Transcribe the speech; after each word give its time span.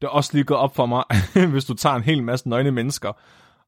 det 0.00 0.06
er 0.06 0.10
også 0.10 0.30
lige 0.32 0.44
gået 0.44 0.60
op 0.60 0.76
for 0.76 0.86
mig, 0.86 1.04
hvis 1.52 1.64
du 1.64 1.74
tager 1.74 1.96
en 1.96 2.02
hel 2.02 2.22
masse 2.22 2.48
nøgne 2.48 2.70
mennesker, 2.70 3.12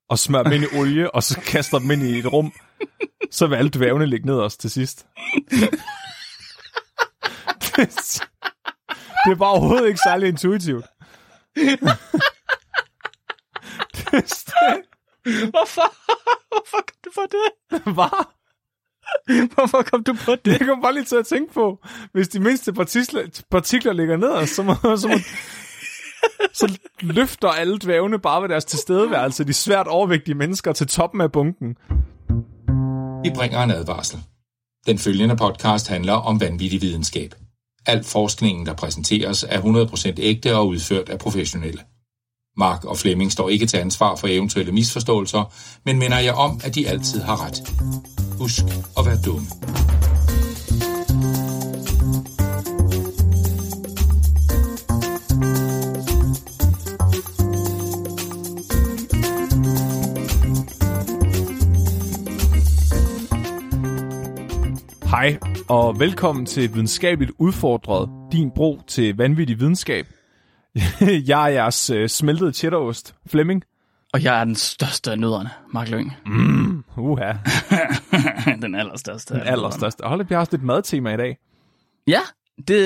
og 0.08 0.19
smører 0.19 0.43
dem 0.43 0.53
ind 0.53 0.65
i 0.65 0.79
olie, 0.79 1.15
og 1.15 1.23
så 1.23 1.41
kaster 1.41 1.79
dem 1.79 1.91
ind 1.91 2.03
i 2.03 2.19
et 2.19 2.33
rum, 2.33 2.53
så 3.31 3.47
vil 3.47 3.57
alle 3.57 3.71
dvævne 3.71 4.07
ligge 4.07 4.26
ned 4.26 4.39
os 4.39 4.57
til 4.57 4.71
sidst. 4.71 5.07
det, 7.63 8.21
det 9.25 9.30
er 9.30 9.37
bare 9.39 9.50
overhovedet 9.50 9.89
ikke 9.89 10.00
særlig 10.07 10.29
intuitivt. 10.29 10.87
det, 13.96 14.43
Hvorfor? 15.25 15.95
Hvorfor 16.49 16.77
kom 16.77 16.96
du 17.05 17.11
på 17.14 17.23
det? 17.30 17.53
Hvad? 17.95 18.27
Hvorfor 19.55 19.83
kom 19.83 20.05
du 20.05 20.14
på 20.25 20.35
det? 20.35 20.45
Det 20.45 20.67
kom 20.67 20.83
bare 20.83 20.95
lige 20.95 21.05
til 21.05 21.17
at 21.17 21.27
tænke 21.27 21.53
på. 21.53 21.79
Hvis 22.12 22.29
de 22.29 22.41
mindste 22.41 22.73
partikler, 22.73 23.43
partikler 23.51 23.93
ligger 23.93 24.17
ned, 24.17 24.46
så, 24.46 24.62
må, 24.62 24.75
så, 24.96 25.09
må, 25.09 25.14
så 26.52 26.79
løfter 27.00 27.48
alle 27.48 27.79
dvævne 27.79 28.18
bare 28.18 28.43
ved 28.43 28.49
deres 28.49 28.64
tilstedeværelse 28.64 29.44
de 29.44 29.53
svært 29.53 29.86
overvægtige 29.86 30.35
mennesker 30.35 30.72
til 30.72 30.86
toppen 30.86 31.21
af 31.21 31.32
bunken. 31.32 31.76
Vi 33.24 33.30
bringer 33.34 33.62
en 33.62 33.70
advarsel. 33.70 34.18
Den 34.86 34.98
følgende 34.98 35.36
podcast 35.36 35.88
handler 35.88 36.12
om 36.12 36.40
vanvittig 36.40 36.82
videnskab. 36.82 37.34
Al 37.86 38.04
forskningen, 38.04 38.66
der 38.66 38.74
præsenteres, 38.74 39.44
er 39.48 39.60
100% 39.60 40.14
ægte 40.18 40.56
og 40.56 40.68
udført 40.68 41.08
af 41.08 41.18
professionelle. 41.18 41.80
Mark 42.56 42.84
og 42.84 42.96
Flemming 42.96 43.32
står 43.32 43.48
ikke 43.48 43.66
til 43.66 43.77
ansvar 43.77 44.16
for 44.16 44.28
eventuelle 44.28 44.72
misforståelser, 44.72 45.52
men 45.84 45.98
minder 45.98 46.18
jeg 46.18 46.34
om, 46.34 46.60
at 46.64 46.74
de 46.74 46.88
altid 46.88 47.20
har 47.20 47.46
ret. 47.46 47.62
Husk 48.38 48.64
at 48.98 49.06
være 49.06 49.18
dumme. 49.27 49.46
Hej, 65.23 65.39
og 65.69 66.01
velkommen 66.01 66.47
til 66.47 66.75
Videnskabeligt 66.75 67.33
Udfordret, 67.39 68.11
din 68.33 68.51
bro 68.51 68.81
til 68.87 69.17
vanvittig 69.17 69.61
videnskab. 69.61 70.06
Jeg 71.31 71.45
er 71.45 71.48
jeres 71.48 71.91
øh, 71.91 72.09
smeltede 72.09 72.53
cheddarost, 72.53 73.15
Flemming. 73.27 73.62
Og 74.12 74.25
jeg 74.25 74.41
er 74.41 74.45
den 74.45 74.55
største 74.55 75.11
af 75.11 75.19
nødderne, 75.19 75.50
Mark 75.73 75.89
Lyng. 75.89 76.17
Mm, 76.27 76.84
uha, 76.97 77.33
den 78.62 78.75
allerstørste. 78.75 79.34
den 79.34 79.43
allerstørste. 79.43 80.05
Hold 80.05 80.20
da, 80.20 80.27
vi 80.28 80.34
har 80.34 80.41
også 80.41 80.53
lidt 80.53 80.62
madtema 80.62 81.15
i 81.15 81.17
dag. 81.17 81.39
Ja, 82.06 82.20
det, 82.59 82.69
det 82.69 82.78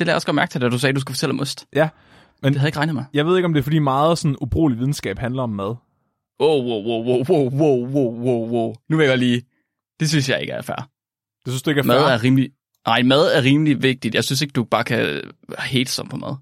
lader 0.00 0.04
jeg 0.06 0.14
også 0.14 0.26
godt 0.26 0.34
mærke 0.34 0.50
til, 0.50 0.60
da 0.60 0.68
du 0.68 0.78
sagde, 0.78 0.90
at 0.90 0.94
du 0.96 1.00
skulle 1.00 1.14
fortælle 1.14 1.32
om 1.32 1.40
ost. 1.40 1.66
Ja, 1.74 1.88
men 2.42 2.52
Det 2.52 2.60
havde 2.60 2.64
jeg 2.64 2.68
ikke 2.68 2.78
regnet 2.78 2.94
med. 2.94 3.04
jeg 3.12 3.26
ved 3.26 3.36
ikke, 3.36 3.46
om 3.46 3.52
det 3.52 3.60
er, 3.60 3.64
fordi 3.64 3.78
meget 3.78 4.18
sådan 4.18 4.36
ubrugelig 4.40 4.78
videnskab 4.78 5.18
handler 5.18 5.42
om 5.42 5.50
mad. 5.50 5.74
Wow, 6.40 6.62
wow, 6.62 6.84
wow, 6.84 7.04
wow, 7.04 7.24
wow, 7.28 7.50
wow, 7.50 7.86
wow, 7.86 8.24
wow, 8.24 8.48
wow. 8.48 8.74
Nu 8.88 8.96
vil 8.96 9.06
jeg 9.06 9.18
lige... 9.18 9.42
Det 10.00 10.08
synes 10.08 10.28
jeg 10.28 10.40
ikke 10.40 10.52
er 10.52 10.62
fair. 10.62 10.93
Det 11.44 11.52
synes 11.52 11.62
du 11.62 11.70
ikke 11.70 11.80
er 11.80 11.84
Mad 11.84 11.98
fair? 11.98 12.08
er 12.08 12.22
rimelig... 12.22 12.50
Nej, 12.86 13.02
mad 13.02 13.32
er 13.32 13.42
rimelig 13.42 13.82
vigtigt. 13.82 14.14
Jeg 14.14 14.24
synes 14.24 14.42
ikke, 14.42 14.52
du 14.52 14.64
bare 14.64 14.84
kan 14.84 15.20
hate 15.58 15.90
som 15.90 16.08
på 16.08 16.16
mad. 16.16 16.36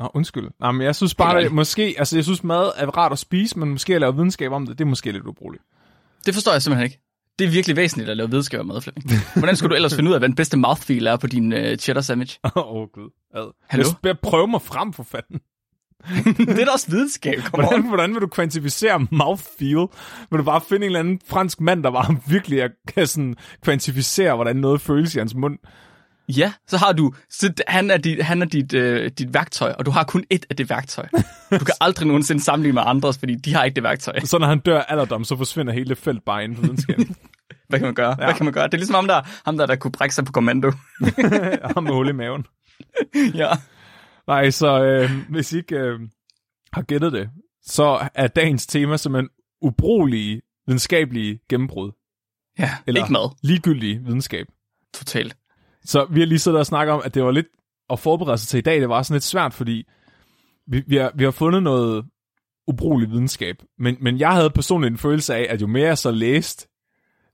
Nå, 0.00 0.10
undskyld. 0.14 0.48
Nej, 0.60 0.72
men 0.72 0.82
jeg 0.82 0.94
synes 0.94 1.14
bare, 1.14 1.36
ærligt. 1.36 1.52
måske, 1.52 1.94
altså 1.98 2.16
jeg 2.16 2.24
synes 2.24 2.44
mad 2.44 2.70
er 2.76 2.86
rart 2.86 3.12
at 3.12 3.18
spise, 3.18 3.58
men 3.58 3.68
måske 3.68 3.94
at 3.94 4.00
lave 4.00 4.14
videnskab 4.14 4.52
om 4.52 4.66
det, 4.66 4.78
det 4.78 4.84
er 4.84 4.88
måske 4.88 5.12
lidt 5.12 5.26
ubrugeligt. 5.26 5.64
Det 6.26 6.34
forstår 6.34 6.52
jeg 6.52 6.62
simpelthen 6.62 6.84
ikke. 6.84 7.00
Det 7.38 7.44
er 7.44 7.48
virkelig 7.50 7.76
væsentligt 7.76 8.10
at 8.10 8.16
lave 8.16 8.30
videnskab 8.30 8.60
af 8.60 8.66
mad, 8.66 8.80
Flemming. 8.80 9.10
Hvordan 9.36 9.56
skulle 9.56 9.70
du 9.70 9.74
ellers 9.74 9.94
finde 9.94 10.08
ud 10.10 10.14
af, 10.14 10.20
hvad 10.20 10.28
den 10.28 10.36
bedste 10.36 10.56
mouthfeel 10.56 11.06
er 11.06 11.16
på 11.16 11.26
din 11.26 11.52
uh, 11.52 11.74
cheddar 11.78 12.00
sandwich? 12.00 12.38
Åh, 12.44 12.50
oh, 12.56 12.88
gud. 12.88 13.10
Hallo? 13.68 13.84
Jeg, 13.88 14.06
jeg 14.06 14.18
prøver 14.18 14.46
mig 14.46 14.62
frem 14.62 14.92
for 14.92 15.02
fanden. 15.02 15.40
det 16.38 16.58
er 16.60 16.64
da 16.64 16.70
også 16.72 16.90
videnskab, 16.90 17.38
kom 17.38 17.60
Hvordan, 17.60 17.78
on. 17.80 17.88
hvordan 17.88 18.12
vil 18.14 18.20
du 18.20 18.26
kvantificere 18.26 19.06
mouthfeel? 19.10 19.86
Vil 20.30 20.38
du 20.38 20.42
bare 20.42 20.60
finde 20.68 20.76
en 20.86 20.88
eller 20.88 21.00
anden 21.00 21.20
fransk 21.28 21.60
mand, 21.60 21.82
der 21.82 21.90
bare 21.90 22.16
virkelig 22.26 22.58
er- 22.60 22.68
kan 22.94 23.06
sådan 23.06 23.34
kvantificere, 23.62 24.34
hvordan 24.34 24.56
noget 24.56 24.80
føles 24.80 25.14
i 25.14 25.18
hans 25.18 25.34
mund? 25.34 25.58
Ja, 26.28 26.52
så 26.68 26.76
har 26.76 26.92
du... 26.92 27.12
Så 27.30 27.52
han 27.68 27.90
er, 27.90 27.96
dit, 27.96 28.22
han 28.22 28.42
er 28.42 28.46
dit, 28.46 28.74
øh, 28.74 29.10
dit 29.18 29.34
værktøj, 29.34 29.72
og 29.78 29.86
du 29.86 29.90
har 29.90 30.04
kun 30.04 30.24
ét 30.34 30.38
af 30.50 30.56
det 30.56 30.70
værktøj. 30.70 31.06
Du 31.50 31.64
kan 31.64 31.74
aldrig 31.80 32.06
nogensinde 32.06 32.42
sammenligne 32.44 32.74
med 32.74 32.82
andres, 32.86 33.18
fordi 33.18 33.34
de 33.34 33.54
har 33.54 33.64
ikke 33.64 33.74
det 33.74 33.82
værktøj. 33.82 34.20
Så 34.24 34.38
når 34.38 34.46
han 34.46 34.58
dør 34.58 34.80
alderdom, 34.80 35.24
så 35.24 35.36
forsvinder 35.36 35.72
hele 35.72 35.96
felt 35.96 36.24
bare 36.24 36.44
inden 36.44 36.56
for 36.56 36.62
videnskaben. 36.62 37.16
Hvad 37.68 37.78
kan 37.78 37.86
man 37.86 37.94
gøre? 37.94 38.16
Ja. 38.18 38.24
Hvad 38.24 38.34
kan 38.34 38.44
man 38.44 38.52
gøre? 38.52 38.64
Det 38.66 38.74
er 38.74 38.78
ligesom 38.78 38.94
ham 38.94 39.06
der, 39.06 39.20
ham 39.44 39.58
der, 39.58 39.66
der 39.66 39.76
kunne 39.76 39.92
brække 39.92 40.14
sig 40.14 40.24
på 40.24 40.32
kommando. 40.32 40.72
Ham 41.74 41.82
med 41.84 41.92
hul 41.92 42.08
i 42.08 42.12
maven. 42.12 42.46
ja. 43.34 43.48
Nej, 44.26 44.50
så 44.50 44.84
øh, 44.84 45.10
hvis 45.30 45.52
I 45.52 45.56
ikke 45.56 45.76
øh, 45.76 46.00
har 46.72 46.82
gættet 46.82 47.12
det, 47.12 47.30
så 47.62 48.08
er 48.14 48.26
dagens 48.26 48.66
tema 48.66 48.96
simpelthen 48.96 49.28
ubrugelige 49.62 50.42
videnskabelige 50.66 51.40
gennembrud. 51.48 51.92
Ja, 52.58 52.70
Eller 52.86 53.00
ikke 53.00 53.12
mad. 53.12 53.36
ligegyldig 53.42 54.06
videnskab. 54.06 54.46
Totalt. 54.94 55.36
Så 55.84 56.06
vi 56.10 56.20
har 56.20 56.26
lige 56.26 56.38
siddet 56.38 56.60
og 56.60 56.66
snakket 56.66 56.92
om, 56.92 57.02
at 57.04 57.14
det 57.14 57.24
var 57.24 57.30
lidt 57.30 57.46
at 57.90 57.98
forberede 57.98 58.38
sig 58.38 58.48
til 58.48 58.58
i 58.58 58.60
dag, 58.60 58.80
det 58.80 58.88
var 58.88 59.02
sådan 59.02 59.14
lidt 59.14 59.24
svært, 59.24 59.54
fordi 59.54 59.84
vi, 60.66 60.82
vi, 60.86 60.96
har, 60.96 61.12
vi 61.14 61.24
har 61.24 61.30
fundet 61.30 61.62
noget 61.62 62.04
ubrugelig 62.68 63.10
videnskab. 63.10 63.56
Men, 63.78 63.96
men 64.00 64.18
jeg 64.18 64.32
havde 64.32 64.50
personligt 64.50 64.90
en 64.90 64.98
følelse 64.98 65.34
af, 65.34 65.46
at 65.50 65.60
jo 65.62 65.66
mere 65.66 65.86
jeg 65.86 65.98
så 65.98 66.10
læste, 66.10 66.68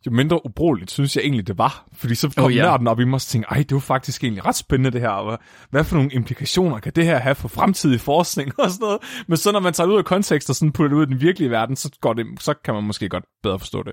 jo 0.07 0.11
mindre 0.11 0.47
ubrugeligt 0.47 0.91
synes 0.91 1.17
jeg 1.17 1.23
egentlig, 1.25 1.47
det 1.47 1.59
var. 1.59 1.87
Fordi 1.93 2.15
så 2.15 2.33
kom 2.37 2.45
Oh, 2.45 2.53
yeah. 2.53 2.63
nørden 2.63 2.89
op 2.89 3.01
i 3.01 3.05
mig 3.05 3.15
og 3.15 3.21
tænkte, 3.23 3.49
ej, 3.51 3.57
det 3.57 3.73
var 3.75 3.81
faktisk 3.81 4.25
egentlig 4.25 4.45
ret 4.47 4.57
spændende 4.57 4.91
det 4.91 5.01
her. 5.01 5.41
Hvad, 5.71 5.85
for 5.85 5.97
nogle 5.97 6.11
implikationer 6.13 6.79
kan 6.79 6.93
det 6.97 7.05
her 7.05 7.19
have 7.19 7.35
for 7.35 7.49
fremtidig 7.49 8.01
forskning 8.01 8.53
og 8.61 8.71
sådan 8.71 8.85
noget. 8.85 8.99
Men 9.27 9.37
så 9.37 9.53
når 9.53 9.61
man 9.61 9.73
tager 9.73 9.87
det 9.87 9.93
ud 9.95 9.99
af 9.99 10.05
kontekst 10.05 10.51
og 10.51 10.57
sådan 10.57 10.73
putter 10.73 10.89
det 10.89 10.97
ud 10.97 11.07
i 11.07 11.11
den 11.11 11.21
virkelige 11.21 11.51
verden, 11.51 11.77
så, 11.77 11.91
går 12.01 12.13
det, 12.13 12.27
så 12.41 12.55
kan 12.65 12.75
man 12.75 12.85
måske 12.85 13.09
godt 13.09 13.25
bedre 13.43 13.59
forstå 13.59 13.83
det. 13.83 13.93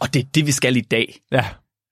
Og 0.00 0.14
det 0.14 0.20
er 0.20 0.26
det, 0.34 0.46
vi 0.46 0.52
skal 0.52 0.76
i 0.76 0.80
dag. 0.80 1.20
Ja, 1.32 1.44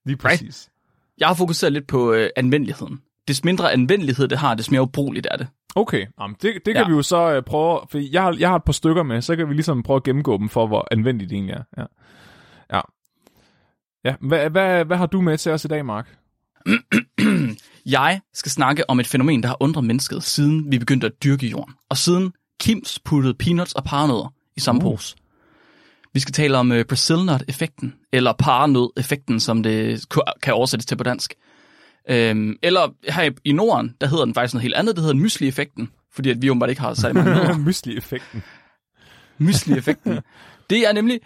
lige 0.05 0.17
præcis. 0.17 0.69
Jeg 1.17 1.27
har 1.27 1.35
fokuseret 1.35 1.73
lidt 1.73 1.87
på 1.87 2.13
øh, 2.13 2.29
anvendeligheden. 2.35 2.99
Des 3.27 3.43
mindre 3.43 3.73
anvendelighed 3.73 4.27
det 4.27 4.37
har, 4.37 4.55
des 4.55 4.71
mere 4.71 4.81
ubrugeligt 4.81 5.27
er 5.31 5.37
det. 5.37 5.47
Okay, 5.75 6.05
Jamen, 6.21 6.35
det, 6.41 6.53
det 6.65 6.75
kan 6.75 6.83
Ja. 6.83 6.87
vi 6.87 6.93
jo 6.93 7.01
så 7.01 7.33
øh, 7.33 7.43
prøve, 7.43 7.79
for 7.91 7.97
jeg 8.11 8.21
har, 8.23 8.35
jeg 8.39 8.49
har 8.49 8.55
et 8.55 8.63
par 8.63 8.73
stykker 8.73 9.03
med, 9.03 9.21
så 9.21 9.35
kan 9.35 9.49
vi 9.49 9.53
ligesom 9.53 9.83
prøve 9.83 9.97
at 9.97 10.03
gennemgå 10.03 10.37
dem 10.37 10.49
for, 10.49 10.67
hvor 10.67 10.87
anvendeligt 10.91 11.29
det 11.29 11.35
egentlig 11.35 11.53
er. 11.53 11.63
Ja. 11.77 11.83
Ja. 14.05 14.15
Hvad, 14.21 14.49
hvad, 14.49 14.85
hvad 14.85 14.97
har 14.97 15.05
du 15.05 15.21
med 15.21 15.37
til 15.37 15.51
os 15.51 15.65
i 15.65 15.67
dag, 15.67 15.85
Mark? 15.85 16.17
Jeg 17.85 18.21
skal 18.33 18.51
snakke 18.51 18.89
om 18.89 18.99
et 18.99 19.07
fænomen, 19.07 19.43
der 19.43 19.47
har 19.49 19.57
undret 19.59 19.83
mennesket, 19.83 20.23
siden 20.23 20.71
vi 20.71 20.79
begyndte 20.79 21.07
at 21.07 21.23
dyrke 21.23 21.47
jorden. 21.47 21.73
Og 21.89 21.97
siden 21.97 22.33
Kims 22.59 22.99
puttede 23.05 23.33
peanuts 23.33 23.73
og 23.73 23.83
paranødder 23.83 24.33
i 24.57 24.59
samme 24.59 24.79
Uh. 24.79 24.91
pose. 24.91 25.15
Vi 26.13 26.19
skal 26.19 26.33
tale 26.33 26.57
om 26.57 26.71
uh, 26.71 26.81
Brazil 26.81 27.15
Nut-effekten, 27.25 27.95
eller 28.13 28.33
paranød-effekten, 28.33 29.39
som 29.39 29.63
det 29.63 30.05
kan 30.43 30.53
oversættes 30.53 30.85
til 30.85 30.95
på 30.95 31.03
dansk. 31.03 31.33
Øhm, 32.09 32.55
eller 32.63 33.11
her 33.11 33.23
i- 33.23 33.35
i 33.45 33.51
Norden, 33.51 33.95
der 34.01 34.07
hedder 34.07 34.25
den 34.25 34.33
faktisk 34.33 34.53
noget 34.53 34.61
helt 34.63 34.75
andet, 34.75 34.95
det 34.95 35.03
hedder 35.03 35.15
mysli-effekten, 35.17 35.89
fordi 36.13 36.29
at 36.29 36.41
vi 36.41 36.49
åbenbart 36.49 36.69
ikke 36.69 36.81
har 36.81 36.93
særlig 36.93 37.15
mange 37.15 37.31
nødder. 37.33 37.57
Mysli-effekten. 37.67 38.43
Mysli-effekten. 39.37 40.19
Det 40.69 40.87
er 40.87 40.91
nemlig 40.93 41.19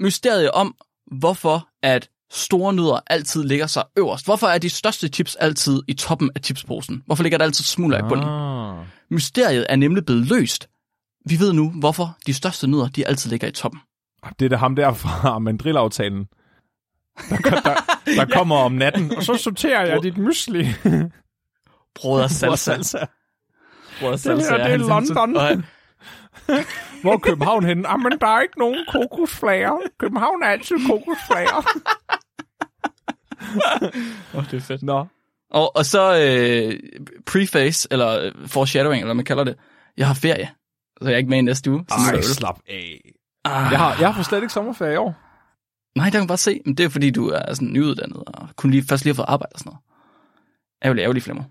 mysteriet 0.00 0.50
om, 0.50 0.74
hvorfor 1.06 1.68
at 1.82 2.08
store 2.30 2.72
nødder 2.72 3.00
altid 3.06 3.44
ligger 3.44 3.66
sig 3.66 3.84
øverst. 3.98 4.24
Hvorfor 4.24 4.46
er 4.46 4.58
de 4.58 4.70
største 4.70 5.08
chips 5.08 5.34
altid 5.36 5.82
i 5.88 5.94
toppen 5.94 6.30
af 6.34 6.40
chipsposen? 6.44 7.02
Hvorfor 7.06 7.22
ligger 7.22 7.38
der 7.38 7.44
altid 7.44 7.64
smuldrer 7.64 7.98
i 7.98 8.08
bunden? 8.08 8.28
Ah. 8.28 8.86
Mysteriet 9.10 9.66
er 9.68 9.76
nemlig 9.76 10.04
blevet 10.06 10.26
løst. 10.26 10.68
Vi 11.26 11.38
ved 11.38 11.52
nu, 11.52 11.70
hvorfor 11.70 12.16
de 12.26 12.34
største 12.34 12.66
nødder, 12.66 12.88
de 12.88 13.06
altid 13.08 13.30
ligger 13.30 13.48
i 13.48 13.52
toppen. 13.52 13.80
Det 14.38 14.44
er 14.44 14.48
da 14.48 14.56
ham 14.56 14.76
der 14.76 14.92
fra 14.92 15.38
mandrilaftalen. 15.48 16.24
Der, 17.30 17.36
der, 17.36 17.74
der 18.18 18.24
kommer 18.32 18.56
om 18.56 18.72
natten, 18.72 19.16
og 19.16 19.22
så 19.22 19.36
sorterer 19.36 19.86
jeg 19.86 20.02
dit 20.02 20.18
mysli. 20.18 20.66
Brødre 21.94 22.28
salsa. 22.40 22.56
salsa. 22.56 22.98
Brødre 24.00 24.36
Det 24.36 24.46
her, 24.50 24.56
det 24.64 24.72
er 24.72 24.76
London. 24.76 25.36
og 25.36 25.46
han- 25.46 25.64
Hvor 27.02 27.12
er 27.12 27.18
København 27.18 27.64
henne? 27.64 27.88
Ah, 27.88 28.00
men 28.00 28.12
der 28.20 28.26
er 28.26 28.40
ikke 28.40 28.58
nogen 28.58 28.78
kokosflager. 28.88 29.72
København 29.98 30.42
er 30.42 30.46
altid 30.46 30.76
kokosflager. 30.86 31.68
Åh, 34.34 34.44
det 34.50 34.56
er 34.56 34.60
fedt. 34.60 34.82
Nå. 34.82 35.06
Og, 35.50 35.76
og 35.76 35.86
så 35.86 36.18
øh, 36.20 36.80
preface, 37.26 37.88
eller 37.90 38.32
foreshadowing, 38.46 39.00
eller 39.00 39.06
hvad 39.06 39.14
man 39.14 39.24
kalder 39.24 39.44
det. 39.44 39.56
Jeg 39.96 40.06
har 40.06 40.14
ferie, 40.14 40.50
så 41.02 41.08
jeg 41.08 41.14
er 41.14 41.18
ikke 41.18 41.30
med 41.30 41.38
i 41.38 41.42
næste 41.42 41.70
uge. 41.70 41.84
Er 41.90 41.94
Ej, 42.08 42.12
der 42.14 42.22
slap 42.22 42.58
af. 42.68 43.00
Ah. 43.44 43.72
Jeg 43.72 43.78
har, 43.78 43.96
jeg 44.00 44.14
har 44.14 44.22
slet 44.22 44.42
ikke 44.42 44.52
sommerferie 44.52 44.94
i 44.94 44.96
år. 44.96 45.14
Nej, 45.96 46.04
det 46.04 46.12
kan 46.12 46.20
man 46.20 46.28
bare 46.28 46.38
se. 46.38 46.60
Men 46.64 46.74
det 46.74 46.84
er 46.84 46.88
fordi, 46.88 47.10
du 47.10 47.28
er 47.28 47.54
sådan 47.54 47.72
nyuddannet, 47.72 48.22
og 48.26 48.48
kun 48.56 48.70
lige, 48.70 48.84
først 48.88 49.04
lige 49.04 49.12
har 49.12 49.16
fået 49.16 49.28
arbejde 49.28 49.52
og 49.52 49.58
sådan 49.58 49.70
noget. 49.70 49.80
Ærgerlig, 50.84 51.02
ærgerlig, 51.02 51.22
Flemmer. 51.22 51.44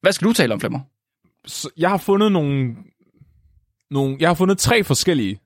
Hvad 0.00 0.12
skal 0.12 0.28
du 0.28 0.32
tale 0.32 0.54
om, 0.54 0.60
Flemmer? 0.60 0.80
Så 1.46 1.70
jeg 1.76 1.90
har 1.90 1.96
fundet 1.96 2.32
nogle, 2.32 2.76
nogle 3.90 4.16
jeg 4.20 4.28
har 4.28 4.34
fundet 4.34 4.58
tre 4.58 4.84
forskellige 4.84 5.40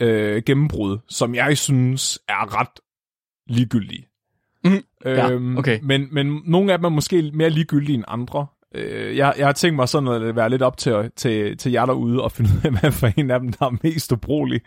øh, 0.00 0.42
gennembrud, 0.46 0.98
som 1.08 1.34
jeg 1.34 1.58
synes 1.58 2.20
er 2.28 2.60
ret 2.60 2.80
ligegyldige. 3.46 4.06
Ja, 5.04 5.30
Øhm, 5.30 5.56
okay. 5.56 5.78
men, 5.82 6.08
men 6.12 6.42
nogle 6.44 6.72
af 6.72 6.78
dem 6.78 6.84
er 6.84 6.88
måske 6.88 7.30
mere 7.34 7.50
ligegyldige 7.50 7.94
end 7.94 8.04
andre. 8.08 8.46
Øh, 8.74 9.16
jeg, 9.16 9.34
jeg 9.38 9.46
har 9.46 9.52
tænkt 9.52 9.76
mig 9.76 9.88
sådan 9.88 10.08
at 10.08 10.36
være 10.36 10.50
lidt 10.50 10.62
op 10.62 10.76
til, 10.76 11.10
til, 11.16 11.56
til 11.56 11.72
jer 11.72 11.86
derude 11.86 12.22
og 12.22 12.32
finde 12.32 12.50
ud 12.50 12.60
af, 12.64 12.70
hvad 12.80 12.92
for 12.92 13.10
en 13.16 13.30
af 13.30 13.40
dem, 13.40 13.52
der 13.52 13.66
er 13.66 13.76
mest 13.82 14.12
ubrugelig. 14.12 14.60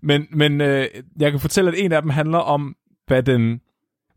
Men, 0.00 0.26
men 0.30 0.60
øh, 0.60 0.86
jeg 1.18 1.30
kan 1.30 1.40
fortælle, 1.40 1.70
at 1.70 1.78
en 1.78 1.92
af 1.92 2.02
dem 2.02 2.10
handler 2.10 2.38
om, 2.38 2.76
hvad 3.06 3.22
den, 3.22 3.60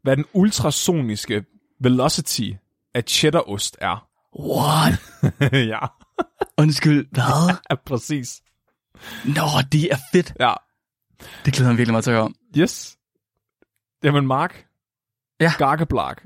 hvad 0.03 0.17
den 0.17 0.25
ultrasoniske 0.33 1.43
velocity 1.79 2.49
af 2.93 3.03
cheddarost 3.07 3.77
er. 3.81 4.07
What? 4.39 4.93
ja, 5.73 5.79
Undskyld, 6.57 7.05
hvad? 7.11 7.55
ja, 7.69 7.75
præcis. 7.75 8.41
Nå, 9.25 9.41
det 9.71 9.91
er 9.91 9.97
fedt. 10.11 10.33
Ja, 10.39 10.53
Det 11.45 11.53
glæder 11.53 11.69
mig 11.71 11.77
virkelig 11.77 11.93
meget 11.93 12.03
til 12.03 12.11
at 12.11 12.15
høre 12.15 12.25
om. 12.25 12.35
yes. 12.57 12.97
Jamen, 14.03 14.27
Mark. 14.27 14.65
Ja. 15.39 15.51
Garkeblark. 15.57 16.25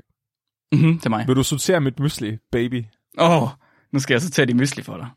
Mm-hmm, 0.72 0.98
det 0.98 1.06
er 1.06 1.10
mig. 1.10 1.26
Vil 1.28 1.36
du 1.36 1.42
sortere 1.42 1.80
mit 1.80 2.00
mysli, 2.00 2.36
baby? 2.52 2.84
Åh, 3.18 3.42
oh, 3.42 3.48
nu 3.92 3.98
skal 3.98 4.14
jeg 4.14 4.20
så 4.22 4.30
tage 4.30 4.46
de 4.46 4.54
mysli 4.54 4.82
for 4.82 4.96
dig. 4.96 5.08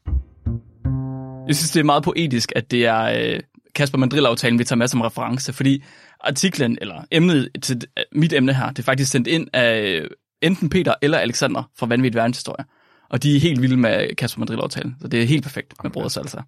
Jeg 1.47 1.55
synes, 1.55 1.71
det 1.71 1.79
er 1.79 1.83
meget 1.83 2.03
poetisk, 2.03 2.51
at 2.55 2.71
det 2.71 2.85
er 2.85 3.33
øh, 3.33 3.39
Kasper 3.75 3.97
Mandrill-aftalen, 3.97 4.59
vi 4.59 4.63
tager 4.63 4.77
med 4.77 4.87
som 4.87 5.01
reference, 5.01 5.53
fordi 5.53 5.83
artiklen, 6.19 6.77
eller 6.81 7.05
emnet 7.11 7.49
til 7.61 7.81
øh, 7.97 8.03
mit 8.11 8.33
emne 8.33 8.53
her, 8.53 8.67
det 8.67 8.79
er 8.79 8.83
faktisk 8.83 9.11
sendt 9.11 9.27
ind 9.27 9.47
af 9.53 9.81
øh, 9.81 10.09
enten 10.41 10.69
Peter 10.69 10.93
eller 11.01 11.17
Alexander 11.17 11.63
fra 11.77 11.85
Vanvittig 11.87 12.17
Verdenshistorie. 12.17 12.65
Og 13.09 13.23
de 13.23 13.35
er 13.35 13.39
helt 13.39 13.61
vilde 13.61 13.77
med 13.77 14.15
Kasper 14.15 14.39
Mandrill-aftalen, 14.39 14.95
så 15.01 15.07
det 15.07 15.21
er 15.21 15.25
helt 15.25 15.43
perfekt 15.43 15.83
med 15.83 15.91
Broder 15.91 16.07
Salsa. 16.07 16.41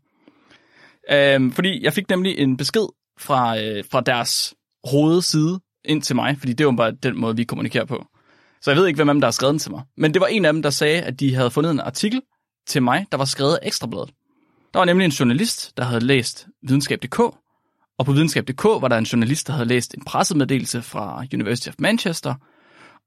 Øhm, 1.12 1.52
fordi 1.52 1.84
jeg 1.84 1.94
fik 1.94 2.10
nemlig 2.10 2.38
en 2.38 2.58
besked 2.58 2.88
fra, 3.20 3.60
øh, 3.60 3.84
fra 3.92 4.02
deres 4.02 4.54
hovedside 4.84 5.60
ind 5.86 6.02
til 6.02 6.16
mig, 6.16 6.38
fordi 6.40 6.54
det 6.54 6.66
var 6.66 6.72
bare 6.72 6.92
den 6.92 7.20
måde, 7.20 7.36
vi 7.36 7.44
kommunikerer 7.44 7.86
på. 7.86 8.06
Så 8.62 8.72
jeg 8.72 8.78
ved 8.78 8.88
ikke, 8.88 8.98
hvem 8.98 9.10
af 9.10 9.14
dem, 9.14 9.22
der 9.22 9.28
har 9.28 9.32
skrevet 9.32 9.52
den 9.52 9.60
til 9.60 9.72
mig. 9.72 9.82
Men 9.98 10.14
det 10.14 10.20
var 10.20 10.28
en 10.28 10.46
af 10.46 10.54
dem, 10.54 10.62
der 10.62 10.70
sagde, 10.70 11.02
at 11.02 11.20
de 11.20 11.36
havde 11.36 11.52
fundet 11.52 11.72
en 11.72 11.80
artikel 11.80 12.22
til 12.68 12.84
mig, 12.84 13.06
der 13.12 13.18
var 13.18 13.26
skrevet 13.26 13.56
af 13.56 13.68
Ekstrabladet. 13.68 14.10
Der 14.74 14.80
var 14.80 14.86
nemlig 14.86 15.06
en 15.06 15.12
journalist, 15.12 15.78
der 15.78 15.84
havde 15.84 16.06
læst 16.06 16.48
videnskab.dk, 16.64 17.20
og 17.98 18.06
på 18.06 18.12
videnskab.dk 18.12 18.64
var 18.64 18.88
der 18.88 18.98
en 18.98 19.04
journalist, 19.04 19.48
der 19.48 19.54
havde 19.54 19.68
læst 19.68 19.94
en 19.94 20.04
pressemeddelelse 20.06 20.82
fra 20.82 21.26
University 21.34 21.70
of 21.70 21.76
Manchester, 21.80 22.36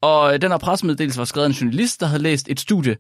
og 0.03 0.43
den 0.43 0.51
her 0.51 0.59
pressemeddelelse 0.59 1.19
var 1.19 1.25
skrevet 1.25 1.45
af 1.45 1.49
en 1.49 1.55
journalist, 1.55 2.01
der 2.01 2.07
havde 2.07 2.23
læst 2.23 2.49
et 2.49 2.61
studie, 2.61 2.97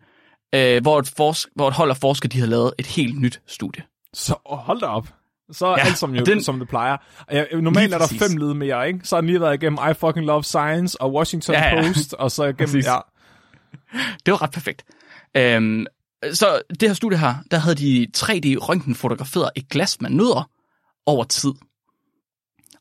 øh, 0.55 0.83
hvor, 0.83 0.99
et 0.99 1.09
forsk- 1.21 1.49
hvor 1.55 1.69
et 1.69 1.75
hold 1.75 1.91
af 1.91 1.97
forskere 1.97 2.29
de 2.29 2.37
havde 2.39 2.51
lavet 2.51 2.73
et 2.79 2.87
helt 2.87 3.21
nyt 3.21 3.41
studie. 3.47 3.83
Så 4.15 4.35
hold 4.47 4.81
da 4.81 4.87
op. 4.87 5.09
Så 5.53 5.67
er 5.67 5.71
Ja, 5.79 5.85
alt 5.87 5.99
som, 5.99 6.15
jo, 6.15 6.25
den- 6.25 6.43
som 6.45 6.59
det 6.59 6.69
plejer. 6.69 6.97
Normalt 7.61 7.95
er 7.95 7.99
der 7.99 8.06
præcis. 8.06 8.23
fem 8.23 8.37
led 8.37 8.55
mere, 8.55 8.87
ikke? 8.89 9.01
Så 9.03 9.17
har 9.17 9.21
den 9.21 9.31
lige 9.31 9.41
været 9.41 9.55
igennem 9.62 9.79
I 9.91 9.95
Fucking 9.95 10.27
Love 10.27 10.45
Science 10.45 11.01
og 11.01 11.12
Washington 11.12 11.55
Ja, 11.55 11.75
ja. 11.77 11.83
Post, 11.87 12.15
og 12.15 12.31
så 12.31 12.43
igennem... 12.45 12.59
Præcis. 12.67 12.87
Ja, 12.87 12.99
Det 14.27 14.33
var 14.33 14.43
ret 14.43 14.51
perfekt. 14.51 14.85
Øhm, 15.37 15.87
så 16.33 16.61
det 16.81 16.89
her 16.89 16.95
studie 16.95 17.19
her, 17.19 17.35
der 17.50 17.59
havde 17.59 17.77
de 17.77 18.07
3D-røntgen 18.17 18.95
fotograferet 18.95 19.50
et 19.57 19.69
glas 19.69 20.00
med 20.00 20.11
nødder 20.11 20.50
over 21.07 21.25
tid. 21.25 21.53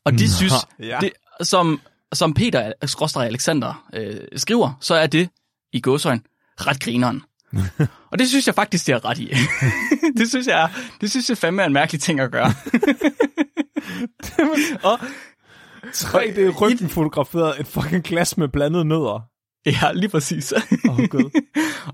Og 0.04 0.12
de 0.12 0.32
synes, 0.32 0.52
ja. 0.80 0.98
det, 1.00 1.12
som, 1.40 1.80
som 2.12 2.34
Peter 2.34 2.72
skråstreg 2.84 3.26
Alexander 3.26 3.86
øh, 3.94 4.16
skriver, 4.36 4.72
så 4.80 4.94
er 4.94 5.06
det 5.06 5.28
i 5.72 5.80
gåsøjne 5.80 6.20
ret 6.56 6.80
grineren. 6.80 7.22
og 8.10 8.18
det 8.18 8.28
synes 8.28 8.46
jeg 8.46 8.54
faktisk, 8.54 8.86
det 8.86 8.92
er 8.92 9.04
ret 9.04 9.18
i. 9.18 9.34
det 10.18 10.28
synes 10.28 10.46
jeg, 10.46 10.70
det 11.00 11.10
synes 11.10 11.28
jeg 11.28 11.38
fandme 11.38 11.62
er 11.62 11.66
en 11.66 11.72
mærkelig 11.72 12.00
ting 12.00 12.20
at 12.20 12.30
gøre. 12.30 12.52
og 14.90 14.98
3D 15.86 16.60
ryggen 16.60 16.88
fotograferet 16.88 17.60
et 17.60 17.66
fucking 17.66 18.04
glas 18.04 18.36
med 18.36 18.48
blandede 18.48 18.84
nødder. 18.84 19.28
Ja, 19.66 19.92
lige 19.92 20.08
præcis. 20.08 20.52
Åh, 20.88 21.06
Gud. 21.08 21.40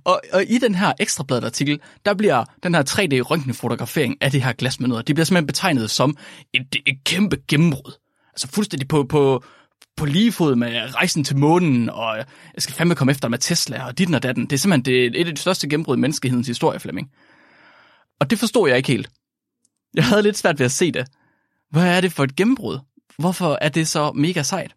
og, 0.05 0.21
og 0.33 0.45
i 0.45 0.59
den 0.59 0.75
her 0.75 0.93
ekstrabladet 1.01 1.45
artikel, 1.45 1.81
der 2.05 2.15
bliver 2.15 2.45
den 2.63 2.75
her 2.75 2.83
3D-røntgenfotografering 2.83 4.17
af 4.21 4.31
det 4.31 4.43
her 4.43 4.53
glas 4.53 4.81
med 4.81 4.89
nødder, 4.89 5.03
det 5.03 5.15
bliver 5.15 5.25
simpelthen 5.25 5.47
betegnet 5.47 5.91
som 5.91 6.17
et, 6.55 6.77
et 6.87 7.05
kæmpe 7.05 7.37
gennembrud. 7.49 7.93
Altså 8.33 8.49
fuldstændig 8.49 8.89
på, 8.89 9.05
på, 9.05 9.45
på 9.97 10.07
lige 10.07 10.33
fod 10.33 10.57
med 10.57 10.95
rejsen 10.95 11.25
til 11.25 11.37
månen, 11.37 11.91
og 11.91 12.17
jeg 12.17 12.27
skal 12.59 12.75
fandme 12.75 12.95
komme 12.95 13.11
efter 13.11 13.29
med 13.29 13.39
Tesla, 13.39 13.87
og 13.87 13.99
dit 13.99 14.15
og 14.15 14.23
datten. 14.23 14.45
Det 14.45 14.53
er 14.53 14.57
simpelthen 14.57 14.85
det, 14.85 15.21
et 15.21 15.29
af 15.29 15.35
de 15.35 15.41
største 15.41 15.69
gennembrud 15.69 15.97
i 15.97 16.01
menneskehedens 16.01 16.47
historie, 16.47 16.81
Flemming. 16.81 17.11
Og 18.21 18.31
det 18.31 18.39
forstod 18.39 18.69
jeg 18.69 18.77
ikke 18.77 18.93
helt. 18.93 19.11
Jeg 19.95 20.05
havde 20.05 20.23
lidt 20.23 20.37
svært 20.37 20.59
ved 20.59 20.67
at 20.67 20.73
se 20.73 20.93
det. 20.93 21.07
Hvad 21.71 21.97
er 21.97 22.01
det 22.01 22.13
for 22.13 22.25
et 22.25 22.37
gennembrud? 22.37 22.79
Hvorfor 23.19 23.59
er 23.61 23.69
det 23.69 23.89
så 23.89 24.13
mega 24.13 24.43
sejt? 24.43 24.75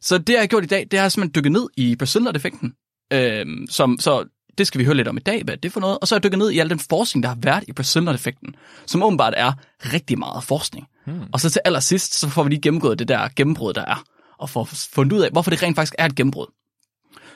Så 0.00 0.18
det, 0.18 0.32
jeg 0.32 0.40
har 0.40 0.46
gjort 0.46 0.64
i 0.64 0.66
dag, 0.66 0.86
det 0.90 0.98
er 0.98 1.08
simpelthen 1.08 1.34
dykket 1.34 1.52
ned 1.52 1.68
i 1.76 1.96
Brazilian-effekten. 1.96 2.74
Øhm, 3.12 3.66
som, 3.70 3.98
så 4.00 4.24
det 4.58 4.66
skal 4.66 4.78
vi 4.78 4.84
høre 4.84 4.96
lidt 4.96 5.08
om 5.08 5.16
i 5.16 5.20
dag, 5.20 5.42
hvad 5.44 5.54
er 5.54 5.58
det 5.58 5.72
for 5.72 5.80
noget. 5.80 5.98
Og 5.98 6.08
så 6.08 6.14
har 6.14 6.18
jeg 6.18 6.22
dykket 6.22 6.38
ned 6.38 6.50
i 6.50 6.58
al 6.58 6.70
den 6.70 6.78
forskning, 6.78 7.22
der 7.22 7.28
har 7.28 7.38
været 7.42 7.64
i 7.68 7.72
Brazilian-effekten, 7.72 8.54
som 8.86 9.02
åbenbart 9.02 9.34
er 9.36 9.52
rigtig 9.92 10.18
meget 10.18 10.44
forskning. 10.44 10.86
Hmm. 11.06 11.20
Og 11.32 11.40
så 11.40 11.50
til 11.50 11.60
allersidst, 11.64 12.14
så 12.14 12.28
får 12.28 12.42
vi 12.42 12.48
lige 12.48 12.60
gennemgået 12.60 12.98
det 12.98 13.08
der 13.08 13.28
gennembrud, 13.36 13.72
der 13.72 13.84
er, 13.84 14.04
og 14.42 14.50
får 14.50 14.64
fundet 14.94 15.16
ud 15.16 15.20
af, 15.22 15.30
hvorfor 15.32 15.50
det 15.50 15.62
rent 15.62 15.76
faktisk 15.76 15.94
er 15.98 16.06
et 16.06 16.14
gennembrud. 16.16 16.46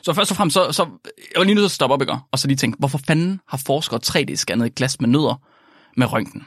Så 0.02 0.12
først 0.12 0.30
og 0.30 0.36
fremmest, 0.36 0.54
så, 0.54 0.72
så 0.72 0.82
jeg 1.04 1.38
var 1.38 1.44
lige 1.44 1.54
nødt 1.54 1.62
til 1.64 1.68
at 1.68 1.70
stoppe 1.70 1.94
op, 1.94 2.00
ikke? 2.02 2.16
og 2.32 2.38
så 2.38 2.48
lige 2.48 2.56
tænke, 2.56 2.76
hvorfor 2.78 2.98
fanden 3.06 3.40
har 3.48 3.62
forskere 3.66 4.00
3D-scannet 4.06 4.66
et 4.66 4.74
glas 4.74 5.00
med 5.00 5.08
nødder 5.08 5.42
med 5.96 6.12
røntgen? 6.12 6.40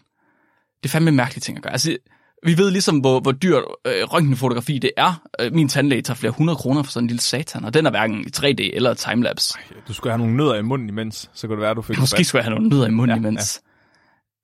Det 0.84 0.90
er 0.90 0.92
fandme 0.92 1.10
en 1.10 1.16
mærkelig 1.16 1.44
ting 1.44 1.58
at 1.58 1.64
gøre. 1.64 1.74
Altså, 1.74 1.98
vi 2.46 2.58
ved 2.58 2.72
ligesom, 2.72 2.98
hvor, 3.00 3.20
hvor 3.20 3.32
dyrt 3.32 3.64
øh, 3.88 4.04
røntgenfotografi 4.04 4.80
det 4.80 4.92
er. 4.98 5.22
Øh, 5.40 5.54
min 5.54 5.70
tandlæge 5.70 6.02
tager 6.02 6.16
flere 6.16 6.32
hundrede 6.32 6.58
kroner 6.58 6.84
for 6.84 6.92
sådan 6.92 7.04
en 7.04 7.08
lille 7.08 7.22
satan, 7.22 7.66
og 7.66 7.74
den 7.74 7.86
er 7.86 7.90
hverken 7.90 8.22
i 8.22 8.30
3D 8.38 8.76
eller 8.76 8.94
timelapse. 8.94 9.54
Du 9.88 9.94
skulle 9.94 10.12
have 10.14 10.18
nogle 10.20 10.38
nødder 10.38 10.56
i 10.56 10.62
munden 10.62 10.90
imens, 10.90 11.30
så 11.34 11.48
kunne 11.48 11.56
det 11.56 11.62
være, 11.62 11.74
du 11.74 11.82
fik 11.82 11.98
Måske 12.00 12.16
rabat. 12.16 12.26
skulle 12.26 12.40
jeg 12.40 12.46
have 12.46 12.56
nogle 12.56 12.70
nødder 12.70 12.88
i 12.88 12.92
munden 12.92 13.18
Ja, 13.24 13.28
imens. 13.30 13.62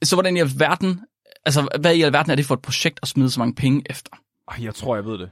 Ja. 0.02 0.06
Så 0.06 0.16
hvordan 0.16 0.38
i 0.38 0.40
alverden, 0.40 1.00
altså 1.46 1.68
hvad 1.80 1.96
i 1.96 2.02
alverden 2.02 2.32
er 2.32 2.36
det 2.36 2.46
for 2.46 2.54
et 2.54 2.62
projekt 2.62 3.00
at 3.02 3.08
smide 3.08 3.32
så 3.32 3.40
mange 3.40 3.56
penge 3.56 3.82
efter? 3.90 4.12
Jeg 4.62 4.76
tror, 4.76 4.96
jeg 4.96 5.06
ved 5.06 5.18
det. 5.18 5.30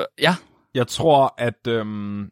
Øh, 0.00 0.06
ja, 0.22 0.36
Jeg 0.74 0.86
tror, 0.88 1.34
at... 1.38 1.66
Øhm, 1.68 2.30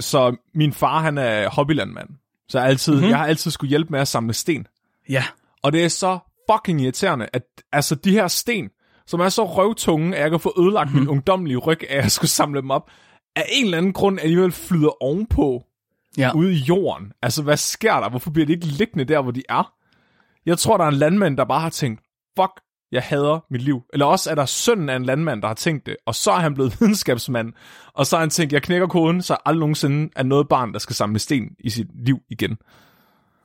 så 0.00 0.36
min 0.54 0.72
far, 0.72 1.00
han 1.00 1.18
er 1.18 1.48
hobbylandmand. 1.48 2.08
Så 2.48 2.58
jeg, 2.58 2.68
altid, 2.68 2.92
Mhm. 2.92 2.98
mm-hmm. 2.98 3.10
jeg 3.10 3.18
har 3.18 3.26
altid 3.26 3.50
skulle 3.50 3.68
hjælpe 3.68 3.90
med 3.90 4.00
at 4.00 4.08
samle 4.08 4.32
sten. 4.32 4.66
ja, 5.08 5.24
Og 5.62 5.72
det 5.72 5.84
er 5.84 5.88
så 5.88 6.18
fucking 6.52 6.80
irriterende, 6.80 7.28
at 7.32 7.42
altså 7.72 7.94
de 7.94 8.10
her 8.12 8.28
sten, 8.28 8.70
som 9.06 9.20
er 9.20 9.28
så 9.28 9.44
røvtunge, 9.44 10.16
at 10.16 10.22
jeg 10.22 10.30
kan 10.30 10.40
få 10.40 10.54
ødelagt 10.58 10.88
mm-hmm. 10.90 11.00
min 11.00 11.08
ungdomlige 11.08 11.56
ryg, 11.56 11.90
at 11.90 12.12
skulle 12.12 12.30
samle 12.30 12.60
dem 12.60 12.70
op, 12.70 12.90
af 13.36 13.44
en 13.48 13.64
eller 13.64 13.78
anden 13.78 13.92
grund 13.92 14.20
alligevel 14.20 14.52
flyder 14.52 15.02
ovenpå 15.02 15.64
ja. 16.18 16.32
ude 16.34 16.52
i 16.52 16.56
jorden. 16.56 17.12
Altså, 17.22 17.42
hvad 17.42 17.56
sker 17.56 18.00
der? 18.00 18.08
Hvorfor 18.10 18.30
bliver 18.30 18.46
de 18.46 18.52
ikke 18.52 18.66
liggende 18.66 19.04
der, 19.04 19.22
hvor 19.22 19.30
de 19.32 19.42
er? 19.48 19.72
Jeg 20.46 20.58
tror, 20.58 20.76
der 20.76 20.84
er 20.84 20.88
en 20.88 20.94
landmand, 20.94 21.36
der 21.36 21.44
bare 21.44 21.60
har 21.60 21.70
tænkt, 21.70 22.00
fuck, 22.38 22.52
jeg 22.92 23.02
hader 23.02 23.44
mit 23.50 23.62
liv. 23.62 23.82
Eller 23.92 24.06
også 24.06 24.30
er 24.30 24.34
der 24.34 24.46
sønnen 24.46 24.88
af 24.88 24.96
en 24.96 25.04
landmand, 25.04 25.42
der 25.42 25.48
har 25.48 25.54
tænkt 25.54 25.86
det, 25.86 25.96
og 26.06 26.14
så 26.14 26.30
er 26.30 26.38
han 26.38 26.54
blevet 26.54 26.76
videnskabsmand, 26.80 27.52
og 27.94 28.06
så 28.06 28.16
har 28.16 28.20
han 28.20 28.30
tænkt, 28.30 28.52
jeg 28.52 28.62
knækker 28.62 28.86
koden, 28.86 29.22
så 29.22 29.36
aldrig 29.44 29.60
nogensinde 29.60 30.10
er 30.16 30.22
noget 30.22 30.48
barn, 30.48 30.72
der 30.72 30.78
skal 30.78 30.96
samle 30.96 31.18
sten 31.18 31.48
i 31.58 31.70
sit 31.70 31.86
liv 32.04 32.18
igen. 32.30 32.58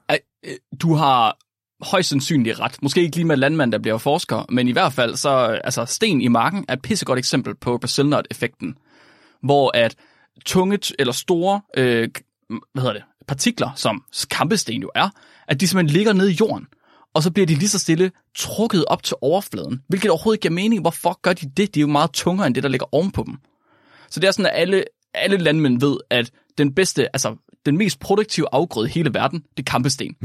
Ej, 0.10 0.20
øh, 0.46 0.56
Du 0.82 0.94
har 0.94 1.38
højst 1.82 2.10
sandsynligt 2.10 2.60
ret. 2.60 2.78
Måske 2.82 3.02
ikke 3.02 3.16
lige 3.16 3.26
med 3.26 3.38
landmand, 3.38 3.72
der 3.72 3.78
bliver 3.78 3.98
forsker, 3.98 4.46
men 4.50 4.68
i 4.68 4.72
hvert 4.72 4.94
fald 4.94 5.16
så, 5.16 5.30
altså 5.64 5.86
sten 5.86 6.22
i 6.22 6.28
marken 6.28 6.66
er 6.68 6.74
et 6.74 6.82
pissegodt 6.82 7.20
eksempel 7.20 7.56
på 7.56 7.78
Brazilian-effekten, 7.78 8.78
hvor 9.44 9.78
at 9.78 9.96
tunge 10.46 10.80
eller 11.00 11.14
store 11.14 11.62
øh, 11.78 12.10
hvad 12.48 12.82
hedder 12.82 12.94
det, 12.94 13.04
partikler, 13.28 13.70
som 13.76 14.04
kampesten 14.32 14.82
jo 14.82 14.92
er, 14.96 15.10
at 15.48 15.62
de 15.62 15.68
simpelthen 15.68 15.98
ligger 15.98 16.14
nede 16.14 16.32
i 16.32 16.38
jorden, 16.40 16.68
og 17.16 17.24
så 17.24 17.32
bliver 17.32 17.46
de 17.46 17.56
lige 17.56 17.70
så 17.70 17.80
stille 17.80 18.12
trukket 18.36 18.86
op 18.88 19.04
til 19.04 19.16
overfladen, 19.22 19.82
hvilket 19.88 20.12
overhovedet 20.12 20.38
ikke 20.38 20.42
giver 20.42 20.54
mening. 20.54 20.82
Hvorfor 20.82 21.20
gør 21.22 21.34
de 21.34 21.50
det? 21.58 21.76
De 21.76 21.80
er 21.80 21.82
jo 21.82 21.88
meget 21.88 22.12
tungere 22.12 22.48
end 22.48 22.56
det, 22.56 22.64
der 22.64 22.70
ligger 22.70 22.96
ovenpå 22.96 23.24
dem. 23.28 23.38
Så 24.10 24.20
det 24.20 24.28
er 24.28 24.32
sådan, 24.32 24.46
at 24.46 24.52
alle, 24.56 24.84
alle 25.14 25.38
landmænd 25.38 25.80
ved, 25.80 25.98
at 26.10 26.32
den 26.58 26.74
bedste, 26.74 27.16
altså 27.16 27.36
den 27.66 27.78
mest 27.78 28.00
produktive 28.00 28.48
afgrøde 28.52 28.88
i 28.88 28.92
hele 28.92 29.14
verden, 29.14 29.40
det 29.58 29.68
er 29.68 29.72
kampesten. 29.72 30.16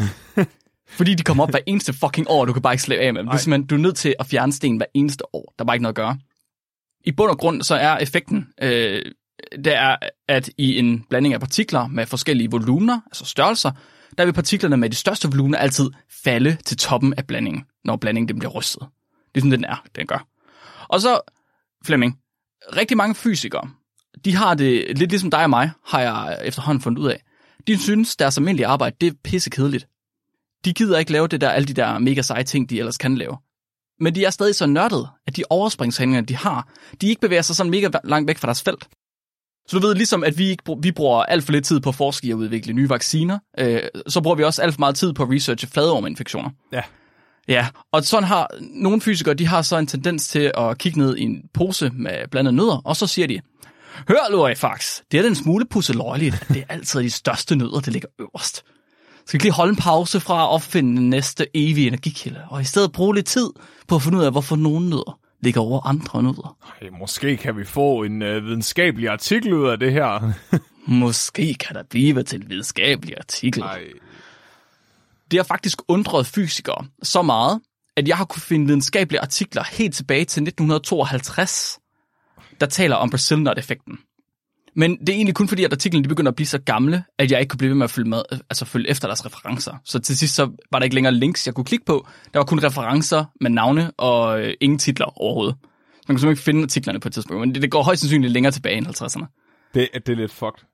Fordi 0.99 1.14
de 1.14 1.23
kommer 1.23 1.42
op 1.44 1.50
hver 1.50 1.61
eneste 1.66 1.92
fucking 1.92 2.30
år, 2.30 2.40
og 2.40 2.49
du 2.49 2.52
kan 2.52 2.62
bare 2.62 2.75
ikke 2.75 2.82
slippe 2.82 3.04
af 3.04 3.14
med 3.14 3.23
dem. 3.23 3.30
Det 3.30 3.52
er 3.52 3.59
du 3.59 3.75
er 3.75 3.78
nødt 3.78 3.97
til 3.97 4.14
at 4.18 4.26
fjerne 4.26 4.52
sten 4.52 4.76
hver 4.76 4.87
eneste 4.94 5.35
år. 5.35 5.54
Der 5.59 5.64
er 5.64 5.66
bare 5.66 5.76
ikke 5.76 5.82
noget 5.82 5.92
at 5.92 5.97
gøre. 5.97 6.18
I 7.04 7.12
bund 7.12 7.30
og 7.30 7.38
grund, 7.38 7.62
så 7.62 7.75
er 7.75 7.99
effekten, 7.99 8.49
øh, 8.62 9.02
det 9.64 9.75
er, 9.75 9.97
at 10.28 10.50
i 10.59 10.78
en 10.78 11.04
blanding 11.11 11.35
af 11.35 11.40
partikler 11.40 11.87
med 11.87 12.06
forskellige 12.06 12.50
volumener, 12.50 13.00
altså 13.06 13.25
størrelser, 13.25 13.70
der 14.18 14.25
vil 14.25 14.32
partiklerne 14.32 14.76
med 14.76 14.90
de 14.90 14.97
største 14.97 15.28
volumener 15.28 15.59
altid 15.59 15.90
falde 16.25 16.56
til 16.64 16.76
toppen 16.76 17.14
af 17.14 17.26
blandingen, 17.26 17.64
når 17.85 17.97
blandingen 17.97 18.38
bliver 18.38 18.52
rystet. 18.52 18.82
Det 19.35 19.40
er 19.40 19.40
sådan, 19.40 19.52
den 19.52 19.64
er, 19.64 19.85
den 19.97 20.06
gør. 20.06 20.26
Og 20.88 21.00
så, 21.00 21.20
Flemming, 21.85 22.18
rigtig 22.76 22.97
mange 22.97 23.14
fysikere, 23.14 23.70
de 24.25 24.37
har 24.37 24.54
det 24.54 24.99
lidt 24.99 25.11
ligesom 25.11 25.30
dig 25.30 25.42
og 25.42 25.50
mig, 25.50 25.70
har 25.87 26.00
jeg 26.00 26.40
efterhånden 26.44 26.82
fundet 26.82 27.02
ud 27.02 27.09
af. 27.09 27.23
De 27.66 27.78
synes, 27.78 28.16
deres 28.16 28.38
almindelige 28.38 28.66
arbejde, 28.66 28.97
det 29.00 29.06
er 29.06 29.16
pissekedeligt. 29.25 29.88
De 30.64 30.73
gider 30.73 30.99
ikke 30.99 31.12
lave 31.12 31.28
det 31.28 31.40
der, 31.40 31.50
alle 31.50 31.66
de 31.68 31.75
der 31.75 31.99
mega 31.99 32.23
seje 32.23 32.44
ting, 32.44 32.70
de 32.70 32.78
ellers 32.78 32.99
kan 32.99 33.16
lave. 33.16 33.37
Men 34.00 34.14
de 34.14 34.25
er 34.25 34.30
stadig 34.30 34.54
så 34.54 34.66
nørdede, 34.66 35.09
at 35.26 35.37
de 35.37 35.44
overspringshandlinger, 35.50 36.20
de 36.20 36.37
har, 36.37 36.68
de 37.00 37.09
ikke 37.09 37.20
bevæger 37.20 37.42
sig 37.42 37.56
sådan 37.56 37.70
mega 37.70 37.88
langt 38.04 38.28
væk 38.28 38.38
fra 38.38 38.47
deres 38.47 38.62
felt. 38.62 38.88
Så 39.68 39.78
du 39.78 39.86
ved, 39.86 39.94
ligesom 39.94 40.24
at 40.24 40.38
vi, 40.38 40.48
ikke, 40.48 40.62
vi 40.82 40.92
bruger 40.92 41.22
alt 41.22 41.44
for 41.44 41.52
lidt 41.52 41.64
tid 41.64 41.80
på 41.80 41.88
at 41.88 41.94
forske 41.94 42.26
i 42.26 42.30
at 42.30 42.34
udvikle 42.34 42.72
nye 42.72 42.88
vacciner, 42.88 43.38
øh, 43.58 43.82
så 44.06 44.20
bruger 44.20 44.36
vi 44.36 44.44
også 44.44 44.62
alt 44.62 44.74
for 44.74 44.80
meget 44.80 44.94
tid 44.94 45.12
på 45.12 45.22
at 45.22 45.30
researche 45.30 45.68
fladorminfektioner. 45.68 46.50
Ja. 46.72 46.82
Ja, 47.48 47.66
og 47.92 48.04
sådan 48.04 48.28
har 48.28 48.48
nogle 48.60 49.00
fysikere, 49.00 49.34
de 49.34 49.46
har 49.46 49.62
så 49.62 49.76
en 49.78 49.86
tendens 49.86 50.28
til 50.28 50.52
at 50.58 50.78
kigge 50.78 50.98
ned 50.98 51.16
i 51.16 51.22
en 51.22 51.42
pose 51.54 51.90
med 51.94 52.28
blandede 52.30 52.56
nødder, 52.56 52.82
og 52.84 52.96
så 52.96 53.06
siger 53.06 53.26
de, 53.26 53.40
Hør, 54.08 54.30
Lorifax, 54.30 55.00
det 55.12 55.18
er 55.18 55.22
den 55.22 55.34
smule 55.34 55.66
pusseløjeligt, 55.70 56.34
at 56.34 56.48
det 56.48 56.56
er 56.56 56.64
altid 56.74 57.00
de 57.00 57.10
største 57.10 57.56
nødder, 57.56 57.80
der 57.80 57.90
ligger 57.90 58.08
øverst. 58.18 58.64
Skal 59.26 59.40
vi 59.40 59.42
lige 59.42 59.52
holde 59.52 59.70
en 59.70 59.76
pause 59.76 60.20
fra 60.20 60.42
at 60.42 60.48
opfinde 60.48 60.96
den 60.96 61.10
næste 61.10 61.46
evige 61.54 61.86
energikilde, 61.86 62.40
og 62.50 62.60
i 62.60 62.64
stedet 62.64 62.92
bruge 62.92 63.14
lidt 63.14 63.26
tid 63.26 63.50
på 63.88 63.94
at 63.94 64.02
finde 64.02 64.18
ud 64.18 64.24
af, 64.24 64.30
hvorfor 64.30 64.56
nogle 64.56 64.90
nødder 64.90 65.18
ligger 65.40 65.61
over 65.61 65.87
andre 65.87 66.23
nødder. 66.23 66.56
Ej, 66.82 66.90
måske 66.99 67.37
kan 67.37 67.56
vi 67.56 67.64
få 67.64 68.02
en 68.02 68.23
øh, 68.23 68.44
videnskabelig 68.44 69.09
artikel 69.09 69.52
ud 69.52 69.68
af 69.68 69.78
det 69.78 69.92
her. 69.92 70.32
Måske 70.87 71.54
kan 71.54 71.76
der 71.76 71.82
blive 71.90 72.23
til 72.23 72.42
en 72.42 72.50
videnskabelig 72.50 73.14
artikel. 73.18 73.61
Nej. 73.61 73.85
Det 75.30 75.38
har 75.38 75.44
faktisk 75.44 75.82
undret 75.88 76.26
fysikere 76.26 76.87
så 77.02 77.23
meget, 77.23 77.61
at 77.97 78.09
jeg 78.09 78.16
har 78.16 78.25
kunne 78.25 78.42
finde 78.42 78.66
videnskabelige 78.66 79.20
artikler 79.20 79.64
helt 79.73 79.94
tilbage 79.94 80.25
til 80.25 80.42
1952, 80.42 81.78
der 82.61 82.66
taler 82.66 82.97
om 82.97 83.11
Brazil 83.11 83.38
Nut-effekten. 83.38 83.99
Men 84.76 84.96
det 85.00 85.08
er 85.08 85.12
egentlig 85.12 85.34
kun 85.34 85.48
fordi, 85.48 85.64
at 85.64 85.72
artiklerne 85.72 86.04
de 86.04 86.08
begynder 86.08 86.30
at 86.30 86.36
blive 86.36 86.46
så 86.46 86.58
gamle, 86.58 87.04
at 87.18 87.30
jeg 87.30 87.40
ikke 87.40 87.50
kunne 87.50 87.58
blive 87.58 87.68
ved 87.68 87.76
med 87.76 87.84
at 87.84 87.90
følge, 87.90 88.08
med, 88.08 88.22
altså 88.32 88.64
følge 88.64 88.90
efter 88.90 89.08
deres 89.08 89.26
referencer. 89.26 89.74
Så 89.84 89.98
til 89.98 90.18
sidst 90.18 90.34
så 90.34 90.50
var 90.72 90.78
der 90.78 90.84
ikke 90.84 90.94
længere 90.94 91.14
links, 91.14 91.46
jeg 91.46 91.54
kunne 91.54 91.64
klikke 91.64 91.84
på. 91.84 92.06
Der 92.32 92.38
var 92.38 92.44
kun 92.44 92.64
referencer 92.64 93.24
med 93.40 93.50
navne 93.50 93.90
og 93.90 94.40
øh, 94.40 94.54
ingen 94.60 94.78
titler 94.78 95.20
overhovedet. 95.20 95.56
Man 96.08 96.14
kunne 96.14 96.20
simpelthen 96.20 96.30
ikke 96.30 96.42
finde 96.42 96.62
artiklerne 96.62 97.00
på 97.00 97.08
et 97.08 97.14
tidspunkt. 97.14 97.40
Men 97.40 97.54
det, 97.54 97.62
det 97.62 97.70
går 97.70 97.82
højst 97.82 98.00
sandsynligt 98.00 98.32
længere 98.32 98.52
tilbage 98.52 98.76
end 98.76 98.86
50'erne. 98.86 99.70
Det, 99.74 99.88
det 99.94 100.08
er 100.08 100.16
lidt 100.16 100.32
fucked. 100.32 100.64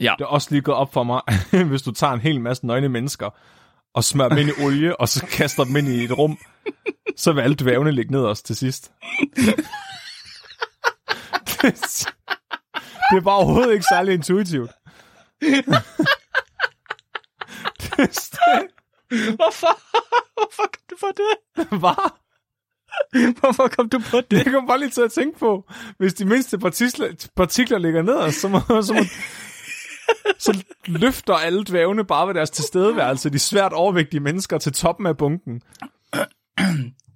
Ja. 0.00 0.14
Det 0.18 0.24
er 0.24 0.28
også 0.28 0.48
lige 0.50 0.62
gået 0.62 0.76
op 0.76 0.92
for 0.92 1.02
mig, 1.02 1.20
hvis 1.70 1.82
du 1.82 1.90
tager 1.92 2.12
en 2.12 2.20
hel 2.20 2.40
masse 2.40 2.66
nøgne 2.66 2.88
mennesker, 2.88 3.30
og 3.94 4.04
smører 4.04 4.28
dem 4.28 4.38
ind 4.38 4.48
i 4.48 4.64
olie, 4.64 5.00
og 5.00 5.08
så 5.08 5.26
kaster 5.26 5.64
dem 5.64 5.76
ind 5.76 5.88
i 5.88 6.04
et 6.04 6.18
rum, 6.18 6.38
så 7.16 7.32
vil 7.32 7.40
alle 7.40 7.56
dvævne 7.56 7.92
ligge 7.92 8.12
ned 8.12 8.20
også 8.20 8.42
til 8.42 8.56
sidst. 8.56 8.92
det, 13.12 13.20
er 13.20 13.24
bare 13.24 13.36
overhovedet 13.36 13.72
ikke 13.72 13.86
særlig 13.92 14.14
intuitivt. 14.14 14.70
Hvorfor? 19.40 19.74
Hvorfor 20.34 20.62
kom 20.62 20.82
du 20.90 20.96
på 21.00 21.06
det? 21.16 21.32
Hvad? 21.80 22.10
Hvorfor 23.40 23.68
kom 23.68 23.88
du 23.88 23.98
på 24.10 24.16
det? 24.16 24.44
Det 24.44 24.52
kom 24.52 24.66
bare 24.66 24.78
lige 24.78 24.90
til 24.90 25.02
at 25.02 25.12
tænke 25.12 25.38
på. 25.38 25.70
Hvis 25.98 26.14
de 26.14 26.24
mindste 26.24 26.58
partikler, 26.58 27.28
partikler 27.36 27.78
ligger 27.78 28.02
ned, 28.02 28.32
så, 28.32 28.48
må, 28.48 28.60
så, 28.82 28.92
må, 28.94 29.00
så 30.38 30.64
løfter 30.86 31.34
alle 31.34 31.64
dvævne 31.64 32.04
bare 32.04 32.26
ved 32.26 32.34
deres 32.34 32.50
tilstedeværelse 32.50 33.30
de 33.30 33.38
svært 33.38 33.72
overvægtige 33.72 34.20
mennesker 34.20 34.58
til 34.58 34.72
toppen 34.72 35.06
af 35.06 35.16
bunken. 35.16 35.60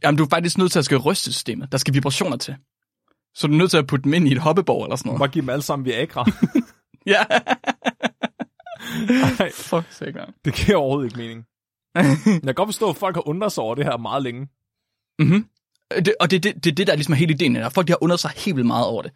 Jamen, 0.03 0.19
du 0.19 0.25
er 0.25 0.29
faktisk 0.29 0.59
nødt 0.59 0.73
til 0.73 0.79
at 0.79 0.85
skal 0.85 0.99
ryste 0.99 1.33
systemet. 1.33 1.73
Der 1.73 1.79
skal 1.79 1.95
vibrationer 1.95 2.37
til. 2.37 2.57
Så 3.37 3.47
du 3.47 3.52
er 3.52 3.57
nødt 3.57 3.71
til 3.71 3.78
at 3.78 3.87
putte 3.87 4.05
dem 4.05 4.14
ind 4.14 4.28
i 4.28 4.33
et 4.33 4.38
hoppeborg 4.38 4.85
eller 4.85 4.97
sådan 4.97 5.09
noget. 5.09 5.19
Bare 5.19 5.28
give 5.28 5.43
dem 5.43 5.49
alle 5.49 5.62
sammen 5.62 5.87
Viagra. 5.87 6.25
Ja. 7.07 7.25
Nej, 9.38 9.50
Fuck, 9.55 9.87
sikkert. 9.90 10.28
det 10.45 10.55
giver 10.55 10.78
overhovedet 10.78 11.07
ikke 11.07 11.19
mening. 11.19 11.45
Jeg 12.26 12.43
kan 12.45 12.55
godt 12.55 12.66
forstå, 12.66 12.90
at 12.90 12.97
folk 12.97 13.16
har 13.16 13.28
undret 13.28 13.52
sig 13.52 13.64
over 13.64 13.75
det 13.75 13.85
her 13.85 13.97
meget 13.97 14.23
længe. 14.23 14.47
Mm-hmm. 15.19 15.47
Det, 16.05 16.14
og 16.21 16.31
det 16.31 16.37
er 16.37 16.40
det, 16.40 16.64
det, 16.64 16.76
det, 16.76 16.87
der 16.87 16.93
er 16.93 16.97
ligesom 16.97 17.14
hele 17.14 17.33
ideen. 17.35 17.55
Der. 17.55 17.69
Folk 17.69 17.87
de 17.87 17.93
har 17.93 18.02
undret 18.02 18.21
sig 18.21 18.31
helt 18.37 18.57
vildt 18.57 18.66
meget 18.66 18.87
over 18.87 19.02
det. 19.02 19.12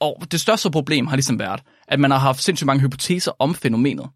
Og 0.00 0.22
det 0.30 0.40
største 0.40 0.70
problem 0.70 1.06
har 1.06 1.16
ligesom 1.16 1.38
været, 1.38 1.62
at 1.88 2.00
man 2.00 2.10
har 2.10 2.18
haft 2.18 2.42
sindssygt 2.42 2.66
mange 2.66 2.80
hypoteser 2.80 3.32
om 3.38 3.54
fænomenet. 3.54 4.08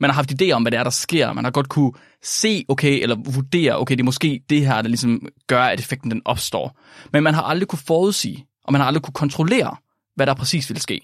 Man 0.00 0.10
har 0.10 0.14
haft 0.14 0.32
idéer 0.32 0.52
om, 0.52 0.62
hvad 0.62 0.72
det 0.72 0.78
er, 0.78 0.82
der 0.82 0.90
sker. 0.90 1.32
Man 1.32 1.44
har 1.44 1.50
godt 1.50 1.68
kunne 1.68 1.92
se, 2.22 2.64
okay, 2.68 3.02
eller 3.02 3.16
vurdere, 3.16 3.78
okay, 3.78 3.94
det 3.94 4.00
er 4.00 4.04
måske 4.04 4.40
det 4.50 4.66
her, 4.66 4.82
der 4.82 4.88
ligesom 4.88 5.26
gør, 5.46 5.62
at 5.62 5.80
effekten 5.80 6.10
den 6.10 6.22
opstår. 6.24 6.78
Men 7.12 7.22
man 7.22 7.34
har 7.34 7.42
aldrig 7.42 7.68
kunne 7.68 7.78
forudsige, 7.86 8.47
og 8.68 8.72
man 8.72 8.80
har 8.80 8.86
aldrig 8.86 9.02
kunne 9.02 9.14
kontrollere, 9.14 9.76
hvad 10.16 10.26
der 10.26 10.34
præcis 10.34 10.70
vil 10.70 10.80
ske. 10.80 11.00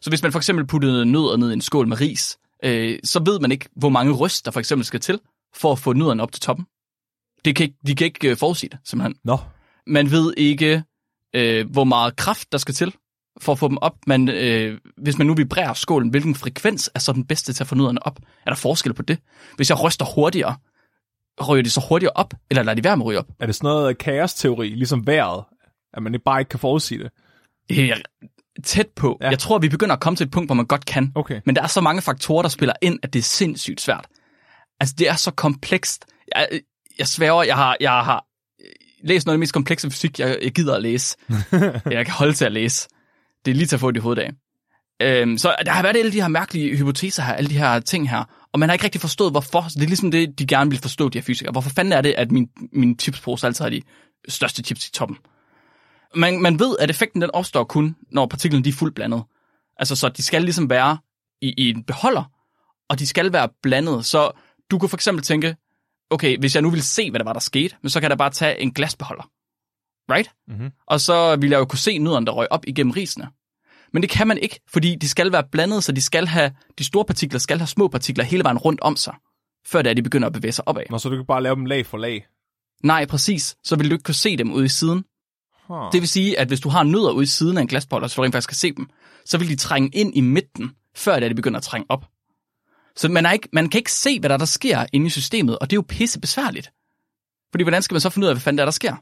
Så 0.00 0.10
hvis 0.10 0.22
man 0.22 0.32
for 0.32 0.38
eksempel 0.38 0.66
puttede 0.66 1.06
nødder 1.06 1.36
ned 1.36 1.50
i 1.50 1.52
en 1.52 1.60
skål 1.60 1.88
med 1.88 2.00
ris, 2.00 2.38
øh, 2.64 2.98
så 3.04 3.22
ved 3.24 3.40
man 3.40 3.52
ikke, 3.52 3.68
hvor 3.76 3.88
mange 3.88 4.12
ryst, 4.12 4.44
der 4.44 4.50
for 4.50 4.60
eksempel 4.60 4.84
skal 4.84 5.00
til, 5.00 5.20
for 5.54 5.72
at 5.72 5.78
få 5.78 5.92
nødderne 5.92 6.22
op 6.22 6.32
til 6.32 6.42
toppen. 6.42 6.66
Det 7.44 7.56
kan 7.56 7.64
ikke, 7.64 7.76
de 7.86 7.94
kan 7.94 8.04
ikke 8.04 8.30
øh, 8.30 8.36
forudsige 8.36 8.70
det, 8.70 8.78
simpelthen. 8.84 9.14
Nå, 9.24 9.38
Man 9.86 10.10
ved 10.10 10.34
ikke, 10.36 10.82
øh, 11.34 11.70
hvor 11.70 11.84
meget 11.84 12.16
kraft, 12.16 12.52
der 12.52 12.58
skal 12.58 12.74
til 12.74 12.94
for 13.40 13.52
at 13.52 13.58
få 13.58 13.68
dem 13.68 13.78
op. 13.80 13.94
Man, 14.06 14.28
øh, 14.28 14.78
hvis 14.96 15.18
man 15.18 15.26
nu 15.26 15.34
vibrerer 15.34 15.74
skålen, 15.74 16.08
hvilken 16.08 16.34
frekvens 16.34 16.90
er 16.94 16.98
så 16.98 17.12
den 17.12 17.24
bedste 17.24 17.52
til 17.52 17.64
at 17.64 17.68
få 17.68 17.74
nødderne 17.74 18.06
op? 18.06 18.18
Er 18.46 18.50
der 18.50 18.56
forskel 18.56 18.94
på 18.94 19.02
det? 19.02 19.18
Hvis 19.56 19.70
jeg 19.70 19.84
ryster 19.84 20.04
hurtigere, 20.14 20.56
ryger 21.48 21.62
de 21.62 21.70
så 21.70 21.80
hurtigere 21.88 22.12
op, 22.14 22.34
eller 22.50 22.62
lader 22.62 22.74
de 22.74 22.84
være 22.84 22.96
med 22.96 23.04
at 23.04 23.06
ryge 23.06 23.18
op? 23.18 23.28
er 23.40 23.46
det 23.46 23.54
sådan 23.54 23.68
noget 23.68 23.98
kaosteori, 23.98 24.68
ligesom 24.68 25.06
vejret? 25.06 25.44
At 25.94 26.02
man 26.02 26.20
bare 26.24 26.40
ikke 26.40 26.48
kan 26.48 26.58
forudsige 26.58 27.02
det? 27.02 27.10
Det 27.68 27.90
er 27.90 27.96
tæt 28.64 28.88
på. 28.96 29.18
Ja. 29.20 29.26
Ja. 29.26 29.30
Jeg 29.30 29.38
tror, 29.38 29.58
vi 29.58 29.68
begynder 29.68 29.94
at 29.94 30.00
komme 30.00 30.16
til 30.16 30.24
et 30.24 30.30
punkt, 30.30 30.48
hvor 30.48 30.54
man 30.54 30.66
godt 30.66 30.86
kan. 30.86 31.12
Okay. 31.14 31.40
Men 31.46 31.56
der 31.56 31.62
er 31.62 31.66
så 31.66 31.80
mange 31.80 32.02
faktorer, 32.02 32.42
der 32.42 32.48
spiller 32.48 32.74
ind, 32.82 32.98
at 33.02 33.12
det 33.12 33.18
er 33.18 33.22
sindssygt 33.22 33.80
svært. 33.80 34.06
Altså, 34.80 34.94
det 34.98 35.08
er 35.08 35.14
så 35.14 35.30
komplekst. 35.30 36.06
Jeg, 36.36 36.48
jeg 36.98 37.06
sværger, 37.06 37.42
jeg 37.42 37.56
har, 37.56 37.76
jeg 37.80 37.90
har 37.90 38.26
læst 39.04 39.26
noget 39.26 39.34
af 39.34 39.36
det 39.36 39.40
mest 39.40 39.52
komplekse 39.52 39.90
fysik, 39.90 40.20
jeg, 40.20 40.38
jeg 40.42 40.52
gider 40.52 40.74
at 40.74 40.82
læse. 40.82 41.16
jeg 41.96 42.06
kan 42.06 42.14
holde 42.14 42.32
til 42.32 42.44
at 42.44 42.52
læse. 42.52 42.88
Det 43.44 43.50
er 43.50 43.54
lige 43.54 43.66
til 43.66 43.76
at 43.76 43.80
få 43.80 43.90
det 43.90 43.96
i 43.96 44.00
hovedet 44.00 44.22
af. 44.22 44.32
Øhm, 45.02 45.38
så 45.38 45.56
der 45.66 45.72
har 45.72 45.82
været 45.82 45.96
alle 45.96 46.12
de 46.12 46.20
her 46.20 46.28
mærkelige 46.28 46.76
hypoteser 46.76 47.22
her, 47.22 47.32
alle 47.32 47.50
de 47.50 47.58
her 47.58 47.80
ting 47.80 48.10
her, 48.10 48.24
og 48.52 48.58
man 48.60 48.68
har 48.68 48.74
ikke 48.74 48.84
rigtig 48.84 49.00
forstået, 49.00 49.32
hvorfor. 49.32 49.68
Så 49.68 49.74
det 49.74 49.82
er 49.82 49.88
ligesom 49.88 50.10
det, 50.10 50.38
de 50.38 50.46
gerne 50.46 50.70
vil 50.70 50.78
forstå, 50.78 51.08
de 51.08 51.18
her 51.18 51.22
fysikere. 51.22 51.52
Hvorfor 51.52 51.70
fanden 51.70 51.92
er 51.92 52.00
det, 52.00 52.14
at 52.16 52.32
min, 52.32 52.48
min 52.72 52.98
chipspose 52.98 53.46
altid 53.46 53.64
har 53.64 53.70
de 53.70 53.82
største 54.28 54.62
chips 54.62 54.88
i 54.88 54.92
toppen? 54.92 55.16
Man, 56.14 56.42
man 56.42 56.58
ved, 56.58 56.76
at 56.78 56.90
effekten 56.90 57.22
den 57.22 57.30
opstår 57.30 57.64
kun, 57.64 57.96
når 58.10 58.26
partiklerne 58.26 58.64
de 58.64 58.68
er 58.68 58.72
fuldt 58.72 58.94
blandet. 58.94 59.22
Altså, 59.76 59.96
så 59.96 60.08
de 60.08 60.22
skal 60.22 60.42
ligesom 60.42 60.70
være 60.70 60.98
i, 61.40 61.54
i 61.58 61.70
en 61.70 61.84
beholder, 61.84 62.24
og 62.88 62.98
de 62.98 63.06
skal 63.06 63.32
være 63.32 63.48
blandet. 63.62 64.04
Så 64.06 64.30
du 64.70 64.78
kunne 64.78 64.88
for 64.88 64.96
eksempel 64.96 65.24
tænke, 65.24 65.56
okay, 66.10 66.38
hvis 66.38 66.54
jeg 66.54 66.62
nu 66.62 66.70
vil 66.70 66.82
se, 66.82 67.10
hvad 67.10 67.18
der 67.18 67.24
var, 67.24 67.32
der 67.32 67.40
skete, 67.40 67.76
men 67.82 67.90
så 67.90 68.00
kan 68.00 68.02
jeg 68.02 68.10
da 68.10 68.16
bare 68.16 68.30
tage 68.30 68.60
en 68.60 68.72
glasbeholder. 68.72 69.30
Right? 70.12 70.30
Mhm. 70.48 70.70
Og 70.86 71.00
så 71.00 71.36
vil 71.36 71.50
jeg 71.50 71.58
jo 71.58 71.64
kunne 71.64 71.78
se 71.78 71.98
nødderne, 71.98 72.26
der 72.26 72.32
røg 72.32 72.46
op 72.50 72.64
igennem 72.66 72.90
risene. 72.90 73.28
Men 73.92 74.02
det 74.02 74.10
kan 74.10 74.28
man 74.28 74.38
ikke, 74.38 74.60
fordi 74.68 74.94
de 74.94 75.08
skal 75.08 75.32
være 75.32 75.44
blandet, 75.52 75.84
så 75.84 75.92
de 75.92 76.00
skal 76.00 76.26
have, 76.26 76.52
de 76.78 76.84
store 76.84 77.04
partikler 77.04 77.38
skal 77.38 77.58
have 77.58 77.66
små 77.66 77.88
partikler 77.88 78.24
hele 78.24 78.44
vejen 78.44 78.58
rundt 78.58 78.80
om 78.80 78.96
sig, 78.96 79.14
før 79.66 79.82
det 79.82 79.90
er, 79.90 79.94
de 79.94 80.02
begynder 80.02 80.26
at 80.26 80.32
bevæge 80.32 80.52
sig 80.52 80.68
opad. 80.68 80.82
Nå, 80.90 80.98
så 80.98 81.08
du 81.08 81.16
kan 81.16 81.26
bare 81.26 81.42
lave 81.42 81.54
dem 81.54 81.66
lag 81.66 81.86
for 81.86 81.98
lag. 81.98 82.26
Nej, 82.82 83.06
præcis. 83.06 83.56
Så 83.64 83.76
vil 83.76 83.90
du 83.90 83.94
ikke 83.94 84.02
kunne 84.02 84.14
se 84.14 84.36
dem 84.36 84.52
ude 84.52 84.64
i 84.64 84.68
siden. 84.68 85.04
Huh. 85.70 85.92
Det 85.92 86.00
vil 86.00 86.08
sige, 86.08 86.38
at 86.38 86.48
hvis 86.48 86.60
du 86.60 86.68
har 86.68 86.82
nødder 86.82 87.10
ude 87.10 87.22
i 87.22 87.26
siden 87.26 87.56
af 87.56 87.62
en 87.62 87.68
glasbold, 87.68 88.08
så 88.08 88.14
du 88.16 88.22
rent 88.22 88.34
faktisk 88.34 88.48
kan 88.48 88.56
se 88.56 88.72
dem, 88.72 88.88
så 89.24 89.38
vil 89.38 89.48
de 89.48 89.56
trænge 89.56 89.88
ind 89.88 90.16
i 90.16 90.20
midten, 90.20 90.70
før 90.96 91.20
det 91.20 91.30
de 91.30 91.34
begynder 91.34 91.58
at 91.58 91.62
trænge 91.62 91.86
op. 91.88 92.04
Så 92.96 93.08
man, 93.08 93.26
er 93.26 93.32
ikke, 93.32 93.48
man 93.52 93.68
kan 93.68 93.78
ikke 93.78 93.92
se, 93.92 94.20
hvad 94.20 94.30
der, 94.30 94.36
der 94.36 94.44
sker 94.44 94.86
inde 94.92 95.06
i 95.06 95.10
systemet, 95.10 95.58
og 95.58 95.70
det 95.70 95.76
er 95.76 95.78
jo 95.78 95.84
pisse 95.88 96.20
besværligt. 96.20 96.72
Fordi 97.50 97.64
hvordan 97.64 97.82
skal 97.82 97.94
man 97.94 98.00
så 98.00 98.10
finde 98.10 98.24
ud 98.24 98.28
af, 98.28 98.34
hvad 98.34 98.40
fanden 98.40 98.58
der, 98.58 98.62
er, 98.62 98.66
der 98.66 98.70
sker? 98.72 98.96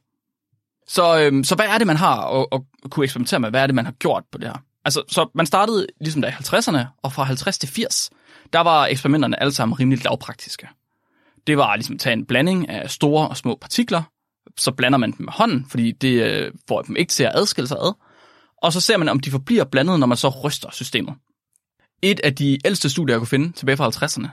Så, 0.86 1.20
øhm, 1.20 1.44
så 1.44 1.54
hvad 1.54 1.66
er 1.66 1.78
det, 1.78 1.86
man 1.86 1.96
har 1.96 2.40
at, 2.40 2.46
at 2.52 2.90
kunne 2.90 3.04
eksperimentere 3.04 3.40
med? 3.40 3.50
Hvad 3.50 3.62
er 3.62 3.66
det, 3.66 3.74
man 3.74 3.84
har 3.84 3.92
gjort 3.92 4.24
på 4.32 4.38
det 4.38 4.46
her? 4.48 4.62
Altså, 4.84 5.02
så 5.08 5.30
man 5.34 5.46
startede 5.46 5.86
ligesom 6.00 6.22
der 6.22 6.28
i 6.28 6.32
50'erne, 6.32 6.86
og 7.02 7.12
fra 7.12 7.22
50 7.22 7.58
til 7.58 7.68
80, 7.68 8.10
der 8.52 8.60
var 8.60 8.86
eksperimenterne 8.86 9.40
alle 9.40 9.52
sammen 9.52 9.80
rimelig 9.80 10.04
lavpraktiske. 10.04 10.68
Det 11.46 11.58
var 11.58 11.76
ligesom 11.76 11.94
at 11.94 12.00
tage 12.00 12.12
en 12.12 12.26
blanding 12.26 12.68
af 12.68 12.90
store 12.90 13.28
og 13.28 13.36
små 13.36 13.58
partikler, 13.60 14.02
så 14.56 14.72
blander 14.72 14.98
man 14.98 15.10
dem 15.10 15.24
med 15.24 15.32
hånden, 15.32 15.66
fordi 15.70 15.92
det 15.92 16.22
øh, 16.22 16.52
får 16.68 16.82
dem 16.82 16.96
ikke 16.96 17.10
til 17.10 17.24
at 17.24 17.32
adskille 17.34 17.68
sig 17.68 17.76
ad. 17.76 17.94
Og 18.62 18.72
så 18.72 18.80
ser 18.80 18.96
man, 18.96 19.08
om 19.08 19.20
de 19.20 19.30
forbliver 19.30 19.64
blandet, 19.64 20.00
når 20.00 20.06
man 20.06 20.16
så 20.16 20.28
ryster 20.28 20.70
systemet. 20.72 21.14
Et 22.02 22.20
af 22.20 22.34
de 22.34 22.58
ældste 22.64 22.90
studier, 22.90 23.14
jeg 23.14 23.20
kunne 23.20 23.26
finde 23.26 23.52
tilbage 23.52 23.76
fra 23.76 23.88
50'erne, 23.88 24.28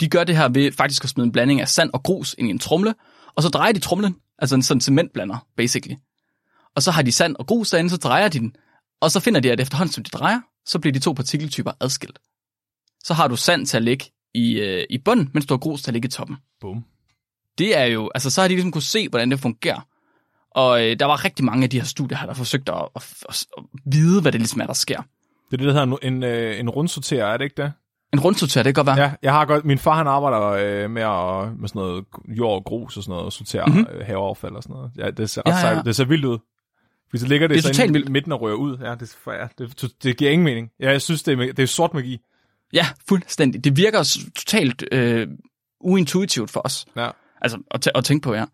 de 0.00 0.08
gør 0.08 0.24
det 0.24 0.36
her 0.36 0.48
ved 0.48 0.72
faktisk 0.72 1.04
at 1.04 1.10
smide 1.10 1.24
en 1.24 1.32
blanding 1.32 1.60
af 1.60 1.68
sand 1.68 1.90
og 1.92 2.02
grus 2.02 2.34
ind 2.38 2.48
i 2.48 2.50
en 2.50 2.58
tromle, 2.58 2.94
og 3.36 3.42
så 3.42 3.48
drejer 3.48 3.72
de 3.72 3.78
tromlen, 3.78 4.16
altså 4.38 4.54
en 4.54 4.62
sådan 4.62 4.80
cementblander, 4.80 5.46
basically. 5.56 5.96
Og 6.76 6.82
så 6.82 6.90
har 6.90 7.02
de 7.02 7.12
sand 7.12 7.36
og 7.38 7.46
grus 7.46 7.70
derinde, 7.70 7.90
så 7.90 7.96
drejer 7.96 8.28
de 8.28 8.38
den, 8.38 8.56
og 9.00 9.10
så 9.10 9.20
finder 9.20 9.40
de, 9.40 9.52
at 9.52 9.60
efterhånden 9.60 9.92
som 9.92 10.04
de 10.04 10.10
drejer, 10.10 10.40
så 10.66 10.78
bliver 10.78 10.92
de 10.92 10.98
to 10.98 11.12
partikeltyper 11.12 11.72
adskilt. 11.80 12.18
Så 13.04 13.14
har 13.14 13.28
du 13.28 13.36
sand 13.36 13.66
til 13.66 13.76
at 13.76 13.82
ligge 13.82 14.04
i, 14.34 14.60
øh, 14.60 14.86
i 14.90 14.98
bunden, 14.98 15.30
mens 15.34 15.46
du 15.46 15.54
har 15.54 15.58
grus 15.58 15.82
til 15.82 15.90
at 15.90 15.92
ligge 15.92 16.06
i 16.06 16.10
toppen. 16.10 16.36
Bum. 16.60 16.84
Det 17.58 17.78
er 17.78 17.84
jo, 17.84 18.10
altså 18.14 18.30
så 18.30 18.40
har 18.40 18.48
de 18.48 18.54
ligesom 18.54 18.72
kunne 18.72 18.82
se, 18.82 19.08
hvordan 19.08 19.30
det 19.30 19.40
fungerer. 19.40 19.86
Og 20.50 20.86
øh, 20.86 20.96
der 21.00 21.06
var 21.06 21.24
rigtig 21.24 21.44
mange 21.44 21.64
af 21.64 21.70
de 21.70 21.78
her 21.80 21.84
studier 21.86 22.18
der 22.26 22.34
forsøgte 22.34 22.72
at, 22.72 22.88
at, 22.96 23.14
at, 23.28 23.46
at 23.58 23.64
vide, 23.86 24.22
hvad 24.22 24.32
det 24.32 24.40
ligesom 24.40 24.60
er, 24.60 24.66
der 24.66 24.72
sker. 24.72 24.96
Det 25.50 25.52
er 25.52 25.56
det, 25.56 25.66
der 25.66 25.72
hedder 25.72 25.96
en, 26.02 26.14
en, 26.14 26.22
øh, 26.22 26.60
en 26.60 26.70
rundsorterer, 26.70 27.26
er 27.26 27.36
det 27.36 27.44
ikke 27.44 27.62
det? 27.62 27.72
En 28.12 28.20
rundsorter, 28.20 28.62
det 28.62 28.74
kan 28.74 28.84
godt 28.84 28.96
være. 28.96 29.06
Ja, 29.06 29.12
jeg 29.22 29.32
har 29.32 29.44
godt, 29.44 29.64
min 29.64 29.78
far 29.78 29.94
han 29.94 30.06
arbejder 30.06 30.40
øh, 30.42 30.90
med, 30.90 31.02
at, 31.02 31.58
med 31.60 31.68
sådan 31.68 31.80
noget 31.80 32.04
jord 32.28 32.54
og 32.54 32.64
grus 32.64 32.96
og 32.96 33.02
sådan 33.02 33.10
noget, 33.12 33.24
og 33.26 33.32
sortere 33.32 33.66
Mhm. 33.66 33.76
mm-hmm. 33.78 34.02
haveaffald 34.06 34.52
og 34.54 34.62
sådan 34.62 34.74
noget. 34.76 34.90
Ja, 34.98 35.10
det 35.10 35.30
ser 35.30 35.42
Ja, 35.46 35.68
ja, 35.68 35.82
det 35.82 35.96
ser 35.96 36.04
vildt 36.04 36.24
ud. 36.24 36.38
Fordi 37.10 37.20
så 37.20 37.26
ligger 37.26 37.48
det, 37.48 37.54
Det 37.54 37.58
er 37.58 37.62
så 37.62 37.68
totalt 37.68 37.90
i 37.90 37.92
vildt. 37.92 38.08
midten 38.08 38.32
og 38.32 38.40
rører 38.40 38.54
ud. 38.54 38.78
Ja, 38.78 38.94
det, 38.94 39.16
ja, 39.26 39.46
det, 39.58 39.92
det 40.02 40.16
giver 40.16 40.30
ingen 40.30 40.44
mening. 40.44 40.70
Ja, 40.80 40.90
jeg 40.90 41.02
synes, 41.02 41.22
det 41.22 41.32
er, 41.40 41.52
det 41.52 41.62
er 41.62 41.66
sort 41.66 41.94
magi. 41.94 42.18
Ja, 42.72 42.86
fuldstændig. 43.08 43.64
Det 43.64 43.76
virker 43.76 44.18
totalt 44.36 44.84
øh, 44.92 45.26
uintuitivt 45.80 46.50
for 46.50 46.60
os. 46.64 46.86
Ja. 46.96 47.10
Altså, 47.40 47.58
at, 47.70 47.86
tæ- 47.86 47.90
at 47.94 48.04
tænke 48.04 48.24
på, 48.24 48.34
ja. 48.34 48.44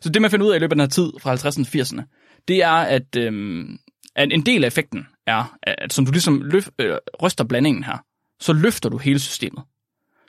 Så 0.00 0.08
det, 0.08 0.22
man 0.22 0.30
finder 0.30 0.46
ud 0.46 0.52
af 0.52 0.56
i 0.56 0.58
løbet 0.58 0.72
af 0.72 0.76
den 0.76 0.80
her 0.80 0.88
tid, 0.88 1.12
fra 1.20 1.34
50'erne 1.34 1.60
og 1.60 1.80
80'erne, 2.00 2.42
det 2.48 2.62
er, 2.62 2.70
at, 2.70 3.16
øhm, 3.16 3.78
at 4.16 4.32
en 4.32 4.46
del 4.46 4.64
af 4.64 4.66
effekten 4.66 5.06
er, 5.26 5.56
at 5.62 5.92
som 5.92 6.06
du 6.06 6.12
ligesom 6.12 6.42
løf, 6.42 6.68
øh, 6.78 6.96
ryster 7.22 7.44
blandingen 7.44 7.84
her, 7.84 7.98
så 8.40 8.52
løfter 8.52 8.88
du 8.88 8.98
hele 8.98 9.18
systemet. 9.18 9.62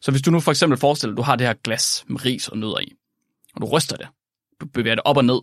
Så 0.01 0.11
hvis 0.11 0.21
du 0.21 0.31
nu 0.31 0.39
for 0.39 0.51
eksempel 0.51 0.77
forestiller, 0.79 1.13
at 1.13 1.17
du 1.17 1.21
har 1.21 1.35
det 1.35 1.47
her 1.47 1.53
glas 1.63 2.05
med 2.07 2.25
ris 2.25 2.47
og 2.47 2.57
nødder 2.57 2.79
i, 2.79 2.93
og 3.55 3.61
du 3.61 3.65
ryster 3.67 3.95
det, 3.97 4.07
du 4.61 4.65
bevæger 4.65 4.95
det 4.95 5.01
op 5.05 5.17
og 5.17 5.25
ned, 5.25 5.39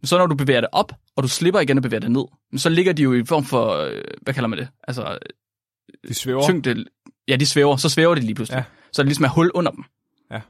men 0.00 0.06
så 0.06 0.18
når 0.18 0.26
du 0.26 0.34
bevæger 0.34 0.60
det 0.60 0.70
op, 0.72 0.92
og 1.16 1.22
du 1.22 1.28
slipper 1.28 1.60
igen 1.60 1.76
at 1.76 1.82
bevæge 1.82 2.00
det 2.00 2.10
ned, 2.10 2.24
men 2.52 2.58
så 2.58 2.68
ligger 2.68 2.92
de 2.92 3.02
jo 3.02 3.14
i 3.14 3.24
form 3.24 3.44
for, 3.44 3.76
øh, 3.76 4.02
hvad 4.22 4.34
kalder 4.34 4.48
man 4.48 4.58
det? 4.58 4.68
Altså 4.88 5.18
De 6.08 6.14
svæver. 6.14 6.42
tyngde, 6.42 6.84
ja, 7.28 7.36
de 7.36 7.46
svæver, 7.46 7.76
så 7.76 7.88
svæver 7.88 8.14
det 8.14 8.24
lige 8.24 8.34
pludselig. 8.34 8.56
Ja. 8.56 8.64
Så 8.92 9.02
er 9.02 9.04
det 9.04 9.08
ligesom 9.08 9.24
er 9.24 9.28
hul 9.28 9.50
under 9.54 9.70
dem. 9.72 9.84
Ja. 10.30 10.40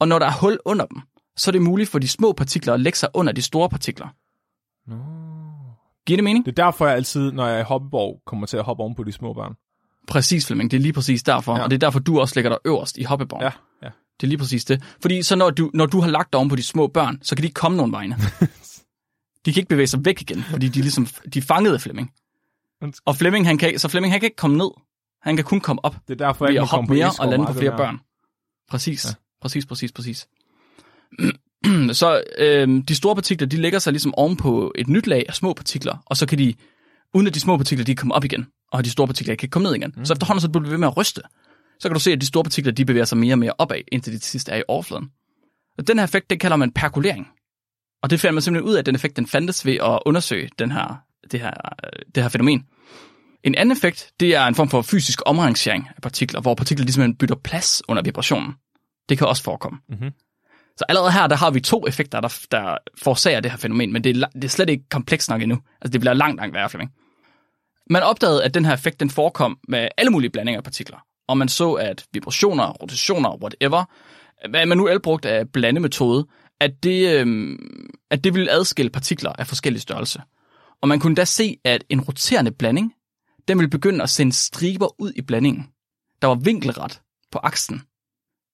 Og 0.00 0.08
når 0.08 0.18
der 0.18 0.26
er 0.26 0.32
hul 0.40 0.58
under 0.64 0.86
dem, 0.86 1.00
så 1.36 1.50
er 1.50 1.52
det 1.52 1.62
muligt 1.62 1.90
for 1.90 1.98
de 1.98 2.08
små 2.08 2.32
partikler 2.32 2.74
at 2.74 2.80
lægge 2.80 2.98
sig 2.98 3.08
under 3.14 3.32
de 3.32 3.42
store 3.42 3.68
partikler. 3.68 4.08
Nå. 4.86 4.96
Giver 6.06 6.16
det 6.16 6.24
mening? 6.24 6.44
Det 6.46 6.58
er 6.58 6.64
derfor, 6.64 6.86
jeg 6.86 6.96
altid, 6.96 7.32
når 7.32 7.46
jeg 7.46 7.56
er 7.56 7.60
i 7.60 7.64
hoppeborg, 7.64 8.22
kommer 8.26 8.46
til 8.46 8.56
at 8.56 8.64
hoppe 8.64 8.82
oven 8.82 8.94
på 8.94 9.04
de 9.04 9.12
små 9.12 9.32
børn. 9.32 9.54
Præcis, 10.08 10.46
Flemming. 10.46 10.70
Det 10.70 10.76
er 10.76 10.80
lige 10.80 10.92
præcis 10.92 11.22
derfor. 11.22 11.56
Ja. 11.56 11.62
Og 11.62 11.70
det 11.70 11.76
er 11.76 11.78
derfor, 11.86 11.98
du 11.98 12.20
også 12.20 12.34
lægger 12.34 12.48
dig 12.50 12.58
øverst 12.64 12.98
i 12.98 13.02
hoppeborgen. 13.02 13.42
Ja, 13.42 13.50
ja. 13.82 13.90
Det 14.20 14.26
er 14.26 14.28
lige 14.28 14.38
præcis 14.38 14.64
det. 14.64 14.82
Fordi 15.02 15.22
så 15.22 15.36
når 15.36 15.50
du, 15.50 15.70
når 15.74 15.86
du 15.86 16.00
har 16.00 16.08
lagt 16.08 16.32
dig 16.32 16.38
oven 16.38 16.48
på 16.48 16.56
de 16.56 16.62
små 16.62 16.86
børn, 16.86 17.18
så 17.22 17.36
kan 17.36 17.42
de 17.42 17.46
ikke 17.46 17.54
komme 17.54 17.76
nogen 17.76 17.92
vegne. 17.92 18.16
de 19.44 19.52
kan 19.52 19.60
ikke 19.60 19.68
bevæge 19.68 19.86
sig 19.86 20.04
væk 20.04 20.20
igen, 20.20 20.42
fordi 20.42 20.68
de 20.68 20.80
ligesom, 20.80 21.06
de 21.34 21.42
fanget 21.42 21.74
af 21.74 21.80
Flemming. 21.80 22.12
Og 23.04 23.16
Flemming, 23.16 23.46
han 23.46 23.58
kan, 23.58 23.78
så 23.78 23.88
Flemming, 23.88 24.12
han 24.12 24.20
kan 24.20 24.26
ikke 24.26 24.36
komme 24.36 24.56
ned. 24.56 24.70
Han 25.22 25.36
kan 25.36 25.44
kun 25.44 25.60
komme 25.60 25.84
op. 25.84 25.96
Det 26.08 26.20
er 26.20 26.26
derfor, 26.26 26.46
jeg 26.46 26.54
ikke 26.54 26.66
komme 26.66 26.86
på 26.86 26.94
mere 26.94 27.12
og 27.20 27.28
lande 27.28 27.46
på 27.46 27.52
flere 27.52 27.70
her. 27.70 27.76
børn. 27.76 28.00
Præcis, 28.70 29.04
Ja. 29.04 29.10
Præcis, 29.40 29.66
præcis, 29.66 29.92
præcis. 29.92 30.28
så 32.00 32.22
øh, 32.38 32.82
de 32.88 32.94
store 32.94 33.14
partikler, 33.14 33.46
de 33.46 33.56
lægger 33.56 33.78
sig 33.78 33.92
ligesom 33.92 34.14
oven 34.14 34.36
på 34.36 34.72
et 34.74 34.88
nyt 34.88 35.06
lag 35.06 35.24
af 35.28 35.34
små 35.34 35.52
partikler, 35.52 36.02
og 36.06 36.16
så 36.16 36.26
kan 36.26 36.38
de, 36.38 36.54
uden 37.14 37.26
at 37.26 37.34
de 37.34 37.40
små 37.40 37.56
partikler, 37.56 37.84
de 37.84 37.94
kan 37.94 38.00
komme 38.00 38.14
op 38.14 38.24
igen, 38.24 38.46
og 38.72 38.84
de 38.84 38.90
store 38.90 39.06
partikler 39.06 39.32
ikke 39.32 39.40
kan 39.40 39.48
komme 39.48 39.68
ned 39.68 39.74
igen. 39.76 39.94
Mm. 39.96 40.04
Så 40.04 40.12
efterhånden, 40.12 40.40
så 40.40 40.48
bliver 40.48 40.64
du 40.64 40.70
ved 40.70 40.78
med 40.78 40.88
at 40.88 40.96
ryste. 40.96 41.22
Så 41.80 41.88
kan 41.88 41.94
du 41.94 42.00
se, 42.00 42.12
at 42.12 42.20
de 42.20 42.26
store 42.26 42.44
partikler, 42.44 42.72
de 42.72 42.84
bevæger 42.84 43.04
sig 43.04 43.18
mere 43.18 43.34
og 43.34 43.38
mere 43.38 43.52
opad, 43.58 43.80
indtil 43.92 44.12
de 44.12 44.18
til 44.18 44.30
sidst 44.30 44.48
er 44.48 44.56
i 44.56 44.62
overfladen. 44.68 45.10
Og 45.78 45.88
den 45.88 45.98
her 45.98 46.04
effekt, 46.04 46.30
det 46.30 46.40
kalder 46.40 46.56
man 46.56 46.72
perkulering. 46.72 47.28
Og 48.02 48.10
det 48.10 48.20
finder 48.20 48.32
man 48.32 48.42
simpelthen 48.42 48.70
ud 48.70 48.74
af, 48.74 48.78
at 48.78 48.86
den 48.86 48.94
effekt, 48.94 49.16
den 49.16 49.26
fandtes 49.26 49.66
ved 49.66 49.74
at 49.74 49.98
undersøge 50.06 50.48
den 50.58 50.72
her, 50.72 51.02
det, 51.30 51.40
her, 51.40 51.50
det 52.14 52.22
her 52.22 52.28
fænomen. 52.28 52.64
En 53.44 53.54
anden 53.54 53.72
effekt, 53.72 54.12
det 54.20 54.34
er 54.34 54.46
en 54.46 54.54
form 54.54 54.68
for 54.68 54.82
fysisk 54.82 55.20
omrangering 55.26 55.88
af 55.96 56.02
partikler, 56.02 56.40
hvor 56.40 56.54
partikler 56.54 56.84
ligesom 56.84 57.14
bytter 57.14 57.36
plads 57.44 57.82
under 57.88 58.02
vibrationen. 58.02 58.54
Det 59.08 59.18
kan 59.18 59.26
også 59.26 59.42
forekomme. 59.42 59.78
Mhm. 59.88 60.10
Så 60.76 60.84
allerede 60.88 61.12
her, 61.12 61.26
der 61.26 61.36
har 61.36 61.50
vi 61.50 61.60
to 61.60 61.86
effekter, 61.86 62.20
der, 62.20 62.38
der 62.50 62.78
forårsager 63.02 63.40
det 63.40 63.50
her 63.50 63.58
fænomen, 63.58 63.92
men 63.92 64.04
det 64.04 64.16
er, 64.16 64.28
det 64.28 64.44
er 64.44 64.48
slet 64.48 64.68
ikke 64.68 64.84
komplekst 64.90 65.30
nok 65.30 65.42
endnu. 65.42 65.58
Altså, 65.80 65.92
det 65.92 66.00
bliver 66.00 66.14
langt, 66.14 66.36
langt 66.36 66.54
værre, 66.54 66.70
Flemming. 66.70 66.92
Man 67.90 68.02
opdagede, 68.02 68.44
at 68.44 68.54
den 68.54 68.64
her 68.64 68.72
effekt, 68.72 69.00
den 69.00 69.10
forekom 69.10 69.58
med 69.68 69.88
alle 69.96 70.10
mulige 70.10 70.30
blandinger 70.30 70.60
af 70.60 70.64
partikler. 70.64 70.98
Og 71.28 71.38
man 71.38 71.48
så, 71.48 71.72
at 71.72 72.06
vibrationer, 72.12 72.72
rotationer, 72.72 73.36
whatever, 73.42 73.84
hvad 74.50 74.66
man 74.66 74.78
nu 74.78 74.88
el 74.88 75.00
brugte 75.00 75.30
af 75.30 75.48
blandemetode, 75.52 76.26
at 76.60 76.82
det, 76.82 77.20
øhm, 77.20 77.90
at 78.10 78.24
det 78.24 78.34
ville 78.34 78.50
adskille 78.50 78.90
partikler 78.90 79.32
af 79.32 79.46
forskellige 79.46 79.80
størrelse. 79.80 80.22
Og 80.82 80.88
man 80.88 81.00
kunne 81.00 81.14
da 81.14 81.24
se, 81.24 81.56
at 81.64 81.84
en 81.88 82.00
roterende 82.00 82.50
blanding, 82.50 82.94
den 83.48 83.58
ville 83.58 83.70
begynde 83.70 84.02
at 84.02 84.10
sende 84.10 84.32
striber 84.32 85.00
ud 85.00 85.12
i 85.16 85.22
blandingen, 85.22 85.66
der 86.22 86.28
var 86.28 86.34
vinkelret 86.34 87.00
på 87.32 87.38
aksen. 87.42 87.82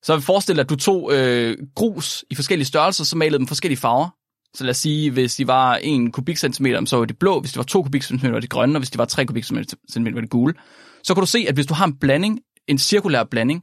Så 0.05 0.21
forestil 0.21 0.55
dig, 0.57 0.63
at 0.63 0.71
du 0.71 0.77
tog 0.77 1.11
øh, 1.13 1.57
grus 1.75 2.25
i 2.31 2.35
forskellige 2.35 2.67
størrelser, 2.67 3.05
så 3.05 3.17
malede 3.17 3.39
dem 3.39 3.47
forskellige 3.47 3.79
farver. 3.79 4.09
Så 4.55 4.65
lad 4.65 4.71
os 4.71 4.77
sige, 4.77 5.11
hvis 5.11 5.37
de 5.37 5.47
var 5.47 5.79
1 5.83 6.13
kubikcentimeter, 6.13 6.85
så 6.85 6.97
var 6.97 7.05
det 7.05 7.19
blå, 7.19 7.41
hvis 7.41 7.53
det 7.53 7.59
var 7.59 7.65
2 7.65 7.83
kubikcentimeter, 7.83 8.33
var 8.33 8.41
det 8.41 8.51
grønne, 8.51 8.77
og 8.77 8.81
hvis 8.81 8.91
det 8.91 8.99
var 8.99 9.05
3 9.05 9.27
kubikcentimeter, 9.27 10.13
var 10.15 10.21
det 10.21 10.31
gule. 10.31 10.55
Så 11.03 11.15
kan 11.15 11.21
du 11.21 11.27
se, 11.27 11.47
at 11.49 11.55
hvis 11.55 11.67
du 11.67 11.75
har 11.75 11.85
en 11.85 11.99
blanding, 11.99 12.41
en 12.69 12.79
cirkulær 12.79 13.25
blanding, 13.25 13.63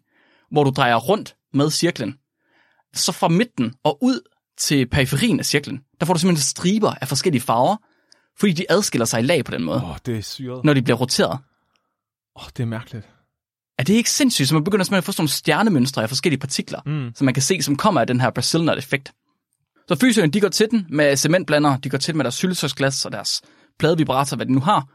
hvor 0.52 0.64
du 0.64 0.70
drejer 0.70 0.96
rundt 0.96 1.36
med 1.54 1.70
cirklen, 1.70 2.16
så 2.94 3.12
fra 3.12 3.28
midten 3.28 3.74
og 3.84 3.98
ud 4.02 4.20
til 4.58 4.90
periferien 4.90 5.40
af 5.40 5.46
cirklen, 5.46 5.82
der 6.00 6.06
får 6.06 6.14
du 6.14 6.20
simpelthen 6.20 6.44
striber 6.44 6.94
af 7.02 7.08
forskellige 7.08 7.42
farver, 7.42 7.76
fordi 8.40 8.54
de 8.54 8.66
adskiller 8.70 9.06
sig 9.06 9.20
i 9.20 9.24
lag 9.24 9.46
på 9.46 9.52
den 9.52 9.64
måde, 9.64 9.78
Åh, 9.78 9.90
oh, 9.90 9.98
det 10.06 10.18
er 10.18 10.22
syret. 10.22 10.64
når 10.64 10.74
de 10.74 10.82
bliver 10.82 10.98
roteret. 10.98 11.32
Åh, 11.32 12.44
oh, 12.44 12.50
det 12.58 12.64
er 12.64 12.68
mærkeligt. 12.68 13.10
Er 13.82 13.86
det 13.86 13.94
ikke 13.94 14.12
sindssygt? 14.12 14.48
Så 14.48 14.56
man 14.56 14.64
begynder 14.64 14.84
simpelthen 14.86 14.98
at 14.98 15.04
få 15.04 15.12
sådan 15.12 15.22
nogle 15.22 15.30
stjernemønstre 15.30 16.04
af 16.04 16.10
forskellige 16.10 16.40
partikler, 16.40 16.80
Mm. 16.86 17.12
som 17.16 17.26
man 17.26 17.34
kan 17.34 17.44
se, 17.44 17.62
som 17.62 17.76
kommer 17.76 18.02
af 18.02 18.08
den 18.08 18.22
her 18.22 18.30
Brazil 18.30 18.70
effekt. 18.78 19.12
Så 19.88 19.96
fysikerne, 19.96 20.32
de 20.32 20.42
går 20.42 20.50
til 20.50 20.68
den 20.72 20.86
med 20.90 21.18
cementblandere, 21.18 21.80
de 21.84 21.90
går 21.90 21.98
til 21.98 22.14
den 22.14 22.18
med 22.18 22.24
deres 22.24 22.36
syltetøjsglas 22.36 23.06
og 23.06 23.12
deres 23.12 23.42
pladevibrator, 23.80 24.36
hvad 24.36 24.46
de 24.46 24.54
nu 24.54 24.60
har. 24.60 24.88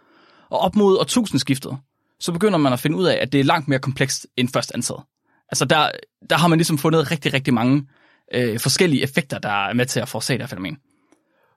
Og 0.51 0.59
op 0.59 0.77
mod 0.77 0.99
årtusindskiftet, 0.99 1.79
så 2.21 2.33
begynder 2.33 2.59
man 2.59 2.73
at 2.73 2.81
finde 2.81 2.97
ud 2.97 3.07
af, 3.07 3.19
at 3.23 3.33
det 3.33 3.41
er 3.41 3.45
langt 3.45 3.69
mere 3.69 3.79
komplekst 3.79 4.27
end 4.37 4.49
først 4.49 4.73
antaget. 4.75 5.03
Altså 5.49 5.65
der, 5.65 5.91
der 6.31 6.37
har 6.37 6.49
man 6.49 6.59
ligesom 6.59 6.79
fundet 6.79 7.11
rigtig, 7.11 7.33
rigtig 7.35 7.55
mange 7.55 7.87
øh, 8.35 8.61
forskellige 8.61 9.03
effekter, 9.03 9.39
der 9.39 9.69
er 9.69 9.73
med 9.75 9.87
til 9.87 10.01
at 10.01 10.09
forårsage 10.09 10.39
det 10.39 10.43
her 10.43 10.49
fænomen. 10.49 10.77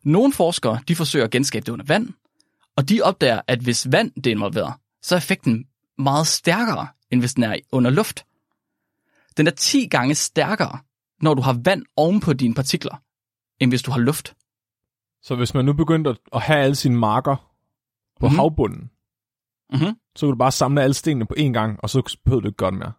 Nogle 0.06 0.34
forskere, 0.34 0.80
de 0.88 0.96
forsøger 0.96 1.26
at 1.26 1.32
genskabe 1.32 1.66
det 1.66 1.72
under 1.72 1.86
vand, 1.86 2.10
og 2.78 2.90
de 2.90 3.02
opdager, 3.02 3.42
at 3.48 3.60
hvis 3.60 3.88
vand 3.92 4.12
det 4.12 4.28
er 4.28 4.32
involveret, 4.32 4.74
så 5.04 5.16
er 5.16 5.18
effekten 5.18 5.66
meget 5.98 6.28
stærkere, 6.28 6.88
end 7.12 7.20
hvis 7.20 7.34
den 7.34 7.44
er 7.44 7.56
under 7.72 7.92
luft. 7.92 8.26
Den 9.38 9.48
er 9.48 9.52
10 9.52 9.88
gange 9.88 10.16
stærkere, 10.16 10.80
når 11.22 11.34
du 11.34 11.42
har 11.42 11.58
vand 11.64 11.84
oven 11.98 12.20
på 12.20 12.34
dine 12.34 12.54
partikler, 12.56 13.02
end 13.60 13.72
hvis 13.72 13.82
du 13.82 13.92
har 13.92 14.00
luft. 14.00 14.34
Så 15.24 15.36
hvis 15.36 15.54
man 15.54 15.66
nu 15.66 15.74
begyndte 15.74 16.16
at- 16.34 16.42
have 16.42 16.60
alle 16.60 16.76
sine 16.76 16.96
marker 16.98 17.36
på 18.20 18.26
Mhm. 18.26 18.34
mm. 18.34 18.40
havbunden, 18.40 18.90
Mm-hmm. 19.74 19.96
så 20.16 20.26
kan 20.26 20.30
du 20.32 20.36
bare 20.38 20.52
samle 20.52 20.82
alle 20.84 20.94
stenene 20.94 21.26
på 21.26 21.36
én 21.38 21.52
gang, 21.52 21.80
og 21.84 21.90
så 21.90 22.18
behøver 22.26 22.42
du 22.42 22.48
ikke 22.48 22.58
gøre 22.58 22.72
det 22.72 22.80
mere. 22.80 22.92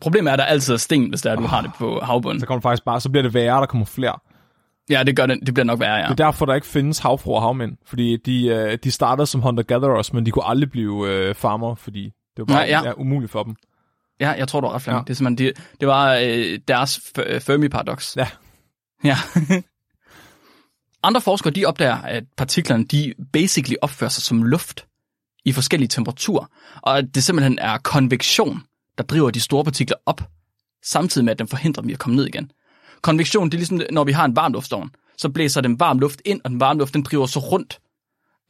Problemet 0.00 0.28
er, 0.30 0.32
at 0.32 0.38
der 0.38 0.44
altid 0.44 0.74
er 0.74 0.78
sten, 0.78 1.08
hvis 1.08 1.22
det 1.22 1.32
er, 1.32 1.36
du 1.36 1.42
har 1.42 1.60
det 1.62 1.70
på 1.78 2.00
havbunden. 2.02 2.40
Så 2.40 2.46
kommer 2.46 2.60
du 2.60 2.62
faktisk 2.62 2.84
bare, 2.84 3.00
så 3.00 3.10
bliver 3.10 3.22
det 3.22 3.34
værre, 3.34 3.60
der 3.60 3.66
kommer 3.66 3.84
flere. 3.86 4.18
Ja, 4.90 5.02
det, 5.02 5.16
gør 5.16 5.26
det, 5.26 5.38
det 5.46 5.54
bliver 5.54 5.64
nok 5.64 5.80
værre, 5.80 5.94
ja. 5.96 6.02
Det 6.02 6.10
er 6.20 6.24
derfor, 6.26 6.46
der 6.46 6.54
ikke 6.54 6.66
findes 6.66 6.98
havfruer 6.98 7.36
og 7.36 7.42
havmænd. 7.42 7.76
Fordi 7.86 8.16
de, 8.16 8.46
øh, 8.46 8.78
de 8.84 8.90
startede 8.90 9.26
som 9.26 9.40
hunter-gatherers, 9.40 10.12
men 10.12 10.26
de 10.26 10.30
kunne 10.30 10.44
aldrig 10.46 10.70
blive 10.70 11.08
øh, 11.12 11.34
farmer, 11.34 11.74
fordi 11.74 12.12
det 12.36 12.38
var 12.38 12.44
bare 12.44 12.56
Nej, 12.56 12.66
ja. 12.68 12.82
ja, 12.84 12.92
umuligt 12.92 13.32
for 13.32 13.42
dem. 13.42 13.56
Ja, 14.20 14.30
jeg 14.30 14.48
tror, 14.48 14.60
du 14.60 14.66
har 14.66 14.74
ret, 14.74 14.82
Flemming. 14.82 15.00
Ja. 15.00 15.04
Det, 15.04 15.10
er 15.10 15.14
simpelthen, 15.14 15.46
det, 15.46 15.80
det 15.80 15.88
var 15.88 16.14
øh, 16.14 16.58
deres 16.68 16.96
f- 16.98 17.38
Fermi-paradox. 17.38 18.16
Ja. 18.16 18.28
Ja. 19.04 19.16
Andre 21.02 21.20
forskere, 21.20 21.52
de 21.52 21.64
opdager, 21.64 21.96
at 21.96 22.24
partiklerne, 22.36 22.84
de 22.84 23.14
basically 23.32 23.74
opfører 23.82 24.10
sig 24.10 24.22
som 24.22 24.42
luft 24.42 24.86
i 25.44 25.52
forskellige 25.52 25.88
temperaturer, 25.88 26.46
og 26.82 26.98
at 26.98 27.14
det 27.14 27.24
simpelthen 27.24 27.58
er 27.58 27.78
konvektion, 27.78 28.62
der 28.98 29.04
driver 29.04 29.30
de 29.30 29.40
store 29.40 29.64
partikler 29.64 29.96
op, 30.06 30.20
samtidig 30.84 31.24
med, 31.24 31.32
at 31.32 31.38
den 31.38 31.48
forhindrer 31.48 31.80
dem 31.80 31.90
i 31.90 31.92
at 31.92 31.98
komme 31.98 32.16
ned 32.16 32.26
igen. 32.26 32.50
Konvektion, 33.02 33.46
det 33.50 33.54
er 33.54 33.58
ligesom, 33.58 33.80
når 33.90 34.04
vi 34.04 34.12
har 34.12 34.24
en 34.24 34.36
varmluftsovn, 34.36 34.90
så 35.18 35.28
blæser 35.28 35.60
den 35.60 35.80
varm 35.80 35.98
luft 35.98 36.22
ind, 36.24 36.40
og 36.44 36.50
den 36.50 36.60
varme 36.60 36.78
luft, 36.78 36.94
den 36.94 37.02
driver 37.02 37.26
så 37.26 37.38
rundt, 37.38 37.80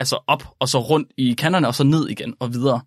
altså 0.01 0.19
op, 0.27 0.45
og 0.59 0.69
så 0.69 0.79
rundt 0.81 1.13
i 1.17 1.33
kanterne, 1.39 1.69
og 1.69 1.75
så 1.75 1.85
ned 1.85 2.09
igen, 2.09 2.35
og 2.41 2.53
videre. 2.53 2.81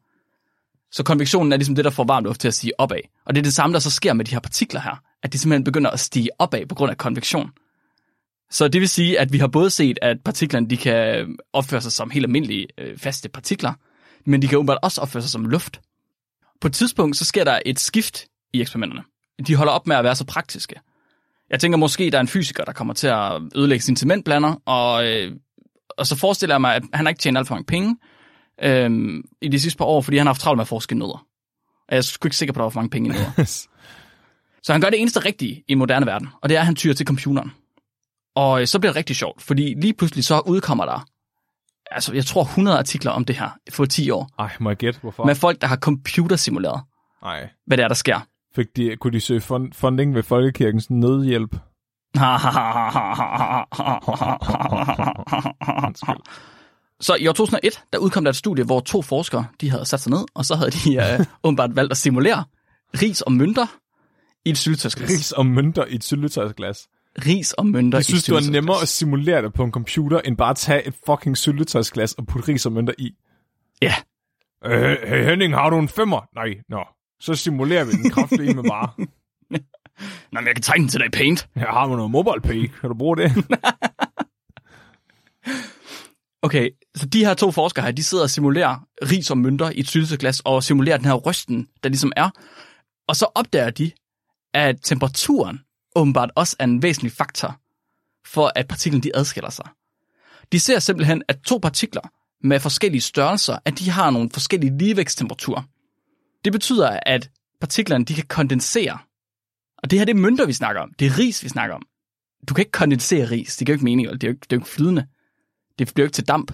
Så 0.92 1.04
konvektionen 1.04 1.52
er 1.52 1.58
ligesom 1.58 1.76
det, 1.76 1.86
der 1.86 1.92
får 1.92 2.04
varm 2.04 2.24
luft 2.24 2.42
til 2.42 2.48
at 2.48 2.54
stige 2.54 2.80
opad. 2.80 3.00
Og 3.26 3.36
det 3.36 3.42
er 3.42 3.44
det 3.44 3.54
samme, 3.54 3.74
der 3.74 3.80
så 3.80 3.92
sker 3.92 4.14
med 4.14 4.26
de 4.26 4.32
her 4.32 4.40
partikler 4.40 4.82
her, 4.82 5.02
at 5.24 5.34
de 5.34 5.40
simpelthen 5.40 5.64
begynder 5.64 5.90
at 5.90 6.00
stige 6.00 6.30
opad 6.40 6.66
på 6.66 6.76
grund 6.76 6.92
af 6.92 6.98
konvektion. 6.98 7.52
Så 8.52 8.68
det 8.68 8.82
vil 8.82 8.90
sige, 8.90 9.20
at 9.20 9.34
vi 9.34 9.38
har 9.38 9.48
både 9.48 9.70
set, 9.70 10.00
at 10.02 10.18
partiklerne 10.26 10.70
de 10.70 10.78
kan 10.78 11.36
opføre 11.54 11.82
sig 11.82 11.92
som 11.92 12.10
helt 12.10 12.26
almindelige 12.26 12.68
øh, 12.78 12.98
faste 12.98 13.30
partikler, 13.30 13.74
men 14.26 14.42
de 14.42 14.48
kan 14.48 14.58
åbenbart 14.58 14.80
også 14.82 15.02
opføre 15.02 15.22
sig 15.22 15.32
som 15.32 15.46
luft. 15.46 15.82
På 16.62 16.68
et 16.68 16.74
tidspunkt, 16.74 17.18
så 17.18 17.26
sker 17.26 17.44
der 17.44 17.60
et 17.66 17.80
skift 17.80 18.26
i 18.54 18.62
eksperimenterne. 18.62 19.04
De 19.48 19.56
holder 19.56 19.74
op 19.74 19.88
med 19.88 19.96
at 19.96 20.04
være 20.04 20.16
så 20.16 20.26
praktiske. 20.26 20.76
Jeg 21.50 21.60
tænker 21.60 21.78
måske, 21.78 22.12
der 22.12 22.18
er 22.18 22.22
en 22.22 22.28
fysiker, 22.28 22.64
der 22.64 22.74
kommer 22.74 22.94
til 22.94 23.08
at 23.08 23.42
ødelægge 23.56 23.84
sin 23.84 23.96
cementblander, 23.96 24.62
og, 24.66 25.08
øh, 25.08 25.32
og 25.98 26.08
så 26.08 26.16
forestiller 26.16 26.56
jeg 26.56 26.62
mig, 26.62 26.76
at 26.76 26.84
han 26.94 27.06
har 27.06 27.10
ikke 27.10 27.20
tjent 27.20 27.38
alt 27.38 27.48
for 27.48 27.56
mange 27.56 27.66
penge 27.66 27.98
øh, 28.64 29.24
i 29.42 29.48
de 29.48 29.60
sidste 29.60 29.78
par 29.78 29.86
år, 29.86 30.02
fordi 30.02 30.18
han 30.18 30.28
har 30.28 30.34
haft 30.34 30.42
travlt 30.42 30.58
med 30.58 30.62
at 30.64 30.68
forske 30.68 30.96
nødder. 30.96 31.26
Og 31.88 31.92
jeg 31.92 31.98
er 31.98 32.02
sgu 32.02 32.28
ikke 32.28 32.38
sikker 32.38 32.54
på, 32.54 32.58
at 32.58 32.60
der 32.60 32.64
var 32.64 32.70
for 32.70 32.80
mange 32.80 32.90
penge 32.90 33.10
i 33.10 33.12
nødder. 33.12 33.46
Så 34.64 34.72
han 34.72 34.82
gør 34.82 34.90
det 34.90 35.02
eneste 35.02 35.20
rigtige 35.20 35.64
i 35.68 35.72
en 35.72 35.78
moderne 35.78 36.06
verden, 36.06 36.28
og 36.42 36.50
det 36.50 36.56
er, 36.56 36.60
at 36.60 36.66
han 36.66 36.76
tyrer 36.76 36.94
til 36.94 37.06
computeren. 37.06 37.52
Og 38.36 38.62
øh, 38.62 38.68
så 38.68 38.80
bliver 38.80 38.92
det 38.92 38.98
rigtig 38.98 39.16
sjovt, 39.16 39.42
fordi 39.42 39.74
lige 39.82 39.94
pludselig 39.94 40.26
så 40.26 40.40
udkommer 40.40 40.86
der, 40.86 41.06
altså 41.92 42.14
jeg 42.14 42.26
tror 42.26 42.44
100 42.44 42.78
artikler 42.78 43.12
om 43.12 43.26
det 43.26 43.36
her 43.36 43.50
for 43.72 43.86
10 43.86 44.10
år, 44.10 44.30
Ej, 44.40 44.50
må 44.60 44.70
jeg 44.70 44.78
gætte, 44.78 45.00
hvorfor? 45.00 45.26
med 45.26 45.36
folk, 45.36 45.62
der 45.62 45.68
har 45.68 45.76
computersimuleret, 45.78 46.82
Nej. 47.22 47.50
hvad 47.66 47.78
det 47.78 47.84
er, 47.84 47.88
der 47.88 47.96
sker. 47.96 48.20
Fik 48.56 48.66
de, 48.76 48.96
kunne 48.96 49.14
de 49.14 49.20
søge 49.20 49.42
fund, 49.42 49.74
funding 49.74 50.16
ved 50.16 50.24
Folkekirkens 50.24 50.90
nødhjælp? 50.90 51.56
Så 57.00 57.16
i 57.16 57.28
år 57.28 57.34
2001, 57.34 57.82
der 57.94 58.00
udkom 58.00 58.24
der 58.24 58.30
et 58.30 58.36
studie, 58.36 58.64
hvor 58.64 58.80
to 58.80 59.02
forskere, 59.02 59.46
de 59.62 59.70
havde 59.70 59.86
sat 59.86 60.00
sig 60.00 60.10
ned, 60.10 60.26
og 60.34 60.46
så 60.46 60.56
havde 60.56 60.72
de 60.72 61.18
uh, 61.20 61.26
åbenbart 61.44 61.76
valgt 61.76 61.92
at 61.92 61.98
simulere 61.98 62.44
ris 63.02 63.22
og 63.22 63.32
mønter 63.32 63.66
i 64.46 64.50
et 64.50 64.58
syltetøjsglas. 64.58 65.10
Ris 65.10 65.32
og 65.32 65.46
mønter 65.46 65.86
i 65.86 65.96
et 65.96 66.04
syltetøjsglas. 66.04 66.88
Ris 67.26 67.54
og 67.54 67.66
mønter 67.66 67.98
Jeg 67.98 68.06
synes, 68.06 68.24
det 68.24 68.38
et 68.38 68.46
var 68.46 68.52
nemmere 68.52 68.82
at 68.82 68.88
simulere 68.88 69.42
det 69.42 69.54
på 69.54 69.64
en 69.64 69.72
computer, 69.72 70.20
end 70.20 70.38
bare 70.38 70.50
at 70.50 70.56
tage 70.56 70.88
et 70.88 70.94
fucking 71.06 71.38
syltetøjsglas 71.38 72.14
og 72.14 72.28
putte 72.28 72.48
ris 72.48 72.66
og 72.66 72.72
mønter 72.72 72.94
i. 72.98 73.12
Ja, 73.82 73.94
Øh, 74.66 74.98
hey 75.08 75.30
Henning, 75.30 75.56
har 75.56 75.70
du 75.70 75.80
en 75.80 75.90
femmer? 75.90 76.22
Nej, 76.36 76.54
nå. 76.70 76.84
Så 77.20 77.36
simulerer 77.36 77.84
vi 77.84 77.92
den 77.92 78.10
kraftige 78.10 78.54
med 78.54 78.64
bare. 78.64 78.90
Nå, 80.32 80.40
men 80.40 80.46
jeg 80.48 80.56
kan 80.56 80.62
tegne 80.62 80.82
den 80.82 80.90
til 80.90 81.00
dig 81.00 81.08
i 81.08 81.10
Paint. 81.10 81.50
Her 81.56 81.72
har 81.72 81.88
vi 81.88 81.96
noget 81.96 82.12
mobile 82.12 82.42
pay. 82.44 82.68
Kan 82.82 82.90
du 82.90 82.96
bruge 82.96 83.18
det? 83.18 83.32
Okay, 86.42 86.70
så 86.96 87.06
de 87.06 87.26
her 87.26 87.34
to 87.34 87.52
forskere 87.52 87.86
her, 87.86 87.92
de 87.92 88.04
sidder 88.04 88.24
og 88.24 88.30
simulerer 88.30 88.88
ris 89.02 89.32
og 89.32 89.38
mønter 89.38 89.70
i 89.70 89.80
et 89.80 89.88
sylteglas 89.88 90.40
og 90.40 90.64
simulerer 90.64 90.98
den 90.98 91.06
her 91.06 91.14
rysten, 91.14 91.68
der 91.84 91.90
ligesom 91.90 92.12
er. 92.16 92.30
Og 93.08 93.16
så 93.16 93.26
opdager 93.36 93.70
de, 93.70 93.92
at 94.54 94.76
temperaturen 94.84 95.60
åbenbart 95.96 96.32
også 96.36 96.56
er 96.60 96.64
en 96.64 96.84
væsentlig 96.84 97.12
faktor 97.12 97.60
for, 98.26 98.52
at 98.56 98.68
partiklerne 98.68 99.04
de 99.04 99.16
adskiller 99.16 99.50
sig. 99.50 99.66
De 100.52 100.60
ser 100.60 100.80
simpelthen, 100.80 101.24
at 101.28 101.38
to 101.46 101.58
partikler 101.58 102.02
med 102.44 102.60
forskellige 102.60 103.02
størrelser, 103.02 103.58
at 103.66 103.80
de 103.80 103.90
har 103.90 104.10
nogle 104.10 104.30
forskellige 104.34 104.78
ligevægtstemperaturer. 104.78 105.62
Det 106.46 106.54
betyder, 106.54 107.00
at 107.06 107.30
partiklerne 107.60 108.06
de 108.06 108.14
kan 108.14 108.26
kondensere. 108.28 108.98
Og 109.78 109.92
det 109.92 110.00
her 110.00 110.06
det 110.06 110.14
er 110.14 110.20
mønter, 110.20 110.46
vi 110.46 110.54
snakker 110.54 110.82
om. 110.82 110.94
Det 111.00 111.08
er 111.08 111.18
ris, 111.18 111.44
vi 111.44 111.50
snakker 111.50 111.76
om. 111.76 111.82
Du 112.50 112.54
kan 112.54 112.62
ikke 112.62 112.72
kondensere 112.72 113.32
ris. 113.32 113.58
Det 113.58 113.68
giver 113.68 113.74
jo 113.74 113.78
ikke 113.78 113.86
mening. 113.86 114.08
Det 114.08 114.24
er 114.24 114.28
jo 114.28 114.34
ikke, 114.34 114.42
det 114.42 114.54
er 114.54 114.58
jo 114.58 114.60
ikke 114.60 114.70
flydende. 114.70 115.08
Det 115.80 115.94
bliver 115.94 116.04
jo 116.04 116.08
ikke 116.08 116.16
til 116.16 116.28
damp. 116.28 116.52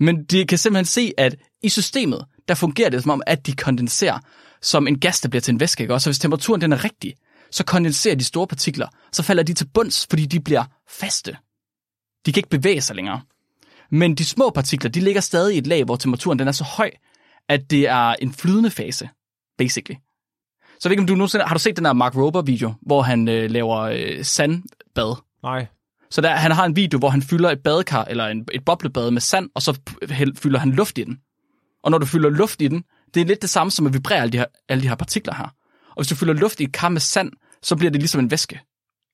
Men 0.00 0.24
de 0.24 0.46
kan 0.46 0.58
simpelthen 0.58 0.84
se, 0.84 1.12
at 1.18 1.36
i 1.62 1.68
systemet, 1.68 2.24
der 2.48 2.54
fungerer 2.54 2.90
det 2.90 3.02
som 3.02 3.10
om, 3.10 3.22
at 3.26 3.46
de 3.46 3.52
kondenserer 3.52 4.18
som 4.62 4.86
en 4.86 5.00
gas, 5.00 5.20
der 5.20 5.28
bliver 5.28 5.40
til 5.40 5.52
en 5.52 5.60
væske. 5.60 5.82
Ikke? 5.82 5.94
Og 5.94 6.00
så 6.00 6.10
hvis 6.10 6.18
temperaturen 6.18 6.60
den 6.60 6.72
er 6.72 6.84
rigtig, 6.84 7.14
så 7.50 7.64
kondenserer 7.64 8.14
de 8.14 8.24
store 8.24 8.46
partikler. 8.46 8.88
Så 9.12 9.22
falder 9.22 9.42
de 9.42 9.54
til 9.54 9.68
bunds, 9.74 10.06
fordi 10.10 10.26
de 10.26 10.40
bliver 10.40 10.64
faste. 10.88 11.36
De 12.26 12.32
kan 12.32 12.38
ikke 12.38 12.48
bevæge 12.48 12.80
sig 12.80 12.96
længere. 12.96 13.20
Men 13.90 14.14
de 14.14 14.24
små 14.24 14.50
partikler, 14.50 14.90
de 14.90 15.00
ligger 15.00 15.20
stadig 15.20 15.54
i 15.54 15.58
et 15.58 15.66
lag, 15.66 15.84
hvor 15.84 15.96
temperaturen 15.96 16.38
den 16.38 16.48
er 16.48 16.52
så 16.52 16.64
høj, 16.64 16.90
at 17.48 17.70
det 17.70 17.88
er 17.88 18.14
en 18.14 18.32
flydende 18.32 18.70
fase, 18.70 19.08
basically. 19.58 19.96
Så 20.80 20.88
jeg 20.88 20.90
ved 20.90 20.92
ikke, 20.92 21.00
om 21.00 21.06
du 21.06 21.14
nogensinde, 21.14 21.44
har 21.44 21.54
du 21.54 21.60
set 21.60 21.76
den 21.76 21.84
der 21.84 21.92
Mark 21.92 22.16
Rober-video, 22.16 22.74
hvor 22.82 23.02
han 23.02 23.28
øh, 23.28 23.50
laver 23.50 23.78
øh, 23.78 24.24
sandbad? 24.24 25.16
Nej. 25.42 25.66
Så 26.10 26.20
der, 26.20 26.30
han 26.30 26.50
har 26.50 26.64
en 26.64 26.76
video, 26.76 26.98
hvor 26.98 27.08
han 27.08 27.22
fylder 27.22 27.50
et 27.50 27.62
badekar, 27.62 28.04
eller 28.04 28.26
en, 28.26 28.48
et 28.52 28.64
boblebad 28.64 29.10
med 29.10 29.20
sand, 29.20 29.50
og 29.54 29.62
så 29.62 29.78
fylder 30.36 30.58
han 30.58 30.70
luft 30.70 30.98
i 30.98 31.04
den. 31.04 31.18
Og 31.84 31.90
når 31.90 31.98
du 31.98 32.06
fylder 32.06 32.30
luft 32.30 32.62
i 32.62 32.68
den, 32.68 32.84
det 33.14 33.20
er 33.20 33.24
lidt 33.24 33.42
det 33.42 33.50
samme 33.50 33.70
som 33.70 33.86
at 33.86 33.94
vibrere 33.94 34.20
alle 34.20 34.32
de 34.32 34.38
her, 34.38 34.44
alle 34.68 34.82
de 34.82 34.88
her 34.88 34.94
partikler 34.94 35.34
her. 35.34 35.44
Og 35.88 35.96
hvis 35.96 36.08
du 36.08 36.14
fylder 36.14 36.34
luft 36.34 36.60
i 36.60 36.64
et 36.64 36.72
kar 36.72 36.88
med 36.88 37.00
sand, 37.00 37.32
så 37.62 37.76
bliver 37.76 37.90
det 37.90 38.00
ligesom 38.00 38.20
en 38.20 38.30
væske. 38.30 38.60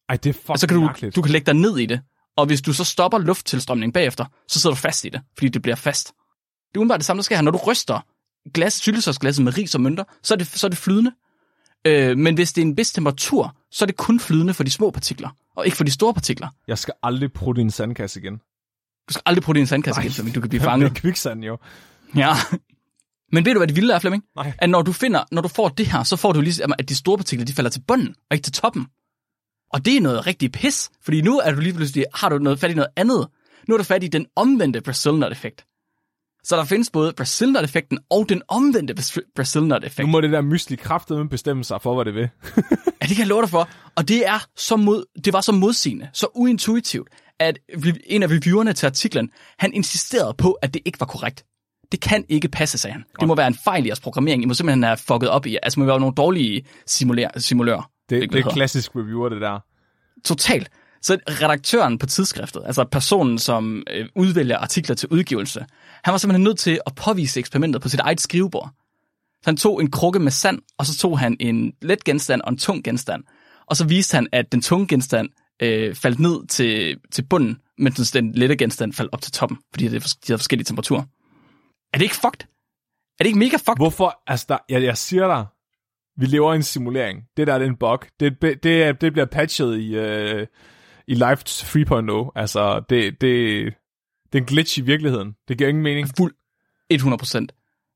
Ej, 0.08 0.16
det 0.16 0.30
er 0.30 0.32
fucking 0.32 0.50
Og 0.50 0.58
så 0.58 0.66
kan 0.66 0.76
du, 0.76 0.84
mærkeligt. 0.84 1.16
du 1.16 1.22
kan 1.22 1.32
lægge 1.32 1.46
dig 1.46 1.54
ned 1.54 1.78
i 1.78 1.86
det. 1.86 2.00
Og 2.36 2.46
hvis 2.46 2.62
du 2.62 2.72
så 2.72 2.84
stopper 2.84 3.18
lufttilstrømningen 3.18 3.92
bagefter, 3.92 4.24
så 4.48 4.60
sidder 4.60 4.76
du 4.76 4.80
fast 4.80 5.04
i 5.04 5.08
det, 5.08 5.20
fordi 5.34 5.48
det 5.48 5.62
bliver 5.62 5.76
fast. 5.76 6.06
Det 6.08 6.76
er 6.76 6.78
udenbart 6.78 7.00
det 7.00 7.06
samme, 7.06 7.18
der 7.18 7.24
sker 7.24 7.36
her. 7.36 7.42
Når 7.42 7.50
du 7.50 7.58
ryster 7.58 8.00
glas, 8.54 8.72
syltetøjsglasset 8.72 9.44
med 9.44 9.58
ris 9.58 9.74
og 9.74 9.80
mønter, 9.80 10.04
så 10.22 10.34
er 10.34 10.38
det, 10.38 10.46
så 10.46 10.66
er 10.66 10.68
det 10.68 10.78
flydende. 10.78 11.12
Øh, 11.86 12.18
men 12.18 12.34
hvis 12.34 12.52
det 12.52 12.62
er 12.62 12.66
en 12.66 12.76
vis 12.76 12.92
temperatur, 12.92 13.56
så 13.70 13.84
er 13.84 13.86
det 13.86 13.96
kun 13.96 14.20
flydende 14.20 14.54
for 14.54 14.64
de 14.64 14.70
små 14.70 14.90
partikler, 14.90 15.28
og 15.56 15.64
ikke 15.64 15.76
for 15.76 15.84
de 15.84 15.90
store 15.90 16.14
partikler. 16.14 16.48
Jeg 16.68 16.78
skal 16.78 16.94
aldrig 17.02 17.30
i 17.58 17.60
en 17.60 17.70
sandkasse 17.70 18.20
igen. 18.20 18.36
Du 19.08 19.12
skal 19.12 19.22
aldrig 19.26 19.56
i 19.56 19.60
en 19.60 19.66
sandkasse 19.66 19.98
Nej. 20.00 20.04
igen, 20.04 20.12
Flemming. 20.14 20.34
Du 20.34 20.40
kan 20.40 20.48
blive 20.50 20.60
Det 20.60 20.66
er 20.66 20.70
fanget. 20.70 20.94
kviksand 20.94 21.44
jo. 21.44 21.58
Ja. 22.16 22.34
Men 23.32 23.44
ved 23.44 23.52
du, 23.52 23.58
hvad 23.58 23.68
det 23.68 23.76
vilde 23.76 23.94
er, 23.94 23.98
Flemming? 23.98 24.24
Nej. 24.36 24.52
At 24.58 24.70
når 24.70 24.82
du, 24.82 24.92
finder, 24.92 25.24
når 25.32 25.42
du 25.42 25.48
får 25.48 25.68
det 25.68 25.86
her, 25.86 26.02
så 26.02 26.16
får 26.16 26.32
du 26.32 26.40
lige, 26.40 26.62
at 26.78 26.88
de 26.88 26.94
store 26.94 27.16
partikler, 27.16 27.44
de 27.46 27.52
falder 27.52 27.70
til 27.70 27.80
bunden, 27.88 28.14
og 28.30 28.34
ikke 28.36 28.44
til 28.44 28.52
toppen. 28.52 28.86
Og 29.72 29.84
det 29.84 29.96
er 29.96 30.00
noget 30.00 30.26
rigtig 30.26 30.52
pis, 30.52 30.90
fordi 31.02 31.20
nu 31.22 31.38
er 31.38 31.50
du 31.54 31.60
lige 31.60 31.74
pludselig, 31.74 32.04
har 32.14 32.28
du 32.28 32.38
noget 32.38 32.60
fat 32.60 32.70
i 32.70 32.74
noget 32.74 32.90
andet. 32.96 33.28
Nu 33.68 33.74
er 33.74 33.78
du 33.78 33.84
fat 33.84 34.04
i 34.04 34.08
den 34.08 34.26
omvendte 34.36 34.80
Brazil 34.80 35.14
Nut 35.14 35.32
effekt. 35.32 35.64
Så 36.44 36.56
der 36.56 36.64
findes 36.64 36.90
både 36.90 37.12
Brazil 37.12 37.52
Nut 37.52 37.64
effekten 37.64 37.98
og 38.10 38.28
den 38.28 38.42
omvendte 38.48 38.94
Bras- 38.98 39.32
Brazil 39.36 39.62
Nut 39.62 39.84
effekt. 39.84 40.06
Nu 40.06 40.12
må 40.12 40.20
det 40.20 40.32
der 40.32 40.40
mysli 40.40 40.76
kraftedeme 40.76 41.28
bestemme 41.28 41.64
sig 41.64 41.82
for, 41.82 41.94
hvad 41.94 42.04
det 42.04 42.14
vil. 42.14 42.28
Ja, 43.02 43.06
det 43.06 43.16
kan 43.16 43.18
jeg 43.18 43.26
love 43.28 43.42
dig 43.42 43.50
for. 43.50 43.68
Og 43.96 44.08
det 44.08 44.26
er 44.26 44.46
så 44.56 44.76
mod, 44.76 45.04
det 45.24 45.32
var 45.32 45.40
så 45.40 45.52
modsigende, 45.52 46.08
så 46.12 46.26
uintuitivt, 46.34 47.08
at 47.38 47.58
en 48.06 48.22
af 48.22 48.26
reviewerne 48.26 48.72
til 48.72 48.86
artiklen, 48.86 49.30
han 49.58 49.72
insisterede 49.74 50.34
på, 50.38 50.52
at 50.52 50.74
det 50.74 50.82
ikke 50.84 51.00
var 51.00 51.06
korrekt. 51.06 51.44
Det 51.92 52.00
kan 52.00 52.24
ikke 52.28 52.48
passe, 52.48 52.78
sagde 52.78 52.92
han. 52.92 53.04
Det 53.20 53.28
må 53.28 53.34
være 53.34 53.46
en 53.46 53.56
fejl 53.64 53.84
i 53.84 53.88
jeres 53.88 54.00
programmering. 54.00 54.42
I 54.42 54.46
må 54.46 54.54
simpelthen 54.54 54.82
have 54.82 54.96
fucket 54.96 55.28
op 55.28 55.46
i. 55.46 55.58
Altså, 55.62 55.80
må 55.80 55.86
være 55.86 56.00
nogle 56.00 56.14
dårlige 56.14 56.66
simulær, 56.86 57.28
simulører. 57.36 57.90
Det, 58.10 58.18
hvad 58.18 58.28
det 58.28 58.46
er 58.46 58.50
klassisk 58.50 58.90
reviewer, 58.96 59.28
det 59.28 59.40
der. 59.40 59.58
Totalt. 60.24 60.70
Så 61.02 61.18
redaktøren 61.26 61.98
på 61.98 62.06
tidsskriftet, 62.06 62.62
altså 62.66 62.84
personen, 62.84 63.38
som 63.38 63.82
øh, 63.90 64.08
udvælger 64.14 64.58
artikler 64.58 64.94
til 64.94 65.08
udgivelse, 65.08 65.66
han 66.04 66.12
var 66.12 66.18
simpelthen 66.18 66.44
nødt 66.44 66.58
til 66.58 66.80
at 66.86 66.94
påvise 66.94 67.40
eksperimentet 67.40 67.82
på 67.82 67.88
sit 67.88 68.00
eget 68.00 68.20
skrivebord. 68.20 68.70
Så 69.32 69.44
han 69.44 69.56
tog 69.56 69.80
en 69.80 69.90
krukke 69.90 70.18
med 70.18 70.32
sand, 70.32 70.62
og 70.78 70.86
så 70.86 70.98
tog 70.98 71.18
han 71.18 71.36
en 71.40 71.72
let 71.82 72.04
genstand 72.04 72.42
og 72.42 72.50
en 72.50 72.58
tung 72.58 72.84
genstand. 72.84 73.24
Og 73.66 73.76
så 73.76 73.86
viste 73.86 74.14
han, 74.14 74.26
at 74.32 74.52
den 74.52 74.62
tunge 74.62 74.86
genstand 74.86 75.28
øh, 75.62 75.94
faldt 75.94 76.18
ned 76.18 76.46
til, 76.46 76.96
til 77.10 77.22
bunden, 77.22 77.58
mens 77.78 78.10
den 78.10 78.32
lette 78.32 78.56
genstand 78.56 78.92
faldt 78.92 79.12
op 79.12 79.22
til 79.22 79.32
toppen, 79.32 79.58
fordi 79.72 79.88
det 79.88 79.96
er, 79.96 80.00
de 80.00 80.26
havde 80.26 80.38
forskellige 80.38 80.64
temperaturer. 80.64 81.02
Er 81.92 81.98
det 81.98 82.02
ikke 82.02 82.14
fucked? 82.14 82.46
Er 83.18 83.24
det 83.24 83.26
ikke 83.26 83.38
mega 83.38 83.56
fucked? 83.56 83.76
Hvorfor? 83.76 84.22
Altså, 84.26 84.46
der, 84.48 84.58
jeg, 84.68 84.82
jeg 84.82 84.98
siger 84.98 85.26
dig, 85.26 85.46
vi 86.16 86.26
lever 86.26 86.52
i 86.52 86.56
en 86.56 86.62
simulering. 86.62 87.22
Det 87.36 87.46
der 87.46 87.54
er 87.54 87.60
en 87.60 87.76
bug. 87.76 87.98
Det, 88.20 88.42
det, 88.42 88.62
det, 88.62 89.00
det 89.00 89.12
bliver 89.12 89.26
patchet 89.26 89.78
i, 89.78 89.94
øh, 89.94 90.46
i 91.06 91.14
Life 91.14 91.42
3.0. 91.46 92.32
Altså, 92.36 92.82
det, 92.90 93.20
det, 93.20 93.64
det 94.32 94.38
er 94.38 94.38
en 94.38 94.44
glitch 94.44 94.78
i 94.78 94.82
virkeligheden. 94.82 95.34
Det 95.48 95.58
giver 95.58 95.68
ingen 95.68 95.82
mening. 95.82 96.08
Fuld 96.16 96.34
100%. 96.92 97.46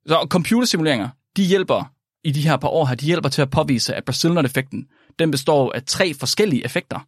Så 0.06 0.26
computersimuleringer, 0.30 1.08
de 1.36 1.44
hjælper 1.44 1.92
i 2.24 2.30
de 2.30 2.40
her 2.40 2.56
par 2.56 2.68
år 2.68 2.84
her, 2.86 2.94
de 2.94 3.06
hjælper 3.06 3.28
til 3.28 3.42
at 3.42 3.50
påvise, 3.50 3.94
at 3.94 4.04
Brazilian-effekten, 4.04 4.86
den 5.18 5.30
består 5.30 5.72
af 5.72 5.82
tre 5.82 6.14
forskellige 6.14 6.64
effekter. 6.64 7.06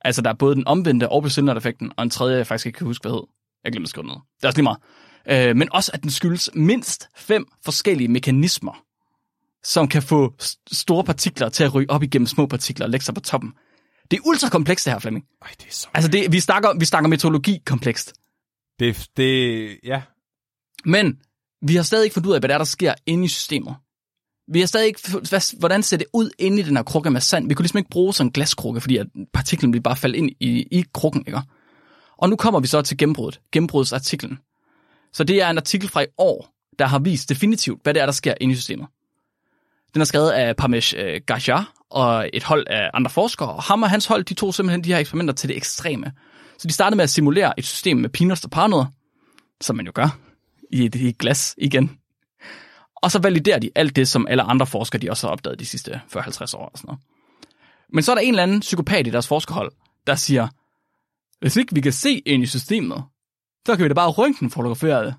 Altså, 0.00 0.22
der 0.22 0.30
er 0.30 0.34
både 0.34 0.54
den 0.54 0.66
omvendte 0.66 1.08
og 1.08 1.22
Brazilian-effekten, 1.22 1.92
og 1.96 2.02
en 2.02 2.10
tredje, 2.10 2.36
jeg 2.36 2.46
faktisk 2.46 2.66
ikke 2.66 2.76
kan 2.76 2.86
huske, 2.86 3.02
hvad 3.02 3.12
hed. 3.12 3.22
Jeg 3.64 3.72
glemte 3.72 3.86
at 3.86 3.90
skrive 3.90 4.06
noget. 4.06 4.22
Det 4.36 4.44
er 4.44 4.48
også 4.48 4.58
lige 4.58 4.64
meget. 4.64 4.78
Øh, 5.26 5.56
men 5.56 5.68
også, 5.72 5.90
at 5.94 6.02
den 6.02 6.10
skyldes 6.10 6.50
mindst 6.54 7.08
fem 7.16 7.46
forskellige 7.64 8.08
mekanismer, 8.08 8.84
som 9.64 9.88
kan 9.88 10.02
få 10.02 10.34
st- 10.42 10.62
store 10.72 11.04
partikler 11.04 11.48
til 11.48 11.64
at 11.64 11.74
ryge 11.74 11.90
op 11.90 12.02
igennem 12.02 12.26
små 12.26 12.46
partikler 12.46 12.86
og 12.86 12.90
lægge 12.90 13.04
sig 13.04 13.14
på 13.14 13.20
toppen. 13.20 13.52
Det 14.12 14.18
er 14.18 14.26
ultra 14.26 14.48
komplekst 14.48 14.84
det 14.84 14.92
her, 14.92 14.98
Flemming. 14.98 15.24
Ej, 15.42 15.48
det 15.58 15.66
er 15.66 15.72
så... 15.72 15.88
Altså, 15.94 16.10
det, 16.10 16.32
vi, 16.32 16.40
snakker, 16.40 16.78
vi 16.78 16.84
snakker 16.84 17.08
metodologi 17.08 17.62
komplekst. 17.66 18.12
Det, 18.78 19.08
det, 19.16 19.78
ja. 19.84 20.02
Men 20.84 21.18
vi 21.62 21.76
har 21.76 21.82
stadig 21.82 22.04
ikke 22.04 22.14
fundet 22.14 22.28
ud 22.28 22.34
af, 22.34 22.40
hvad 22.40 22.48
der, 22.48 22.54
er, 22.54 22.58
der 22.58 22.64
sker 22.64 22.94
inde 23.06 23.24
i 23.24 23.28
systemet. 23.28 23.74
Vi 24.48 24.60
har 24.60 24.66
stadig 24.66 24.86
ikke, 24.86 25.00
hvad, 25.10 25.58
hvordan 25.58 25.82
ser 25.82 25.96
det 25.96 26.06
ud 26.12 26.30
inde 26.38 26.60
i 26.60 26.62
den 26.62 26.76
her 26.76 26.82
krukke 26.82 27.10
med 27.10 27.20
sand? 27.20 27.48
Vi 27.48 27.54
kunne 27.54 27.62
ligesom 27.62 27.78
ikke 27.78 27.90
bruge 27.90 28.14
sådan 28.14 28.26
en 28.26 28.32
glaskrukke, 28.32 28.80
fordi 28.80 28.96
at 28.96 29.06
partiklen 29.32 29.72
ville 29.72 29.82
bare 29.82 29.96
falde 29.96 30.18
ind 30.18 30.30
i, 30.40 30.62
i 30.70 30.84
krukken, 30.94 31.24
ikke? 31.26 31.40
Og 32.18 32.28
nu 32.28 32.36
kommer 32.36 32.60
vi 32.60 32.66
så 32.66 32.82
til 32.82 32.96
gennembruddet, 32.96 33.40
gennembrudsartiklen. 33.52 34.38
Så 35.12 35.24
det 35.24 35.42
er 35.42 35.50
en 35.50 35.58
artikel 35.58 35.88
fra 35.88 36.02
i 36.02 36.06
år, 36.18 36.54
der 36.78 36.86
har 36.86 36.98
vist 36.98 37.28
definitivt, 37.28 37.82
hvad 37.82 37.94
det 37.94 38.00
er, 38.00 38.06
der 38.06 38.12
sker 38.12 38.34
inde 38.40 38.52
i 38.52 38.56
systemet. 38.56 38.86
Den 39.94 40.00
er 40.00 40.04
skrevet 40.04 40.30
af 40.30 40.56
Parmesh 40.56 40.94
øh, 40.98 41.20
Gajar 41.26 41.72
og 41.92 42.30
et 42.32 42.42
hold 42.42 42.66
af 42.70 42.90
andre 42.94 43.10
forskere, 43.10 43.52
og 43.52 43.62
ham 43.62 43.82
og 43.82 43.90
hans 43.90 44.06
hold, 44.06 44.24
de 44.24 44.34
tog 44.34 44.54
simpelthen 44.54 44.84
de 44.84 44.92
her 44.92 44.98
eksperimenter 44.98 45.34
til 45.34 45.48
det 45.48 45.56
ekstreme. 45.56 46.12
Så 46.58 46.68
de 46.68 46.72
startede 46.72 46.96
med 46.96 47.02
at 47.02 47.10
simulere 47.10 47.58
et 47.58 47.64
system 47.64 47.96
med 47.96 48.08
peanuts 48.08 48.44
og 48.44 48.50
parnødder, 48.50 48.86
som 49.60 49.76
man 49.76 49.86
jo 49.86 49.92
gør, 49.94 50.18
i 50.72 50.84
et, 50.84 50.94
i 50.94 51.08
et 51.08 51.18
glas 51.18 51.54
igen. 51.58 51.98
Og 52.96 53.10
så 53.10 53.18
validerer 53.18 53.58
de 53.58 53.70
alt 53.74 53.96
det, 53.96 54.08
som 54.08 54.26
alle 54.26 54.42
andre 54.42 54.66
forskere 54.66 55.00
de 55.02 55.10
også 55.10 55.26
har 55.26 55.32
opdaget 55.32 55.60
de 55.60 55.66
sidste 55.66 56.00
40-50 56.16 56.56
år. 56.56 56.68
Og 56.72 56.78
sådan 56.78 56.86
noget. 56.86 57.00
Men 57.92 58.02
så 58.02 58.10
er 58.12 58.14
der 58.14 58.22
en 58.22 58.28
eller 58.28 58.42
anden 58.42 58.60
psykopat 58.60 59.06
i 59.06 59.10
deres 59.10 59.28
forskerhold, 59.28 59.72
der 60.06 60.14
siger, 60.14 60.48
hvis 61.40 61.56
ikke 61.56 61.74
vi 61.74 61.80
kan 61.80 61.92
se 61.92 62.18
ind 62.18 62.42
i 62.42 62.46
systemet, 62.46 63.04
så 63.66 63.76
kan 63.76 63.84
vi 63.84 63.88
da 63.88 63.94
bare 63.94 64.10
røntgenfotografere 64.10 65.06
det. 65.06 65.14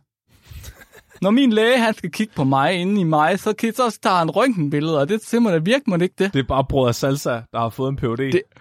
Når 1.24 1.32
min 1.32 1.54
læge 1.54 1.78
han 1.80 1.94
skal 1.94 2.12
kigge 2.12 2.34
på 2.36 2.44
mig 2.44 2.74
inde 2.74 3.02
i 3.02 3.04
mig, 3.04 3.40
så, 3.40 3.54
så 3.76 4.00
tager 4.04 4.16
han 4.18 4.30
røntgenbilleder, 4.30 5.00
og 5.00 5.10
det 5.10 5.16
er 5.16 5.20
simpelthen 5.26 5.66
virker 5.66 5.90
man 5.90 6.02
ikke 6.02 6.16
det. 6.18 6.34
Det 6.34 6.40
er 6.40 6.44
bare 6.44 6.66
brødre 6.70 6.94
Salsa, 6.94 7.30
der 7.30 7.60
har 7.60 7.70
fået 7.70 7.90
en 7.90 7.96
PhD. 7.98 8.32
Det- 8.32 8.42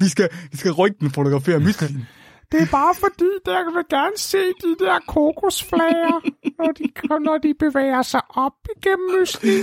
Vi 0.00 0.08
skal, 0.08 0.28
vi 0.50 0.56
skal 0.56 0.72
røntgenfotografere 0.72 1.60
myslingen. 1.60 2.06
Det 2.52 2.62
er 2.62 2.66
bare 2.70 2.94
fordi, 2.94 3.24
der 3.44 3.74
vil 3.74 3.84
gerne 3.90 4.12
se 4.16 4.38
de 4.38 4.76
der 4.84 4.98
kokosflager, 5.08 6.20
når 6.58 6.72
de, 6.72 6.84
når 7.24 7.38
de 7.38 7.54
bevæger 7.58 8.02
sig 8.02 8.20
op 8.30 8.52
igennem 8.76 9.20
mysli. 9.20 9.62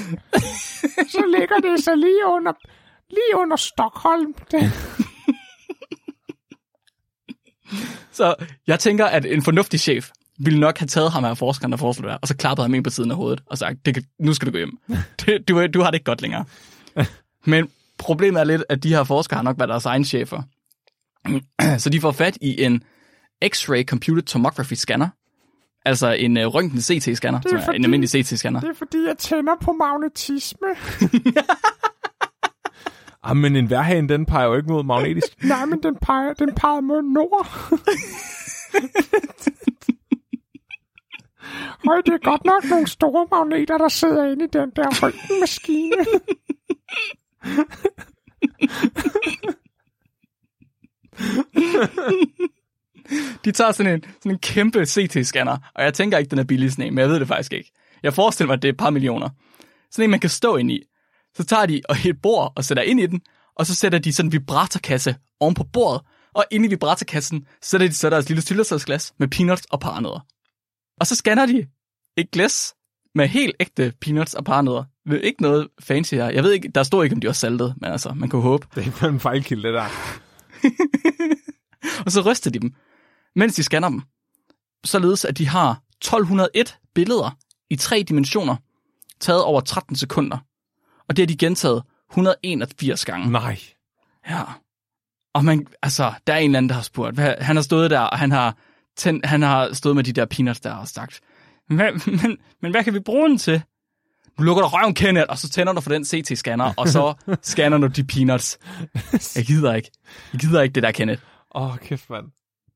Så 1.09 1.35
ligger 1.39 1.55
det 1.57 1.83
så 1.83 1.95
lige 1.95 2.25
under, 2.25 2.51
lige 3.09 3.35
under 3.41 3.55
Stockholm. 3.55 4.33
Det. 4.51 4.71
Så 8.11 8.35
jeg 8.67 8.79
tænker, 8.79 9.05
at 9.05 9.25
en 9.25 9.43
fornuftig 9.43 9.79
chef 9.79 10.09
ville 10.45 10.59
nok 10.59 10.77
have 10.77 10.87
taget 10.87 11.11
ham 11.11 11.23
her 11.23 11.33
forskeren, 11.33 11.71
der 11.71 11.77
foreslår 11.77 12.01
det 12.03 12.11
her, 12.11 12.19
og 12.21 12.27
så 12.27 12.35
klappet 12.37 12.63
ham 12.63 12.73
ind 12.73 12.83
på 12.83 12.89
siden 12.89 13.11
af 13.11 13.17
hovedet 13.17 13.41
og 13.45 13.57
sagt, 13.57 13.85
det 13.85 13.93
kan, 13.93 14.03
nu 14.19 14.33
skal 14.33 14.45
du 14.45 14.51
gå 14.51 14.57
hjem. 14.57 14.77
Det, 15.25 15.47
du, 15.47 15.67
du 15.67 15.81
har 15.81 15.91
det 15.91 15.95
ikke 15.95 16.03
godt 16.05 16.21
længere. 16.21 16.45
Men 17.45 17.69
problemet 17.97 18.39
er 18.39 18.43
lidt, 18.43 18.63
at 18.69 18.83
de 18.83 18.89
her 18.89 19.03
forskere 19.03 19.37
har 19.37 19.43
nok 19.43 19.59
været 19.59 19.69
deres 19.69 19.85
egen 19.85 20.05
chefer. 20.05 20.41
Så 21.77 21.89
de 21.89 22.01
får 22.01 22.11
fat 22.11 22.37
i 22.41 22.63
en 22.63 22.83
X-ray 23.45 23.83
Computed 23.83 24.23
Tomography 24.23 24.73
scanner, 24.73 25.07
altså 25.85 26.11
en 26.11 26.37
uh, 26.37 26.43
røntgen 26.43 26.79
CT-scanner, 26.79 27.41
som 27.49 27.57
er 27.57 27.65
fordi- 27.65 27.75
en 27.77 27.83
almindelig 27.85 28.09
CT-scanner. 28.09 28.59
Det 28.59 28.69
er 28.69 28.73
fordi, 28.77 28.97
jeg 29.07 29.17
tænder 29.17 29.53
på 29.61 29.71
magnetisme. 29.71 30.67
ah, 33.29 33.35
men 33.37 33.55
en 33.55 33.69
værhane, 33.69 34.09
den 34.09 34.25
peger 34.25 34.45
jo 34.47 34.55
ikke 34.55 34.69
mod 34.69 34.83
magnetisk. 34.83 35.43
Nej, 35.43 35.65
men 35.65 35.83
den 35.83 35.95
peger, 36.01 36.33
den 36.33 36.55
peger 36.55 36.81
mod 36.81 37.01
nord. 37.01 37.47
Høj, 41.85 42.01
det 42.05 42.13
er 42.13 42.29
godt 42.29 42.45
nok 42.45 42.63
nogle 42.69 42.87
store 42.87 43.27
magneter, 43.31 43.77
der 43.77 43.89
sidder 43.89 44.31
inde 44.31 44.45
i 44.45 44.47
den 44.53 44.71
der 44.75 44.87
røntgenmaskine. 45.03 46.05
De 53.45 53.51
tager 53.51 53.71
sådan 53.71 53.93
en, 53.93 54.03
sådan 54.03 54.31
en 54.31 54.39
kæmpe 54.39 54.81
CT-scanner, 54.81 55.57
og 55.75 55.83
jeg 55.83 55.93
tænker 55.93 56.17
ikke, 56.17 56.29
den 56.29 56.39
er 56.39 56.43
billig 56.43 56.71
sådan 56.71 56.85
en, 56.85 56.95
men 56.95 57.01
jeg 57.01 57.09
ved 57.09 57.19
det 57.19 57.27
faktisk 57.27 57.53
ikke. 57.53 57.71
Jeg 58.03 58.13
forestiller 58.13 58.47
mig, 58.47 58.53
at 58.53 58.61
det 58.61 58.67
er 58.67 58.73
et 58.73 58.77
par 58.77 58.89
millioner. 58.89 59.29
Sådan 59.91 60.03
en, 60.03 60.11
man 60.11 60.19
kan 60.19 60.29
stå 60.29 60.55
ind 60.55 60.71
i. 60.71 60.83
Så 61.35 61.43
tager 61.43 61.65
de 61.65 61.81
og 61.89 61.95
et 62.05 62.21
bord 62.21 62.53
og 62.55 62.63
sætter 62.63 62.83
ind 62.83 62.99
i 62.99 63.05
den, 63.05 63.21
og 63.55 63.65
så 63.65 63.75
sætter 63.75 63.99
de 63.99 64.13
sådan 64.13 64.27
en 64.27 64.31
vibratorkasse 64.31 65.15
oven 65.39 65.53
på 65.53 65.63
bordet, 65.63 66.01
og 66.33 66.45
inde 66.51 66.65
i 66.65 66.69
vibratorkassen 66.69 67.47
sætter 67.61 67.87
de 67.87 67.93
så 67.93 68.09
deres 68.09 68.29
lille 68.29 68.41
syltetøjsglas 68.41 69.13
med 69.19 69.27
peanuts 69.27 69.65
og 69.65 69.79
paranødder. 69.79 70.25
Og 71.01 71.07
så 71.07 71.15
scanner 71.15 71.45
de 71.45 71.67
et 72.17 72.31
glas 72.31 72.75
med 73.15 73.27
helt 73.27 73.55
ægte 73.59 73.93
peanuts 74.01 74.33
og 74.33 74.45
paranødder. 74.45 74.83
Ikke 75.23 75.41
noget 75.41 75.67
fancy 75.79 76.13
her. 76.13 76.29
Jeg 76.29 76.43
ved 76.43 76.51
ikke, 76.51 76.67
der 76.75 76.83
står 76.83 77.03
ikke, 77.03 77.13
om 77.13 77.21
de 77.21 77.27
var 77.27 77.33
saltet, 77.33 77.75
men 77.77 77.91
altså, 77.91 78.13
man 78.13 78.29
kunne 78.29 78.41
håbe. 78.41 78.67
Det 78.75 78.93
er 79.01 79.07
en 79.07 79.19
fejlkilde, 79.19 79.67
det 79.67 79.73
der. 79.73 79.85
Og 82.05 82.11
så 82.11 82.21
ryster 82.21 82.51
de 82.51 82.59
dem, 82.59 82.73
mens 83.35 83.55
de 83.55 83.63
scanner 83.63 83.89
dem. 83.89 84.01
Således, 84.83 85.25
at 85.25 85.37
de 85.37 85.47
har 85.47 85.81
1201 85.97 86.77
billeder 86.95 87.37
i 87.69 87.75
tre 87.75 88.03
dimensioner, 88.07 88.55
taget 89.19 89.43
over 89.43 89.61
13 89.61 89.95
sekunder. 89.95 90.37
Og 91.09 91.17
det 91.17 91.23
har 91.23 91.27
de 91.27 91.37
gentaget 91.37 91.83
181 92.11 93.05
gange. 93.05 93.31
Nej. 93.31 93.59
Ja. 94.29 94.43
Og 95.33 95.45
man, 95.45 95.67
altså, 95.81 96.13
der 96.27 96.33
er 96.33 96.37
en 96.37 96.45
eller 96.45 96.57
anden, 96.57 96.69
der 96.69 96.75
har 96.75 96.81
spurgt. 96.81 97.19
Han 97.19 97.55
har 97.55 97.63
stået 97.63 97.91
der, 97.91 97.99
og 97.99 98.19
han 98.19 98.31
har, 98.31 98.57
tænd, 98.97 99.25
han 99.25 99.41
har 99.41 99.73
stået 99.73 99.95
med 99.95 100.03
de 100.03 100.13
der 100.13 100.25
peanuts 100.25 100.59
der 100.59 100.73
og 100.73 100.87
sagt, 100.87 101.19
hvad, 101.67 102.11
men, 102.21 102.37
men 102.61 102.71
hvad 102.71 102.83
kan 102.83 102.93
vi 102.93 102.99
bruge 102.99 103.29
den 103.29 103.37
til? 103.37 103.61
Nu 104.39 104.45
lukker 104.45 104.61
du 104.61 104.67
røven, 104.67 104.93
Kenneth, 104.93 105.25
og 105.29 105.37
så 105.37 105.49
tænder 105.49 105.73
du 105.73 105.81
for 105.81 105.89
den 105.89 106.03
CT-scanner, 106.03 106.73
og 106.77 106.87
så 106.87 107.13
scanner 107.51 107.77
du 107.77 107.87
de 107.87 108.03
peanuts. 108.03 108.57
Jeg 109.35 109.45
gider 109.45 109.73
ikke. 109.73 109.91
Jeg 110.33 110.39
gider 110.41 110.61
ikke 110.61 110.73
det 110.73 110.83
der, 110.83 110.91
Kenneth. 110.91 111.21
Åh, 111.55 111.71
oh, 111.71 111.77
kæft, 111.77 112.09
mand. 112.09 112.25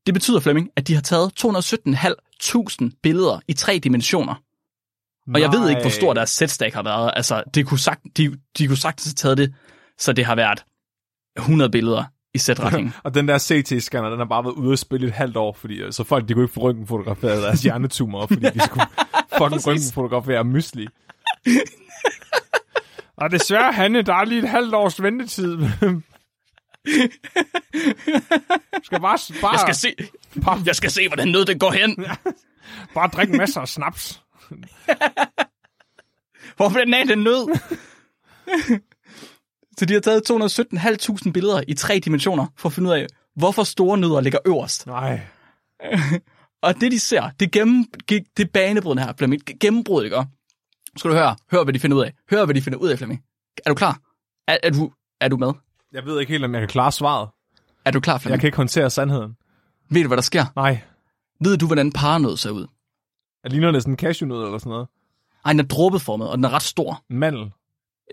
Det 0.06 0.14
betyder, 0.14 0.40
Flemming, 0.40 0.70
at 0.76 0.88
de 0.88 0.94
har 0.94 1.00
taget 1.00 1.44
217.500 1.44 3.00
billeder 3.02 3.40
i 3.48 3.52
tre 3.52 3.78
dimensioner. 3.78 4.34
Og 5.34 5.40
jeg 5.40 5.52
ved 5.52 5.70
ikke, 5.70 5.80
hvor 5.80 5.90
stor 5.90 6.14
deres 6.14 6.30
setstack 6.30 6.74
har 6.74 6.82
været. 6.82 7.10
Altså, 7.16 7.42
det 7.54 7.66
kunne 7.66 7.78
sagt, 7.78 8.00
de, 8.16 8.38
de 8.58 8.66
kunne 8.66 8.76
sagtens 8.76 9.06
have 9.06 9.14
taget 9.14 9.38
det, 9.38 9.54
så 9.98 10.12
det 10.12 10.24
har 10.24 10.34
været 10.34 10.64
100 11.36 11.70
billeder 11.70 12.04
i 12.36 12.38
sætretning. 12.38 12.94
Og 13.04 13.14
den 13.14 13.28
der 13.28 13.38
CT-scanner, 13.38 14.10
den 14.10 14.18
har 14.18 14.24
bare 14.24 14.44
været 14.44 14.54
ude 14.54 14.72
at 14.72 14.78
spille 14.78 15.06
et 15.06 15.12
halvt 15.12 15.36
år, 15.36 15.52
fordi 15.52 15.74
øh, 15.82 15.92
så 15.92 16.04
folk, 16.04 16.28
de 16.28 16.34
kunne 16.34 16.44
ikke 16.44 16.54
få 16.54 16.60
røntgenfotograferet 16.60 17.42
deres 17.42 17.62
hjernetumor, 17.66 18.26
fordi 18.26 18.40
de 18.54 18.60
skulle 18.60 18.86
fucking 19.38 19.66
røntgenfotografere 19.66 20.44
mysli. 20.44 20.86
Og 23.16 23.30
desværre, 23.30 23.72
Hanne, 23.72 24.02
der 24.02 24.14
er 24.14 24.24
lige 24.24 24.42
et 24.42 24.48
halvt 24.48 24.74
års 24.74 25.02
ventetid. 25.02 25.58
skal 28.82 29.00
bare, 29.00 29.18
bare, 29.40 29.52
Jeg 29.52 29.60
skal 29.60 29.74
se, 29.74 29.94
bare, 30.44 30.62
jeg 30.66 30.76
skal 30.76 30.90
se 30.90 31.08
hvordan 31.08 31.28
noget 31.28 31.46
det 31.46 31.60
går 31.60 31.70
hen. 31.72 32.06
bare 32.94 33.08
drikke 33.08 33.36
masser 33.36 33.60
af 33.60 33.68
snaps. 33.68 34.22
Hvorfor 36.56 36.78
den 36.78 36.94
er 36.94 37.04
den 37.04 37.18
nød? 37.18 37.58
Så 39.78 39.84
de 39.84 39.92
har 39.94 40.00
taget 40.00 40.30
217.500 40.30 41.30
billeder 41.32 41.62
i 41.68 41.74
tre 41.74 41.98
dimensioner, 41.98 42.46
for 42.56 42.68
at 42.68 42.72
finde 42.72 42.88
ud 42.90 42.94
af, 42.94 43.06
hvorfor 43.36 43.62
store 43.62 43.98
nødder 43.98 44.20
ligger 44.20 44.38
øverst. 44.46 44.86
Nej. 44.86 45.20
Og 46.62 46.80
det, 46.80 46.92
de 46.92 47.00
ser, 47.00 47.30
det, 47.40 47.52
gennem, 47.52 47.84
det 48.08 48.40
er 48.40 48.44
banebrydende 48.54 49.02
her, 49.02 49.12
Flemming. 49.18 49.42
Gennembrud, 49.60 50.04
ikke? 50.04 50.24
Skal 50.96 51.10
du 51.10 51.16
høre? 51.16 51.36
Hør, 51.50 51.64
hvad 51.64 51.74
de 51.74 51.78
finder 51.78 51.96
ud 51.96 52.02
af. 52.02 52.12
Hør, 52.30 52.44
hvad 52.44 52.54
de 52.54 52.62
finder 52.62 52.78
ud 52.78 52.88
af, 52.88 52.98
Flemming. 52.98 53.22
Er 53.66 53.70
du 53.70 53.74
klar? 53.74 54.00
Er, 54.48 54.58
er, 54.62 54.70
du, 54.70 54.92
er 55.20 55.28
du 55.28 55.36
med? 55.36 55.52
Jeg 55.92 56.04
ved 56.04 56.20
ikke 56.20 56.32
helt, 56.32 56.44
om 56.44 56.52
jeg 56.54 56.60
kan 56.60 56.68
klare 56.68 56.92
svaret. 56.92 57.28
Er 57.84 57.90
du 57.90 58.00
klar, 58.00 58.14
Jeg 58.14 58.20
Flemming? 58.20 58.40
kan 58.40 58.48
ikke 58.48 58.56
håndtere 58.56 58.90
sandheden. 58.90 59.36
Ved 59.90 60.02
du, 60.02 60.06
hvad 60.08 60.16
der 60.16 60.22
sker? 60.22 60.44
Nej. 60.56 60.80
Ved 61.40 61.56
du, 61.56 61.66
hvordan 61.66 61.92
paranød 61.92 62.36
ser 62.36 62.50
ud? 62.50 62.66
Jeg 63.44 63.50
ligner 63.52 63.70
det 63.70 63.82
sådan 63.82 63.92
en 63.92 63.98
cashewnød 63.98 64.44
eller 64.44 64.58
sådan 64.58 64.70
noget. 64.70 64.88
Ej, 65.44 65.52
den 65.52 65.60
er 65.60 65.64
dråbeformet, 65.64 66.28
og 66.28 66.36
den 66.36 66.44
er 66.44 66.50
ret 66.50 66.62
stor. 66.62 67.04
En 67.10 67.18
mandel. 67.18 67.52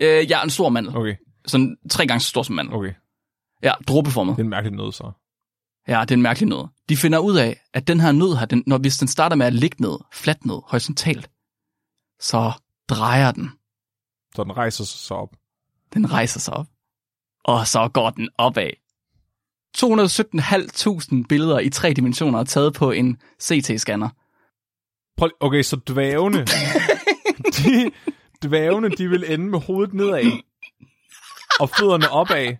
Øh, 0.02 0.30
jeg 0.30 0.38
er 0.38 0.42
en 0.42 0.50
stor 0.50 0.68
mandel. 0.68 0.96
Okay, 0.96 1.14
Sådan 1.46 1.76
tre 1.90 2.06
gange 2.06 2.20
så 2.20 2.28
stor 2.28 2.42
som 2.42 2.54
mandel. 2.54 2.74
okay. 2.74 2.92
Ja, 3.62 3.72
dråbeformet. 3.88 4.36
Det 4.36 4.40
er 4.40 4.44
en 4.44 4.50
mærkelig 4.50 4.76
nød, 4.76 4.92
så. 4.92 5.12
Ja, 5.88 6.00
det 6.00 6.10
er 6.10 6.14
en 6.14 6.22
mærkelig 6.22 6.48
nød. 6.48 6.68
De 6.88 6.96
finder 6.96 7.18
ud 7.18 7.36
af, 7.36 7.60
at 7.74 7.86
den 7.86 8.00
her 8.00 8.12
nød 8.12 8.36
her, 8.36 8.46
den, 8.46 8.64
når, 8.66 8.78
hvis 8.78 8.98
den 8.98 9.08
starter 9.08 9.36
med 9.36 9.46
at 9.46 9.54
ligge 9.54 9.76
ned, 9.82 9.98
fladt 10.12 10.46
ned, 10.46 10.60
horisontalt, 10.64 11.30
så 12.20 12.52
drejer 12.88 13.30
den. 13.32 13.50
Så 14.34 14.44
den 14.44 14.56
rejser 14.56 14.84
sig 14.84 14.98
så 14.98 15.14
op. 15.14 15.36
Den 15.94 16.12
rejser 16.12 16.40
sig 16.40 16.54
op. 16.54 16.66
Og 17.44 17.66
så 17.66 17.88
går 17.88 18.10
den 18.10 18.28
opad. 18.38 18.70
217.500 19.76 21.26
billeder 21.28 21.58
i 21.58 21.70
tre 21.70 21.92
dimensioner 21.92 22.38
er 22.38 22.44
taget 22.44 22.74
på 22.74 22.90
en 22.90 23.18
CT-scanner. 23.42 24.08
Okay, 25.40 25.62
så 25.62 25.76
dvævene, 25.88 26.38
de, 27.56 27.90
dvævene, 28.42 28.88
de 28.88 29.08
vil 29.08 29.32
ende 29.32 29.46
med 29.46 29.60
hovedet 29.60 29.94
nedad, 29.94 30.32
og 31.60 31.70
fødderne 31.70 32.10
opad. 32.10 32.56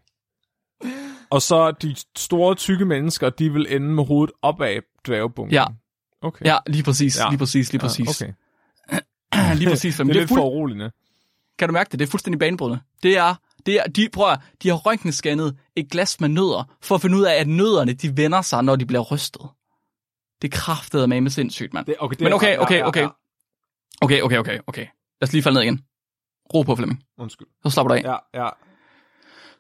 Og 1.31 1.43
så 1.43 1.71
de 1.71 1.97
store, 2.17 2.55
tykke 2.55 2.85
mennesker, 2.85 3.31
de 3.31 3.53
vil 3.53 3.67
ende 3.75 3.87
med 3.87 4.07
hovedet 4.07 4.35
opad 4.43 4.81
dværgebunken. 5.07 5.55
Ja. 5.55 5.65
Okay. 6.23 6.45
Ja, 6.45 6.59
lige 6.67 6.83
præcis, 6.83 7.19
Ja. 7.19 7.29
lige 7.29 7.39
præcis, 7.39 7.73
lige 7.73 7.81
præcis. 7.81 8.23
Ja, 8.23 8.27
okay. 8.27 8.33
Lige 9.59 9.69
præcis. 9.71 9.97
Det 9.97 10.07
Men 10.07 10.11
er 10.11 10.13
det 10.13 10.19
er 10.19 10.23
lidt 10.23 10.29
fuld, 10.29 10.39
for 10.41 10.45
uroligende. 10.47 10.91
kan 11.59 11.69
du 11.69 11.73
mærke 11.73 11.91
det? 11.91 11.99
Det 11.99 12.07
er 12.07 12.11
fuldstændig 12.11 12.39
banebrydende. 12.39 12.81
Det 13.03 13.17
er, 13.19 13.35
det 13.67 13.75
er 13.77 13.85
de, 13.87 14.09
prøv 14.13 14.31
at, 14.33 14.39
de 14.63 14.69
har 14.69 14.77
røntgenscannet 14.77 15.57
et 15.77 15.91
glas 15.91 16.21
med 16.21 16.29
nødder, 16.29 16.65
for 16.83 16.95
at 16.95 17.01
finde 17.01 17.17
ud 17.17 17.23
af, 17.23 17.35
at 17.35 17.49
nødderne, 17.49 17.93
de 17.93 18.17
vender 18.17 18.43
sig, 18.43 18.63
når 18.63 18.77
de 18.77 18.87
bliver 18.87 19.03
rystet. 19.03 19.43
Det 20.43 20.53
er 20.55 20.57
kraftet 20.59 21.09
med 21.09 21.21
med 21.21 21.31
sindssygt, 21.31 21.75
mand. 21.75 21.87
Det, 21.87 21.95
okay, 21.99 22.15
det 22.17 22.23
Men 22.25 22.33
okay, 22.33 22.57
okay, 22.59 22.83
okay. 22.83 23.09
Okay, 24.03 24.21
okay, 24.23 24.39
okay, 24.39 24.59
okay. 24.67 24.87
Lad 25.21 25.29
os 25.29 25.33
lige 25.33 25.43
falde 25.43 25.55
ned 25.55 25.63
igen. 25.63 25.81
Ro 26.55 26.63
på, 26.63 26.77
Flemming. 26.77 27.03
Undskyld. 27.19 27.47
Så 27.63 27.71
slapper 27.71 27.95
du 27.95 27.99
af. 27.99 28.03
Ja, 28.35 28.45
ja. 28.45 28.49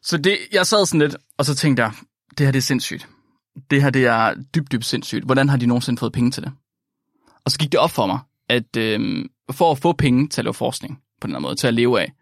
Så 0.04 0.16
det, 0.16 0.38
jeg 0.52 0.66
sad 0.66 0.86
sådan 0.86 1.00
lidt, 1.00 1.16
og 1.38 1.44
så 1.44 1.54
tænkte 1.54 1.82
jeg, 1.82 1.92
det 2.38 2.46
her 2.46 2.52
det 2.52 2.58
er 2.58 2.62
sindssygt. 2.62 3.08
Det 3.70 3.82
her 3.82 3.90
det 3.90 4.06
er 4.06 4.34
dybt, 4.54 4.72
dybt 4.72 4.84
sindssygt. 4.84 5.24
Hvordan 5.24 5.48
har 5.48 5.56
de 5.56 5.66
nogensinde 5.66 5.98
fået 5.98 6.12
penge 6.12 6.30
til 6.30 6.42
det? 6.42 6.52
Og 7.44 7.50
så 7.50 7.58
gik 7.58 7.72
det 7.72 7.80
op 7.80 7.90
for 7.90 8.06
mig, 8.06 8.18
at 8.48 8.76
øhm, 8.76 9.28
for 9.52 9.72
at 9.72 9.78
få 9.78 9.92
penge 9.92 10.28
til 10.28 10.40
at 10.40 10.44
lave 10.44 10.54
forskning 10.54 10.98
på 11.20 11.26
den 11.26 11.34
her 11.34 11.40
måde, 11.40 11.54
til 11.54 11.66
at 11.66 11.74
leve 11.74 12.00
af, 12.00 12.12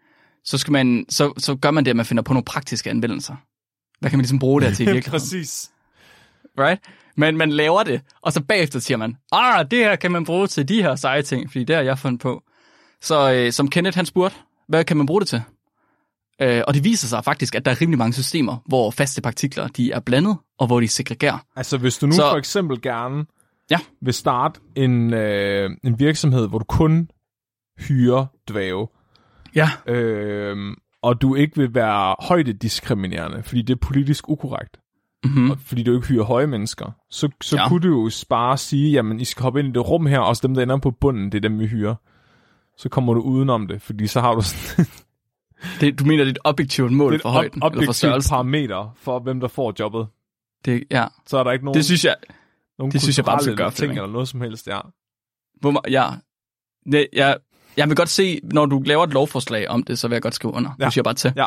så, 0.45 0.57
skal 0.57 0.71
man, 0.71 1.05
så, 1.09 1.33
så 1.37 1.55
gør 1.55 1.71
man 1.71 1.85
det, 1.85 1.89
at 1.89 1.95
man 1.95 2.05
finder 2.05 2.23
på 2.23 2.33
nogle 2.33 2.45
praktiske 2.45 2.89
anvendelser. 2.89 3.35
Hvad 3.99 4.09
kan 4.09 4.17
man 4.17 4.23
ligesom 4.23 4.39
bruge 4.39 4.61
det 4.61 4.69
her 4.69 4.75
til 4.75 4.83
i 4.83 4.91
virkeligheden? 4.93 5.19
Præcis. 5.19 5.71
right? 6.59 6.81
Men 7.17 7.37
man 7.37 7.51
laver 7.51 7.83
det, 7.83 8.01
og 8.21 8.33
så 8.33 8.43
bagefter 8.43 8.79
siger 8.79 8.97
man, 8.97 9.17
ah, 9.31 9.65
det 9.71 9.79
her 9.79 9.95
kan 9.95 10.11
man 10.11 10.25
bruge 10.25 10.47
til 10.47 10.67
de 10.67 10.81
her 10.81 10.95
seje 10.95 11.21
ting, 11.21 11.51
fordi 11.51 11.63
det 11.63 11.75
har 11.75 11.83
jeg 11.83 11.99
fundet 11.99 12.21
på. 12.21 12.43
Så 13.01 13.33
øh, 13.33 13.51
som 13.51 13.69
Kenneth 13.69 13.95
han 13.95 14.05
spurgte, 14.05 14.37
hvad 14.67 14.83
kan 14.83 14.97
man 14.97 15.05
bruge 15.05 15.21
det 15.21 15.27
til? 15.27 15.41
Øh, 16.41 16.61
og 16.67 16.73
det 16.73 16.83
viser 16.83 17.07
sig 17.07 17.23
faktisk, 17.23 17.55
at 17.55 17.65
der 17.65 17.71
er 17.71 17.81
rimelig 17.81 17.97
mange 17.97 18.13
systemer, 18.13 18.57
hvor 18.65 18.91
faste 18.91 19.21
partikler 19.21 19.67
de 19.67 19.91
er 19.91 19.99
blandet, 19.99 20.37
og 20.59 20.67
hvor 20.67 20.79
de 20.79 20.87
segregerer. 20.87 21.37
Altså, 21.55 21.77
hvis 21.77 21.97
du 21.97 22.05
nu 22.05 22.11
Så- 22.11 22.29
for 22.31 22.37
eksempel 22.37 22.81
gerne 22.81 23.25
Ja. 23.71 23.79
vil 24.01 24.13
starte 24.13 24.59
en, 24.75 25.13
øh, 25.13 25.69
en 25.83 25.99
virksomhed, 25.99 26.49
hvor 26.49 26.57
du 26.59 26.65
kun 26.65 27.09
hyrer 27.79 28.25
dvæve, 28.49 28.87
Ja. 29.55 29.69
øh, 29.87 30.57
og 31.01 31.21
du 31.21 31.35
ikke 31.35 31.55
vil 31.57 31.73
være 31.75 32.15
højdediskriminerende, 32.27 33.43
fordi 33.43 33.61
det 33.61 33.73
er 33.73 33.79
politisk 33.81 34.29
ukorrekt, 34.29 34.77
Mm-hmm. 35.25 35.51
og 35.51 35.57
fordi 35.59 35.83
du 35.83 35.95
ikke 35.95 36.07
hyrer 36.07 36.23
høje 36.23 36.47
mennesker, 36.47 36.91
så, 37.09 37.29
så 37.41 37.57
Ja. 37.57 37.67
kunne 37.67 37.81
du 37.89 38.03
jo 38.03 38.11
bare 38.29 38.57
sige, 38.57 38.91
jamen, 38.91 39.19
I 39.19 39.25
skal 39.25 39.43
hoppe 39.43 39.59
ind 39.59 39.67
i 39.67 39.71
det 39.71 39.89
rum 39.89 40.05
her, 40.05 40.19
og 40.19 40.35
dem, 40.43 40.53
der 40.53 40.63
ender 40.63 40.77
på 40.77 40.91
bunden, 40.91 41.31
det 41.31 41.37
er 41.37 41.41
dem, 41.49 41.59
vi 41.59 41.67
hyrer. 41.67 41.95
Så 42.77 42.89
kommer 42.89 43.13
du 43.13 43.21
udenom 43.21 43.67
det, 43.67 43.81
fordi 43.81 44.07
så 44.07 44.21
har 44.21 44.33
du 44.35 44.41
sådan 44.41 44.85
Det, 45.81 45.99
du 45.99 46.05
mener, 46.05 46.23
det 46.23 46.29
er 46.29 46.33
et 46.33 46.39
objektivt 46.43 46.91
mål 46.91 47.13
et 47.15 47.21
for 47.21 47.29
højden, 47.29 47.63
ob- 47.63 47.71
eller 47.71 47.85
for 47.93 48.07
objektivt 48.07 48.29
parameter 48.29 48.95
for, 48.97 49.19
hvem 49.19 49.39
der 49.39 49.47
får 49.47 49.73
jobbet. 49.79 50.07
Det, 50.65 50.83
ja, 50.91 51.05
Så 51.27 51.37
er 51.37 51.43
der 51.43 51.51
ikke 51.51 51.65
nogen... 51.65 51.77
det 51.77 51.85
synes 51.85 52.05
jeg, 52.05 52.15
nogle 52.79 52.91
Det 52.91 53.01
synes 53.01 53.17
jeg 53.17 53.25
bare, 53.25 53.41
skal 53.41 53.55
gøre, 53.55 53.71
ting 53.71 53.91
eller 53.91 54.07
noget 54.07 54.27
som 54.27 54.41
helst 54.41 54.65
der. 54.65 54.91
Hvor, 55.61 55.89
ja, 55.89 56.09
det, 56.91 57.07
jeg, 57.13 57.37
jeg 57.77 57.87
vil 57.87 57.95
godt 57.95 58.09
se, 58.09 58.39
når 58.43 58.65
du 58.65 58.81
laver 58.85 59.03
et 59.03 59.13
lovforslag 59.13 59.67
om 59.69 59.83
det, 59.83 59.99
så 59.99 60.07
vil 60.07 60.15
jeg 60.15 60.21
godt 60.21 60.35
skrive 60.35 60.53
under. 60.53 60.69
Ja. 60.69 60.75
Ja. 60.79 60.85
Det 60.85 60.93
siger 60.93 61.01
jeg 61.01 61.03
bare 61.03 61.13
til. 61.13 61.33
Ja. 61.35 61.45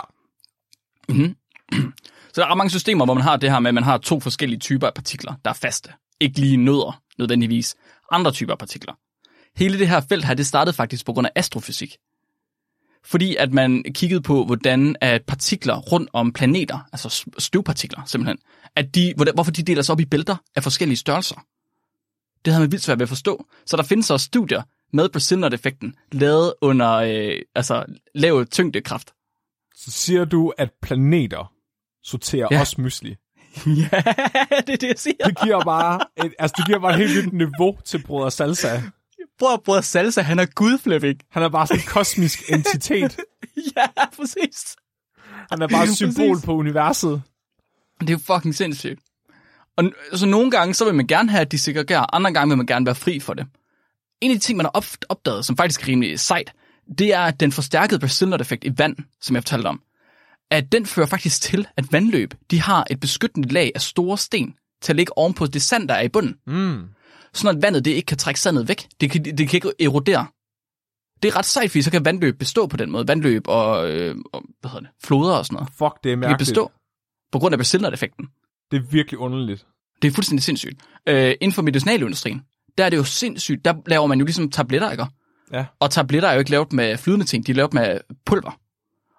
Mm-hmm. 1.08 1.36
Så 2.34 2.40
der 2.40 2.46
er 2.46 2.50
ret 2.50 2.56
mange 2.58 2.70
systemer, 2.70 3.04
hvor 3.04 3.14
man 3.14 3.22
har 3.22 3.36
det 3.36 3.50
her 3.50 3.58
med, 3.60 3.68
at 3.68 3.74
man 3.74 3.82
har 3.84 3.98
to 3.98 4.20
forskellige 4.20 4.58
typer 4.58 4.86
af 4.86 4.94
partikler, 4.94 5.34
der 5.44 5.50
er 5.50 5.54
faste. 5.54 5.92
Ikke 6.20 6.40
lige 6.40 6.56
nødder, 6.56 7.02
nødvendigvis. 7.18 7.76
Andre 8.10 8.32
typer 8.32 8.52
af 8.52 8.58
partikler. 8.58 8.92
Hele 9.56 9.78
det 9.78 9.88
her 9.88 10.00
felt 10.00 10.24
her, 10.24 10.34
det 10.34 10.46
startede 10.46 10.76
faktisk 10.76 11.06
på 11.06 11.12
grund 11.12 11.26
af 11.26 11.30
astrofysik. 11.36 11.96
Fordi 13.06 13.36
at 13.36 13.52
man 13.52 13.84
kiggede 13.94 14.20
på, 14.20 14.44
hvordan 14.44 14.96
at 15.00 15.22
partikler 15.26 15.76
rundt 15.76 16.10
om 16.12 16.32
planeter, 16.32 16.78
altså 16.92 17.24
støvpartikler 17.38 18.02
simpelthen, 18.06 18.38
at 18.76 18.94
de, 18.94 19.14
hvorfor 19.34 19.52
de 19.52 19.62
deler 19.62 19.82
sig 19.82 19.92
op 19.92 20.00
i 20.00 20.04
bælter 20.04 20.36
af 20.56 20.62
forskellige 20.62 20.96
størrelser. 20.96 21.34
Det 22.44 22.52
havde 22.52 22.62
man 22.64 22.72
vildt 22.72 22.84
svært 22.84 22.98
ved 22.98 23.02
at 23.04 23.08
forstå. 23.08 23.46
Så 23.66 23.76
der 23.76 23.82
findes 23.82 24.10
også 24.10 24.24
studier 24.26 24.62
med 24.92 25.08
Brazilian-effekten, 25.08 25.94
lavet 26.12 26.54
under 26.60 26.92
øh, 26.92 27.38
altså, 27.54 27.84
lav 28.14 28.46
tyngdekraft. 28.46 29.10
Så 29.76 29.90
siger 29.90 30.24
du, 30.24 30.52
at 30.58 30.70
planeter 30.82 31.52
sorterer 32.04 32.48
Ja. 32.50 32.60
også 32.60 32.80
mysli. 32.80 33.10
ja, 33.66 34.02
det 34.66 34.72
er 34.72 34.76
det, 34.80 34.82
jeg 34.82 34.94
siger. 34.96 35.24
Det 35.26 35.38
giver 35.42 35.64
bare 35.64 36.00
et, 36.24 36.34
altså, 36.38 36.54
det 36.56 36.66
giver 36.66 36.78
bare 36.78 36.92
et 37.02 37.08
helt 37.08 37.26
nyt 37.26 37.32
niveau 37.32 37.78
til 37.84 38.02
Broder 38.02 38.28
Salsa. 38.28 38.82
Prøv 39.38 39.52
at 39.54 39.62
bruge 39.62 39.82
salsa, 39.82 40.20
han 40.20 40.38
er 40.38 40.46
gud, 40.46 40.78
Flemming. 40.78 41.20
Han 41.30 41.42
er 41.42 41.48
bare 41.48 41.66
sådan 41.66 41.80
en 41.82 41.86
kosmisk 41.86 42.42
entitet. 42.52 43.16
ja, 43.76 43.86
præcis. 44.16 44.76
Han 45.50 45.62
er 45.62 45.68
bare 45.68 45.84
et 45.84 45.96
symbol 45.96 46.34
Præcis. 46.34 46.44
på 46.44 46.52
universet. 46.54 47.22
Det 48.00 48.10
er 48.10 48.12
jo 48.12 48.18
fucking 48.34 48.54
sindssygt. 48.54 49.00
Og 49.76 49.84
så 50.12 50.26
nogle 50.26 50.50
gange, 50.50 50.74
så 50.74 50.84
vil 50.84 50.94
man 50.94 51.06
gerne 51.06 51.30
have, 51.30 51.40
at 51.40 51.52
de 51.52 51.58
segregerer, 51.58 52.14
andre 52.14 52.32
gange 52.32 52.48
vil 52.50 52.56
man 52.56 52.66
gerne 52.66 52.86
være 52.86 52.94
fri 52.94 53.20
for 53.20 53.34
det. 53.34 53.46
En 54.20 54.30
af 54.30 54.36
de 54.36 54.40
ting, 54.42 54.56
man 54.56 54.64
har 54.66 54.70
op- 54.70 55.04
opdaget, 55.08 55.44
som 55.44 55.56
faktisk 55.56 55.82
er 55.82 55.88
rimelig 55.88 56.20
sejt, 56.20 56.52
det 56.98 57.14
er, 57.14 57.20
at 57.20 57.40
den 57.40 57.52
forstærkede 57.52 58.00
Brazilian-effekt 58.00 58.64
i 58.64 58.72
vand, 58.78 58.96
som 59.22 59.34
jeg 59.36 59.42
fortalte 59.42 59.66
om, 59.66 59.82
at 60.50 60.72
den 60.72 60.86
fører 60.86 61.06
faktisk 61.06 61.42
til, 61.42 61.66
at 61.76 61.92
vandløb, 61.92 62.34
de 62.50 62.60
har 62.60 62.86
et 62.90 63.00
beskyttende 63.00 63.48
lag 63.48 63.72
af 63.74 63.80
store 63.80 64.18
sten 64.18 64.54
til 64.82 64.92
at 64.92 64.96
ligge 64.96 65.18
ovenpå 65.18 65.46
det 65.46 65.62
sand, 65.62 65.88
der 65.88 65.94
er 65.94 66.02
i 66.02 66.08
bunden. 66.08 66.36
Mm. 66.46 66.82
Sådan 67.36 67.56
at 67.56 67.62
vandet 67.62 67.84
det 67.84 67.90
ikke 67.90 68.06
kan 68.06 68.18
trække 68.18 68.40
sandet 68.40 68.68
væk. 68.68 68.88
Det 69.00 69.10
kan, 69.10 69.24
det 69.24 69.48
kan 69.48 69.56
ikke 69.56 69.72
erodere. 69.80 70.26
Det 71.22 71.28
er 71.28 71.36
ret 71.36 71.44
sejt, 71.44 71.70
fordi 71.70 71.82
så 71.82 71.90
kan 71.90 72.04
vandløb 72.04 72.38
bestå 72.38 72.66
på 72.66 72.76
den 72.76 72.90
måde. 72.90 73.08
Vandløb 73.08 73.48
og, 73.48 73.90
øh, 73.90 74.16
og 74.32 74.42
hvad 74.60 74.70
hedder 74.70 74.80
det, 74.86 74.90
floder 75.04 75.34
og 75.34 75.46
sådan 75.46 75.54
noget. 75.54 75.68
Fuck, 75.78 76.04
det 76.04 76.12
er 76.12 76.16
De 76.16 76.20
kan 76.20 76.20
mærkeligt. 76.20 76.38
bestå 76.38 76.72
på 77.32 77.38
grund 77.38 77.52
af 77.52 77.58
Brazilian-effekten. 77.58 78.26
Det 78.70 78.76
er 78.76 78.82
virkelig 78.90 79.18
underligt. 79.18 79.66
Det 80.02 80.08
er 80.08 80.12
fuldstændig 80.12 80.42
sindssygt. 80.44 80.80
Øh, 81.08 81.34
inden 81.40 81.52
for 81.52 81.62
medicinalindustrien, 81.62 82.42
der 82.78 82.84
er 82.84 82.90
det 82.90 82.96
jo 82.96 83.04
sindssygt. 83.04 83.64
Der 83.64 83.74
laver 83.86 84.06
man 84.06 84.18
jo 84.18 84.24
ligesom 84.24 84.50
tabletter, 84.50 84.90
ikke? 84.90 85.06
Ja. 85.52 85.64
Og 85.80 85.90
tabletter 85.90 86.28
er 86.28 86.32
jo 86.32 86.38
ikke 86.38 86.50
lavet 86.50 86.72
med 86.72 86.96
flydende 86.98 87.26
ting, 87.26 87.46
de 87.46 87.52
er 87.52 87.56
lavet 87.56 87.74
med 87.74 87.98
pulver. 88.26 88.58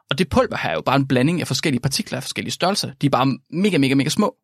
Og 0.09 0.17
det 0.17 0.29
pulver 0.29 0.57
her 0.57 0.69
er 0.69 0.73
jo 0.73 0.81
bare 0.81 0.95
en 0.95 1.07
blanding 1.07 1.41
af 1.41 1.47
forskellige 1.47 1.81
partikler 1.81 2.17
af 2.17 2.23
forskellige 2.23 2.51
størrelser. 2.51 2.91
De 3.01 3.05
er 3.05 3.09
bare 3.09 3.37
mega, 3.49 3.77
mega, 3.77 3.95
mega 3.95 4.09
små. 4.09 4.35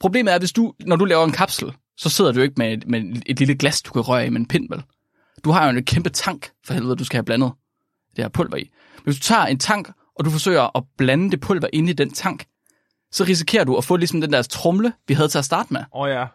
Problemet 0.00 0.34
er, 0.34 0.38
hvis 0.38 0.52
du, 0.52 0.74
når 0.86 0.96
du 0.96 1.04
laver 1.04 1.24
en 1.24 1.32
kapsel, 1.32 1.72
så 2.00 2.08
sidder 2.08 2.32
du 2.32 2.40
ikke 2.40 2.54
med, 2.56 2.72
et- 2.72 2.88
med 2.88 3.22
et 3.26 3.38
lille 3.38 3.54
glas, 3.54 3.82
du 3.82 3.92
kan 3.92 4.02
røre 4.02 4.26
i 4.26 4.30
med 4.30 4.40
en 4.40 4.46
pind, 4.48 4.66
vel? 4.70 4.82
Du 5.44 5.50
har 5.50 5.70
jo 5.70 5.76
en 5.78 5.84
kæmpe 5.84 6.10
tank, 6.10 6.50
for 6.64 6.74
helvede, 6.74 6.96
du 6.96 7.04
skal 7.04 7.16
have 7.16 7.24
blandet 7.24 7.52
det 8.16 8.24
her 8.24 8.28
pulver 8.28 8.56
i. 8.56 8.70
Men 8.96 9.02
hvis 9.04 9.16
du 9.16 9.22
tager 9.22 9.46
en 9.46 9.58
tank, 9.58 9.90
og 10.18 10.24
du 10.24 10.30
forsøger 10.30 10.76
at 10.76 10.84
blande 10.98 11.30
det 11.30 11.40
pulver 11.40 11.68
ind 11.72 11.88
i 11.88 11.92
den 11.92 12.10
tank, 12.12 12.44
så 13.12 13.24
risikerer 13.24 13.64
du 13.64 13.76
at 13.76 13.84
få 13.84 13.96
ligesom 13.96 14.20
den 14.20 14.32
der 14.32 14.42
trumle, 14.42 14.92
vi 15.08 15.14
havde 15.14 15.28
til 15.28 15.38
at 15.38 15.44
starte 15.44 15.72
med 15.72 15.80
Åh 15.80 16.00
oh, 16.02 16.10
ja. 16.10 16.26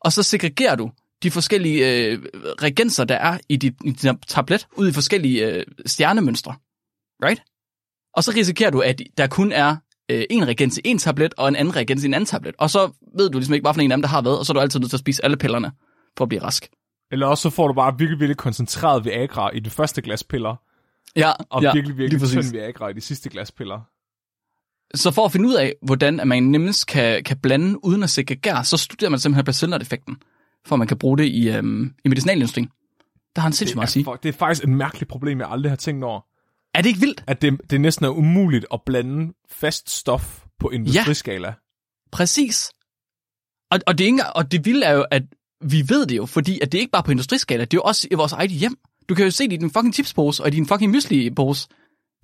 og 0.00 0.12
så 0.12 0.22
segregerer 0.22 0.76
du 0.76 0.90
de 1.22 1.30
forskellige 1.30 2.06
øh, 2.06 2.22
regenser, 2.62 3.04
der 3.04 3.14
er 3.14 3.38
i 3.48 3.56
dit, 3.56 3.74
i 3.84 3.90
din 3.90 4.18
tablet, 4.28 4.66
ud 4.76 4.88
i 4.88 4.92
forskellige 4.92 5.46
øh, 5.46 5.64
stjernemønstre. 5.86 6.54
Right? 7.24 7.42
Og 8.16 8.24
så 8.24 8.32
risikerer 8.36 8.70
du, 8.70 8.80
at 8.80 9.02
der 9.16 9.26
kun 9.26 9.52
er 9.52 9.76
øh, 10.10 10.24
en 10.30 10.48
regens 10.48 10.78
i 10.78 10.80
en 10.84 10.98
tablet, 10.98 11.34
og 11.36 11.48
en 11.48 11.56
anden 11.56 11.76
regens 11.76 12.04
i 12.04 12.06
en 12.06 12.14
anden 12.14 12.26
tablet. 12.26 12.54
Og 12.58 12.70
så 12.70 12.92
ved 13.16 13.30
du 13.30 13.38
ligesom 13.38 13.54
ikke, 13.54 13.64
hvad 13.64 13.74
for 13.74 13.80
en 13.80 13.92
af 13.92 13.96
dem, 13.96 14.02
der 14.02 14.08
har 14.08 14.22
været, 14.22 14.38
og 14.38 14.46
så 14.46 14.52
er 14.52 14.54
du 14.54 14.60
altid 14.60 14.80
nødt 14.80 14.90
til 14.90 14.96
at 14.96 15.00
spise 15.00 15.24
alle 15.24 15.36
pillerne, 15.36 15.72
for 16.16 16.24
at 16.24 16.28
blive 16.28 16.42
rask. 16.42 16.68
Eller 17.12 17.26
også 17.26 17.42
så 17.42 17.50
får 17.50 17.66
du 17.68 17.74
bare 17.74 17.98
virkelig, 17.98 18.20
virkelig 18.20 18.36
koncentreret 18.36 19.04
Viagra 19.04 19.50
i 19.50 19.60
det 19.60 19.72
første 19.72 20.02
glas 20.02 20.24
piller, 20.24 20.56
Ja, 21.16 21.30
og 21.50 21.62
ja, 21.62 21.72
virkelig, 21.72 21.98
virkelig 21.98 22.28
tynd 22.28 22.52
Viagra 22.52 22.88
i 22.88 22.92
de 22.92 23.00
sidste 23.00 23.28
glas 23.28 23.52
piller. 23.52 23.80
Så 24.94 25.10
for 25.10 25.24
at 25.24 25.32
finde 25.32 25.48
ud 25.48 25.54
af, 25.54 25.74
hvordan 25.82 26.20
man 26.24 26.42
nemmest 26.42 26.86
kan, 26.86 27.24
kan 27.24 27.36
blande 27.42 27.84
uden 27.84 28.02
at 28.02 28.10
segregere, 28.10 28.64
så 28.64 28.76
studerer 28.76 29.10
man 29.10 29.20
simpelthen 29.20 29.44
Brazilian-effekten, 29.44 30.16
for 30.66 30.74
at 30.74 30.78
man 30.78 30.88
kan 30.88 30.98
bruge 30.98 31.18
det 31.18 31.24
i, 31.24 31.48
øhm, 31.48 31.94
i 32.04 32.08
medicinalindustrien. 32.08 32.66
Der 33.36 33.40
har 33.40 33.42
han 33.42 33.52
sindssygt 33.52 33.76
meget 33.76 33.86
at 33.86 33.92
sige. 33.92 34.04
fuck, 34.04 34.22
det 34.22 34.28
er 34.28 34.32
faktisk 34.32 34.64
et 34.64 34.68
mærkeligt 34.68 35.08
problem, 35.08 35.40
jeg 35.40 35.50
aldrig 35.50 35.70
har 35.70 35.76
tænkt 35.76 36.04
over. 36.04 36.20
Er 36.74 36.82
det 36.82 36.88
ikke 36.88 37.00
vildt? 37.00 37.24
At 37.26 37.42
det, 37.42 37.60
det 37.70 37.80
næsten 37.80 38.04
er 38.04 38.10
umuligt 38.10 38.66
at 38.72 38.80
blande 38.86 39.32
fast 39.48 39.90
stof 39.90 40.44
på 40.58 40.70
industriskala. 40.70 41.48
Ja. 41.48 41.54
Præcis. 42.12 42.70
Og, 43.70 43.78
og, 43.86 43.98
det 43.98 44.04
ikke, 44.04 44.22
og 44.34 44.52
det 44.52 44.64
vilde 44.64 44.86
er 44.86 44.92
jo, 44.92 45.04
at 45.10 45.22
vi 45.60 45.84
ved 45.88 46.06
det 46.06 46.16
jo, 46.16 46.26
fordi 46.26 46.60
at 46.60 46.72
det 46.72 46.78
er 46.78 46.80
ikke 46.80 46.92
bare 46.92 47.02
på 47.02 47.10
industriskala, 47.10 47.64
det 47.64 47.74
er 47.74 47.78
jo 47.78 47.82
også 47.82 48.08
i 48.10 48.14
vores 48.14 48.32
eget 48.32 48.50
hjem. 48.50 48.78
Du 49.08 49.14
kan 49.14 49.24
jo 49.24 49.30
se 49.30 49.44
det 49.44 49.52
i 49.52 49.56
din 49.56 49.70
fucking 49.70 49.94
chipspose 49.94 50.42
og 50.42 50.48
i 50.48 50.50
din 50.50 50.66
fucking 50.66 50.92
mysli-pose. 50.92 51.68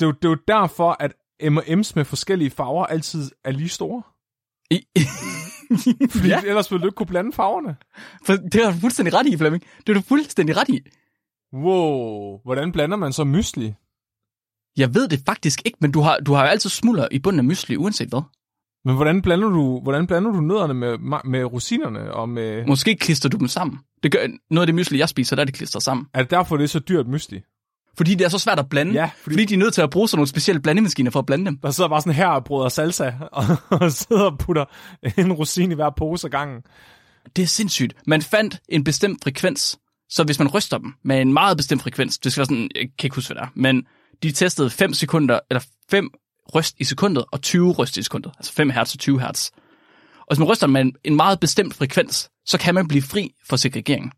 Det, 0.00 0.02
er 0.02 0.06
jo, 0.06 0.12
det 0.12 0.24
er 0.24 0.28
jo 0.28 0.38
derfor, 0.48 0.96
at 1.00 1.12
M&M's 1.42 1.92
med 1.94 2.04
forskellige 2.04 2.50
farver 2.50 2.86
altid 2.86 3.30
er 3.44 3.50
lige 3.50 3.68
store. 3.68 4.02
I, 4.70 4.86
Fordi 6.10 6.28
ja, 6.28 6.40
ja. 6.40 6.48
ellers 6.48 6.70
ville 6.70 6.82
du 6.82 6.86
ikke 6.86 6.96
kunne 6.96 7.06
blande 7.06 7.32
farverne. 7.32 7.76
for 8.26 8.32
det 8.36 8.64
har 8.64 8.72
du 8.72 8.78
fuldstændig 8.78 9.14
ret 9.14 9.26
i, 9.26 9.36
Flemming. 9.36 9.64
Det 9.86 9.88
er 9.88 9.94
du 9.94 10.00
fuldstændig 10.00 10.56
ret 10.56 10.68
i. 10.68 10.80
Wow, 11.52 12.40
hvordan 12.44 12.72
blander 12.72 12.96
man 12.96 13.12
så 13.12 13.24
mysli? 13.24 13.74
Jeg 14.76 14.94
ved 14.94 15.08
det 15.08 15.22
faktisk 15.26 15.62
ikke, 15.64 15.78
men 15.80 15.92
du 15.92 16.00
har, 16.00 16.18
du 16.18 16.32
har 16.34 16.42
jo 16.42 16.48
altid 16.48 16.70
smuldrer 16.70 17.08
i 17.10 17.18
bunden 17.18 17.38
af 17.40 17.44
mysli, 17.44 17.76
uanset 17.76 18.08
hvad. 18.08 18.22
Men 18.84 18.94
hvordan 18.94 19.22
blander 19.22 19.48
du, 19.48 19.80
hvordan 19.82 20.06
blander 20.06 20.32
du 20.32 20.40
nødderne 20.40 20.74
med, 20.74 20.98
med 21.24 21.44
rosinerne 21.44 22.12
og 22.14 22.28
med... 22.28 22.66
Måske 22.66 22.96
klister 22.96 23.28
du 23.28 23.36
dem 23.36 23.48
sammen. 23.48 23.78
Det 24.02 24.12
gør, 24.12 24.18
noget 24.50 24.62
af 24.62 24.66
det 24.66 24.74
mysli, 24.74 24.98
jeg 24.98 25.08
spiser, 25.08 25.36
der 25.36 25.40
er 25.40 25.44
det 25.44 25.54
klistret 25.54 25.82
sammen. 25.82 26.06
Er 26.14 26.22
det 26.22 26.30
derfor, 26.30 26.56
det 26.56 26.64
er 26.64 26.68
så 26.68 26.78
dyrt 26.78 27.06
mysli? 27.08 27.40
Fordi 27.96 28.14
det 28.14 28.24
er 28.24 28.28
så 28.28 28.38
svært 28.38 28.58
at 28.58 28.68
blande. 28.68 28.92
Ja, 28.92 29.10
fordi, 29.22 29.34
fordi- 29.34 29.44
de 29.44 29.54
er 29.54 29.58
nødt 29.58 29.74
til 29.74 29.82
at 29.82 29.90
bruge 29.90 30.08
sådan 30.08 30.18
nogle 30.18 30.28
specielle 30.28 30.60
blandemaskiner 30.62 31.10
for 31.10 31.18
at 31.18 31.26
blande 31.26 31.46
dem. 31.46 31.58
Der 31.58 31.70
sidder 31.70 31.88
bare 31.90 32.00
sådan 32.00 32.12
her 32.12 32.26
og 32.26 32.44
brødrer 32.44 32.68
salsa, 32.68 33.12
og, 33.32 33.44
og 33.80 33.92
sidder 33.92 34.22
og 34.30 34.38
putter 34.38 34.64
en 35.18 35.32
rosin 35.32 35.72
i 35.72 35.74
hver 35.74 35.90
pose 35.96 36.26
ad 36.26 36.30
gangen. 36.30 36.62
Det 37.36 37.42
er 37.42 37.46
sindssygt. 37.46 37.94
Man 38.06 38.22
fandt 38.22 38.58
en 38.68 38.84
bestemt 38.84 39.24
frekvens, 39.24 39.78
så 40.10 40.24
hvis 40.24 40.38
man 40.38 40.48
ryster 40.48 40.78
dem 40.78 40.92
med 41.04 41.20
en 41.20 41.32
meget 41.32 41.56
bestemt 41.56 41.82
frekvens, 41.82 42.18
det 42.18 42.32
skal 42.32 42.40
være 42.40 42.46
sådan, 42.46 42.70
jeg 42.74 42.88
kan 42.98 43.06
ikke 43.06 43.14
huske, 43.14 43.34
hvad 43.34 43.42
det 43.42 43.48
er, 43.48 43.52
men 43.54 43.86
de 44.22 44.32
testede 44.32 44.70
5 44.70 44.94
sekunder, 44.94 45.40
eller 45.50 45.64
5 45.90 46.10
ryst 46.54 46.76
i 46.78 46.84
sekundet, 46.84 47.24
og 47.32 47.42
20 47.42 47.72
ryst 47.72 47.96
i 47.96 48.02
sekundet, 48.02 48.32
altså 48.38 48.52
5 48.52 48.70
hertz 48.70 48.94
og 48.94 48.98
20 48.98 49.20
hertz. 49.20 49.50
Og 50.18 50.26
hvis 50.28 50.38
man 50.38 50.48
ryster 50.48 50.66
med 50.66 50.92
en, 51.04 51.16
meget 51.16 51.40
bestemt 51.40 51.74
frekvens, 51.74 52.30
så 52.46 52.58
kan 52.58 52.74
man 52.74 52.88
blive 52.88 53.02
fri 53.02 53.34
for 53.48 53.56
segregering. 53.56 54.12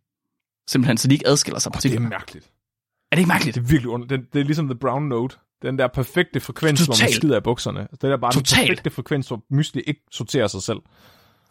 Simpelthen, 0.68 0.96
så 0.96 1.08
de 1.08 1.14
ikke 1.14 1.28
adskiller 1.28 1.58
sig 1.58 1.72
Det 1.72 1.94
er 1.94 2.00
mærkeligt. 2.00 2.46
Er 3.12 3.16
det 3.16 3.18
ikke 3.18 3.28
mærkeligt? 3.28 3.54
Det 3.54 3.61
er 3.61 3.66
virkelig 3.66 3.88
under. 3.88 4.06
Det, 4.06 4.32
det 4.32 4.40
er 4.40 4.44
ligesom 4.44 4.68
The 4.68 4.78
Brown 4.78 5.08
Note. 5.08 5.37
Den 5.62 5.78
der 5.78 5.87
perfekte 5.87 6.40
frekvens, 6.40 6.84
hvor 6.84 7.02
man 7.04 7.12
skider 7.12 7.37
af 7.37 7.42
bukserne. 7.42 7.88
Det 8.02 8.04
er 8.04 8.16
bare 8.16 8.32
Totalt. 8.32 8.68
den 8.68 8.76
perfekte 8.76 8.90
frekvens, 8.90 9.28
hvor 9.28 9.44
mysli 9.50 9.82
ikke 9.87 10.00
sorterer 10.12 10.46
sig 10.46 10.62
selv. 10.62 10.78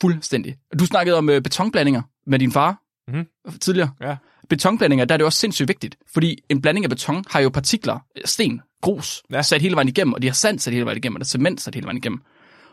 Fuldstændig. 0.02 0.56
Du 0.80 0.86
snakkede 0.86 1.18
om 1.18 1.30
øh, 1.30 1.42
betonblandinger 1.42 2.02
med 2.28 2.40
din 2.40 2.52
far 2.52 2.82
Mhm. 3.08 3.26
tidligere. 3.62 3.90
Ja. 4.02 4.16
Betonblandinger, 4.50 5.06
der 5.06 5.14
er 5.16 5.18
det 5.18 5.26
også 5.26 5.40
sindssygt 5.40 5.68
vigtigt, 5.68 5.98
fordi 6.14 6.38
en 6.50 6.62
blanding 6.62 6.86
af 6.86 6.90
beton 6.90 7.24
har 7.30 7.40
jo 7.40 7.50
partikler, 7.50 8.00
sten, 8.26 8.62
grus, 8.82 9.24
Ja. 9.32 9.42
sat 9.42 9.62
hele 9.62 9.76
vejen 9.76 9.88
igennem, 9.88 10.14
og 10.14 10.22
de 10.22 10.28
har 10.28 10.34
sand 10.34 10.60
sat 10.60 10.74
hele 10.74 10.86
vejen 10.86 10.98
igennem, 10.98 11.16
og 11.16 11.20
der 11.20 11.24
er 11.24 11.28
cement 11.28 11.62
sat 11.62 11.76
hele 11.76 11.86
vejen 11.86 11.98
igennem. 11.98 12.22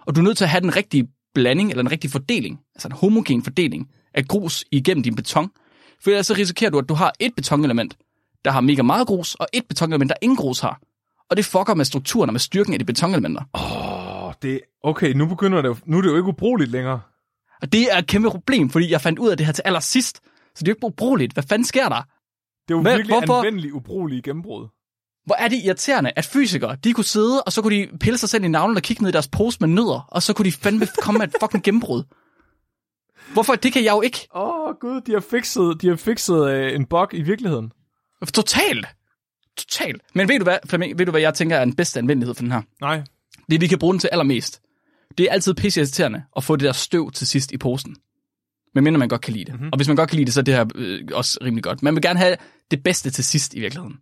Og 0.06 0.14
du 0.14 0.20
er 0.20 0.24
nødt 0.24 0.36
til 0.36 0.44
at 0.44 0.50
have 0.50 0.60
den 0.60 0.76
rigtige 0.76 1.08
blanding, 1.34 1.70
eller 1.70 1.82
den 1.82 1.92
rigtige 1.92 2.10
fordeling, 2.10 2.60
altså 2.74 2.88
en 2.88 2.92
homogen 2.92 3.42
fordeling 3.42 3.88
af 4.14 4.24
grus 4.24 4.64
igennem 4.72 5.02
din 5.02 5.14
beton. 5.16 5.50
For 6.02 6.10
ellers 6.10 6.26
så 6.26 6.34
risikerer 6.38 6.70
du, 6.70 6.78
at 6.78 6.88
du 6.88 6.94
har 6.94 7.12
et 7.20 7.32
betonelement, 7.36 7.96
der 8.44 8.50
har 8.50 8.60
mega 8.60 8.82
meget 8.82 9.06
grus, 9.06 9.34
og 9.34 9.46
et 9.52 9.62
betonelement, 9.68 10.08
der 10.08 10.14
ingen 10.22 10.36
grus 10.36 10.60
har. 10.60 10.80
Og 11.30 11.36
det 11.36 11.44
fucker 11.44 11.74
med 11.74 11.84
strukturen 11.84 12.28
og 12.28 12.32
med 12.32 12.40
styrken 12.40 12.72
af 12.72 12.78
de 12.78 12.84
betonelementer. 12.84 13.42
Åh, 13.54 14.24
oh, 14.26 14.32
det 14.42 14.60
Okay, 14.82 15.12
nu 15.12 15.26
begynder 15.26 15.62
det 15.62 15.68
jo, 15.68 15.76
Nu 15.84 15.98
er 15.98 16.02
det 16.02 16.08
jo 16.08 16.16
ikke 16.16 16.28
ubrugeligt 16.28 16.70
længere. 16.70 17.00
Og 17.64 17.72
det 17.72 17.92
er 17.92 17.98
et 17.98 18.06
kæmpe 18.06 18.30
problem, 18.30 18.70
fordi 18.70 18.90
jeg 18.90 19.00
fandt 19.00 19.18
ud 19.18 19.28
af 19.30 19.36
det 19.36 19.46
her 19.46 19.52
til 19.52 19.62
allersidst. 19.64 20.16
Så 20.16 20.20
det 20.64 20.68
er 20.68 20.70
jo 20.70 20.74
ikke 20.74 20.84
ubrugeligt. 20.86 21.32
Hvad 21.32 21.42
fanden 21.42 21.64
sker 21.66 21.88
der? 21.88 21.94
Det 22.68 22.74
er 22.74 22.76
jo 22.76 22.80
Hvad- 22.82 22.96
virkelig 22.96 23.18
hvorfor? 23.18 23.38
anvendelig 23.38 23.74
ubrugelige 23.74 24.22
gennembrud. 24.22 24.68
Hvor 25.26 25.34
er 25.38 25.48
det 25.48 25.60
irriterende, 25.64 26.12
at 26.16 26.24
fysikere, 26.24 26.76
de 26.84 26.92
kunne 26.92 27.04
sidde, 27.04 27.42
og 27.42 27.52
så 27.52 27.62
kunne 27.62 27.76
de 27.76 27.88
pille 28.00 28.18
sig 28.18 28.28
selv 28.28 28.44
i 28.44 28.48
navlen 28.48 28.76
og 28.76 28.82
kigge 28.82 29.02
ned 29.02 29.10
i 29.10 29.12
deres 29.12 29.28
pose 29.28 29.58
med 29.60 29.68
nødder, 29.68 30.08
og 30.10 30.22
så 30.22 30.32
kunne 30.32 30.46
de 30.46 30.52
fandme 30.52 30.86
komme 31.02 31.18
med 31.18 31.28
et 31.28 31.34
fucking 31.40 31.62
gennembrud. 31.64 32.02
Hvorfor? 33.32 33.54
Det 33.54 33.72
kan 33.72 33.84
jeg 33.84 33.92
jo 33.92 34.00
ikke. 34.00 34.28
Åh 34.34 34.68
oh, 34.68 34.74
gud, 34.80 35.00
de 35.00 35.12
har 35.12 35.20
fikset, 35.30 35.82
de 35.82 35.88
har 35.88 35.96
fikset 35.96 36.50
øh, 36.50 36.74
en 36.74 36.86
bug 36.86 37.08
i 37.12 37.22
virkeligheden. 37.22 37.72
Totalt. 38.34 38.86
Totalt. 39.56 40.02
Men 40.14 40.28
ved 40.28 40.38
du 40.38 40.42
hvad, 40.44 40.58
Flemming, 40.66 40.98
ved 40.98 41.06
du 41.06 41.10
hvad 41.10 41.20
jeg 41.20 41.34
tænker 41.34 41.56
er 41.56 41.64
den 41.64 41.76
bedste 41.76 41.98
anvendelighed 41.98 42.34
for 42.34 42.42
den 42.42 42.52
her? 42.52 42.62
Nej. 42.80 43.02
Det 43.50 43.60
vi 43.60 43.66
kan 43.66 43.78
bruge 43.78 43.92
den 43.94 43.98
til 44.00 44.08
allermest. 44.12 44.60
Det 45.18 45.26
er 45.26 45.32
altid 45.32 45.54
pisse 45.54 45.80
irriterende 45.80 46.22
at 46.36 46.44
få 46.44 46.56
det 46.56 46.64
der 46.64 46.72
støv 46.72 47.10
til 47.10 47.26
sidst 47.26 47.52
i 47.52 47.58
posen. 47.58 47.96
Medmindre 48.74 48.98
man 48.98 49.08
godt 49.08 49.20
kan 49.20 49.32
lide 49.32 49.44
det. 49.44 49.54
Mm-hmm. 49.54 49.68
Og 49.72 49.76
hvis 49.76 49.88
man 49.88 49.96
godt 49.96 50.10
kan 50.10 50.16
lide 50.16 50.26
det, 50.26 50.34
så 50.34 50.40
er 50.40 50.44
det 50.44 50.54
her 50.54 50.66
øh, 50.74 51.00
også 51.12 51.38
rimelig 51.42 51.64
godt. 51.64 51.82
Man 51.82 51.94
vil 51.94 52.02
gerne 52.02 52.18
have 52.18 52.36
det 52.70 52.82
bedste 52.82 53.10
til 53.10 53.24
sidst 53.24 53.54
i 53.54 53.60
virkeligheden. 53.60 53.96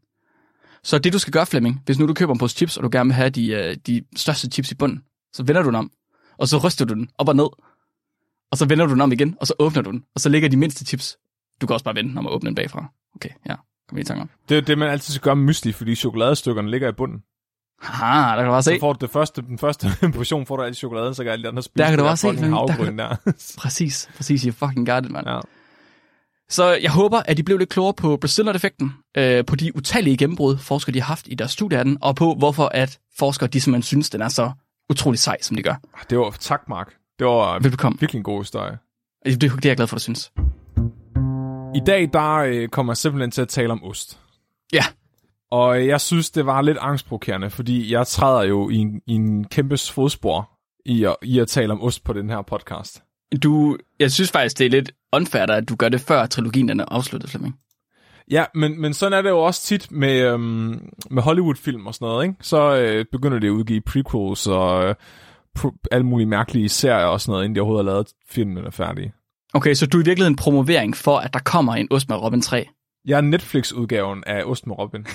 Så 0.83 0.99
det 0.99 1.13
du 1.13 1.19
skal 1.19 1.33
gøre, 1.33 1.47
Flemming, 1.47 1.83
hvis 1.85 1.99
nu 1.99 2.07
du 2.07 2.15
køber 2.15 2.33
en 2.33 2.39
pose 2.39 2.57
chips, 2.57 2.77
og 2.77 2.83
du 2.83 2.89
gerne 2.93 3.09
vil 3.09 3.15
have 3.15 3.31
de, 3.31 3.49
øh, 3.49 3.77
de 3.87 4.03
største 4.17 4.49
chips 4.49 4.71
i 4.71 4.75
bunden, 4.75 5.03
så 5.33 5.43
vender 5.43 5.63
du 5.63 5.67
den 5.67 5.75
om, 5.75 5.91
og 6.39 6.49
så 6.49 6.59
ryster 6.59 6.85
du 6.85 6.95
den 6.95 7.09
op 7.19 7.29
og 7.29 7.37
ned, 7.37 7.49
og 8.51 8.59
så 8.59 8.67
vender 8.67 8.87
du 8.87 8.93
den 8.93 9.01
om 9.01 9.13
igen, 9.13 9.37
og 9.41 9.47
så 9.47 9.55
åbner 9.59 9.83
du 9.83 9.91
den, 9.91 10.05
og 10.15 10.21
så 10.21 10.29
ligger 10.29 10.49
de 10.49 10.57
mindste 10.57 10.85
chips. 10.85 11.19
Du 11.61 11.67
kan 11.67 11.75
også 11.75 11.85
bare 11.85 11.95
vente, 11.95 12.15
når 12.15 12.23
man 12.23 12.33
åbner 12.33 12.51
den 12.51 12.55
bagfra. 12.55 12.93
Okay, 13.15 13.29
ja, 13.49 13.55
kom 13.89 13.99
i 13.99 14.05
tanke 14.05 14.23
om. 14.23 14.31
Det 14.49 14.57
er 14.57 14.61
det, 14.61 14.79
man 14.79 14.89
altid 14.89 15.15
skal 15.15 15.25
gøre 15.25 15.37
med 15.37 15.45
mysli, 15.45 15.73
fordi 15.73 15.95
chokoladestykkerne 15.95 16.71
ligger 16.71 16.89
i 16.89 16.93
bunden. 16.93 17.23
Haha, 17.83 18.30
der 18.30 18.37
kan 18.37 18.45
du 18.45 18.51
bare 18.51 18.62
se. 18.62 18.74
Så 18.74 18.80
får 18.80 18.93
du 18.93 18.99
det 19.01 19.11
første, 19.11 19.43
den 19.43 19.59
første 19.59 19.87
portion, 20.16 20.47
får 20.47 20.57
du 20.57 20.62
alt 20.62 20.76
chokoladen, 20.76 21.14
så 21.14 21.22
kan 21.22 21.33
alle 21.33 21.43
de 21.43 21.49
andre 21.49 21.62
spise 21.62 21.78
Der 21.83 21.89
kan 21.89 21.99
du 21.99 22.05
det 22.05 22.11
også 22.11 22.30
se. 22.35 22.37
Der 22.37 22.91
der. 22.91 23.16
Præcis, 23.62 24.11
præcis, 24.16 24.43
you 24.43 24.53
fucking 24.53 24.89
got 24.89 25.05
it, 25.05 25.11
mand. 25.11 25.26
ja. 25.28 25.41
Så 26.49 26.78
jeg 26.83 26.91
håber, 26.91 27.18
at 27.26 27.37
de 27.37 27.43
blev 27.43 27.59
lidt 27.59 27.70
klogere 27.70 27.95
på 27.95 28.16
Brazilian-effekten, 28.16 28.93
øh, 29.16 29.45
på 29.45 29.57
de 29.57 29.76
utallige 29.76 30.16
gennembrud, 30.16 30.57
forskere 30.59 30.95
de 30.95 31.01
har 31.01 31.07
haft 31.07 31.26
i 31.28 31.35
deres 31.35 31.51
studie 31.51 31.78
af 31.78 31.85
den, 31.85 31.99
og 32.01 32.16
på 32.16 32.35
hvorfor 32.35 32.70
at 32.74 32.99
forskere 33.18 33.49
de 33.49 33.61
simpelthen 33.61 33.83
synes, 33.83 34.11
den 34.11 34.22
er 34.22 34.28
så 34.28 34.51
utrolig 34.91 35.18
sej, 35.18 35.37
som 35.41 35.57
de 35.57 35.62
gør. 35.62 35.74
Det 36.11 36.18
var, 36.18 36.30
tak 36.41 36.68
Mark. 36.68 36.95
Det 37.18 37.26
var 37.26 37.59
Velbekomme. 37.59 37.99
virkelig 38.01 38.18
en 38.18 38.22
god 38.24 38.41
historie. 38.43 38.78
Det, 39.26 39.41
det 39.41 39.64
er 39.64 39.68
jeg 39.68 39.76
glad 39.76 39.87
for, 39.87 39.97
du 39.97 40.01
synes. 40.01 40.33
I 41.74 41.80
dag, 41.87 42.11
der 42.12 42.35
øh, 42.37 42.68
kommer 42.68 42.93
jeg 42.93 42.97
simpelthen 42.97 43.30
til 43.30 43.43
at 43.43 43.49
tale 43.49 43.72
om 43.72 43.85
ost. 43.85 44.18
Ja, 44.72 44.85
Og 45.53 45.87
jeg 45.87 46.01
synes, 46.01 46.31
det 46.31 46.47
var 46.47 46.63
lidt 46.63 46.79
angstprovokerende, 46.81 47.51
fordi 47.51 47.93
jeg 47.93 48.07
træder 48.07 48.43
jo 48.43 48.71
i 48.71 48.77
en, 48.77 49.01
i 49.07 49.13
en 49.13 49.45
kæmpe 49.45 49.77
fodspor 49.79 50.51
i 50.87 51.05
at, 51.05 51.17
i 51.23 51.39
at 51.39 51.49
tale 51.49 51.73
om 51.73 51.83
ost 51.83 52.05
på 52.05 52.13
den 52.13 52.31
her 52.31 52.43
podcast. 52.43 53.03
du, 53.43 53.79
jeg 54.01 54.13
synes 54.13 54.31
faktisk, 54.31 54.59
det 54.59 54.67
er 54.67 54.71
lidt 54.71 54.93
unfair, 55.13 55.43
at 55.43 55.69
du 55.69 55.77
gør 55.77 55.89
det 55.89 56.01
før 56.01 56.27
trilogien 56.27 56.69
den 56.69 56.81
er 56.81 56.85
afsluttet, 56.89 57.31
Flemming. 57.31 57.55
Ja, 58.31 58.45
men, 58.55 58.81
men 58.81 58.95
sådan 58.95 59.19
er 59.19 59.23
det 59.23 59.31
jo 59.31 59.39
også 59.39 59.63
tit 59.63 59.93
med, 59.93 60.21
øhm, 60.21 60.89
med 61.11 61.23
Hollywood-film 61.23 61.87
og 61.87 61.95
sådan 61.95 62.07
noget, 62.07 62.25
ikke? 62.25 62.37
Så 62.41 62.77
øh, 62.77 63.05
begynder 63.13 63.39
det 63.39 63.47
at 63.47 63.51
udgive 63.51 63.81
prequels 63.81 64.47
og 64.47 64.85
øh, 64.85 64.95
pro- 65.59 65.89
alle 65.91 66.07
mulige 66.07 66.27
mærkelige 66.27 66.69
serier 66.69 67.07
og 67.07 67.21
sådan 67.21 67.33
noget, 67.33 67.45
inden 67.45 67.57
de 67.57 67.61
overhovedet 67.61 67.85
har 67.87 67.93
lavet 67.93 68.09
filmen 68.31 68.65
er 68.65 68.71
færdig. 68.71 69.13
Okay, 69.55 69.75
så 69.75 69.87
du 69.87 69.99
er 69.99 70.03
i 70.03 70.05
virkeligheden 70.05 70.33
en 70.33 70.37
promovering 70.37 70.97
for, 70.97 71.19
at 71.19 71.35
der 71.35 71.41
kommer 71.41 71.75
en 71.75 71.89
Ost 71.91 72.09
med 72.09 72.17
Robin 72.17 72.41
3. 72.41 72.69
Jeg 73.05 73.17
er 73.17 73.21
Netflix-udgaven 73.21 74.25
af 74.27 74.45
Ost 74.45 74.67
med 74.67 74.79
Robin. 74.79 75.07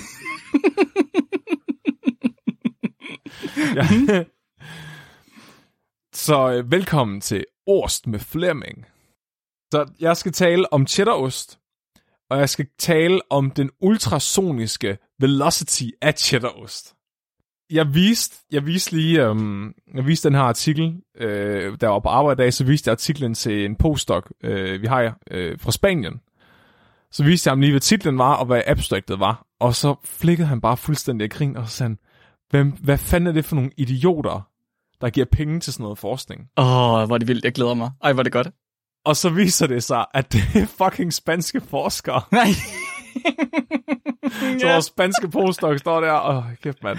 ja. 3.76 4.24
Så 6.14 6.52
øh, 6.52 6.72
velkommen 6.72 7.22
til 7.22 7.46
Ost 7.68 8.08
med 8.08 8.20
Flemming. 8.20 8.86
Så 9.74 9.92
jeg 10.00 10.18
skal 10.18 10.32
tale 10.32 10.74
om 10.74 10.88
cheddarost, 10.88 11.60
og 12.30 12.40
jeg 12.40 12.50
skal 12.50 12.68
tale 12.80 13.22
om 13.30 13.52
den 13.52 13.70
ultrasoniske 13.82 14.98
velocity 15.20 15.84
af 16.02 16.14
cheddarost. 16.14 16.96
Jeg 17.70 17.94
viste, 17.94 18.46
jeg 18.52 18.66
viste 18.66 18.92
lige, 18.96 19.26
øhm, 19.26 19.74
jeg 19.94 20.06
viste 20.06 20.30
den 20.30 20.36
her 20.36 20.44
artikel, 20.44 21.02
øh, 21.18 21.78
der 21.82 21.88
var 21.88 22.00
på 22.00 22.10
arbejde 22.10 22.42
i 22.42 22.44
dag, 22.44 22.54
så 22.54 22.66
viste 22.66 22.88
jeg 22.88 22.92
artiklen 22.92 23.34
til 23.34 23.66
en 23.66 23.76
postdoc, 23.76 24.30
øh, 24.44 24.82
vi 24.82 24.88
har 24.88 25.18
øh, 25.32 25.60
fra 25.60 25.72
Spanien. 25.72 26.22
Så 27.18 27.24
viste 27.24 27.48
jeg 27.48 27.52
ham 27.52 27.62
lige, 27.62 27.72
hvad 27.72 27.82
titlen 27.82 28.18
var, 28.18 28.36
og 28.36 28.46
hvad 28.46 28.62
abstractet 28.68 29.20
var. 29.20 29.46
Og 29.60 29.76
så 29.76 29.96
flikkede 30.04 30.48
han 30.48 30.62
bare 30.62 30.78
fuldstændig 30.78 31.26
af 31.26 31.30
grin, 31.30 31.58
og 31.58 31.68
så 31.70 31.76
sagde 31.76 31.90
han, 31.90 31.98
Hvem, 32.50 32.72
hvad 32.72 32.98
fanden 32.98 33.28
er 33.28 33.32
det 33.32 33.46
for 33.46 33.56
nogle 33.56 33.72
idioter, 33.78 34.48
der 35.02 35.10
giver 35.10 35.26
penge 35.32 35.60
til 35.60 35.74
sådan 35.74 35.84
noget 35.84 35.98
forskning? 35.98 36.42
Åh, 36.58 36.66
oh, 36.66 37.08
hvor 37.08 37.16
er 37.16 37.18
det 37.18 37.28
vildt, 37.28 37.46
jeg 37.46 37.54
glæder 37.54 37.74
mig. 37.74 37.92
Ej, 38.04 38.14
hvor 38.14 38.22
er 38.22 38.24
det 38.24 38.34
godt. 38.34 38.48
Og 39.06 39.16
så 39.16 39.30
viser 39.30 39.68
det 39.68 39.84
sig, 39.84 40.06
at 40.14 40.34
det 40.34 40.42
er 40.56 40.66
fucking 40.66 41.14
spanske 41.14 41.62
forskere. 41.62 42.22
Nej. 42.32 42.48
Så 44.60 44.68
vores 44.68 44.86
spanske 44.86 45.30
postdoc 45.30 45.80
står 45.80 46.02
der, 46.02 46.12
og 46.12 46.46
kæft 46.64 46.84
mand. 46.84 46.98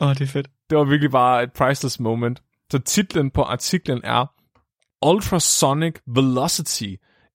Åh, 0.00 0.08
oh, 0.08 0.14
det 0.14 0.20
er 0.20 0.26
fedt. 0.26 0.48
Det 0.70 0.78
var 0.78 0.84
virkelig 0.84 1.10
bare 1.10 1.42
et 1.42 1.52
priceless 1.52 2.00
moment. 2.00 2.42
Så 2.70 2.78
titlen 2.78 3.30
på 3.30 3.42
artiklen 3.42 4.00
er 4.04 4.26
Ultrasonic 5.06 5.94
Velocity 6.06 6.94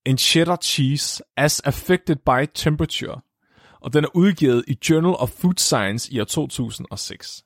in 0.10 0.18
Cheddar 0.18 0.56
Cheese 0.62 1.24
as 1.38 1.60
Affected 1.60 2.16
by 2.16 2.46
Temperature. 2.56 3.22
Og 3.82 3.94
den 3.94 4.04
er 4.04 4.08
udgivet 4.16 4.64
i 4.68 4.78
Journal 4.90 5.14
of 5.16 5.30
Food 5.30 5.54
Science 5.58 6.14
i 6.14 6.20
år 6.20 6.24
2006. 6.26 7.44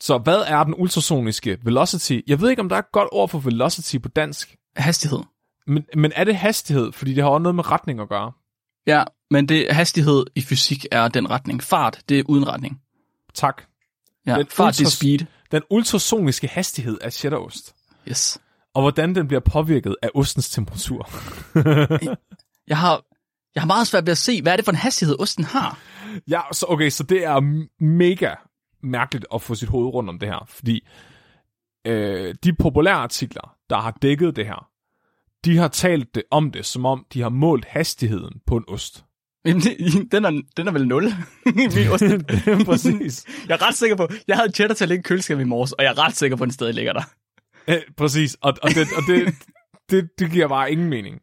Så 0.00 0.18
hvad 0.18 0.38
er 0.46 0.64
den 0.64 0.74
ultrasoniske 0.78 1.58
velocity? 1.62 2.20
Jeg 2.26 2.40
ved 2.40 2.50
ikke, 2.50 2.62
om 2.62 2.68
der 2.68 2.76
er 2.76 2.80
et 2.80 2.92
godt 2.92 3.08
ord 3.12 3.28
for 3.28 3.38
velocity 3.38 3.96
på 3.98 4.08
dansk. 4.08 4.56
Hastighed. 4.76 5.18
Men, 5.66 5.84
men 5.96 6.12
er 6.16 6.24
det 6.24 6.36
hastighed? 6.36 6.92
Fordi 6.92 7.14
det 7.14 7.22
har 7.22 7.30
også 7.30 7.42
noget 7.42 7.54
med 7.54 7.70
retning 7.70 8.00
at 8.00 8.08
gøre. 8.08 8.32
Ja, 8.86 9.04
men 9.30 9.48
det 9.48 9.66
hastighed 9.74 10.24
i 10.34 10.40
fysik 10.40 10.86
er 10.90 11.08
den 11.08 11.30
retning. 11.30 11.62
Fart, 11.62 12.02
det 12.08 12.18
er 12.18 12.22
uden 12.28 12.48
retning. 12.48 12.80
Tak. 13.34 13.62
Ja, 14.26 14.38
Den 14.38 14.46
fart, 14.46 14.74
det 14.74 14.80
er 14.80 14.84
ultras- 14.86 14.96
speed. 14.96 15.18
Den 15.50 15.62
ultrasoniske 15.70 16.48
hastighed 16.48 16.98
af 17.00 17.12
cheddarost. 17.12 17.74
Yes. 18.08 18.38
Og 18.74 18.82
hvordan 18.82 19.14
den 19.14 19.26
bliver 19.28 19.40
påvirket 19.40 19.96
af 20.02 20.08
ostens 20.14 20.50
temperatur. 20.50 21.08
Jeg 22.68 22.78
har, 22.78 23.02
jeg 23.54 23.62
har 23.62 23.66
meget 23.66 23.86
svært 23.86 24.06
ved 24.06 24.10
at 24.12 24.18
se, 24.18 24.42
hvad 24.42 24.52
er 24.52 24.56
det 24.56 24.64
for 24.64 24.72
en 24.72 24.78
hastighed, 24.78 25.16
osten 25.20 25.44
har? 25.44 25.78
Ja, 26.28 26.40
så 26.52 26.66
okay, 26.68 26.90
så 26.90 27.02
det 27.02 27.24
er 27.24 27.40
mega 27.84 28.34
mærkeligt 28.82 29.26
at 29.34 29.42
få 29.42 29.54
sit 29.54 29.68
hoved 29.68 29.94
rundt 29.94 30.10
om 30.10 30.18
det 30.18 30.28
her, 30.28 30.46
fordi 30.48 30.86
øh, 31.86 32.34
de 32.44 32.52
populære 32.54 32.94
artikler, 32.94 33.54
der 33.70 33.76
har 33.80 33.98
dækket 34.02 34.36
det 34.36 34.46
her, 34.46 34.68
de 35.44 35.56
har 35.56 35.68
talt 35.68 36.14
det 36.14 36.22
om 36.30 36.50
det, 36.50 36.66
som 36.66 36.86
om 36.86 37.06
de 37.12 37.22
har 37.22 37.28
målt 37.28 37.64
hastigheden 37.64 38.40
på 38.46 38.56
en 38.56 38.64
ost. 38.68 39.04
Men 39.44 39.60
det- 39.60 39.76
Den 40.12 40.24
er, 40.24 40.42
den 40.56 40.68
er 40.68 40.72
vel 40.72 40.88
0. 40.88 41.04
Min 41.46 41.70
ost. 41.90 42.04
Præcis. 42.66 43.26
Jeg 43.48 43.54
er 43.54 43.66
ret 43.66 43.74
sikker 43.74 43.96
på, 43.96 44.08
jeg 44.28 44.36
havde 44.36 44.52
cheddar 44.52 44.74
til 44.74 44.84
at 44.84 44.88
ligge 44.88 45.00
i 45.00 45.02
køleskabet 45.02 45.42
i 45.42 45.46
morges, 45.46 45.72
og 45.72 45.84
jeg 45.84 45.90
er 45.90 45.98
ret 45.98 46.16
sikker 46.16 46.36
på, 46.36 46.44
at 46.44 46.46
den 46.46 46.52
stadig 46.54 46.74
ligger 46.74 46.92
der. 46.92 47.02
Øh, 47.68 47.76
præcis, 47.96 48.36
og, 48.40 48.54
og, 48.62 48.70
det, 48.70 48.86
og 48.96 49.02
det, 49.06 49.34
det, 49.90 50.08
det 50.18 50.30
giver 50.30 50.48
bare 50.48 50.72
ingen 50.72 50.88
mening. 50.88 51.20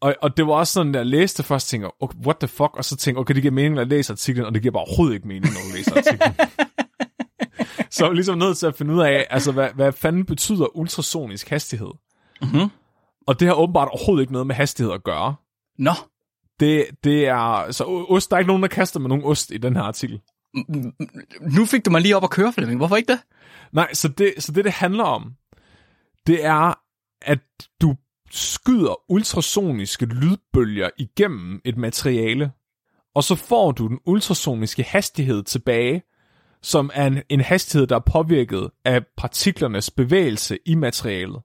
Og, 0.00 0.14
og 0.22 0.36
det 0.36 0.46
var 0.46 0.52
også 0.52 0.72
sådan, 0.72 0.94
at 0.94 0.98
jeg 0.98 1.06
læste 1.06 1.42
først 1.42 1.66
og 1.66 1.70
tænker, 1.70 2.02
okay, 2.02 2.18
what 2.18 2.36
the 2.36 2.48
fuck, 2.48 2.76
og 2.76 2.84
så 2.84 2.96
tænker 2.96 3.20
okay, 3.20 3.34
det 3.34 3.42
giver 3.42 3.54
mening, 3.54 3.74
når 3.74 3.82
jeg 3.82 3.88
læser 3.88 4.14
artiklen, 4.14 4.46
og 4.46 4.54
det 4.54 4.62
giver 4.62 4.72
bare 4.72 4.84
overhovedet 4.84 5.14
ikke 5.14 5.28
mening, 5.28 5.44
når 5.54 5.60
du 5.70 5.76
læser 5.76 5.96
artiklen. 5.96 6.34
så 7.90 8.04
jeg 8.04 8.10
er 8.10 8.14
ligesom 8.14 8.38
nødt 8.38 8.58
til 8.58 8.66
at 8.66 8.76
finde 8.76 8.94
ud 8.94 9.00
af, 9.00 9.26
altså, 9.30 9.52
hvad, 9.52 9.68
hvad 9.74 9.92
fanden 9.92 10.24
betyder 10.24 10.76
ultrasonisk 10.76 11.48
hastighed? 11.48 11.90
Mhm. 12.42 12.70
Og 13.26 13.40
det 13.40 13.48
har 13.48 13.54
åbenbart 13.54 13.88
overhovedet 13.88 14.22
ikke 14.22 14.32
noget 14.32 14.46
med 14.46 14.54
hastighed 14.54 14.92
at 14.92 15.04
gøre. 15.04 15.34
Nå, 15.78 15.92
Det, 16.60 16.86
det 17.04 17.26
er, 17.26 17.72
så 17.72 17.84
ost, 18.08 18.30
der 18.30 18.36
er 18.36 18.40
ikke 18.40 18.48
nogen, 18.48 18.62
der 18.62 18.68
kaster 18.68 19.00
med 19.00 19.08
nogen 19.08 19.24
ost 19.24 19.50
i 19.50 19.58
den 19.58 19.76
her 19.76 19.82
artikel. 19.82 20.20
nu 21.56 21.66
fik 21.66 21.84
du 21.84 21.90
mig 21.90 22.00
lige 22.00 22.16
op 22.16 22.24
at 22.24 22.30
køre, 22.30 22.52
Flemming. 22.52 22.78
Hvorfor 22.78 22.96
ikke 22.96 23.12
det? 23.12 23.20
Nej, 23.72 23.94
så 23.94 24.08
det, 24.08 24.34
så 24.38 24.52
det, 24.52 24.64
det 24.64 24.72
handler 24.72 25.04
om, 25.04 25.32
det 26.26 26.44
er, 26.44 26.74
at 27.22 27.38
du 27.80 27.94
skyder 28.30 29.10
ultrasoniske 29.10 30.06
lydbølger 30.06 30.90
igennem 30.98 31.60
et 31.64 31.76
materiale, 31.76 32.52
og 33.14 33.24
så 33.24 33.34
får 33.34 33.72
du 33.72 33.86
den 33.86 33.98
ultrasoniske 34.06 34.82
hastighed 34.82 35.42
tilbage, 35.42 36.02
som 36.62 36.90
er 36.94 37.06
en, 37.06 37.22
en 37.28 37.40
hastighed, 37.40 37.86
der 37.86 37.96
er 37.96 38.00
påvirket 38.00 38.70
af 38.84 39.04
partiklernes 39.16 39.90
bevægelse 39.90 40.58
i 40.66 40.74
materialet. 40.74 41.36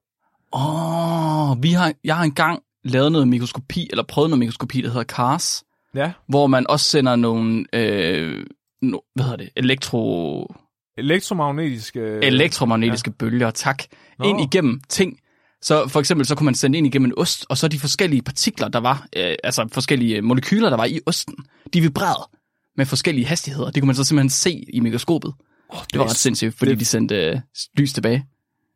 Åh, 0.54 1.50
oh, 1.52 1.64
vi 1.64 1.72
har, 1.72 1.94
jeg 2.04 2.18
har 2.18 2.24
engang 2.24 2.60
lavet 2.84 3.12
noget 3.12 3.28
mikroskopi, 3.28 3.88
eller 3.92 4.04
prøvet 4.04 4.30
noget 4.30 4.40
mikroskopi, 4.40 4.82
der 4.82 4.88
hedder 4.88 5.04
CARS, 5.04 5.64
Ja. 5.96 6.12
hvor 6.28 6.48
man 6.48 6.66
også 6.70 6.86
sender 6.86 7.16
nogle, 7.16 7.66
øh, 7.74 8.46
no, 8.82 8.98
hvad 9.16 9.24
hedder 9.26 9.38
det, 9.38 9.50
elektro, 9.56 10.56
Elektromagnetiske... 11.02 12.00
elektromagnetiske 12.24 13.10
ja. 13.10 13.16
bølger, 13.26 13.52
tak, 13.52 13.84
Nå. 14.20 14.26
ind 14.26 14.42
igennem 14.42 14.82
ting. 14.90 15.18
Så 15.62 15.88
for 15.88 16.00
eksempel, 16.00 16.26
så 16.26 16.36
kunne 16.36 16.46
man 16.46 16.56
sende 16.56 16.78
ind 16.78 16.88
igennem 16.88 17.06
en 17.12 17.14
ost, 17.18 17.46
og 17.50 17.58
så 17.58 17.68
de 17.68 17.80
forskellige 17.80 18.22
partikler, 18.22 18.68
der 18.68 18.80
var, 18.80 19.08
øh, 19.18 19.36
altså 19.44 19.68
forskellige 19.72 20.22
molekyler, 20.22 20.70
der 20.70 20.78
var 20.78 20.86
i 20.86 21.00
osten, 21.06 21.36
de 21.74 21.82
vibrerede 21.82 22.30
med 22.78 22.86
forskellige 22.86 23.26
hastigheder. 23.26 23.72
Det 23.72 23.82
kunne 23.82 23.88
man 23.88 23.96
så 23.96 24.04
simpelthen 24.04 24.30
se 24.30 24.64
i 24.74 24.80
mikroskopet. 24.80 25.34
Oh, 25.70 25.80
Det 25.94 26.00
var 26.00 26.06
ret 26.06 26.16
sindssygt, 26.16 26.58
fordi 26.58 26.72
det- 26.72 26.80
de 26.80 26.86
sendte 26.86 27.16
øh, 27.16 27.40
lys 27.78 27.94
tilbage. 27.94 28.26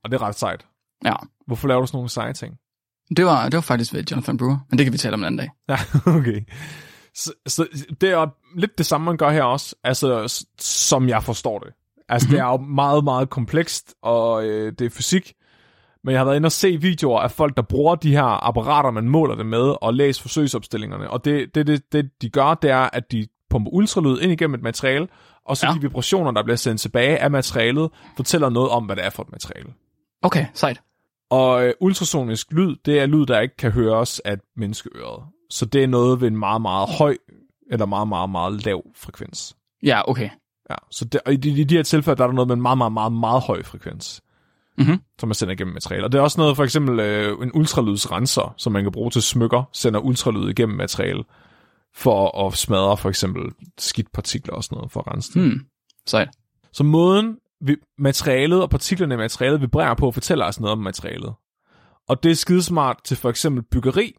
Og 0.03 0.11
det 0.11 0.17
er 0.17 0.21
ret 0.21 0.35
sejt. 0.39 0.65
Ja, 1.05 1.13
Hvorfor 1.47 1.67
laver 1.67 1.81
du 1.81 1.87
sådan 1.87 1.97
nogle 1.97 2.09
seje 2.09 2.33
ting? 2.33 2.53
det 3.17 3.25
var, 3.25 3.43
det 3.49 3.53
var 3.55 3.61
faktisk 3.61 3.93
ved 3.93 4.03
Jonathan 4.11 4.37
Brewer, 4.37 4.57
men 4.69 4.77
det 4.77 4.85
kan 4.85 4.93
vi 4.93 4.97
tale 4.97 5.13
om 5.13 5.19
en 5.19 5.25
anden 5.25 5.37
dag. 5.37 5.49
Ja, 5.69 5.77
okay. 6.19 6.41
Så, 7.15 7.33
så 7.47 7.67
det 8.01 8.09
er 8.09 8.27
lidt 8.59 8.77
det 8.77 8.85
samme, 8.85 9.05
man 9.05 9.17
gør 9.17 9.29
her 9.31 9.43
også, 9.43 9.75
altså 9.83 10.43
som 10.59 11.09
jeg 11.09 11.23
forstår 11.23 11.59
det. 11.59 11.73
Altså, 12.09 12.27
mm-hmm. 12.27 12.35
det 12.35 12.41
er 12.43 12.51
jo 12.51 12.57
meget, 12.57 13.03
meget 13.03 13.29
komplekst, 13.29 13.95
og 14.01 14.45
øh, 14.45 14.73
det 14.79 14.85
er 14.85 14.89
fysik, 14.89 15.33
men 16.03 16.11
jeg 16.11 16.19
har 16.19 16.25
været 16.25 16.35
inde 16.35 16.47
og 16.47 16.51
se 16.51 16.77
videoer 16.77 17.19
af 17.19 17.31
folk, 17.31 17.57
der 17.57 17.61
bruger 17.63 17.95
de 17.95 18.11
her 18.11 18.47
apparater, 18.47 18.91
man 18.91 19.09
måler 19.09 19.35
det 19.35 19.45
med, 19.45 19.75
og 19.81 19.93
læser 19.93 20.21
forsøgsopstillingerne. 20.21 21.09
Og 21.09 21.25
det, 21.25 21.55
det, 21.55 21.67
det, 21.67 21.93
det 21.93 22.09
de 22.21 22.29
gør, 22.29 22.53
det 22.53 22.69
er, 22.69 22.89
at 22.93 23.11
de 23.11 23.27
pumper 23.49 23.71
ultralyd 23.71 24.19
ind 24.21 24.31
igennem 24.31 24.55
et 24.55 24.61
materiale, 24.61 25.07
og 25.45 25.57
så 25.57 25.65
Ja. 25.65 25.71
ja. 25.71 25.75
de 25.75 25.81
vibrationer, 25.81 26.31
der 26.31 26.43
bliver 26.43 26.57
sendt 26.57 26.81
tilbage 26.81 27.17
af 27.17 27.31
materialet, 27.31 27.89
fortæller 28.15 28.49
noget 28.49 28.69
om, 28.69 28.85
hvad 28.85 28.95
det 28.95 29.05
er 29.05 29.09
for 29.09 29.23
et 29.23 29.31
materiale. 29.31 29.73
Okay, 30.21 30.45
sejt. 30.53 30.81
Og 31.29 31.65
øh, 31.65 31.73
ultrasonisk 31.81 32.51
lyd, 32.51 32.75
det 32.85 32.99
er 32.99 33.05
lyd, 33.05 33.25
der 33.25 33.39
ikke 33.39 33.55
kan 33.55 33.71
høres 33.71 34.19
af 34.19 34.37
menneskeøret. 34.57 35.23
Så 35.49 35.65
det 35.65 35.83
er 35.83 35.87
noget 35.87 36.21
ved 36.21 36.27
en 36.27 36.37
meget, 36.37 36.61
meget 36.61 36.89
høj 36.97 37.17
eller 37.71 37.85
meget, 37.85 38.07
meget, 38.07 38.29
meget 38.29 38.65
lav 38.65 38.83
frekvens. 38.95 39.55
Ja, 39.83 40.09
okay. 40.09 40.29
Ja, 40.69 40.75
så 40.91 41.05
det, 41.05 41.21
og 41.25 41.33
i, 41.33 41.35
de, 41.35 41.49
i 41.49 41.63
de 41.63 41.75
her 41.75 41.83
tilfælde, 41.83 42.17
der 42.17 42.23
er 42.23 42.27
der 42.27 42.33
noget 42.33 42.47
med 42.47 42.55
en 42.55 42.61
meget, 42.61 42.77
meget, 42.77 42.93
meget, 42.93 43.13
meget 43.13 43.43
høj 43.43 43.63
frekvens, 43.63 44.21
Mhm. 44.77 44.99
som 45.19 45.29
man 45.29 45.33
sender 45.33 45.53
igennem 45.53 45.73
materiale. 45.73 46.03
Og 46.05 46.11
det 46.11 46.17
er 46.17 46.21
også 46.21 46.41
noget, 46.41 46.55
for 46.55 46.63
eksempel 46.63 46.99
øh, 46.99 47.37
en 47.43 47.51
ultralydsrenser, 47.53 48.53
som 48.57 48.73
man 48.73 48.83
kan 48.83 48.91
bruge 48.91 49.11
til 49.11 49.21
smykker, 49.21 49.63
sender 49.73 49.99
ultralyd 49.99 50.49
igennem 50.49 50.77
materiale, 50.77 51.23
for 51.95 52.47
at 52.47 52.53
smadre 52.53 52.97
for 52.97 53.09
eksempel 53.09 53.43
skidt 53.77 54.11
partikler 54.11 54.53
og 54.53 54.63
sådan 54.63 54.75
noget, 54.75 54.91
for 54.91 54.99
at 54.99 55.13
rense 55.13 55.33
det. 55.33 55.41
Hmm. 55.41 55.59
Sejt. 56.07 56.29
Så 56.73 56.83
måden 56.83 57.37
vi, 57.61 57.75
materialet 57.97 58.61
og 58.61 58.69
partiklerne 58.69 59.13
i 59.13 59.17
materialet 59.17 59.61
vibrerer 59.61 59.93
på, 59.93 60.11
fortæller 60.11 60.45
os 60.45 60.59
noget 60.59 60.71
om 60.71 60.79
materialet. 60.79 61.33
Og 62.09 62.23
det 62.23 62.31
er 62.31 62.35
skidesmart 62.35 62.97
til 63.03 63.17
for 63.17 63.29
eksempel 63.29 63.63
byggeri, 63.71 64.15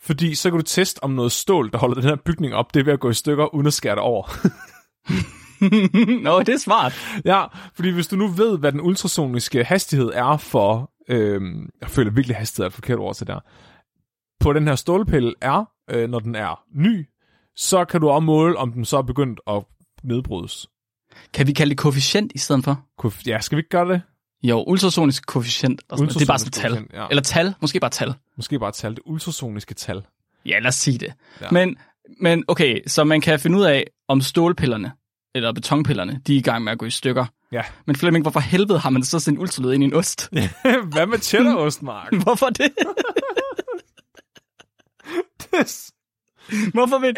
fordi 0.00 0.34
så 0.34 0.50
kan 0.50 0.58
du 0.58 0.64
teste 0.64 1.04
om 1.04 1.10
noget 1.10 1.32
stål, 1.32 1.72
der 1.72 1.78
holder 1.78 1.94
den 1.94 2.04
her 2.04 2.16
bygning 2.16 2.54
op, 2.54 2.74
det 2.74 2.80
er 2.80 2.84
ved 2.84 2.92
at 2.92 3.00
gå 3.00 3.10
i 3.10 3.14
stykker, 3.14 3.54
uden 3.54 3.66
at 3.66 3.72
skære 3.72 3.94
det 3.94 4.02
over. 4.02 4.22
Nå, 6.22 6.40
det 6.40 6.48
er 6.54 6.58
smart. 6.58 6.94
ja, 7.24 7.44
fordi 7.74 7.90
hvis 7.90 8.06
du 8.06 8.16
nu 8.16 8.26
ved, 8.28 8.58
hvad 8.58 8.72
den 8.72 8.80
ultrasoniske 8.80 9.64
hastighed 9.64 10.10
er 10.14 10.36
for, 10.36 10.90
øhm, 11.08 11.68
jeg 11.80 11.90
føler 11.90 12.10
virkelig 12.10 12.36
hastighed 12.36 12.64
er 12.64 12.68
et 12.68 12.74
forkert 12.74 12.98
ord 12.98 13.14
til 13.14 13.26
der, 13.26 13.40
på 14.40 14.52
den 14.52 14.68
her 14.68 14.74
stålpille 14.74 15.34
er, 15.40 15.64
øh, 15.90 16.10
når 16.10 16.18
den 16.18 16.34
er 16.34 16.60
ny, 16.74 17.06
så 17.56 17.84
kan 17.84 18.00
du 18.00 18.08
også 18.08 18.20
måle, 18.20 18.56
om 18.56 18.72
den 18.72 18.84
så 18.84 18.98
er 18.98 19.02
begyndt 19.02 19.40
at 19.46 19.64
nedbrydes. 20.04 20.66
Kan 21.34 21.46
vi 21.46 21.52
kalde 21.52 21.70
det 21.70 21.78
koefficient 21.78 22.32
i 22.34 22.38
stedet 22.38 22.64
for? 22.64 22.84
Koef- 23.02 23.22
Ja, 23.26 23.40
skal 23.40 23.56
vi 23.56 23.60
ikke 23.60 23.68
gøre 23.70 23.88
det? 23.88 24.02
Jo, 24.42 24.64
ultrasonisk 24.66 25.26
koefficient. 25.26 25.82
og. 25.88 25.98
Det 25.98 26.22
er 26.22 26.26
bare 26.26 26.38
sådan 26.38 26.48
et 26.48 26.52
tal. 26.52 26.86
Ja. 27.00 27.06
Eller 27.10 27.22
tal. 27.22 27.54
Måske 27.60 27.80
bare 27.80 27.90
tal. 27.90 28.14
Måske 28.36 28.58
bare 28.58 28.72
tal. 28.72 28.90
Det 28.94 29.00
ultrasoniske 29.06 29.74
tal. 29.74 30.02
Ja, 30.46 30.58
lad 30.58 30.68
os 30.68 30.74
sige 30.74 30.98
det. 30.98 31.12
Ja. 31.40 31.46
Men, 31.52 31.76
men 32.20 32.44
okay, 32.48 32.80
så 32.86 33.04
man 33.04 33.20
kan 33.20 33.40
finde 33.40 33.58
ud 33.58 33.64
af, 33.64 33.84
om 34.08 34.20
stålpillerne, 34.20 34.92
eller 35.38 35.52
betonpillerne, 35.52 36.20
de 36.26 36.34
er 36.34 36.38
i 36.38 36.42
gang 36.42 36.64
med 36.64 36.72
at 36.72 36.78
gå 36.78 36.86
i 36.86 36.90
stykker. 36.90 37.26
Ja. 37.52 37.62
Men 37.86 37.96
Flemming, 37.96 38.24
hvorfor 38.24 38.40
helvede 38.40 38.78
har 38.78 38.90
man 38.90 39.04
så 39.04 39.20
sendt 39.20 39.38
ultralyd 39.38 39.72
ind 39.72 39.82
i 39.82 39.86
en 39.86 39.94
ost? 39.94 40.28
Hvad 40.92 41.06
med 41.06 41.18
cheddarost, 41.18 41.82
Mark? 41.82 42.12
hvorfor 42.24 42.46
det? 42.46 42.72
Hvorfor 46.72 46.98
vil... 46.98 47.14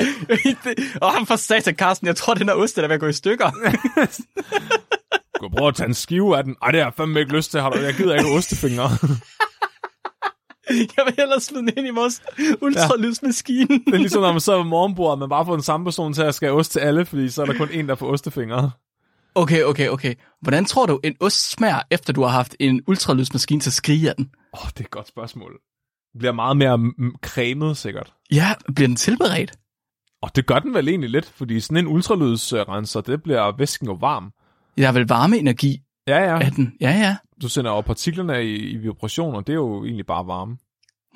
Åh, 1.02 1.20
oh, 1.20 1.26
for 1.26 1.36
satan, 1.36 1.74
Carsten, 1.74 2.06
jeg 2.06 2.16
tror, 2.16 2.34
den 2.34 2.48
her 2.48 2.54
ost 2.54 2.78
er 2.78 2.82
ved 2.82 2.94
at 2.94 3.00
gå 3.00 3.06
i 3.06 3.12
stykker. 3.12 3.50
du 5.34 5.48
kan 5.48 5.56
prøve 5.56 5.68
at 5.68 5.74
tage 5.74 5.88
en 5.88 5.94
skive 5.94 6.36
af 6.36 6.44
den. 6.44 6.56
Ej, 6.62 6.70
det 6.70 6.80
har 6.80 6.86
jeg 6.86 6.94
fandme 6.96 7.20
ikke 7.20 7.36
lyst 7.36 7.50
til. 7.50 7.60
Har 7.60 7.70
du? 7.70 7.78
Jeg 7.78 7.94
gider 7.94 8.14
ikke 8.14 8.30
ostefingre. 8.30 8.90
jeg 10.96 11.04
vil 11.06 11.14
hellere 11.18 11.40
smide 11.40 11.66
den 11.66 11.72
ind 11.76 11.86
i 11.86 11.90
vores 11.90 12.22
ultralydsmaskine. 12.62 13.68
det 13.68 13.94
er 13.94 13.98
ligesom, 13.98 14.22
når 14.22 14.32
man 14.32 14.40
sidder 14.40 14.58
ved 14.58 14.66
morgenbordet, 14.66 15.18
man 15.18 15.28
bare 15.28 15.46
får 15.46 15.52
den 15.52 15.62
samme 15.62 15.84
person 15.84 16.12
til 16.12 16.22
at 16.22 16.34
skære 16.34 16.50
ost 16.50 16.72
til 16.72 16.78
alle, 16.80 17.04
fordi 17.04 17.28
så 17.28 17.42
er 17.42 17.46
der 17.46 17.54
kun 17.54 17.68
en, 17.72 17.88
der 17.88 17.94
får 17.94 18.06
ostefingre. 18.06 18.70
Okay, 19.34 19.62
okay, 19.62 19.88
okay. 19.88 20.14
Hvordan 20.42 20.64
tror 20.64 20.86
du, 20.86 21.00
en 21.04 21.14
ost 21.20 21.50
smager, 21.50 21.80
efter 21.90 22.12
du 22.12 22.22
har 22.22 22.28
haft 22.28 22.56
en 22.60 22.82
ultralydsmaskine 22.86 23.60
til 23.60 23.70
at 23.70 23.74
skrige 23.74 24.08
af 24.08 24.14
den? 24.16 24.30
Åh, 24.54 24.64
oh, 24.64 24.68
det 24.68 24.80
er 24.80 24.84
et 24.84 24.90
godt 24.90 25.08
spørgsmål. 25.08 25.52
Det 26.12 26.18
bliver 26.18 26.32
meget 26.32 26.56
mere 26.56 26.92
cremet, 27.22 27.76
sikkert. 27.76 28.12
Ja, 28.32 28.54
bliver 28.74 28.88
den 28.88 28.96
tilberedt? 28.96 29.52
Og 30.22 30.36
det 30.36 30.46
gør 30.46 30.58
den 30.58 30.74
vel 30.74 30.88
egentlig 30.88 31.10
lidt, 31.10 31.26
fordi 31.26 31.60
sådan 31.60 31.76
en 31.76 31.86
ultralydsrenser, 31.86 33.00
det 33.00 33.22
bliver 33.22 33.56
væsken 33.58 33.86
jo 33.86 33.92
varm. 33.92 34.32
Der 34.78 34.88
er 34.88 34.92
vel 34.92 35.08
varmeenergi 35.08 35.82
Ja, 36.06 36.18
ja. 36.18 36.40
af 36.40 36.52
den? 36.52 36.72
Ja, 36.80 36.90
ja. 36.90 37.16
Du 37.42 37.48
sender 37.48 37.70
jo 37.70 37.80
partiklerne 37.80 38.44
i, 38.44 38.56
i 38.56 38.76
vibration, 38.76 39.34
og 39.34 39.46
det 39.46 39.52
er 39.52 39.56
jo 39.56 39.84
egentlig 39.84 40.06
bare 40.06 40.26
varme. 40.26 40.56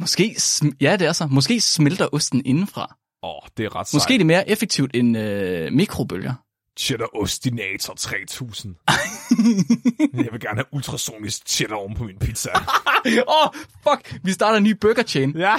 Måske, 0.01 0.37
ja, 0.81 0.97
det 0.97 1.07
er 1.07 1.13
så. 1.13 1.27
Måske 1.27 1.61
smelter 1.61 2.09
osten 2.13 2.43
indenfra. 2.45 2.97
Åh, 3.23 3.31
oh, 3.31 3.49
det 3.57 3.65
er 3.65 3.77
ret 3.77 3.89
sejt. 3.89 3.95
Måske 3.95 4.15
er 4.15 4.19
det 4.19 4.27
mere 4.27 4.49
effektivt 4.49 4.91
end 4.95 5.19
øh, 5.19 5.73
mikrobølger. 5.73 6.35
Cheddar 6.79 7.17
Ostinator 7.17 7.95
3000. 7.95 8.75
jeg 10.25 10.29
vil 10.33 10.41
gerne 10.41 10.57
have 10.57 10.65
ultrasonisk 10.73 11.49
cheddar 11.49 11.75
oven 11.75 11.95
på 11.95 12.05
min 12.05 12.19
pizza. 12.19 12.51
Åh, 13.07 13.23
oh, 13.29 13.55
fuck! 13.83 14.19
Vi 14.23 14.33
starter 14.33 14.59
en 14.59 14.65
ny 14.65 14.71
burger 14.81 15.03
chain, 15.03 15.37
ja, 15.37 15.55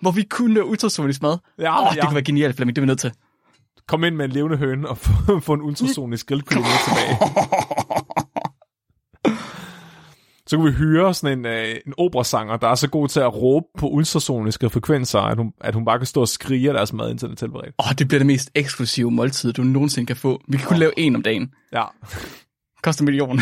hvor 0.00 0.10
vi 0.10 0.22
kun 0.22 0.56
er 0.56 0.62
ultrasonisk 0.62 1.22
mad. 1.22 1.38
ja, 1.58 1.82
oh, 1.82 1.90
det 1.90 1.96
ja. 1.96 2.04
kunne 2.04 2.14
være 2.14 2.24
genialt, 2.24 2.56
Flemming. 2.56 2.76
Det 2.76 2.80
er 2.80 2.84
vi 2.84 2.86
nødt 2.86 3.00
til. 3.00 3.12
Kom 3.88 4.04
ind 4.04 4.14
med 4.14 4.24
en 4.24 4.30
levende 4.30 4.56
høne 4.56 4.88
og 4.88 4.98
få, 5.04 5.40
få 5.40 5.54
en 5.54 5.62
ultrasonisk 5.62 6.26
grillkylling 6.26 6.66
med 6.66 6.78
tilbage. 6.84 7.16
Så 10.48 10.56
kunne 10.56 10.72
vi 10.72 10.78
hyre 10.78 11.14
sådan 11.14 11.38
en, 11.38 11.46
øh, 11.46 11.76
en 11.86 11.94
operasanger, 11.98 12.56
der 12.56 12.68
er 12.68 12.74
så 12.74 12.88
god 12.88 13.08
til 13.08 13.20
at 13.20 13.34
råbe 13.34 13.66
på 13.78 13.88
ultrasoniske 13.88 14.70
frekvenser, 14.70 15.20
at 15.20 15.36
hun, 15.36 15.52
at 15.60 15.74
hun 15.74 15.84
bare 15.84 15.98
kan 15.98 16.06
stå 16.06 16.20
og 16.20 16.28
skrige 16.28 16.68
deres 16.68 16.92
mad, 16.92 17.10
indtil 17.10 17.26
den 17.26 17.32
er 17.32 17.36
tilberedt. 17.36 17.74
Åh, 17.78 17.88
oh, 17.88 17.94
det 17.98 18.08
bliver 18.08 18.18
det 18.18 18.26
mest 18.26 18.50
eksklusive 18.54 19.10
måltid, 19.10 19.52
du 19.52 19.62
nogensinde 19.62 20.06
kan 20.06 20.16
få. 20.16 20.42
Vi 20.48 20.56
kan 20.56 20.66
kun 20.66 20.74
oh. 20.74 20.80
lave 20.80 20.98
en 20.98 21.16
om 21.16 21.22
dagen. 21.22 21.54
Ja. 21.72 21.84
Koster 22.82 23.02
en 23.02 23.04
million. 23.04 23.40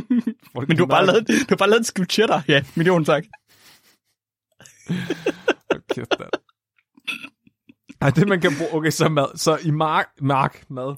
Men 0.68 0.76
du 0.76 0.82
har 0.82 0.86
bare 0.86 1.06
lavet, 1.06 1.28
du 1.28 1.46
har 1.48 1.56
bare 1.56 1.70
lavet 1.70 1.80
en 1.80 1.84
skive 1.84 2.06
cheddar. 2.06 2.42
Ja, 2.48 2.62
million 2.74 3.04
tak. 3.04 3.24
Kæft. 5.94 6.22
Ej, 8.00 8.10
det 8.10 8.28
man 8.28 8.40
kan 8.40 8.52
bruge... 8.58 8.74
Okay, 8.74 8.90
så 8.90 9.08
mad. 9.08 9.38
Så 9.38 9.58
i 9.62 9.70
mark... 9.70 10.06
Mark 10.20 10.64
mad. 10.70 10.94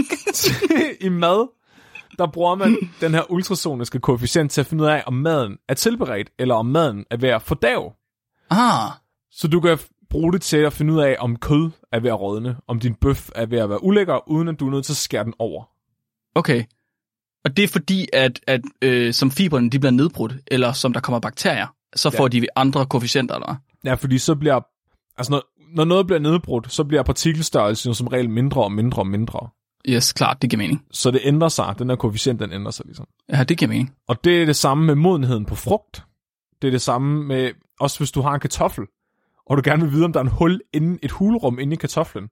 I 1.06 1.08
mad, 1.08 1.48
der 2.18 2.26
bruger 2.26 2.54
man 2.54 2.76
den 3.00 3.14
her 3.14 3.30
ultrasoniske 3.30 4.00
koefficient 4.00 4.50
til 4.50 4.60
at 4.60 4.66
finde 4.66 4.84
ud 4.84 4.88
af, 4.88 5.02
om 5.06 5.12
maden 5.14 5.56
er 5.68 5.74
tilberedt, 5.74 6.30
eller 6.38 6.54
om 6.54 6.66
maden 6.66 7.04
er 7.10 7.16
ved 7.16 7.28
at 7.28 7.42
fordave. 7.42 7.92
Ah, 8.50 8.90
Så 9.30 9.48
du 9.48 9.60
kan 9.60 9.78
bruge 10.10 10.32
det 10.32 10.42
til 10.42 10.56
at 10.56 10.72
finde 10.72 10.92
ud 10.94 11.00
af, 11.00 11.16
om 11.18 11.36
kød 11.36 11.70
er 11.92 12.00
ved 12.00 12.10
at 12.10 12.20
rådne, 12.20 12.56
om 12.68 12.80
din 12.80 12.94
bøf 12.94 13.30
er 13.34 13.46
ved 13.46 13.58
at 13.58 13.70
være 13.70 13.84
ulækker, 13.84 14.28
uden 14.28 14.48
at 14.48 14.60
du 14.60 14.66
er 14.66 14.70
nødt 14.70 14.84
til 14.84 14.92
at 14.92 14.96
skære 14.96 15.24
den 15.24 15.34
over. 15.38 15.64
okay. 16.34 16.64
Og 17.44 17.56
det 17.56 17.62
er 17.64 17.68
fordi, 17.68 18.06
at, 18.12 18.40
at 18.46 18.60
øh, 18.82 19.14
som 19.14 19.30
fiberne 19.30 19.70
de 19.70 19.78
bliver 19.78 19.90
nedbrudt, 19.92 20.34
eller 20.46 20.72
som 20.72 20.92
der 20.92 21.00
kommer 21.00 21.20
bakterier, 21.20 21.66
så 21.96 22.10
får 22.10 22.28
de 22.28 22.46
andre 22.56 22.86
koefficienter, 22.86 23.34
eller? 23.34 23.56
Ja, 23.84 23.94
fordi 23.94 24.18
så 24.18 24.34
bliver... 24.34 24.60
Altså, 25.16 25.30
når, 25.30 25.42
når 25.76 25.84
noget 25.84 26.06
bliver 26.06 26.20
nedbrudt, 26.20 26.72
så 26.72 26.84
bliver 26.84 27.02
partikelstørrelsen 27.02 27.94
som 27.94 28.06
regel 28.06 28.30
mindre 28.30 28.64
og 28.64 28.72
mindre 28.72 29.02
og 29.02 29.06
mindre. 29.06 29.48
Yes, 29.88 30.12
klart, 30.12 30.42
det 30.42 30.50
giver 30.50 30.58
mening. 30.58 30.84
Så 30.90 31.10
det 31.10 31.20
ændrer 31.24 31.48
sig. 31.48 31.74
Den 31.78 31.88
her 31.88 31.96
koefficient, 31.96 32.40
den 32.40 32.52
ændrer 32.52 32.70
sig 32.70 32.86
ligesom. 32.86 33.06
Ja, 33.32 33.44
det 33.44 33.58
giver 33.58 33.68
mening. 33.68 33.94
Og 34.08 34.24
det 34.24 34.42
er 34.42 34.46
det 34.46 34.56
samme 34.56 34.84
med 34.86 34.94
modenheden 34.94 35.44
på 35.44 35.54
frugt. 35.54 36.04
Det 36.62 36.68
er 36.68 36.72
det 36.72 36.82
samme 36.82 37.24
med, 37.24 37.50
også 37.80 37.98
hvis 37.98 38.10
du 38.10 38.20
har 38.20 38.34
en 38.34 38.40
kartoffel, 38.40 38.84
og 39.46 39.56
du 39.56 39.62
gerne 39.64 39.82
vil 39.82 39.92
vide, 39.92 40.04
om 40.04 40.12
der 40.12 40.20
er 40.20 40.24
en 40.24 40.30
hul 40.30 40.60
inden, 40.72 40.98
et 41.02 41.10
hulrum 41.10 41.58
inde 41.58 41.72
i 41.72 41.76
kartoflen, 41.76 42.28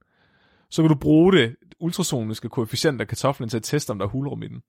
så 0.70 0.82
kan 0.82 0.88
du 0.88 0.94
bruge 0.94 1.32
det 1.32 1.57
ultrasoniske 1.80 2.49
koefficient 2.49 3.01
af 3.01 3.09
kartoflen 3.09 3.49
til 3.49 3.57
at 3.57 3.62
teste, 3.62 3.90
om 3.90 3.99
der 3.99 4.07
er 4.07 4.11
hulrum 4.11 4.42
i 4.42 4.49
den. 4.49 4.61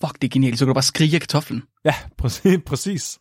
Fuck, 0.00 0.14
det 0.22 0.24
er 0.24 0.32
genialt. 0.32 0.58
Så 0.58 0.64
kan 0.64 0.68
du 0.68 0.74
bare 0.74 0.82
skrige 0.82 1.14
af 1.14 1.20
kartoflen. 1.20 1.62
Ja, 1.84 1.94
præcis. 2.18 2.58
præcis. 2.66 3.18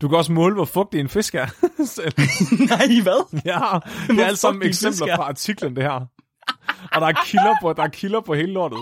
Du 0.00 0.08
kan 0.08 0.18
også 0.18 0.32
måle, 0.32 0.54
hvor 0.54 0.64
fugtig 0.64 1.00
en 1.00 1.08
fisk 1.08 1.34
er. 1.34 1.46
Nej, 2.68 3.02
hvad? 3.02 3.40
ja, 3.44 3.78
det 4.14 4.22
er 4.22 4.26
alt 4.26 4.38
sammen 4.38 4.62
eksempler 4.62 5.06
er. 5.06 5.16
fra 5.16 5.22
artiklen, 5.22 5.76
det 5.76 5.84
her. 5.84 6.06
Og 6.92 7.00
der 7.00 7.06
er 7.06 7.12
kilder 7.26 7.54
på, 7.62 7.72
der 7.72 7.82
er 7.82 7.88
kilder 7.88 8.20
på 8.20 8.34
hele 8.34 8.52
lortet. 8.52 8.78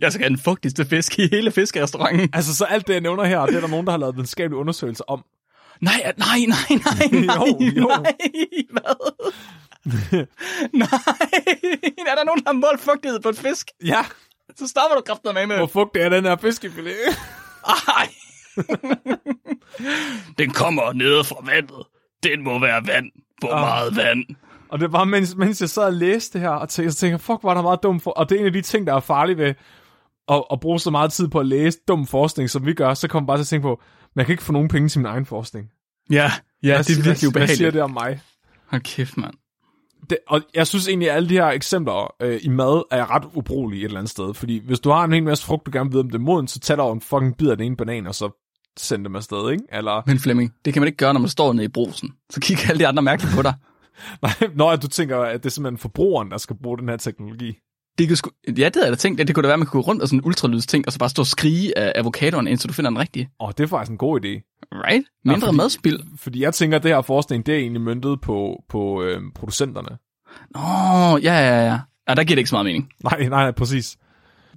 Jeg 0.00 0.12
skal 0.12 0.22
have 0.24 0.28
den 0.36 0.38
fugtigste 0.44 0.84
fisk 0.86 1.18
i 1.18 1.28
hele 1.30 1.50
fiskerestauranten. 1.52 2.30
Altså, 2.32 2.56
så 2.56 2.64
alt 2.64 2.86
det, 2.86 2.92
jeg 2.92 3.00
nævner 3.00 3.24
her, 3.24 3.46
det 3.46 3.56
er 3.56 3.60
der 3.60 3.68
nogen, 3.68 3.86
der 3.86 3.90
har 3.92 3.98
lavet 3.98 4.14
videnskabelige 4.16 4.58
undersøgelser 4.58 5.04
om. 5.08 5.24
Nej, 5.80 6.12
nej, 6.18 6.38
nej, 6.48 6.56
nej, 6.70 7.20
nej, 7.26 7.36
Jo, 7.36 7.58
jo. 7.60 7.86
nej, 7.86 8.14
hvad? 8.70 8.94
nej, 10.72 10.88
er 12.10 12.14
der 12.16 12.24
nogen, 12.24 12.40
der 12.44 12.46
har 12.46 12.52
målt 12.52 12.80
fugtighed 12.80 13.20
på 13.20 13.28
en 13.28 13.34
fisk? 13.36 13.70
Ja, 13.84 14.04
Så 14.56 14.68
stopper 14.68 14.96
du 14.96 15.02
kraften 15.06 15.34
med 15.34 15.46
med. 15.46 15.56
hvor 15.56 15.66
fugtig 15.66 16.02
er 16.02 16.08
den 16.08 16.24
her 16.24 16.36
fiskefilet? 16.36 16.94
Ej. 17.98 18.08
Den 20.38 20.50
kommer 20.50 20.92
ned 20.92 21.24
fra 21.24 21.36
vandet. 21.44 21.82
Den 22.22 22.44
må 22.44 22.58
være 22.58 22.86
vand. 22.86 23.06
Hvor 23.38 23.52
Ah. 23.52 23.60
meget 23.60 23.96
vand? 23.96 24.24
Og 24.68 24.80
det 24.80 24.92
var, 24.92 25.04
mens, 25.04 25.36
mens 25.36 25.60
jeg 25.60 25.68
sad 25.70 25.82
og 25.82 25.92
læste 25.92 26.32
det 26.38 26.40
her, 26.40 26.50
og 26.54 26.68
tænkte, 26.68 26.92
så 26.92 26.98
tænkte 26.98 27.12
jeg, 27.12 27.20
fuck, 27.20 27.38
var 27.42 27.54
der 27.54 27.62
meget 27.62 27.82
dum 27.82 28.00
for... 28.00 28.10
Og 28.10 28.28
det 28.30 28.36
er 28.36 28.40
en 28.40 28.46
af 28.46 28.52
de 28.52 28.60
ting, 28.60 28.86
der 28.86 28.94
er 28.94 29.00
farlige 29.00 29.36
ved 29.38 29.54
at, 30.28 30.44
at 30.52 30.60
bruge 30.60 30.80
så 30.80 30.90
meget 30.90 31.12
tid 31.12 31.28
på 31.28 31.40
at 31.40 31.46
læse 31.46 31.78
dum 31.88 32.06
forskning, 32.06 32.50
som 32.50 32.66
vi 32.66 32.74
gør, 32.74 32.94
så 32.94 33.08
kommer 33.08 33.26
bare 33.26 33.36
til 33.36 33.42
at 33.42 33.46
tænke 33.46 33.62
på, 33.62 33.80
men 34.14 34.20
jeg 34.20 34.26
kan 34.26 34.32
ikke 34.32 34.42
få 34.42 34.52
nogen 34.52 34.68
penge 34.68 34.88
til 34.88 35.00
min 35.00 35.06
egen 35.06 35.26
forskning. 35.26 35.66
Ja, 36.10 36.32
ja, 36.62 36.74
Hvad- 36.74 36.84
det 36.84 36.98
er 36.98 37.02
virkelig 37.02 37.02
hvad, 37.04 37.08
hvad 37.10 37.16
siger 37.16 37.28
ubehageligt. 37.28 37.74
det 37.74 37.82
om 37.82 37.90
mig? 37.90 38.20
Hold 38.70 38.82
kæft, 38.82 39.16
mand. 39.16 39.34
Det, 40.10 40.18
og 40.28 40.40
jeg 40.54 40.66
synes 40.66 40.88
egentlig, 40.88 41.10
at 41.10 41.16
alle 41.16 41.28
de 41.28 41.34
her 41.34 41.46
eksempler 41.46 42.14
øh, 42.22 42.40
i 42.42 42.48
mad 42.48 42.82
er 42.90 43.14
ret 43.14 43.24
ubrugelige 43.34 43.80
et 43.80 43.84
eller 43.84 43.98
andet 43.98 44.10
sted. 44.10 44.34
Fordi 44.34 44.62
hvis 44.66 44.80
du 44.80 44.90
har 44.90 45.04
en 45.04 45.12
hel 45.12 45.22
masse 45.22 45.44
frugt, 45.44 45.66
du 45.66 45.70
gerne 45.74 45.84
vil 45.90 45.92
vide, 45.92 46.00
om 46.00 46.10
det 46.10 46.14
er 46.18 46.22
moden, 46.22 46.48
så 46.48 46.60
tag 46.60 46.76
dig 46.76 46.84
en 46.84 47.00
fucking 47.00 47.36
bid 47.36 47.48
af 47.48 47.56
den 47.56 47.66
ene 47.66 47.76
banan, 47.76 48.06
og 48.06 48.14
så 48.14 48.42
send 48.76 49.04
dem 49.04 49.16
afsted, 49.16 49.50
ikke? 49.50 49.62
Eller, 49.72 50.02
Men 50.06 50.18
Flemming, 50.18 50.52
det 50.64 50.72
kan 50.72 50.82
man 50.82 50.86
ikke 50.86 50.96
gøre, 50.96 51.12
når 51.12 51.20
man 51.20 51.28
står 51.28 51.52
nede 51.52 51.64
i 51.64 51.68
brusen. 51.68 52.12
Så 52.30 52.40
kigger 52.40 52.68
alle 52.68 52.78
de 52.78 52.86
andre 52.86 53.02
mærkeligt 53.02 53.34
på 53.34 53.42
dig. 53.42 53.54
nej, 54.22 54.32
når 54.54 54.76
du 54.76 54.88
tænker, 54.88 55.18
at 55.18 55.42
det 55.42 55.46
er 55.46 55.50
simpelthen 55.50 55.78
forbrugeren, 55.78 56.30
der 56.30 56.38
skal 56.38 56.56
bruge 56.62 56.78
den 56.78 56.88
her 56.88 56.96
teknologi. 56.96 57.58
Det 57.98 58.08
kunne 58.08 58.16
sgu, 58.16 58.30
ja, 58.46 58.52
det 58.52 58.58
havde 58.74 58.86
jeg 58.86 58.90
da 58.92 58.96
tænkt. 58.96 59.20
at 59.20 59.26
Det 59.26 59.34
kunne 59.34 59.42
da 59.42 59.46
være, 59.46 59.52
at 59.54 59.58
man 59.58 59.66
kunne 59.68 59.82
gå 59.82 59.88
rundt 59.88 59.98
med 60.00 60.06
sådan 60.06 60.18
en 60.18 60.24
ultralydsting, 60.24 60.86
og 60.86 60.92
så 60.92 60.98
bare 60.98 61.08
stå 61.08 61.22
og 61.22 61.26
skrige 61.26 61.78
af 61.78 61.92
avocadoen, 61.94 62.46
indtil 62.48 62.68
du 62.68 62.74
finder 62.74 62.90
den 62.90 62.98
rigtige. 62.98 63.28
Og 63.38 63.58
det 63.58 63.64
er 63.64 63.68
faktisk 63.68 63.90
en 63.90 63.98
god 63.98 64.20
idé. 64.24 64.58
Right? 64.72 65.04
Mindre 65.24 65.40
fordi- 65.40 65.56
madspild. 65.56 66.00
Fordi 66.18 66.42
jeg 66.42 66.54
tænker, 66.54 66.76
at 66.76 66.82
det 66.82 66.90
her 66.90 67.02
forskning, 67.02 67.46
det 67.46 67.54
er 67.54 67.58
egentlig 67.58 67.80
møntet 67.82 68.20
på, 68.20 68.64
på 68.68 69.02
øh, 69.02 69.20
producenterne. 69.34 69.88
Nå, 70.50 70.60
ja, 71.18 71.34
ja, 71.34 71.64
ja. 71.66 71.78
Ja, 72.08 72.14
der 72.14 72.24
giver 72.24 72.34
det 72.34 72.38
ikke 72.38 72.50
så 72.50 72.54
meget 72.54 72.64
mening. 72.66 72.88
Nej, 73.04 73.18
nej, 73.18 73.28
nej, 73.28 73.50
præcis. 73.50 73.96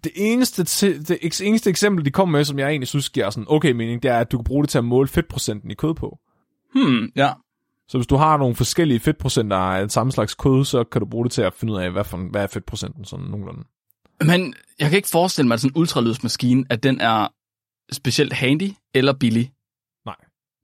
Det 0.03 0.11
eneste, 0.15 0.63
det 0.63 1.17
eneste 1.41 1.69
eksempel, 1.69 2.05
de 2.05 2.11
kommer 2.11 2.37
med, 2.37 2.45
som 2.45 2.59
jeg 2.59 2.69
egentlig 2.69 2.87
synes 2.87 3.09
giver 3.09 3.29
sådan 3.29 3.45
okay 3.49 3.71
mening, 3.71 4.03
det 4.03 4.11
er, 4.11 4.17
at 4.19 4.31
du 4.31 4.37
kan 4.37 4.43
bruge 4.43 4.63
det 4.63 4.69
til 4.69 4.77
at 4.77 4.85
måle 4.85 5.07
fedtprocenten 5.07 5.71
i 5.71 5.73
kød 5.73 5.93
på. 5.93 6.19
Hmm, 6.75 7.09
ja. 7.15 7.29
Så 7.89 7.97
hvis 7.97 8.07
du 8.07 8.15
har 8.15 8.37
nogle 8.37 8.55
forskellige 8.55 8.99
fedtprocenter 8.99 9.57
af 9.57 9.91
samme 9.91 10.11
slags 10.11 10.35
kød, 10.35 10.65
så 10.65 10.83
kan 10.83 11.01
du 11.01 11.07
bruge 11.07 11.25
det 11.25 11.31
til 11.31 11.41
at 11.41 11.53
finde 11.53 11.73
ud 11.73 11.79
af, 11.79 11.91
hvad, 11.91 12.03
for, 12.03 12.17
hvad 12.31 12.43
er 12.43 12.47
fedtprocenten 12.47 13.05
sådan 13.05 13.25
nogenlunde. 13.25 13.63
Men 14.25 14.53
jeg 14.79 14.89
kan 14.89 14.97
ikke 14.97 15.07
forestille 15.07 15.47
mig, 15.47 15.53
at 15.53 15.61
sådan 15.61 15.75
en 15.75 15.79
ultralydsmaskine, 15.81 16.65
at 16.69 16.83
den 16.83 17.01
er 17.01 17.27
specielt 17.91 18.33
handy 18.33 18.71
eller 18.93 19.13
billig. 19.13 19.51
Nej. 20.05 20.15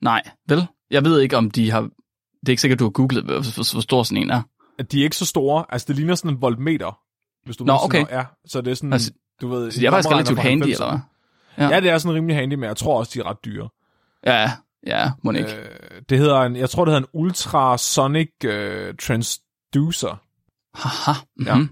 Nej, 0.01 0.21
vel? 0.49 0.67
Jeg 0.91 1.05
ved 1.05 1.19
ikke, 1.19 1.37
om 1.37 1.51
de 1.51 1.71
har... 1.71 1.81
Det 1.81 1.89
er 2.47 2.49
ikke 2.49 2.61
sikkert, 2.61 2.79
du 2.79 2.85
har 2.85 2.91
googlet, 2.91 3.23
hvor, 3.23 3.81
stor 3.81 4.03
sådan 4.03 4.23
en 4.23 4.29
er. 4.29 4.41
At 4.79 4.91
de 4.91 4.99
er 4.99 5.03
ikke 5.03 5.15
så 5.15 5.25
store. 5.25 5.65
Altså, 5.69 5.85
det 5.87 5.95
ligner 5.95 6.15
sådan 6.15 6.31
en 6.31 6.41
voltmeter. 6.41 6.99
Hvis 7.45 7.57
du 7.57 7.63
Nå, 7.63 7.73
sådan 7.73 7.85
okay. 7.85 7.99
noget. 7.99 8.17
Ja, 8.17 8.25
så 8.45 8.61
det 8.61 8.71
er 8.71 8.75
sådan, 8.75 8.93
Altså, 8.93 9.11
du 9.41 9.47
ved... 9.47 9.71
Så 9.71 9.79
de 9.79 9.85
er 9.85 9.91
faktisk 9.91 10.11
relativt 10.11 10.39
handy, 10.39 10.63
90'erne. 10.63 10.71
eller 10.71 10.89
hvad? 10.89 10.99
Ja. 11.57 11.73
ja, 11.73 11.79
det 11.79 11.89
er 11.89 11.97
sådan 11.97 12.15
rimelig 12.15 12.35
handy, 12.35 12.53
men 12.53 12.63
jeg 12.63 12.77
tror 12.77 12.99
også, 12.99 13.11
de 13.13 13.19
er 13.19 13.29
ret 13.29 13.45
dyre. 13.45 13.69
Ja, 14.25 14.51
ja, 14.85 15.11
må 15.23 15.31
ikke. 15.31 15.55
Øh. 15.55 16.01
Det 16.09 16.17
hedder 16.17 16.41
en, 16.41 16.55
jeg 16.55 16.69
tror, 16.69 16.85
det 16.85 16.93
hedder 16.93 17.07
en 17.07 17.21
ultrasonic 17.21 18.29
øh, 18.45 18.95
transducer. 19.01 20.21
Haha. 20.73 21.19
Ja. 21.45 21.55
Mm-hmm. 21.55 21.69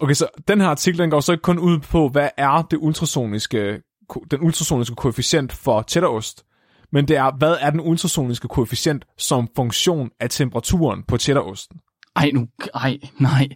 Okay, 0.00 0.14
så 0.14 0.28
den 0.48 0.60
her 0.60 0.68
artikel, 0.68 0.98
den 0.98 1.10
går 1.10 1.20
så 1.20 1.32
ikke 1.32 1.42
kun 1.42 1.58
ud 1.58 1.78
på, 1.78 2.08
hvad 2.08 2.28
er 2.36 2.62
det 2.62 2.78
ultrasoniske, 2.82 3.82
den 4.30 4.40
ultrasoniske 4.40 4.94
koefficient 4.94 5.52
for 5.52 5.84
cheddarost, 5.88 6.44
men 6.92 7.08
det 7.08 7.16
er, 7.16 7.36
hvad 7.38 7.56
er 7.60 7.70
den 7.70 7.80
ultrasoniske 7.80 8.48
koefficient 8.48 9.04
som 9.18 9.48
funktion 9.56 10.10
af 10.20 10.30
temperaturen 10.30 11.02
på 11.02 11.18
cheddarosten? 11.18 11.80
Ej, 12.16 12.30
nu... 12.34 12.48
Ej, 12.74 12.98
nej. 13.18 13.48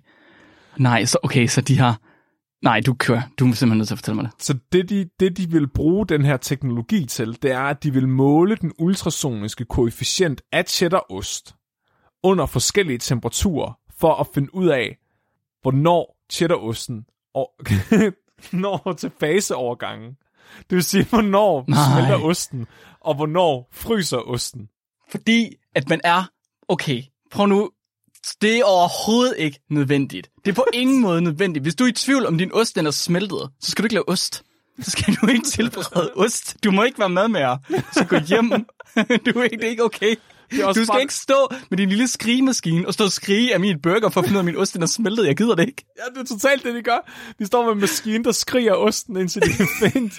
Nej, 0.77 1.05
så 1.05 1.19
okay, 1.23 1.47
så 1.47 1.61
de 1.61 1.79
har... 1.79 2.01
Nej, 2.63 2.81
du 2.87 2.95
kører. 2.95 3.23
Du 3.39 3.45
er 3.49 3.53
simpelthen 3.53 3.79
nødt 3.79 3.89
til 3.89 3.95
at 3.95 3.99
fortælle 3.99 4.23
mig 4.23 4.25
det. 4.25 4.43
Så 4.43 4.59
det 4.73 4.89
de, 4.89 5.11
det, 5.21 5.37
de 5.37 5.51
vil 5.51 5.69
bruge 5.69 6.07
den 6.07 6.25
her 6.25 6.37
teknologi 6.37 7.07
til, 7.07 7.43
det 7.43 7.51
er, 7.51 7.61
at 7.61 7.83
de 7.83 7.93
vil 7.93 8.09
måle 8.09 8.57
den 8.57 8.73
ultrasoniske 8.79 9.65
koefficient 9.65 10.43
af 10.53 10.65
cheddarost 10.69 11.55
under 12.23 12.47
forskellige 12.47 12.99
temperaturer, 12.99 13.79
for 13.99 14.15
at 14.15 14.27
finde 14.35 14.55
ud 14.55 14.69
af, 14.69 14.99
hvornår 15.63 16.17
cheddarosten 16.33 17.05
og, 17.35 17.51
når 18.53 18.95
til 18.99 19.11
faseovergangen. 19.21 20.17
Det 20.59 20.77
vil 20.77 20.85
sige, 20.85 21.05
hvornår 21.05 21.65
Nej. 21.69 21.79
smelter 21.93 22.25
osten, 22.25 22.67
og 23.01 23.15
hvornår 23.15 23.69
fryser 23.73 24.19
osten. 24.19 24.69
Fordi 25.11 25.55
at 25.75 25.89
man 25.89 26.01
er... 26.05 26.31
Okay, 26.69 27.03
prøv 27.31 27.47
nu... 27.47 27.71
Det 28.43 28.59
er 28.59 28.65
overhovedet 28.65 29.35
ikke 29.39 29.61
nødvendigt. 29.71 30.31
Det 30.45 30.51
er 30.51 30.55
på 30.55 30.65
ingen 30.73 31.01
måde 31.07 31.21
nødvendigt. 31.23 31.65
Hvis 31.65 31.75
du 31.75 31.85
er 31.85 31.89
i 31.89 31.93
tvivl 31.93 32.27
om 32.27 32.39
din 32.39 32.51
ost 32.53 32.77
den 32.77 32.87
er 32.87 32.91
smeltet, 32.91 33.51
så 33.61 33.71
skal 33.71 33.83
du 33.83 33.87
ikke 33.87 33.95
lave 33.95 34.09
ost. 34.09 34.43
Så 34.83 34.91
skal 34.91 35.15
du 35.15 35.27
ikke 35.27 35.45
tilberede 35.47 36.13
ost. 36.25 36.57
Du 36.65 36.71
må 36.71 36.83
ikke 36.85 36.99
være 36.99 37.09
madmager. 37.09 37.57
Så 37.93 38.05
gå 38.05 38.17
hjem. 38.19 38.53
Du 39.27 39.39
er 39.39 39.43
ikke, 39.45 39.57
det 39.57 39.65
er 39.65 39.71
ikke 39.71 39.85
okay. 39.85 40.15
er 40.61 40.65
også 40.67 40.81
Du 40.81 40.85
skal 40.85 40.93
bare- 40.93 41.01
ikke 41.01 41.15
stå 41.15 41.49
med 41.71 41.79
din 41.79 41.89
lille 41.89 42.09
skrigemaskine 42.09 42.87
og 42.87 42.95
stå 42.95 43.05
og 43.05 43.13
skrige 43.13 43.55
af 43.55 43.61
min 43.61 43.81
burger 43.83 44.09
for 44.09 44.21
at 44.21 44.27
finde 44.27 44.37
ud 44.37 44.39
af, 44.39 44.45
min 44.45 44.57
ost 44.57 44.75
den 44.75 44.83
er 44.83 44.87
smeltet. 44.87 45.27
Jeg 45.27 45.37
gider 45.37 45.55
det 45.55 45.67
ikke. 45.69 45.85
Ja, 45.99 46.21
det 46.21 46.31
er 46.31 46.35
totalt 46.35 46.65
det, 46.65 46.75
de 46.75 46.83
gør. 46.83 47.11
De 47.39 47.47
står 47.47 47.65
med 47.65 47.73
en 47.73 47.81
maskine, 47.81 48.25
der 48.25 48.33
skriger 48.33 48.75
osten, 48.75 49.17
indtil, 49.17 49.43
de 49.43 49.49
find, 49.91 50.11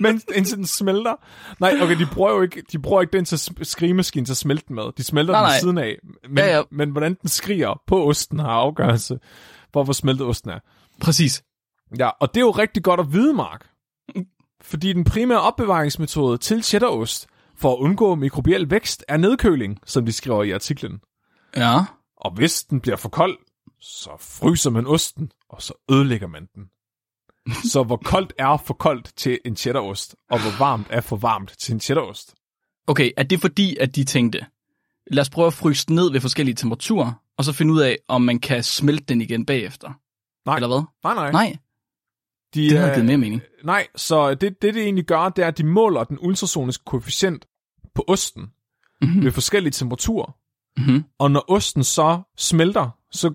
men, 0.00 0.22
indtil 0.34 0.56
den 0.56 0.66
smelter. 0.66 1.14
Nej, 1.60 1.78
okay, 1.82 1.98
de 1.98 2.06
bruger 2.12 2.32
jo 2.32 2.42
ikke, 2.42 2.62
de 2.72 2.78
bruger 2.78 3.00
ikke 3.02 3.12
den 3.16 3.24
til 3.24 3.38
skrigemaskinen 3.62 4.24
til 4.24 4.32
at 4.32 4.36
smelte 4.36 4.64
den 4.68 4.76
med. 4.76 4.84
De 4.96 5.04
smelter 5.04 5.32
Nej, 5.32 5.40
den 5.42 5.48
nej. 5.50 5.58
siden 5.60 5.78
af. 5.78 5.96
Men, 6.28 6.38
Ja, 6.38 6.56
ja. 6.56 6.62
men 6.70 6.90
hvordan 6.90 7.14
den 7.22 7.28
skriger 7.28 7.80
på 7.86 8.08
osten 8.08 8.38
har 8.38 8.48
afgørelse 8.50 9.18
for, 9.72 9.84
hvor 9.84 9.92
smeltet 9.92 10.26
osten 10.26 10.50
er. 10.50 10.58
Præcis. 11.00 11.42
Ja, 11.98 12.08
og 12.20 12.28
det 12.34 12.36
er 12.40 12.44
jo 12.44 12.50
rigtig 12.50 12.82
godt 12.84 13.00
at 13.00 13.12
vide, 13.12 13.32
Mark. 13.34 13.66
Fordi 14.70 14.92
den 14.92 15.04
primære 15.04 15.40
opbevaringsmetode 15.40 16.38
til 16.38 16.62
cheddarost 16.62 17.26
for 17.60 17.72
at 17.72 17.78
undgå 17.78 18.14
mikrobiel 18.14 18.70
vækst 18.70 19.04
er 19.08 19.16
nedkøling, 19.16 19.78
som 19.86 20.06
de 20.06 20.12
skriver 20.12 20.42
i 20.42 20.50
artiklen. 20.50 21.00
Ja. 21.56 21.84
Og 22.16 22.34
hvis 22.34 22.62
den 22.64 22.80
bliver 22.80 22.96
for 22.96 23.08
kold, 23.08 23.38
så 23.80 24.10
fryser 24.20 24.70
man 24.70 24.86
osten, 24.86 25.32
og 25.48 25.62
så 25.62 25.72
ødelægger 25.90 26.26
man 26.26 26.48
den. 26.54 26.64
Så 27.72 27.82
hvor 27.82 27.96
koldt 27.96 28.32
er 28.38 28.56
for 28.56 28.74
koldt 28.74 29.12
til 29.16 29.38
en 29.44 29.56
cheddarost, 29.56 30.16
og 30.30 30.40
hvor 30.40 30.58
varmt 30.58 30.86
er 30.90 31.00
for 31.00 31.16
varmt 31.16 31.54
til 31.58 31.74
en 31.74 31.80
cheddarost? 31.80 32.34
Okay, 32.86 33.10
er 33.16 33.22
det 33.22 33.40
fordi, 33.40 33.76
at 33.76 33.96
de 33.96 34.04
tænkte, 34.04 34.46
lad 35.06 35.20
os 35.20 35.30
prøve 35.30 35.46
at 35.46 35.52
fryse 35.52 35.86
den 35.86 35.94
ned 35.94 36.12
ved 36.12 36.20
forskellige 36.20 36.54
temperaturer, 36.54 37.12
og 37.36 37.44
så 37.44 37.52
finde 37.52 37.74
ud 37.74 37.80
af, 37.80 37.98
om 38.08 38.22
man 38.22 38.38
kan 38.38 38.62
smelte 38.62 39.04
den 39.04 39.20
igen 39.20 39.46
bagefter? 39.46 39.92
Nej. 40.46 40.56
Eller 40.56 40.68
hvad? 40.68 40.82
Nej, 41.04 41.14
nej. 41.14 41.32
Nej, 41.32 41.56
de, 42.54 42.70
det 42.70 42.88
øh, 42.88 42.94
givet 42.94 43.06
mere 43.06 43.18
mening. 43.18 43.42
Nej, 43.64 43.86
så 43.96 44.34
det, 44.34 44.62
det, 44.62 44.74
det 44.74 44.82
egentlig 44.82 45.04
gør, 45.04 45.28
det 45.28 45.44
er, 45.44 45.48
at 45.48 45.58
de 45.58 45.66
måler 45.66 46.04
den 46.04 46.18
ultrasoniske 46.20 46.84
koefficient 46.84 47.46
på 47.94 48.04
osten 48.08 48.50
Mhm. 49.02 49.24
ved 49.24 49.32
forskellige 49.32 49.72
temperaturer. 49.72 50.34
Mhm. 50.76 51.04
Og 51.18 51.30
når 51.30 51.44
osten 51.48 51.84
så 51.84 52.20
smelter, 52.36 52.90
så 53.10 53.34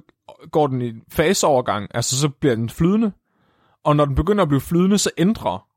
går 0.51 0.67
den 0.67 0.81
i 0.81 0.93
faseovergang, 1.11 1.87
altså 1.93 2.17
så 2.19 2.29
bliver 2.29 2.55
den 2.55 2.69
flydende. 2.69 3.11
Og 3.83 3.95
når 3.95 4.05
den 4.05 4.15
begynder 4.15 4.41
at 4.41 4.47
blive 4.47 4.61
flydende, 4.61 4.97
så 4.97 5.09
ændrer 5.17 5.67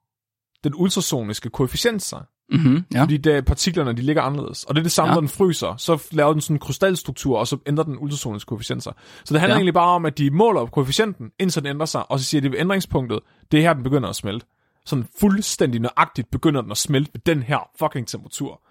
den 0.64 0.72
ultrasoniske 0.76 1.50
koefficient 1.50 2.02
sig. 2.02 2.24
Mhm. 2.52 2.84
Ja. 2.94 3.02
Fordi 3.02 3.16
det, 3.16 3.44
partiklerne 3.44 3.92
de 3.92 4.02
ligger 4.02 4.22
anderledes. 4.22 4.64
Og 4.64 4.74
det 4.74 4.80
er 4.80 4.82
det 4.82 4.92
samme, 4.92 5.08
Ja. 5.10 5.14
når 5.14 5.20
den 5.20 5.28
fryser. 5.28 5.76
Så 5.76 6.08
laver 6.12 6.32
den 6.32 6.40
sådan 6.40 6.54
en 6.56 6.60
krystalstruktur, 6.60 7.38
og 7.38 7.46
så 7.46 7.58
ændrer 7.66 7.84
den 7.84 7.98
ultrasoniske 7.98 8.48
koefficient 8.48 8.82
sig. 8.82 8.92
Så 9.24 9.34
det 9.34 9.40
handler 9.40 9.54
ja. 9.54 9.58
egentlig 9.58 9.74
bare 9.74 9.90
om, 9.94 10.06
at 10.06 10.18
de 10.18 10.30
måler 10.30 10.66
koefficienten, 10.66 11.30
indtil 11.38 11.62
den 11.62 11.70
ændrer 11.70 11.86
sig, 11.86 12.10
og 12.10 12.18
så 12.18 12.24
siger 12.24 12.40
de 12.40 12.50
ved 12.52 12.58
ændringspunktet, 12.58 13.20
det 13.52 13.58
er 13.58 13.62
her, 13.62 13.72
den 13.74 13.82
begynder 13.82 14.08
at 14.08 14.16
smelte. 14.16 14.46
Sådan 14.86 15.06
fuldstændig 15.20 15.80
nøjagtigt 15.80 16.30
begynder 16.30 16.60
den 16.62 16.70
at 16.70 16.76
smelte 16.76 17.10
ved 17.14 17.20
den 17.26 17.42
her 17.42 17.70
fucking 17.78 18.06
temperatur. 18.08 18.62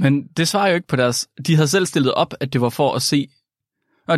Men 0.00 0.26
det 0.36 0.48
svarer 0.48 0.68
jo 0.68 0.74
ikke 0.74 0.86
på 0.86 0.96
deres... 0.96 1.28
De 1.46 1.54
havde 1.54 1.68
selv 1.68 1.86
stillet 1.86 2.14
op, 2.14 2.34
at 2.40 2.52
det 2.52 2.60
var 2.60 2.68
for 2.68 2.94
at 2.94 3.02
se, 3.02 3.28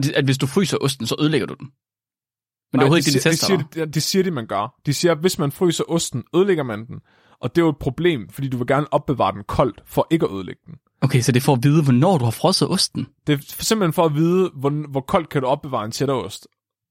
de- 0.03 0.16
at 0.16 0.24
hvis 0.24 0.39
du 0.39 0.47
fryser 0.47 0.78
osten, 0.80 1.07
så 1.07 1.16
ødelægger 1.20 1.47
du 1.47 1.55
den. 1.55 1.66
Men 1.66 2.78
det 2.78 2.78
er 2.78 2.83
overhovedet 2.83 3.07
ikke 3.07 3.16
det, 3.18 3.24
de 3.24 3.30
tester. 3.30 3.57
de 3.57 3.62
siger, 3.62 3.85
det, 3.85 3.95
det 3.95 4.03
siger 4.03 4.22
de, 4.22 4.30
man 4.30 4.47
gør. 4.47 4.74
De 4.87 4.95
siger, 4.95 5.12
at 5.12 5.18
hvis 5.18 5.39
man 5.39 5.53
fryser 5.53 5.85
osten, 5.89 6.24
ødelægger 6.35 6.64
man 6.64 6.87
den. 6.87 7.01
Og 7.41 7.55
det 7.55 7.62
er 7.62 7.64
jo 7.64 7.70
et 7.70 7.78
problem, 7.78 8.28
fordi 8.28 8.49
du 8.49 8.57
vil 8.57 8.66
gerne 8.66 8.93
opbevare 8.93 9.33
den 9.33 9.45
koldt, 9.45 9.83
for 9.87 10.07
ikke 10.11 10.26
at 10.26 10.33
ødelægge 10.33 10.61
den. 10.66 10.74
Okay, 11.01 11.20
så 11.20 11.33
det 11.33 11.41
er 11.41 11.45
for 11.45 11.53
at 11.53 11.62
vide, 11.62 11.83
hvornår 11.83 12.18
du 12.18 12.24
har 12.24 12.30
frosset 12.30 12.70
osten. 12.70 13.07
Det 13.26 13.33
er 13.33 13.39
simpelthen 13.43 13.93
for 13.93 14.05
at 14.05 14.14
vide, 14.14 14.51
hvor, 14.55 14.91
hvor 14.91 15.01
koldt 15.01 15.28
kan 15.28 15.43
du 15.43 15.49
opbevare 15.49 15.85
en 15.85 15.93
cheddarost, 15.93 16.49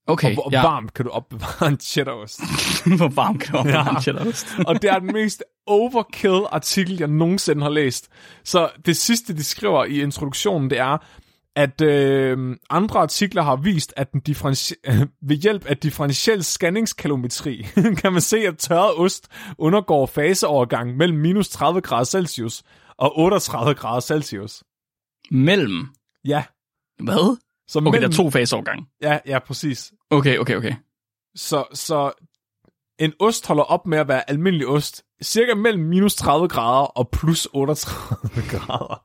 Okay, 0.07 0.27
og 0.29 0.33
hvor 0.33 0.49
ja. 0.51 0.61
varmt 0.61 0.93
kan 0.93 1.05
du 1.05 1.11
opbevare 1.11 1.67
en 1.67 1.79
cheddarost. 1.79 2.39
hvor 2.97 3.07
varm 3.07 3.39
kan 3.39 3.51
du 3.53 3.57
opbevare 3.59 3.85
Ja. 3.89 3.95
en 3.95 4.01
cheddarost? 4.01 4.47
og 4.67 4.81
det 4.81 4.89
er 4.89 4.99
den 4.99 5.13
mest 5.13 5.43
overkill 5.67 6.41
artikel, 6.51 6.97
jeg 6.97 7.07
nogensinde 7.07 7.61
har 7.63 7.69
læst. 7.69 8.09
Så 8.43 8.69
det 8.85 8.97
sidste, 8.97 9.33
de 9.33 9.43
skriver 9.43 9.85
i 9.85 10.01
introduktionen, 10.01 10.69
det 10.69 10.79
er, 10.79 10.97
at 11.55 11.81
øh, 11.81 12.57
andre 12.69 12.99
artikler 12.99 13.41
har 13.41 13.55
vist, 13.55 13.93
at 13.97 14.11
den 14.11 14.21
differenti- 14.29 14.81
ved 15.27 15.35
hjælp 15.35 15.65
af 15.65 15.77
differentiel 15.77 16.43
scanningskalometri 16.43 17.67
kan 17.97 18.13
man 18.13 18.21
se, 18.21 18.37
at 18.37 18.57
tørret 18.57 18.93
ost 18.95 19.27
undergår 19.57 20.05
faseovergang 20.05 20.97
mellem 20.97 21.17
minus 21.17 21.49
30 21.49 21.81
grader 21.81 22.03
Celsius 22.03 22.63
og 22.97 23.19
38 23.19 23.73
grader 23.73 23.99
Celsius. 23.99 24.63
Mellem? 25.31 25.87
Ja. 26.25 26.43
Hvad? 27.03 27.37
Så 27.67 27.79
Okay, 27.79 27.85
mellem, 27.91 28.11
der 28.11 28.17
er 28.17 28.23
to 28.23 28.29
faseovergange. 28.29 28.85
Ja, 29.01 29.19
ja, 29.25 29.39
præcis. 29.39 29.93
Okay, 30.09 30.37
okay, 30.37 30.55
okay. 30.55 30.73
Så, 31.35 31.65
så 31.73 32.11
en 32.99 33.13
ost 33.19 33.47
holder 33.47 33.63
op 33.63 33.87
med 33.87 33.97
at 33.97 34.07
være 34.07 34.29
almindelig 34.29 34.67
ost 34.67 35.03
cirka 35.23 35.55
mellem 35.55 35.83
minus 35.83 36.15
30 36.15 36.47
grader 36.47 36.85
og 36.85 37.09
plus 37.09 37.47
38 37.53 38.41
grader. 38.51 39.03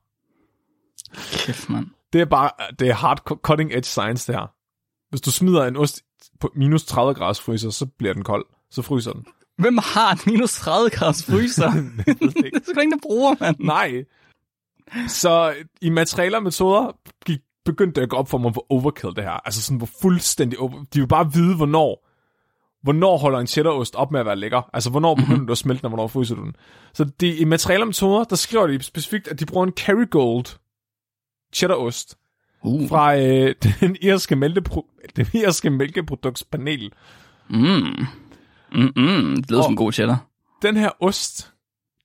Kæft, 1.47 1.71
mand. 1.71 1.87
Det 2.13 2.21
er 2.21 2.25
bare, 2.25 2.51
det 2.79 2.89
er 2.89 2.95
hard 2.95 3.19
cutting 3.43 3.73
edge 3.73 3.83
science, 3.85 4.33
det 4.33 4.41
her. 4.41 4.47
Hvis 5.11 5.21
du 5.21 5.31
smider 5.31 5.65
en 5.65 5.77
ost 5.77 6.03
på 6.41 6.53
minus 6.57 6.85
30 6.85 7.15
graders 7.15 7.41
fryser, 7.41 7.71
så 7.71 7.87
bliver 7.87 8.15
den 8.15 8.25
kold. 8.25 8.47
Så 8.71 8.83
fryser 8.83 9.13
den. 9.13 9.27
Hvem 9.59 9.79
har 9.79 10.13
en 10.13 10.19
minus 10.33 10.53
30 10.53 10.91
graders 10.91 11.25
fryser? 11.25 11.71
Det 12.07 12.45
ikke. 12.45 12.57
er 12.57 12.61
sgu 12.71 12.81
ingen, 12.81 12.93
der 12.99 13.03
bruger, 13.03 13.35
mand. 13.41 13.57
Nej. 13.59 14.05
Så 15.09 15.55
i 15.81 15.91
materialer 15.91 16.37
og 16.37 16.43
metoder 16.43 16.97
gik, 17.27 17.39
begyndte 17.67 18.01
det 18.01 18.03
at 18.03 18.11
gå 18.11 18.17
op 18.17 18.29
for 18.29 18.39
mig, 18.39 18.51
hvor 18.51 18.67
overkill 18.71 19.17
det 19.17 19.25
her. 19.25 19.47
Altså 19.47 19.63
sådan, 19.63 19.79
hvor 19.79 19.89
fuldstændig 20.03 20.59
over... 20.59 20.85
De 20.95 21.01
vil 21.01 21.09
bare 21.09 21.33
vide, 21.33 21.57
hvornår 21.57 22.07
hvornår 22.83 23.19
holder 23.19 23.39
en 23.39 23.47
cheddarost 23.47 23.95
op 23.95 24.13
med 24.13 24.21
at 24.21 24.27
være 24.27 24.37
lækker? 24.37 24.71
Altså, 24.73 24.91
hvornår 24.91 25.15
begynder 25.15 25.35
mm-hmm. 25.35 25.47
du 25.47 25.53
at 25.53 25.59
smelte 25.59 25.81
den, 25.81 25.87
og 25.87 25.91
hvornår 25.91 26.07
fryser 26.07 26.35
du 26.35 26.43
den? 26.43 26.57
Så 26.95 27.05
de, 27.05 27.37
i 27.37 27.43
og 27.81 27.87
metoder, 27.87 28.25
der 28.25 28.37
skriver 28.37 28.67
de 28.67 28.83
specifikt, 28.83 29.29
at 29.29 29.41
de 29.41 29.47
bruger 29.47 29.67
en 29.67 29.73
Kerrygold 29.73 30.47
cheddarost 31.53 32.19
Uh. 32.65 32.89
fra 32.89 33.17
øh, 33.19 33.55
den 33.81 33.97
irske, 34.03 34.35
mælkepro- 34.35 35.13
den 35.17 35.27
irske 35.35 35.71
mælkeproduktspanel. 35.71 36.93
Mm. 37.51 37.57
Mm, 37.57 38.93
mm. 38.97 39.37
Det 39.37 39.51
lyder 39.51 39.63
som 39.63 39.73
en 39.73 39.77
god 39.77 39.93
cheddar. 39.93 40.27
Den 40.63 40.77
her 40.77 40.91
ost, 41.01 41.53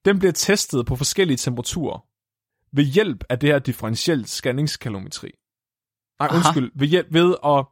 den 0.05 0.19
bliver 0.19 0.31
testet 0.31 0.85
på 0.85 0.95
forskellige 0.95 1.37
temperaturer 1.37 2.05
ved 2.73 2.83
hjælp 2.83 3.23
af 3.29 3.39
det 3.39 3.49
her 3.49 3.59
differentielt 3.59 4.29
scanningskalometri. 4.29 5.29
Nej, 6.21 6.27
Aha. 6.27 6.37
undskyld. 6.37 6.71
Ved, 6.75 6.87
hjælp, 6.87 7.07
ved 7.11 7.35
at, 7.45 7.65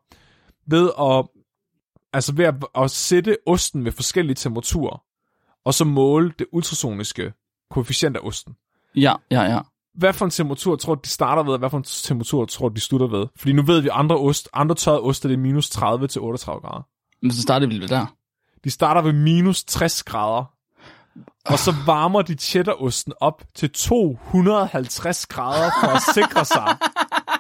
ved 0.68 0.92
at, 1.00 1.26
altså 2.14 2.34
ved 2.36 2.46
at, 2.46 2.56
at 2.76 2.92
sætte 2.92 3.38
osten 3.46 3.86
ved 3.86 3.92
forskellige 3.92 4.36
temperaturer, 4.36 5.04
og 5.66 5.74
så 5.74 5.86
måle 5.86 6.34
det 6.40 6.48
ultrasoniske 6.52 7.34
koefficient 7.70 8.18
af 8.18 8.20
osten. 8.24 8.56
Ja, 8.96 9.14
ja, 9.32 9.42
ja. 9.42 9.60
Hvad 9.94 10.14
for 10.14 10.26
en 10.26 10.32
temperatur 10.32 10.76
tror 10.76 10.96
du, 10.96 11.02
de 11.04 11.10
starter 11.10 11.44
ved, 11.44 11.54
og 11.54 11.60
hvad 11.60 11.70
for 11.70 11.78
en 11.78 11.84
temperatur 11.84 12.46
tror 12.46 12.70
du, 12.70 12.76
de 12.76 12.82
slutter 12.82 13.08
ved? 13.08 13.28
Fordi 13.36 13.54
nu 13.54 13.62
ved 13.62 13.82
vi, 13.82 13.90
andre, 13.92 14.18
ost, 14.18 14.50
andre 14.54 14.76
tørrede 14.76 15.02
oste, 15.02 15.28
det 15.28 15.34
er 15.34 15.38
minus 15.38 15.70
30 15.70 16.08
til 16.08 16.22
38 16.22 16.62
grader. 16.62 16.88
Men 17.22 17.32
så 17.32 17.42
starter 17.42 17.68
vi 17.68 17.76
vel 17.76 17.90
der. 17.90 18.06
De 18.64 18.70
starter 18.70 19.02
ved 19.02 19.14
minus 19.14 19.64
60 19.64 20.04
grader, 20.04 20.46
og 21.46 21.60
så 21.60 21.76
varmer 21.86 22.22
de 22.22 22.36
cheddarosten 22.36 23.14
op 23.22 23.44
til 23.56 23.72
250 23.72 25.26
grader 25.26 25.72
for 25.82 25.88
at 25.88 26.02
sikre 26.16 26.46
sig, 26.46 26.78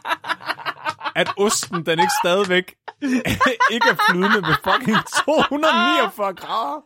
at 1.16 1.30
osten 1.38 1.86
den 1.86 2.00
ikke 2.00 2.14
stadigvæk 2.24 2.76
ikke 3.76 3.90
er 3.90 3.96
flydende 4.10 4.42
med 4.42 4.56
fucking 4.64 4.98
249 5.26 6.34
grader. 6.34 6.82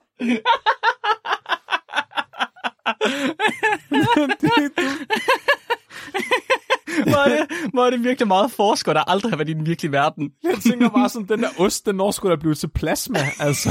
Hvor 7.03 7.17
er, 7.17 7.29
det, 7.29 7.69
hvor 7.73 7.85
er 7.85 7.89
det 7.89 8.03
virkelig 8.03 8.27
meget 8.27 8.51
forsker, 8.51 8.93
der 8.93 9.09
aldrig 9.09 9.31
har 9.31 9.37
været 9.37 9.49
i 9.49 9.53
den 9.53 9.65
virkelige 9.65 9.91
verden. 9.91 10.31
Jeg 10.43 10.57
tænker 10.67 10.89
bare 10.89 11.09
sådan, 11.09 11.27
den 11.27 11.43
der 11.43 11.49
ost, 11.57 11.85
den 11.85 11.95
når 11.95 12.11
sgu 12.11 12.29
da 12.29 12.35
blive 12.35 12.55
til 12.55 12.67
plasma, 12.67 13.19
altså. 13.39 13.69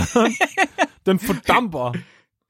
Den 1.06 1.18
fordamper. 1.18 1.92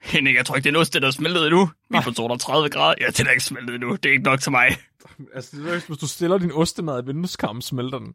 Henning, 0.03 0.37
jeg 0.37 0.47
tror 0.47 0.57
ikke, 0.57 0.65
det 0.65 0.71
er 0.75 0.79
en 0.79 0.81
ost, 0.81 0.95
der 0.95 1.07
er 1.07 1.11
smeltet 1.11 1.47
endnu. 1.47 1.71
Vi 1.91 1.97
er 1.97 2.03
på 2.03 2.11
230 2.11 2.69
grader. 2.69 2.95
Ja, 3.01 3.07
det 3.07 3.21
er 3.21 3.31
ikke 3.31 3.45
smeltet 3.45 3.75
endnu. 3.75 3.97
Det 3.97 4.07
er 4.07 4.13
ikke 4.13 4.25
nok 4.25 4.41
til 4.41 4.53
mig. 4.53 4.77
Altså, 5.35 5.57
det 5.57 5.75
er, 5.75 5.87
hvis 5.87 5.99
du 5.99 6.07
stiller 6.07 6.39
din 6.39 6.53
ostemad 6.53 7.03
i 7.03 7.07
vindueskarmen, 7.07 7.63
smelter 7.63 7.99
den. 7.99 8.15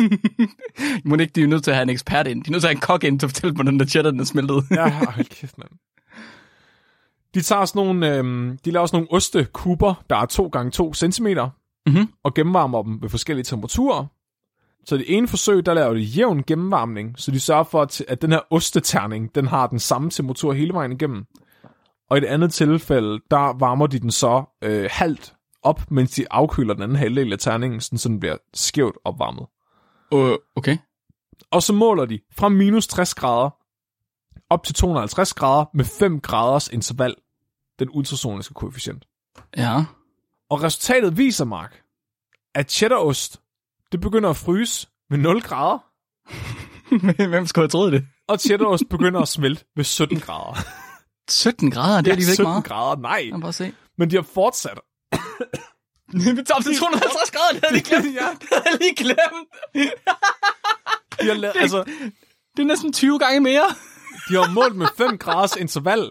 Må 1.04 1.16
ikke, 1.16 1.32
de 1.32 1.42
er 1.42 1.46
nødt 1.46 1.64
til 1.64 1.70
at 1.70 1.74
have 1.74 1.82
en 1.82 1.88
ekspert 1.90 2.26
ind. 2.26 2.44
De 2.44 2.48
er 2.48 2.52
nødt 2.52 2.62
til 2.62 2.66
at 2.68 2.70
have 2.70 2.76
en 2.76 2.80
kok 2.80 3.04
ind 3.04 3.20
til 3.20 3.26
at 3.26 3.30
fortælle, 3.30 3.54
hvordan 3.54 3.78
der 3.78 3.86
cheddar 3.86 4.10
den 4.10 4.20
er 4.20 4.24
smeltet. 4.24 4.64
Ja, 4.70 5.04
hold 5.04 5.24
kæft, 5.24 5.58
mand. 5.58 5.70
De 7.34 7.40
tager 7.40 7.64
sådan 7.64 7.84
nogle, 7.86 8.16
øhm, 8.16 8.58
de 8.64 8.70
laver 8.70 8.86
sådan 8.86 8.96
nogle 8.96 9.10
ostekuber, 9.12 9.94
der 10.10 10.16
er 10.16 10.26
2 10.26 10.46
gange 10.48 10.70
2 10.70 10.94
cm, 10.94 11.26
Mhm. 11.86 12.08
og 12.22 12.34
gennemvarmer 12.34 12.82
dem 12.82 13.02
ved 13.02 13.08
forskellige 13.08 13.44
temperaturer. 13.44 14.06
Så 14.84 14.96
det 14.96 15.04
ene 15.16 15.28
forsøg, 15.28 15.66
der 15.66 15.74
laver 15.74 15.94
de 15.94 16.00
jævn 16.00 16.42
gennemvarmning, 16.46 17.14
så 17.16 17.30
de 17.30 17.40
sørger 17.40 17.64
for, 17.64 17.82
at, 17.82 18.00
at 18.08 18.22
den 18.22 18.32
her 18.32 18.40
osteterning, 18.50 19.34
den 19.34 19.46
har 19.46 19.66
den 19.66 19.78
samme 19.78 20.10
temperatur 20.10 20.52
hele 20.52 20.72
vejen 20.72 20.92
igennem. 20.92 21.24
Og 22.10 22.16
i 22.16 22.20
det 22.20 22.26
andet 22.26 22.52
tilfælde, 22.52 23.20
der 23.30 23.58
varmer 23.58 23.86
de 23.86 23.98
den 23.98 24.10
så 24.10 24.44
øh, 24.64 24.88
halvt 24.92 25.34
op, 25.66 25.90
mens 25.90 26.10
de 26.10 26.32
afkøler 26.32 26.74
den 26.74 26.82
anden 26.82 26.96
halvdel 26.98 27.32
af 27.32 27.38
terningen, 27.38 27.80
sådan, 27.80 27.98
så 27.98 28.08
den 28.08 28.20
bliver 28.20 28.36
skævt 28.54 28.96
opvarmet. 29.04 29.46
Uh, 30.12 30.32
okay. 30.56 30.76
Og 31.50 31.62
så 31.62 31.72
måler 31.72 32.04
de 32.04 32.20
fra 32.32 32.48
minus 32.48 32.86
60 32.86 33.14
grader 33.14 33.50
op 34.50 34.64
til 34.64 34.74
250 34.74 35.34
grader 35.34 35.64
med 35.74 35.84
5 35.84 36.20
graders 36.20 36.68
interval, 36.68 37.14
den 37.78 37.88
ultrasoniske 37.92 38.54
koefficient. 38.54 39.04
Ja. 39.56 39.84
Og 40.50 40.62
resultatet 40.62 41.16
viser, 41.16 41.44
Mark, 41.44 41.82
at 42.54 42.70
cheddarost, 42.72 43.40
det 43.92 44.00
begynder 44.00 44.30
at 44.30 44.36
fryse 44.36 44.88
ved 45.10 45.18
0 45.18 45.42
grader, 45.42 45.78
Hvem 47.28 47.46
skulle 47.46 47.62
have 47.62 47.68
troet 47.68 47.92
det? 47.92 48.06
og 48.28 48.38
cheddarost 48.40 48.84
begynder 48.90 49.20
at 49.20 49.28
smelte 49.28 49.64
ved 49.76 49.84
17 49.84 50.20
grader. 50.20 50.58
17 51.30 51.70
grader, 51.70 52.00
det 52.00 52.06
er 52.06 52.10
Ja, 52.10 52.12
alligevel 52.12 52.20
ikke 52.20 52.34
17 52.34 52.44
meget. 52.50 52.64
grader, 52.64 53.00
nej. 53.00 53.28
Jeg 53.32 53.40
bare 53.40 53.52
se. 53.52 53.72
Men 53.98 54.10
de 54.10 54.16
har 54.16 54.22
fortsat. 54.22 54.78
Vi 56.12 56.20
tager 56.20 56.54
op 56.54 56.62
til 56.62 56.78
250 56.78 57.30
grader, 57.30 57.52
det 57.52 57.64
havde 57.64 57.74
jeg 57.74 57.82
lige 57.82 57.84
glemt. 58.02 58.16
ja, 58.16 58.28
Det 58.40 58.48
havde 58.64 58.78
lige 58.78 58.94
glemt. 58.96 59.48
de 61.20 61.26
har, 61.26 61.34
lavet, 61.34 61.56
altså, 61.56 61.84
Det 62.56 62.62
er 62.62 62.66
næsten 62.66 62.92
20 62.92 63.18
gange 63.18 63.40
mere. 63.40 63.64
de 64.28 64.34
har 64.34 64.50
målt 64.52 64.76
med 64.76 64.86
5 64.98 65.18
graders 65.18 65.56
interval. 65.56 66.10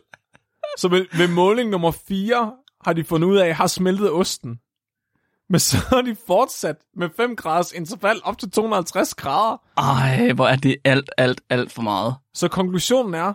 Så 0.77 0.87
ved, 0.87 1.05
ved 1.17 1.27
måling 1.27 1.69
nummer 1.69 1.91
4 2.07 2.53
har 2.85 2.93
de 2.93 3.03
fundet 3.03 3.27
ud 3.27 3.37
af, 3.37 3.55
har 3.55 3.67
smeltet 3.67 4.11
osten. 4.11 4.59
Men 5.49 5.59
så 5.59 5.77
har 5.89 6.01
de 6.01 6.15
fortsat 6.27 6.75
med 6.95 7.09
5 7.17 7.35
graders 7.35 7.71
interval 7.71 8.21
op 8.23 8.37
til 8.37 8.51
250 8.51 9.13
grader. 9.15 9.57
Ej, 9.77 10.31
hvor 10.33 10.47
er 10.47 10.55
det 10.55 10.75
alt, 10.83 11.09
alt, 11.17 11.41
alt 11.49 11.71
for 11.71 11.81
meget. 11.81 12.15
Så 12.33 12.47
konklusionen 12.47 13.13
er, 13.13 13.33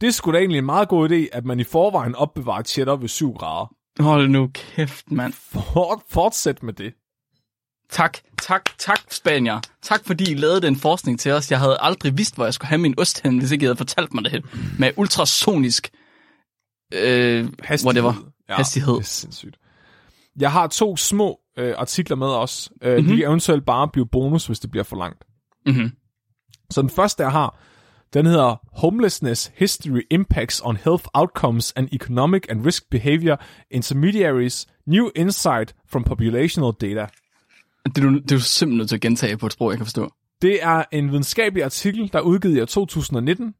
det 0.00 0.14
sgu 0.14 0.32
da 0.32 0.38
egentlig 0.38 0.58
en 0.58 0.66
meget 0.66 0.88
god 0.88 1.10
idé, 1.10 1.28
at 1.32 1.44
man 1.44 1.60
i 1.60 1.64
forvejen 1.64 2.14
opbevarer 2.14 2.62
cheddar 2.62 2.96
ved 2.96 3.08
7 3.08 3.34
grader. 3.34 3.74
Hold 3.98 4.28
nu 4.28 4.50
kæft, 4.54 5.10
mand. 5.12 5.32
For, 5.32 6.02
fortsæt 6.08 6.62
med 6.62 6.72
det. 6.72 6.94
Tak, 7.90 8.18
tak, 8.42 8.62
tak, 8.78 9.00
Spanier. 9.10 9.60
Tak, 9.82 10.04
fordi 10.06 10.30
I 10.30 10.34
lavede 10.34 10.60
den 10.60 10.76
forskning 10.76 11.20
til 11.20 11.32
os. 11.32 11.50
Jeg 11.50 11.58
havde 11.58 11.76
aldrig 11.80 12.18
vidst, 12.18 12.34
hvor 12.34 12.44
jeg 12.44 12.54
skulle 12.54 12.68
have 12.68 12.78
min 12.78 12.94
ost 12.98 13.22
hen, 13.22 13.38
hvis 13.38 13.50
ikke 13.50 13.62
I 13.62 13.66
havde 13.66 13.76
fortalt 13.76 14.14
mig 14.14 14.24
det 14.24 14.32
her. 14.32 14.40
Med 14.78 14.90
ultrasonisk 14.96 15.90
øh, 16.94 17.48
whatever. 17.84 18.14
Ja, 18.48 18.54
Hastighed. 18.54 18.94
Det 18.94 19.00
er 19.00 19.04
sindssygt. 19.04 19.56
Jeg 20.40 20.52
har 20.52 20.66
to 20.66 20.96
små 20.96 21.40
øh, 21.58 21.74
artikler 21.78 22.16
med 22.16 22.26
os. 22.26 22.70
Øh, 22.82 22.90
Mhm. 22.92 22.96
mm-hmm. 23.00 23.16
De 23.16 23.20
kan 23.22 23.28
eventuelt 23.28 23.66
bare 23.66 23.88
blive 23.88 24.06
bonus, 24.06 24.46
hvis 24.46 24.60
det 24.60 24.70
bliver 24.70 24.84
for 24.84 24.96
langt. 24.96 25.24
Mm-hmm. 25.66 25.90
Så 26.70 26.82
den 26.82 26.90
første, 26.90 27.22
jeg 27.22 27.32
har, 27.32 27.58
den 28.14 28.26
hedder 28.26 28.56
Homelessness 28.80 29.52
History 29.54 30.02
Impacts 30.10 30.62
on 30.64 30.76
Health 30.76 31.04
Outcomes 31.14 31.72
and 31.76 31.88
Economic 31.92 32.42
and 32.48 32.66
Risk 32.66 32.90
Behavior 32.90 33.36
Intermediaries 33.70 34.66
New 34.86 35.10
Insight 35.16 35.74
from 35.88 36.04
Populational 36.04 36.72
Data. 36.80 37.06
Det, 37.86 37.98
er 37.98 38.08
du, 38.08 38.14
det 38.14 38.32
er 38.32 38.36
du 38.36 38.40
simpelthen 38.40 38.78
nødt 38.78 38.88
til 38.88 38.96
at 38.96 39.00
gentage 39.00 39.36
på 39.36 39.46
et 39.46 39.52
sprog, 39.52 39.70
jeg 39.70 39.78
kan 39.78 39.86
forstå. 39.86 40.10
Det 40.42 40.62
er 40.62 40.84
en 40.92 41.10
videnskabelig 41.10 41.64
artikel, 41.64 42.12
der 42.12 42.18
er 42.18 42.22
udgivet 42.22 42.56
i 42.56 42.60
år 42.60 42.64
2019 42.64 43.54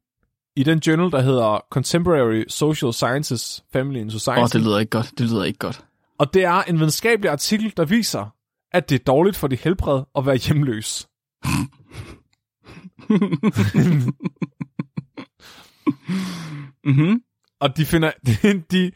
i 0.55 0.63
den 0.63 0.79
journal, 0.79 1.11
der 1.11 1.21
hedder 1.21 1.65
Contemporary 1.69 2.43
Social 2.47 2.93
Sciences, 2.93 3.63
Family 3.73 3.99
and 3.99 4.11
Society. 4.11 4.37
Åh, 4.37 4.43
oh, 4.43 4.49
det 4.53 4.61
lyder 4.61 4.79
ikke 4.79 4.89
godt. 4.89 5.11
Det 5.17 5.29
lyder 5.29 5.43
ikke 5.43 5.59
godt. 5.59 5.85
Og 6.19 6.33
det 6.33 6.43
er 6.43 6.61
en 6.63 6.77
videnskabelig 6.77 7.31
artikel, 7.31 7.73
der 7.77 7.85
viser, 7.85 8.33
at 8.71 8.89
det 8.89 8.99
er 8.99 9.03
dårligt 9.03 9.37
for 9.37 9.47
dit 9.47 9.59
helbred 9.59 10.03
at 10.17 10.25
være 10.25 10.35
hjemløs. 10.35 11.07
Mm-hmm. 16.83 17.21
Og 17.59 17.77
de 17.77 17.85
finder, 17.85 18.11
de, 18.25 18.63
de, 18.71 18.91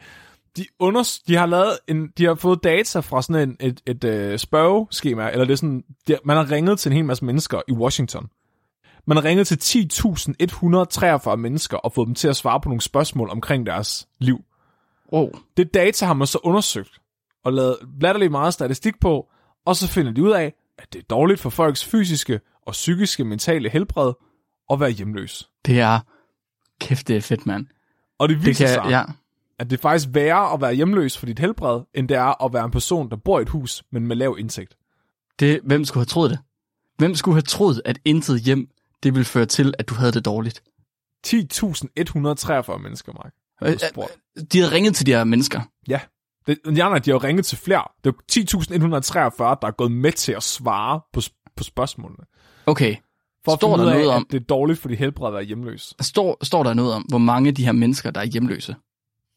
de, 0.56 0.66
unders, 0.78 1.18
de 1.18 1.36
har 1.36 1.46
lavet 1.46 1.78
en, 1.88 2.08
de 2.18 2.24
har 2.24 2.34
fået 2.34 2.64
data 2.64 3.00
fra 3.00 3.22
sådan 3.22 3.48
en, 3.48 3.56
et, 3.60 3.80
et, 3.86 4.04
et 4.04 4.40
spørgeskema, 4.40 5.30
eller 5.30 5.44
det 5.44 5.52
er 5.52 5.56
sådan, 5.56 5.84
de, 6.08 6.18
man 6.24 6.36
har 6.36 6.50
ringet 6.50 6.78
til 6.78 6.90
en 6.90 6.96
hel 6.96 7.04
masse 7.04 7.24
mennesker 7.24 7.60
i 7.68 7.72
Washington. 7.72 8.28
Man 9.06 9.16
har 9.16 9.24
ringet 9.24 9.46
til 9.46 9.86
10.143 11.30 11.36
mennesker 11.36 11.76
og 11.76 11.92
fået 11.92 12.06
dem 12.06 12.14
til 12.14 12.28
at 12.28 12.36
svare 12.36 12.60
på 12.60 12.68
nogle 12.68 12.80
spørgsmål 12.80 13.30
omkring 13.30 13.66
deres 13.66 14.08
liv. 14.18 14.38
Wow. 15.12 15.30
Det 15.56 15.74
data 15.74 16.06
har 16.06 16.14
man 16.14 16.26
så 16.26 16.38
undersøgt 16.44 17.00
og 17.44 17.52
lavet 17.52 17.76
latterligt 18.00 18.30
meget 18.32 18.54
statistik 18.54 19.00
på, 19.00 19.28
og 19.66 19.76
så 19.76 19.88
finder 19.88 20.12
de 20.12 20.22
ud 20.22 20.30
af, 20.30 20.54
at 20.78 20.92
det 20.92 20.98
er 20.98 21.06
dårligt 21.10 21.40
for 21.40 21.50
folks 21.50 21.84
fysiske 21.84 22.40
og 22.66 22.72
psykiske 22.72 23.24
mentale 23.24 23.68
helbred 23.68 24.12
at 24.72 24.80
være 24.80 24.90
hjemløs. 24.90 25.48
Det 25.66 25.80
er... 25.80 26.00
Kæft, 26.80 27.08
det 27.08 27.16
er 27.16 27.20
fedt, 27.20 27.46
mand. 27.46 27.66
Og 28.18 28.28
det 28.28 28.36
Det 28.36 28.46
viser 28.46 28.66
kan, 28.66 28.74
sig, 28.74 28.90
ja. 28.90 29.02
at 29.58 29.70
det 29.70 29.76
er 29.76 29.80
faktisk 29.80 30.08
værre 30.12 30.52
at 30.54 30.60
være 30.60 30.74
hjemløs 30.74 31.18
for 31.18 31.26
dit 31.26 31.38
helbred, 31.38 31.80
end 31.94 32.08
det 32.08 32.16
er 32.16 32.44
at 32.44 32.52
være 32.52 32.64
en 32.64 32.70
person, 32.70 33.10
der 33.10 33.16
bor 33.16 33.38
i 33.38 33.42
et 33.42 33.48
hus, 33.48 33.82
men 33.92 34.06
med 34.06 34.16
lav 34.16 34.36
indtægt. 34.38 34.76
Det, 35.38 35.60
hvem 35.64 35.84
skulle 35.84 36.00
have 36.00 36.06
troet 36.06 36.30
det? 36.30 36.38
Hvem 36.98 37.14
skulle 37.14 37.34
have 37.34 37.42
troet, 37.42 37.82
at 37.84 37.98
intet 38.04 38.40
hjem, 38.40 38.68
det 39.02 39.14
ville 39.14 39.24
føre 39.24 39.46
til, 39.46 39.74
at 39.78 39.88
du 39.88 39.94
havde 39.94 40.12
det 40.12 40.24
dårligt? 40.24 40.62
10.143 41.26 42.78
mennesker, 42.78 43.12
Mark. 43.12 43.32
Øh, 43.62 43.70
øh, 43.70 44.44
De 44.52 44.58
havde 44.58 44.72
ringet 44.72 44.96
til 44.96 45.06
de 45.06 45.10
her 45.12 45.24
mennesker. 45.24 45.60
Ja. 45.88 46.00
Det, 46.46 46.58
ja, 46.66 46.70
nej, 46.70 46.98
de 46.98 47.10
har 47.10 47.24
ringet 47.24 47.46
til 47.46 47.58
flere. 47.58 47.84
Det 48.04 48.14
er 48.14 49.42
10.143, 49.52 49.58
der 49.62 49.66
er 49.66 49.70
gået 49.70 49.92
med 49.92 50.12
til 50.12 50.32
at 50.32 50.42
svare 50.42 51.00
på, 51.12 51.20
på 51.56 51.64
spørgsmålene. 51.64 52.24
Okay. 52.66 52.96
For 53.44 53.52
at 53.52 53.58
Står 53.58 53.76
der 53.76 53.84
ud 53.84 53.88
af, 53.88 53.94
noget 53.94 54.08
om- 54.10 54.26
det 54.30 54.40
er 54.40 54.44
dårligt 54.44 54.78
for 54.78 54.88
dit 54.88 54.98
helbred 54.98 55.28
at 55.28 55.34
være 55.34 55.42
hjemløs. 55.42 55.94
Står, 56.00 56.44
står 56.44 56.62
der 56.62 56.74
noget 56.74 56.92
om, 56.94 57.02
hvor 57.02 57.18
mange 57.18 57.48
af 57.48 57.54
de 57.54 57.64
her 57.64 57.72
mennesker, 57.72 58.10
der 58.10 58.20
er 58.20 58.24
hjemløse? 58.24 58.74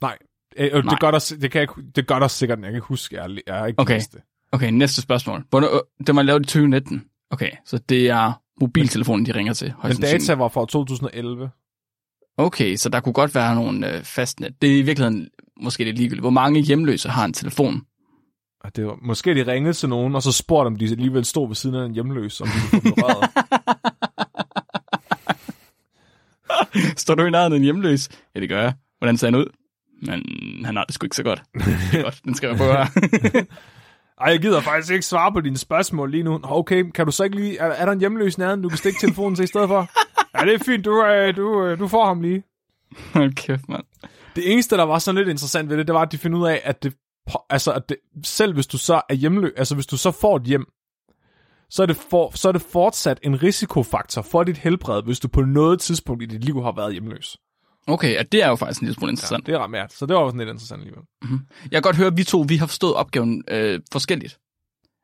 Nej. 0.02 0.18
Øh, 0.58 0.70
øh, 0.74 0.84
Nej. 0.86 0.90
det, 0.94 1.00
gør 1.00 1.12
der, 1.12 1.34
det, 1.42 1.52
kan 1.52 1.62
jeg, 1.62 1.68
det 1.96 2.08
gør 2.08 2.20
der 2.20 2.28
sikkert, 2.28 2.60
jeg 2.64 2.72
kan 2.72 2.82
huske, 2.82 3.22
jeg, 3.22 3.38
jeg 3.48 3.56
har 3.56 3.66
ikke 3.66 3.80
Okay. 3.80 3.94
læst 3.94 4.14
det. 4.14 4.22
Okay, 4.52 4.70
næste 4.72 5.02
spørgsmål. 5.02 5.44
Hvornår, 5.50 5.68
øh, 5.76 6.08
det 6.08 6.16
var 6.16 6.22
lavet 6.22 6.40
i 6.42 6.46
2019. 6.46 7.04
Okay, 7.32 7.52
så 7.66 7.78
det 7.78 8.10
er 8.10 8.42
mobiltelefonen, 8.62 9.26
de 9.26 9.32
ringer 9.32 9.54
til. 9.54 9.74
Men 9.84 9.98
data 9.98 10.34
var 10.34 10.48
fra 10.48 10.66
2011. 10.66 11.50
Okay, 12.38 12.76
så 12.76 12.90
der 12.90 13.00
kunne 13.00 13.14
godt 13.14 13.36
være 13.36 13.56
nogle 13.56 13.96
øh, 13.98 14.04
fastnet. 14.04 14.62
Det 14.62 14.74
er 14.74 14.78
i 14.78 14.82
virkeligheden 14.82 15.30
måske 15.62 15.84
lidt 15.84 15.98
ligegyldigt. 15.98 16.24
Hvor 16.24 16.30
mange 16.30 16.60
hjemløse 16.62 17.10
har 17.10 17.26
en 17.26 17.34
telefon? 17.34 17.82
Og 18.64 18.76
det 18.76 18.86
var, 18.86 18.98
måske 19.02 19.36
de 19.36 19.52
ringede 19.52 19.74
til 19.74 19.90
nogen, 19.90 20.16
og 20.16 20.24
så 20.24 20.32
spurgte 20.32 20.68
om 20.68 20.76
de 20.76 20.86
alligevel 20.86 21.26
stod 21.26 21.48
ved 21.48 21.56
siden 21.56 21.76
af 21.76 21.86
en 21.86 21.94
hjemløs, 21.94 22.42
om 22.42 22.48
de 22.48 22.70
kunne 22.70 22.82
få 22.82 22.96
røret. 22.98 23.30
Står 27.00 27.16
du 27.16 27.26
i 27.26 27.30
nærheden 27.30 27.54
af 27.54 27.58
en 27.58 27.64
hjemløs? 27.64 28.10
Ja, 28.36 28.40
det 28.40 28.50
gør 28.50 28.62
jeg. 28.62 28.74
Hvordan 28.98 29.18
ser 29.18 29.28
han 29.28 29.36
ud? 29.36 29.46
Men 30.02 30.22
han 30.66 30.76
har 30.76 30.84
det 30.84 30.96
sgu 30.96 31.06
ikke 31.06 31.16
så 31.16 31.24
godt. 31.24 31.44
Det 31.92 32.00
er 32.00 32.04
godt, 32.04 32.22
den 32.24 32.36
skal 32.36 32.48
jeg 32.48 32.58
prøve 32.58 32.72
her. 32.72 32.86
Ej, 34.22 34.32
jeg 34.32 34.40
gider 34.40 34.62
faktisk 34.62 34.94
ikke 34.94 35.06
svare 35.06 35.32
på 35.32 35.42
dine 35.42 35.58
spørgsmål 35.58 36.12
lige 36.12 36.24
nu. 36.24 36.40
Okay, 36.44 36.84
kan 36.84 37.06
du 37.06 37.12
så 37.12 37.24
ikke 37.24 37.36
lige... 37.36 37.58
Er, 37.58 37.66
er 37.66 37.86
der 37.86 37.92
en 37.92 38.00
hjemløs 38.00 38.38
nærheden, 38.38 38.62
du 38.62 38.70
kan 38.70 38.78
stikke 38.78 39.00
telefonen 39.00 39.36
til 39.36 39.44
i 39.44 39.48
stedet 39.48 39.68
for? 39.68 39.90
Ja, 40.40 40.46
det 40.46 40.54
er 40.54 40.64
fint. 40.66 40.86
Du, 40.86 41.06
øh, 41.06 41.36
du, 41.36 41.66
øh, 41.66 41.80
du 41.80 41.88
får 41.88 42.06
ham 42.06 42.22
lige. 42.22 42.44
Hold 43.14 43.34
kæft, 43.34 43.70
mand. 43.70 43.84
Det 44.36 44.52
eneste, 44.52 44.78
der 44.78 44.84
var 44.84 45.00
sådan 45.00 45.18
lidt 45.18 45.30
interessant 45.30 45.70
ved 45.70 45.78
det, 45.78 45.88
det 45.88 45.96
var, 45.96 46.02
at 46.02 46.12
de 46.12 46.18
finder 46.18 46.40
ud 46.40 46.48
af, 46.48 46.62
at 46.64 46.84
det, 46.84 46.94
altså, 47.50 47.72
at 47.72 47.90
det, 47.90 47.98
selv 48.24 48.54
hvis 48.54 48.68
du 48.68 48.78
så 48.78 49.02
er 49.10 49.14
hjemløs, 49.14 49.52
altså 49.58 49.76
hvis 49.76 49.88
du 49.88 49.98
så 49.98 50.12
får 50.12 50.36
et 50.36 50.44
hjem, 50.44 50.66
så 51.70 51.82
er, 51.82 51.86
det 51.86 51.98
for, 51.98 52.38
så 52.38 52.48
er 52.48 52.52
det 52.52 52.62
fortsat 52.62 53.20
en 53.24 53.44
risikofaktor 53.44 54.22
for 54.22 54.44
dit 54.44 54.58
helbred, 54.58 55.04
hvis 55.04 55.20
du 55.20 55.28
på 55.28 55.42
noget 55.42 55.80
tidspunkt 55.80 56.24
i 56.24 56.26
dit 56.26 56.44
liv 56.44 56.64
har 56.64 56.72
været 56.72 56.92
hjemløs. 56.92 57.38
Okay, 57.88 58.14
ja, 58.14 58.24
det 58.24 58.44
er 58.44 58.50
jo 58.50 58.56
faktisk 58.56 58.82
en 58.82 58.86
lille 58.86 58.96
smule 58.96 59.12
interessant. 59.12 59.48
Ja, 59.48 59.52
det 59.52 59.60
er 59.60 59.64
ret 59.64 59.70
mærkt, 59.70 59.94
så 59.94 60.06
det 60.06 60.16
var 60.16 60.22
også 60.22 60.38
lidt 60.38 60.50
interessant 60.50 60.82
alligevel. 60.82 61.04
Jeg 61.64 61.72
kan 61.72 61.82
godt 61.82 61.96
høre, 61.96 62.08
at 62.08 62.18
vi 62.18 62.24
to 62.24 62.46
vi 62.48 62.56
har 62.56 62.68
forstået 62.68 62.96
opgaven 62.96 63.44
øh, 63.48 63.80
forskelligt. 63.92 64.40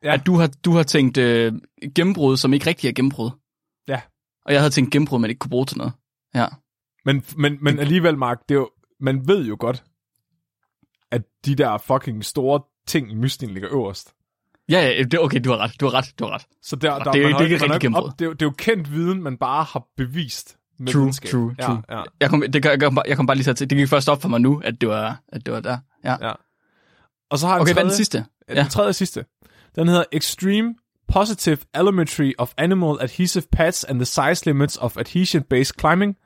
Ja. 0.04 0.14
At 0.14 0.26
du 0.26 0.34
har, 0.34 0.50
du 0.64 0.72
har 0.72 0.82
tænkt 0.82 1.16
øh, 1.16 1.52
gennembrud, 1.94 2.36
som 2.36 2.52
ikke 2.52 2.66
rigtig 2.66 2.88
er 2.88 2.92
gennembrud. 2.92 3.30
Ja. 3.88 4.00
Og 4.44 4.52
jeg 4.52 4.60
havde 4.60 4.70
tænkt 4.70 4.90
gennembrud, 4.90 5.18
man 5.18 5.30
ikke 5.30 5.38
kunne 5.38 5.50
bruge 5.50 5.66
til 5.66 5.78
noget. 5.78 5.92
Ja. 6.34 6.46
Men, 7.04 7.24
men, 7.36 7.58
men 7.60 7.78
alligevel, 7.78 8.18
Mark, 8.18 8.38
det 8.48 8.54
er 8.54 8.58
jo, 8.58 8.70
man 9.00 9.28
ved 9.28 9.44
jo 9.44 9.56
godt, 9.60 9.84
at 11.12 11.22
de 11.46 11.54
der 11.54 11.78
fucking 11.78 12.24
store 12.24 12.60
ting 12.86 13.12
i 13.12 13.14
mystikken 13.14 13.54
ligger 13.54 13.72
øverst. 13.72 14.12
Ja, 14.68 14.80
ja, 14.80 15.02
det, 15.02 15.20
okay, 15.20 15.40
du 15.44 15.50
har 15.50 15.58
ret, 15.58 15.80
du 15.80 15.84
har 15.86 15.94
ret, 15.94 16.04
du 16.18 16.24
har 16.24 16.34
ret. 16.34 16.46
Så 16.62 16.76
der, 16.76 16.98
der, 16.98 17.12
det 17.12 17.20
er 17.20 17.24
man 17.24 17.32
har 17.32 17.40
ikke 17.40 17.56
rigtig 17.62 17.80
gennembrud. 17.80 18.08
op- 18.08 18.18
det, 18.18 18.24
er 18.24 18.26
jo, 18.26 18.32
det 18.32 18.42
er 18.42 18.46
jo 18.46 18.54
kendt 18.58 18.92
viden, 18.92 19.22
man 19.22 19.36
bare 19.36 19.64
har 19.64 19.86
bevist 19.96 20.56
med 20.78 20.92
True, 20.92 21.00
videnskab. 21.02 21.30
true, 21.30 21.54
ja, 21.58 21.64
true. 21.66 21.82
Ja, 21.90 22.02
Jeg 22.20 22.30
kom, 22.30 22.40
det, 22.52 22.64
jeg, 22.64 22.80
kom, 22.80 22.98
jeg 23.08 23.16
kom 23.16 23.26
bare 23.26 23.36
lige 23.36 23.44
til 23.44 23.50
at 23.50 23.58
det 23.70 23.78
gik 23.78 23.88
først 23.88 24.08
op 24.08 24.22
for 24.22 24.28
mig 24.28 24.40
nu, 24.40 24.60
at 24.64 24.80
det 24.80 24.88
var, 24.88 25.20
at 25.28 25.46
det 25.46 25.54
var 25.54 25.60
der. 25.60 25.78
Ja. 26.04 26.16
ja. 26.28 26.32
Og 27.30 27.38
så 27.38 27.46
har 27.46 27.54
jeg 27.54 27.60
Okay, 27.60 27.70
en 27.70 27.74
hvad 27.74 27.82
er 27.82 27.84
den 27.84 27.90
tredje, 27.90 27.96
sidste? 27.96 28.24
Ja. 28.48 28.54
Ja. 28.54 28.60
Den 28.62 28.70
tredje 28.70 28.92
sidste. 28.92 29.24
Den 29.76 29.88
hedder 29.88 30.04
Extreme 30.12 30.74
Positive 31.12 31.58
Allometry 31.74 32.32
of 32.38 32.52
Animal 32.56 32.96
Adhesive 33.00 33.44
Pads 33.52 33.84
and 33.84 33.98
the 33.98 34.04
Size 34.06 34.46
Limits 34.46 34.76
of 34.76 34.96
Adhesion-Based 34.96 35.72
Climbing. 35.80 36.16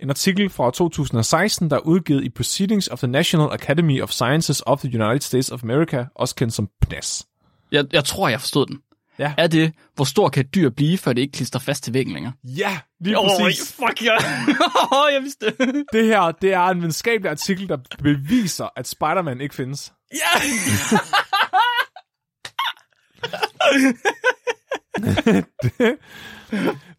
En 0.00 0.10
artikel 0.10 0.50
fra 0.50 0.70
2016, 0.70 1.70
der 1.70 1.76
er 1.76 1.80
udgivet 1.80 2.24
i 2.24 2.30
Proceedings 2.30 2.88
of 2.88 2.98
the 2.98 3.06
National 3.06 3.48
Academy 3.52 4.02
of 4.02 4.10
Sciences 4.10 4.62
of 4.66 4.80
the 4.80 5.02
United 5.02 5.20
States 5.20 5.50
of 5.50 5.62
America, 5.62 6.04
også 6.14 6.34
kendt 6.34 6.54
som 6.54 6.68
PNAS. 6.80 7.26
Jeg, 7.72 7.84
jeg 7.92 8.04
tror, 8.04 8.28
jeg 8.28 8.40
forstod 8.40 8.66
den. 8.66 8.78
Ja. 9.18 9.34
Er 9.38 9.46
det, 9.46 9.72
hvor 9.94 10.04
stor 10.04 10.28
kan 10.28 10.44
et 10.44 10.54
dyr 10.54 10.70
blive, 10.70 10.98
før 10.98 11.12
det 11.12 11.22
ikke 11.22 11.32
klister 11.32 11.58
fast 11.58 11.84
til 11.84 11.94
væggen 11.94 12.14
længere? 12.14 12.32
Ja, 12.44 12.78
lige 13.00 13.16
præcis. 13.16 13.72
fuck 13.72 14.02
ja. 14.04 14.16
jeg 15.14 15.22
vidste 15.22 15.46
det. 15.46 15.84
Det 15.92 16.04
her, 16.06 16.32
det 16.32 16.52
er 16.52 16.66
en 16.66 16.78
videnskabelig 16.78 17.30
artikel, 17.30 17.68
der 17.68 17.78
beviser, 18.02 18.68
at 18.76 18.88
Spider-Man 18.88 19.40
ikke 19.40 19.54
findes. 19.54 19.92
Ja. 20.12 20.40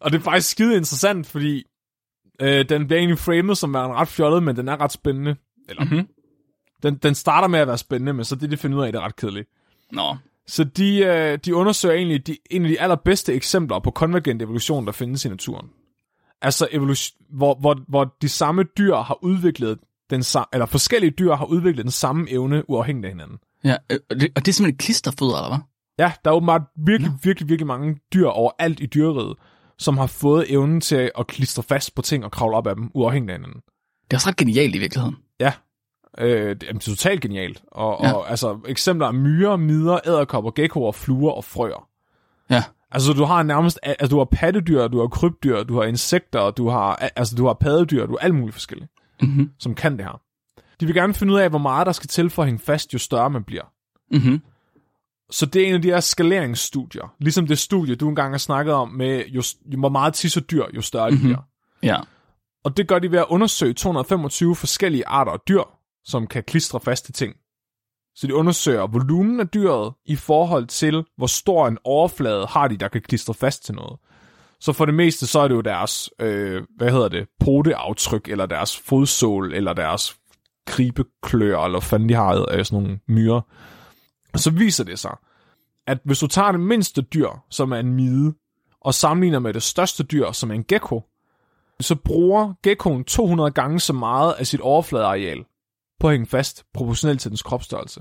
Og 0.00 0.12
det 0.12 0.18
er 0.18 0.22
faktisk 0.22 0.50
skide 0.50 0.76
interessant, 0.76 1.26
fordi 1.26 1.64
øh, 2.40 2.68
den 2.68 2.86
bliver 2.86 2.98
egentlig 2.98 3.18
framet 3.18 3.58
som 3.58 3.74
værende 3.74 3.96
ret 3.96 4.08
fjollet, 4.08 4.42
men 4.42 4.56
den 4.56 4.68
er 4.68 4.80
ret 4.80 4.92
spændende. 4.92 5.36
Eller, 5.68 5.84
Mhm. 5.84 6.08
den, 6.82 6.94
den 6.94 7.14
starter 7.14 7.48
med 7.48 7.58
at 7.58 7.68
være 7.68 7.78
spændende, 7.78 8.12
men 8.12 8.24
så 8.24 8.36
det, 8.36 8.50
de 8.50 8.56
finder 8.56 8.78
ud 8.78 8.82
af, 8.84 8.92
det 8.92 8.98
er 8.98 9.04
ret 9.04 9.16
kedeligt. 9.16 9.48
Nå, 9.92 10.16
Så 10.46 10.64
de, 10.64 10.98
øh, 10.98 11.38
de 11.44 11.54
undersøger 11.54 11.94
egentlig 11.94 12.26
de, 12.26 12.36
en 12.50 12.62
af 12.62 12.68
de 12.68 12.80
allerbedste 12.80 13.32
eksempler 13.34 13.78
på 13.78 13.90
konvergent 13.90 14.42
evolution, 14.42 14.86
der 14.86 14.92
findes 14.92 15.24
i 15.24 15.28
naturen. 15.28 15.66
Altså 16.42 16.68
evolution, 16.72 17.16
hvor, 17.30 17.54
hvor, 17.60 17.78
hvor 17.88 18.16
de 18.22 18.28
samme 18.28 18.62
dyr 18.78 18.94
har 18.96 19.18
udviklet 19.24 19.78
den 20.10 20.24
eller 20.52 20.66
forskellige 20.66 21.10
dyr 21.10 21.34
har 21.34 21.44
udviklet 21.44 21.84
den 21.84 21.90
samme 21.92 22.30
evne 22.30 22.70
uafhængigt 22.70 23.04
af 23.06 23.10
hinanden. 23.12 23.38
ja, 23.64 23.76
øh, 23.92 23.98
og 24.10 24.20
det, 24.20 24.28
og 24.36 24.46
det 24.46 24.48
er 24.48 24.52
simpelthen 24.52 24.78
klisterfødder, 24.78 25.36
eller 25.36 25.48
hvad? 25.48 25.58
Ja, 26.06 26.12
der 26.24 26.30
er 26.30 26.34
åbenbart 26.34 26.62
virkelig, 26.86 27.12
virkelig, 27.22 27.48
virkelig 27.48 27.66
mange 27.66 27.96
dyr 28.14 28.26
overalt 28.26 28.80
i 28.80 28.86
dyreriget, 28.86 29.36
som 29.78 29.98
har 29.98 30.06
fået 30.06 30.52
evnen 30.52 30.80
til 30.80 31.10
at 31.18 31.26
klistre 31.26 31.62
fast 31.62 31.94
på 31.94 32.02
ting 32.02 32.24
og 32.24 32.32
kravle 32.32 32.56
op 32.56 32.66
af 32.66 32.74
dem, 32.76 32.90
uafhængigt 32.94 33.30
af 33.30 33.38
hinanden. 33.38 33.60
Det 34.04 34.12
er 34.12 34.16
også 34.16 34.28
ret 34.28 34.36
genialt 34.36 34.74
i 34.74 34.78
virkeligheden. 34.78 35.16
Ja, 35.40 35.52
øh, 36.18 36.56
det 36.60 36.62
er 36.68 36.78
totalt 36.78 37.20
genialt. 37.20 37.62
Og, 37.72 38.00
Ja. 38.04 38.12
og 38.12 38.30
altså, 38.30 38.58
eksempler 38.68 39.06
er 39.06 39.12
myrer, 39.12 39.56
midder, 39.56 39.98
æderkopper, 40.06 40.50
geckoer, 40.50 40.92
fluer 40.92 41.32
og 41.32 41.44
frøer. 41.44 41.88
Ja. 42.50 42.62
Altså, 42.90 43.12
du 43.12 43.24
har 43.24 43.42
nærmest, 43.42 43.78
altså, 43.82 44.06
du 44.08 44.18
har 44.18 44.24
pattedyr, 44.32 44.88
du 44.88 45.00
har 45.00 45.06
krybdyr, 45.08 45.62
du 45.62 45.76
har 45.76 45.84
insekter, 45.84 46.50
du 46.50 46.68
har, 46.68 47.10
altså, 47.16 47.36
du 47.36 47.46
har 47.46 47.54
paddedyr, 47.54 48.06
du 48.06 48.12
har 48.12 48.18
alt 48.18 48.34
muligt 48.34 48.54
forskelligt, 48.54 48.90
Mhm. 49.22 49.50
som 49.58 49.74
kan 49.74 49.92
det 49.96 50.04
her. 50.04 50.20
De 50.80 50.86
vil 50.86 50.94
gerne 50.94 51.14
finde 51.14 51.32
ud 51.32 51.38
af, 51.38 51.50
hvor 51.50 51.58
meget 51.58 51.86
der 51.86 51.92
skal 51.92 52.08
til 52.08 52.30
for 52.30 52.42
at 52.42 52.46
hænge 52.48 52.58
fast, 52.58 52.94
jo 52.94 52.98
større 52.98 53.30
man 53.30 53.44
bliver. 53.44 53.62
Mhm. 54.10 54.40
Så 55.30 55.46
det 55.46 55.62
er 55.62 55.66
en 55.68 55.74
af 55.74 55.82
de 55.82 55.88
her 55.88 56.00
skaleringsstudier. 56.00 57.14
Ligesom 57.20 57.46
det 57.46 57.58
studie, 57.58 57.94
du 57.94 58.08
engang 58.08 58.32
har 58.32 58.38
snakket 58.38 58.74
om, 58.74 58.88
med 58.88 59.24
jo, 59.28 59.42
jo 59.72 59.78
hvor 59.78 59.88
meget 59.88 60.14
tisser 60.14 60.40
dyr, 60.40 60.64
jo 60.74 60.80
større 60.80 61.10
de 61.10 61.14
Mhm. 61.14 61.22
bliver. 61.24 61.38
Ja. 61.82 61.96
Og 62.64 62.76
det 62.76 62.88
gør 62.88 62.98
de 62.98 63.10
ved 63.10 63.18
at 63.18 63.26
undersøge 63.28 63.72
225 63.74 64.56
forskellige 64.56 65.06
arter 65.06 65.32
af 65.32 65.38
dyr, 65.48 65.62
som 66.04 66.26
kan 66.26 66.42
klistre 66.42 66.80
fast 66.80 67.04
til 67.04 67.14
ting. 67.14 67.34
Så 68.16 68.26
de 68.26 68.34
undersøger 68.34 68.86
volumen 68.86 69.40
af 69.40 69.48
dyret 69.48 69.92
i 70.06 70.16
forhold 70.16 70.66
til, 70.66 71.04
hvor 71.16 71.26
stor 71.26 71.68
en 71.68 71.78
overflade 71.84 72.46
har 72.46 72.68
de, 72.68 72.76
der 72.76 72.88
kan 72.88 73.00
klistre 73.02 73.34
fast 73.34 73.64
til 73.64 73.74
noget. 73.74 73.98
Så 74.60 74.72
for 74.72 74.84
det 74.84 74.94
meste, 74.94 75.26
så 75.26 75.40
er 75.40 75.48
det 75.48 75.54
jo 75.54 75.60
deres, 75.60 76.10
øh, 76.20 76.62
hvad 76.76 76.90
hedder 76.90 77.08
det, 77.08 77.26
poteaftryk, 77.40 78.28
eller 78.28 78.46
deres 78.46 78.76
fodsål, 78.78 79.52
eller 79.54 79.72
deres 79.72 80.16
gribeklør, 80.66 81.64
eller 81.64 81.78
hvad 81.78 81.88
fanden 81.88 82.08
de 82.08 82.14
har, 82.14 82.46
øh, 82.52 82.64
sådan 82.64 82.82
nogle 82.82 82.98
myrer. 83.08 83.40
Og 84.36 84.40
så 84.40 84.50
viser 84.50 84.84
det 84.84 84.98
sig, 84.98 85.16
at 85.86 85.98
hvis 86.04 86.18
du 86.18 86.26
tager 86.26 86.52
det 86.52 86.60
mindste 86.60 87.02
dyr, 87.02 87.28
som 87.50 87.72
er 87.72 87.76
en 87.76 87.94
mide, 87.94 88.34
og 88.80 88.94
sammenligner 88.94 89.38
med 89.38 89.54
det 89.54 89.62
største 89.62 90.04
dyr, 90.04 90.32
som 90.32 90.50
er 90.50 90.54
en 90.54 90.64
gecko, 90.64 91.02
så 91.80 91.94
bruger 91.94 92.54
geckoen 92.62 93.04
200 93.04 93.50
gange 93.50 93.80
så 93.80 93.92
meget 93.92 94.32
af 94.32 94.46
sit 94.46 94.60
overfladeareal 94.60 95.44
på 96.00 96.08
at 96.08 96.14
hænge 96.14 96.26
fast, 96.26 96.64
proportionelt 96.74 97.20
til 97.20 97.30
dens 97.30 97.42
kropsstørrelse. 97.42 98.00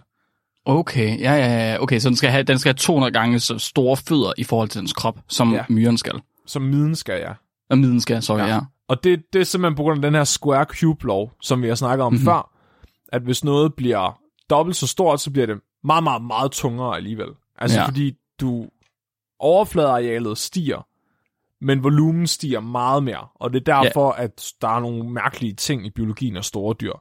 Okay, 0.66 1.20
ja, 1.20 1.34
ja, 1.34 1.72
ja. 1.72 1.82
Okay, 1.82 2.00
så 2.00 2.10
den 2.10 2.16
skal 2.16 2.30
have, 2.30 2.44
den 2.44 2.60
skal 2.60 2.70
have 2.70 2.78
200 2.78 3.14
gange 3.14 3.40
så 3.40 3.58
store 3.58 3.98
fødder 3.98 4.34
i 4.38 4.44
forhold 4.44 4.70
til 4.70 4.80
dens 4.82 4.94
krop, 4.94 5.20
som 5.28 5.52
Ja. 5.52 5.58
ja. 5.58 5.64
myren 5.70 5.98
skal. 5.98 6.22
Som 6.46 6.62
miden 6.62 6.96
skal 6.96 7.20
jeg. 7.20 7.36
Og 7.70 7.78
miden 7.78 8.02
skal, 8.02 8.22
sorry, 8.22 8.40
Ja. 8.40 8.46
ja. 8.46 8.54
ja. 8.54 8.60
Og 8.88 9.04
det, 9.04 9.24
det 9.34 9.42
er 9.42 9.46
simpelthen 9.46 9.76
på 9.76 9.84
grund 9.84 9.98
af 9.98 10.02
den 10.02 10.16
her 10.16 10.24
square 10.24 10.66
cube 10.66 11.06
lov, 11.08 11.32
som 11.42 11.62
vi 11.62 11.68
har 11.68 11.76
snakket 11.76 12.04
om 12.04 12.14
mm-hmm. 12.14 12.26
før, 12.26 12.52
at 13.08 13.22
hvis 13.22 13.44
noget 13.44 13.74
bliver 13.74 14.20
dobbelt 14.50 14.78
så 14.78 14.88
stort, 14.88 15.22
så 15.22 15.32
bliver 15.32 15.46
det 15.46 15.58
meget, 15.86 16.04
meget, 16.04 16.22
meget 16.22 16.52
tungere 16.52 16.96
alligevel. 16.96 17.28
Altså 17.58 17.78
ja. 17.78 17.82
Ja. 17.82 17.88
fordi 17.88 18.14
du 18.42 18.68
overfladearealet 19.40 20.38
stiger, 20.38 20.88
men 21.66 21.84
volumen 21.84 22.28
stiger 22.28 22.60
meget 22.60 23.04
mere. 23.04 23.28
Og 23.36 23.54
det 23.54 23.68
er 23.68 23.82
derfor, 23.84 24.16
ja. 24.18 24.24
at 24.24 24.54
der 24.62 24.68
er 24.68 24.80
nogle 24.80 25.10
mærkelige 25.10 25.54
ting 25.54 25.86
i 25.86 25.90
biologien 25.90 26.38
af 26.38 26.44
store 26.46 26.76
dyr. 26.82 26.94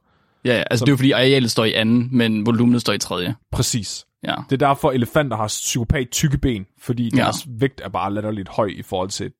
Ja, 0.45 0.57
ja, 0.57 0.62
altså 0.70 0.78
Så- 0.78 0.85
det 0.85 0.91
er 0.91 0.93
jo 0.93 0.97
fordi 0.97 1.12
arealet 1.12 1.51
står 1.51 1.64
i 1.64 1.72
anden, 1.72 2.09
men 2.16 2.47
volumenet 2.47 2.80
står 2.80 2.93
i 2.93 2.99
tredje. 2.99 3.35
Præcis. 3.53 4.07
Ja. 4.22 4.35
Det 4.51 4.62
er 4.62 4.66
derfor, 4.68 4.91
elefanter 4.91 5.37
har 5.37 5.47
psykopat 5.49 6.09
tykke 6.11 6.39
ben, 6.39 6.66
fordi 6.78 7.11
Ja. 7.16 7.22
deres 7.22 7.47
vægt 7.49 7.80
er 7.80 7.89
bare 7.89 8.12
latterligt 8.14 8.49
høj 8.49 8.66
i 8.66 8.82
forhold 8.82 9.11
til 9.11 9.32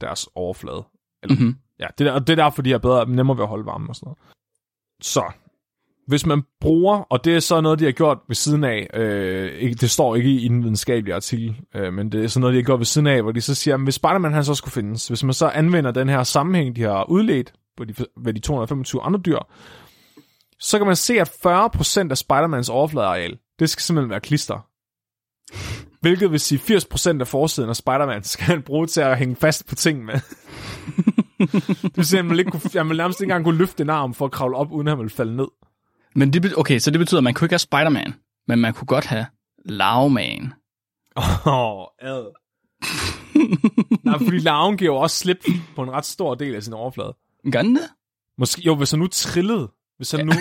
deres 0.00 0.28
overflade. 0.34 0.84
Eller, 1.22 1.36
Mhm. 1.36 1.56
Ja, 1.80 1.86
det 1.98 2.06
er, 2.06 2.12
og 2.12 2.26
det 2.26 2.38
er 2.38 2.42
derfor, 2.44 2.62
de 2.62 2.72
er 2.72 2.78
bedre, 2.78 3.06
nemmere 3.08 3.36
ved 3.36 3.44
at 3.44 3.48
holde 3.48 3.66
varme 3.66 3.88
og 3.88 3.96
sådan 3.96 4.06
noget. 4.06 4.18
Så, 5.02 5.32
hvis 6.12 6.26
man 6.26 6.42
bruger, 6.60 6.98
og 6.98 7.24
det 7.24 7.36
er 7.36 7.40
så 7.40 7.60
noget, 7.60 7.78
de 7.78 7.84
har 7.84 7.92
gjort 7.92 8.18
ved 8.28 8.36
siden 8.36 8.64
af, 8.64 8.90
øh, 8.94 9.72
det 9.80 9.90
står 9.90 10.16
ikke 10.16 10.30
i 10.30 10.48
den 10.48 10.62
videnskabelige 10.62 11.14
artikel, 11.14 11.56
øh, 11.74 11.92
men 11.92 12.12
det 12.12 12.24
er 12.24 12.28
sådan 12.28 12.40
noget, 12.40 12.54
de 12.54 12.58
har 12.58 12.64
gjort 12.64 12.78
ved 12.78 12.86
siden 12.86 13.06
af, 13.06 13.22
hvor 13.22 13.32
de 13.32 13.40
så 13.40 13.54
siger, 13.54 13.74
at 13.74 13.80
hvis 13.82 13.94
Spider-Man 13.94 14.32
han 14.32 14.44
så 14.44 14.54
skulle 14.54 14.72
findes, 14.72 15.08
hvis 15.08 15.24
man 15.24 15.32
så 15.32 15.48
anvender 15.48 15.90
den 15.90 16.08
her 16.08 16.22
sammenhæng, 16.22 16.76
de 16.76 16.82
har 16.82 17.10
udledt 17.10 17.52
på 17.76 17.84
de, 17.84 17.94
ved 18.24 18.34
de 18.34 18.40
225 18.40 19.02
andre 19.02 19.20
dyr, 19.20 19.38
så 20.60 20.78
kan 20.78 20.86
man 20.86 20.96
se, 20.96 21.20
at 21.20 21.28
40% 21.28 22.10
af 22.10 22.18
Spider-Mans 22.18 22.72
overfladeareal, 22.72 23.38
det 23.58 23.70
skal 23.70 23.82
simpelthen 23.82 24.10
være 24.10 24.20
klister. 24.20 24.66
Hvilket 26.00 26.32
vil 26.32 26.40
sige, 26.40 26.78
80% 26.78 27.20
af 27.20 27.26
forsiden 27.26 27.70
af 27.70 27.76
Spider-Man 27.76 28.22
skal 28.22 28.46
han 28.46 28.62
bruge 28.62 28.86
til 28.86 29.00
at 29.00 29.18
hænge 29.18 29.36
fast 29.36 29.66
på 29.66 29.74
ting 29.74 30.04
med. 30.04 30.14
det 31.82 31.96
vil 31.96 32.06
sige, 32.06 32.18
at 32.18 32.24
man, 32.24 32.38
ikke 32.38 32.50
kunne, 32.50 32.60
jeg 32.74 32.88
vil 32.88 32.96
nærmest 32.96 33.20
ikke 33.20 33.30
engang 33.30 33.44
kunne 33.44 33.58
løfte 33.58 33.82
en 33.82 33.90
arm 33.90 34.14
for 34.14 34.24
at 34.24 34.32
kravle 34.32 34.56
op, 34.56 34.72
uden 34.72 34.88
at 34.88 34.92
han 34.92 34.98
ville 34.98 35.10
falde 35.10 35.36
ned. 35.36 35.46
Men 36.14 36.32
det, 36.32 36.56
okay, 36.56 36.78
så 36.78 36.90
det 36.90 36.98
betyder, 36.98 37.18
at 37.18 37.24
man 37.24 37.34
kunne 37.34 37.46
ikke 37.46 37.52
have 37.52 37.58
Spider-Man, 37.58 38.14
men 38.48 38.58
man 38.58 38.74
kunne 38.74 38.86
godt 38.86 39.06
have 39.06 39.26
Lavman. 39.64 40.52
Åh, 41.16 41.46
oh, 41.46 41.86
ad. 42.00 42.34
Nej, 44.04 44.18
fordi 44.18 44.38
larven 44.38 44.76
giver 44.76 44.92
jo 44.92 44.96
også 44.96 45.16
slip 45.16 45.44
på 45.76 45.82
en 45.82 45.90
ret 45.90 46.04
stor 46.04 46.34
del 46.34 46.54
af 46.54 46.62
sin 46.62 46.72
overflade. 46.72 47.16
Gør 47.52 47.62
den 47.62 47.74
det? 47.74 47.88
Måske, 48.38 48.62
jo, 48.62 48.74
hvis 48.74 48.90
han 48.90 49.00
nu 49.00 49.06
trillede, 49.06 49.70
hvis 49.96 50.10
han 50.10 50.26
nu 50.26 50.32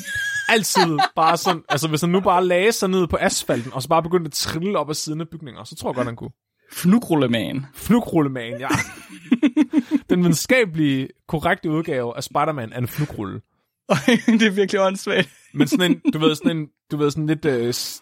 altid 0.54 0.98
bare 1.16 1.36
sådan, 1.36 1.62
altså 1.68 1.88
hvis 1.88 2.00
han 2.00 2.10
nu 2.10 2.20
bare 2.20 2.46
lagde 2.46 2.72
sig 2.72 2.88
ned 2.88 3.06
på 3.06 3.16
asfalten, 3.20 3.72
og 3.72 3.82
så 3.82 3.88
bare 3.88 4.02
begyndte 4.02 4.28
at 4.28 4.32
trille 4.32 4.78
op 4.78 4.90
ad 4.90 4.94
siden 4.94 5.20
af 5.20 5.28
bygninger, 5.28 5.64
så 5.64 5.76
tror 5.76 5.90
jeg 5.90 5.94
godt, 5.94 6.06
han 6.06 6.16
kunne. 6.16 6.30
Fnugrulleman. 6.72 7.66
Fnugrullemand, 7.74 8.58
ja. 8.58 8.68
Den 10.10 10.20
videnskabelige, 10.20 11.08
korrekte 11.28 11.70
udgave 11.70 12.16
af 12.16 12.24
Spider-Man 12.24 12.72
er 12.72 12.78
en 12.78 12.88
flugrulle. 12.88 13.40
det 14.40 14.42
er 14.42 14.50
virkelig 14.50 14.80
åndssvagt. 14.80 15.28
Men 15.54 15.68
sådan 15.68 15.90
en, 15.90 16.12
du 16.12 16.18
ved, 16.18 16.34
sådan 16.34 16.56
en, 16.56 16.66
du 16.90 16.96
ved, 16.96 17.10
sådan 17.10 17.26
lidt 17.26 17.44
øh, 17.44 17.74
s- 17.74 18.00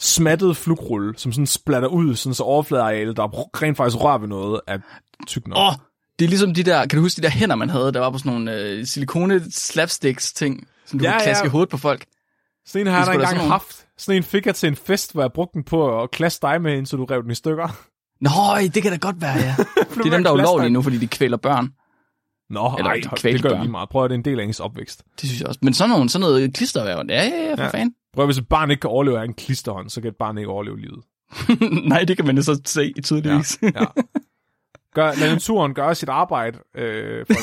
smattet 0.00 0.56
flugrulle, 0.56 1.14
som 1.16 1.32
sådan 1.32 1.46
splatter 1.46 1.88
ud, 1.88 2.14
sådan 2.16 2.34
så 2.34 2.42
overfladearealet, 2.42 3.16
der 3.16 3.22
rent 3.62 3.76
faktisk 3.76 4.02
rører 4.02 4.18
ved 4.18 4.28
noget, 4.28 4.60
er 4.66 4.78
tyk 5.26 5.46
nok. 5.48 5.58
Åh, 5.58 5.66
oh, 5.68 5.74
det 6.18 6.24
er 6.24 6.28
ligesom 6.28 6.54
de 6.54 6.62
der, 6.62 6.86
kan 6.86 6.96
du 6.96 7.02
huske 7.02 7.16
de 7.18 7.22
der 7.22 7.30
hænder, 7.32 7.56
man 7.56 7.70
havde, 7.70 7.92
der 7.92 8.00
var 8.00 8.10
på 8.10 8.18
sådan 8.18 8.32
nogle 8.32 8.60
øh, 8.60 8.86
silikone 8.86 9.42
slapsticks 9.52 10.32
ting, 10.32 10.66
som 10.86 10.98
du 10.98 11.04
Ja, 11.04 11.12
kunne 11.12 11.22
klaske 11.22 11.44
ja. 11.44 11.50
hovedet 11.50 11.68
på 11.70 11.76
folk. 11.78 12.04
Sådan 12.66 12.86
en 12.86 12.92
har 12.92 13.04
jeg 13.04 13.14
engang 13.14 13.28
sådan 13.36 13.48
haft. 13.50 13.86
Sådan 13.98 14.16
en 14.16 14.22
fik 14.22 14.46
jeg 14.46 14.54
til 14.54 14.66
en 14.66 14.76
fest, 14.76 15.12
hvor 15.12 15.22
jeg 15.22 15.32
brugte 15.32 15.54
den 15.54 15.64
på 15.64 16.02
at 16.02 16.10
klasse 16.10 16.38
dig 16.42 16.62
med 16.62 16.74
hende, 16.74 16.86
så 16.86 16.96
du 16.96 17.04
rev 17.04 17.22
den 17.22 17.30
i 17.30 17.34
stykker. 17.34 17.68
Nå, 18.20 18.30
det 18.74 18.82
kan 18.82 18.92
da 18.92 18.96
godt 18.98 19.20
være, 19.20 19.36
ja. 19.36 19.54
det 19.94 20.06
er 20.06 20.10
dem, 20.10 20.22
der 20.24 20.30
er 20.30 20.34
ulovlige 20.34 20.70
nu, 20.70 20.82
fordi 20.82 20.98
de 20.98 21.06
kvæler 21.06 21.36
børn. 21.36 21.68
Nå, 22.50 22.74
Eller 22.78 22.90
ej, 22.90 23.00
det 23.22 23.42
gør 23.42 23.58
lige 23.60 23.70
meget. 23.70 23.88
Prøv 23.88 24.04
at 24.04 24.10
det 24.10 24.14
er 24.14 24.18
en 24.18 24.24
del 24.24 24.40
af 24.40 24.44
ens 24.44 24.60
opvækst. 24.60 25.02
Det 25.20 25.28
synes 25.28 25.40
jeg 25.40 25.48
også. 25.48 25.60
Men 25.62 25.74
sådan, 25.74 25.90
nogle, 25.90 26.08
sådan 26.08 26.20
noget 26.20 26.54
klisterværv, 26.54 27.04
ja, 27.08 27.22
ja, 27.24 27.48
ja, 27.48 27.54
for 27.54 27.62
Ja. 27.62 27.68
fanden. 27.68 27.94
Prøv 28.12 28.26
hvis 28.26 28.38
et 28.38 28.48
barn 28.48 28.70
ikke 28.70 28.80
kan 28.80 28.90
overleve 28.90 29.20
af 29.20 29.24
en 29.24 29.34
klisterhånd, 29.34 29.90
så 29.90 30.00
kan 30.00 30.10
et 30.10 30.16
barn 30.16 30.38
ikke 30.38 30.50
overleve 30.50 30.80
livet. 30.80 31.04
Nej, 31.88 32.04
det 32.04 32.16
kan 32.16 32.26
man 32.26 32.36
jo 32.36 32.42
så 32.42 32.60
se 32.66 32.94
tydeligvis. 33.02 33.58
Ja. 33.62 33.70
Ja. 33.74 33.84
Gør, 34.94 35.12
lad 35.14 35.32
naturen 35.32 35.74
gøre 35.74 35.94
sit 35.94 36.08
arbejde, 36.08 36.58
øh. 36.74 37.26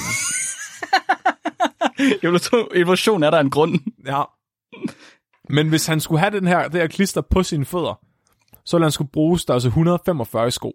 Evolution, 2.24 2.68
evolution 2.76 3.24
er 3.24 3.30
der 3.30 3.40
en 3.40 3.50
grund. 3.50 3.80
Ja. 4.06 4.24
Men 5.50 5.70
hvis 5.70 5.86
han 5.86 6.00
skulle 6.00 6.20
have 6.20 6.32
den 6.40 6.48
her, 6.48 6.68
det 6.68 6.82
her 6.82 6.88
klister 6.88 7.22
på 7.22 7.44
sine 7.44 7.66
fødder, 7.66 8.00
så 8.66 8.78
ville 8.78 8.86
han 8.86 8.92
skulle 8.92 9.12
bruge 9.12 9.40
størrelse 9.40 9.68
145 9.68 10.48
i 10.48 10.52
sko. 10.52 10.74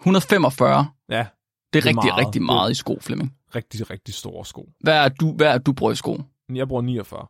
145, 0.00 0.86
Ja, 1.08 1.26
det 1.72 1.78
er, 1.78 1.82
Det 1.82 1.96
er 1.96 1.96
rigtig, 1.98 2.10
meget. 2.12 2.26
rigtig 2.26 2.42
meget 2.42 2.70
i 2.70 2.74
sko, 2.74 2.98
Flemming. 3.00 3.34
rigtig, 3.54 3.90
rigtig 3.90 4.14
store 4.14 4.44
sko. 4.44 4.68
Hvad 4.80 5.04
er 5.04 5.08
du, 5.08 5.32
hvad 5.32 5.46
er 5.46 5.58
du 5.58 5.72
bruger 5.72 5.92
i 5.92 5.96
sko? 5.96 6.22
Men 6.48 6.56
Jeg 6.56 6.68
bruger 6.68 6.82
49. 6.82 7.26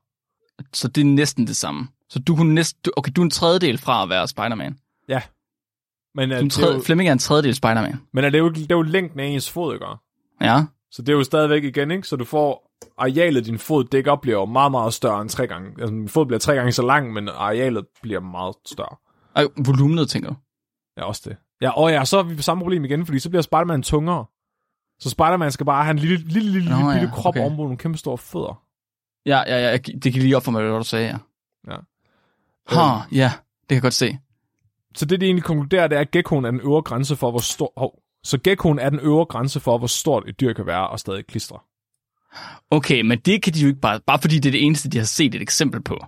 Så 0.72 0.88
det 0.88 1.00
er 1.00 1.04
næsten 1.04 1.46
det 1.46 1.56
samme. 1.56 1.88
Så 2.10 2.18
du 2.18 2.36
kunne 2.36 2.54
næsten, 2.54 2.92
okay, 2.96 3.12
du 3.16 3.20
er 3.20 3.24
en 3.24 3.30
tredjedel 3.30 3.78
fra 3.78 4.02
at 4.02 4.08
være 4.08 4.28
Spider-Man. 4.28 4.78
Ja. 5.08 5.22
Men, 6.14 6.28
Du 6.30 6.34
er, 6.36 6.48
tredje, 6.48 6.74
jo, 6.76 6.82
Flemming 6.82 7.08
er 7.08 7.12
en 7.12 7.18
tredjedel 7.18 7.54
Spider-Man. 7.54 7.96
men 8.12 8.24
er 8.24 8.30
det, 8.30 8.38
jo, 8.38 8.48
det 8.48 8.72
er 8.72 8.76
jo 8.76 8.82
længden 8.82 9.20
af 9.20 9.24
ens 9.26 9.50
fod, 9.50 9.74
ikke? 9.74 9.86
Ja. 10.40 10.64
Så 10.90 11.02
det 11.02 11.08
er 11.08 11.16
jo 11.16 11.24
stadigvæk 11.24 11.64
igen, 11.64 11.90
ikke? 11.90 12.08
Så 12.08 12.16
du 12.16 12.24
får 12.24 12.72
arealet, 12.98 13.46
din 13.46 13.58
fod 13.58 13.84
dækker 13.84 14.12
op, 14.12 14.20
bliver 14.20 14.44
meget, 14.44 14.70
meget 14.70 14.94
større 14.94 15.20
end 15.22 15.30
tre 15.30 15.46
gange. 15.46 15.68
Altså, 15.70 15.86
din 15.94 16.08
fod 16.08 16.26
bliver 16.26 16.38
tre 16.38 16.54
gange 16.54 16.72
så 16.72 16.82
lang, 16.82 17.12
men 17.12 17.28
arealet 17.28 17.86
bliver 18.02 18.20
meget 18.20 18.54
større. 18.66 18.96
Og 19.34 19.52
volumenet, 19.66 20.08
tænker 20.08 20.28
du? 20.30 20.36
Ja, 20.96 21.04
også 21.04 21.22
det. 21.24 21.36
Ja, 21.60 21.70
og 21.70 21.90
ja, 21.90 22.04
så 22.04 22.18
er 22.18 22.22
vi 22.22 22.36
på 22.36 22.42
samme 22.42 22.62
problem 22.62 22.84
igen, 22.84 23.06
fordi 23.06 23.18
så 23.18 23.30
bliver 23.30 23.42
Spider-Man 23.42 23.82
tungere. 23.82 24.24
Så 24.98 25.10
Spider-Man 25.10 25.52
skal 25.52 25.66
bare 25.66 25.84
have 25.84 25.90
en 25.90 25.98
lille, 25.98 26.16
lille, 26.16 26.52
lille, 26.52 26.70
Nå, 26.70 26.76
lille 26.76 26.92
ja, 26.92 27.10
krop 27.14 27.30
okay. 27.32 27.40
ovenpå 27.40 27.62
nogle 27.62 27.76
kæmpe 27.76 27.98
store 27.98 28.18
fødder. 28.18 28.62
Ja, 29.26 29.42
ja, 29.46 29.70
ja, 29.70 29.76
det 29.76 30.12
kan 30.12 30.22
lige 30.22 30.36
op 30.36 30.44
for 30.44 30.50
mig, 30.50 30.62
hvad 30.62 30.78
du 30.78 30.84
sagde, 30.84 31.06
ja. 31.06 31.18
Ja. 31.72 31.76
Ha, 32.68 33.00
ja, 33.12 33.32
det 33.60 33.68
kan 33.68 33.74
jeg 33.74 33.82
godt 33.82 33.94
se. 33.94 34.18
Så 34.94 35.04
det, 35.04 35.20
de 35.20 35.26
egentlig 35.26 35.44
konkluderer, 35.44 35.86
det 35.86 35.96
er, 35.96 36.00
at 36.00 36.10
geckoen 36.10 36.44
er 36.44 36.50
den 36.50 36.60
øvre 36.60 36.82
grænse 36.82 37.16
for, 37.16 37.30
hvor 37.30 37.40
stor... 37.40 37.72
Hov. 37.76 37.98
Så 38.24 38.38
geckoen 38.44 38.78
er 38.78 38.90
den 38.90 39.00
øvre 39.00 39.24
grænse 39.24 39.60
for, 39.60 39.78
hvor 39.78 39.86
stort 39.86 40.28
et 40.28 40.40
dyr 40.40 40.52
kan 40.52 40.66
være 40.66 40.88
og 40.88 41.00
stadig 41.00 41.26
klistre. 41.26 41.58
Okay, 42.70 43.00
men 43.00 43.18
det 43.18 43.42
kan 43.42 43.52
de 43.52 43.60
jo 43.60 43.68
ikke 43.68 43.80
bare, 43.80 44.00
bare 44.06 44.18
fordi 44.18 44.38
det 44.38 44.48
er 44.48 44.52
det 44.52 44.64
eneste, 44.64 44.88
de 44.88 44.98
har 44.98 45.04
set 45.04 45.34
et 45.34 45.42
eksempel 45.42 45.82
på. 45.82 45.98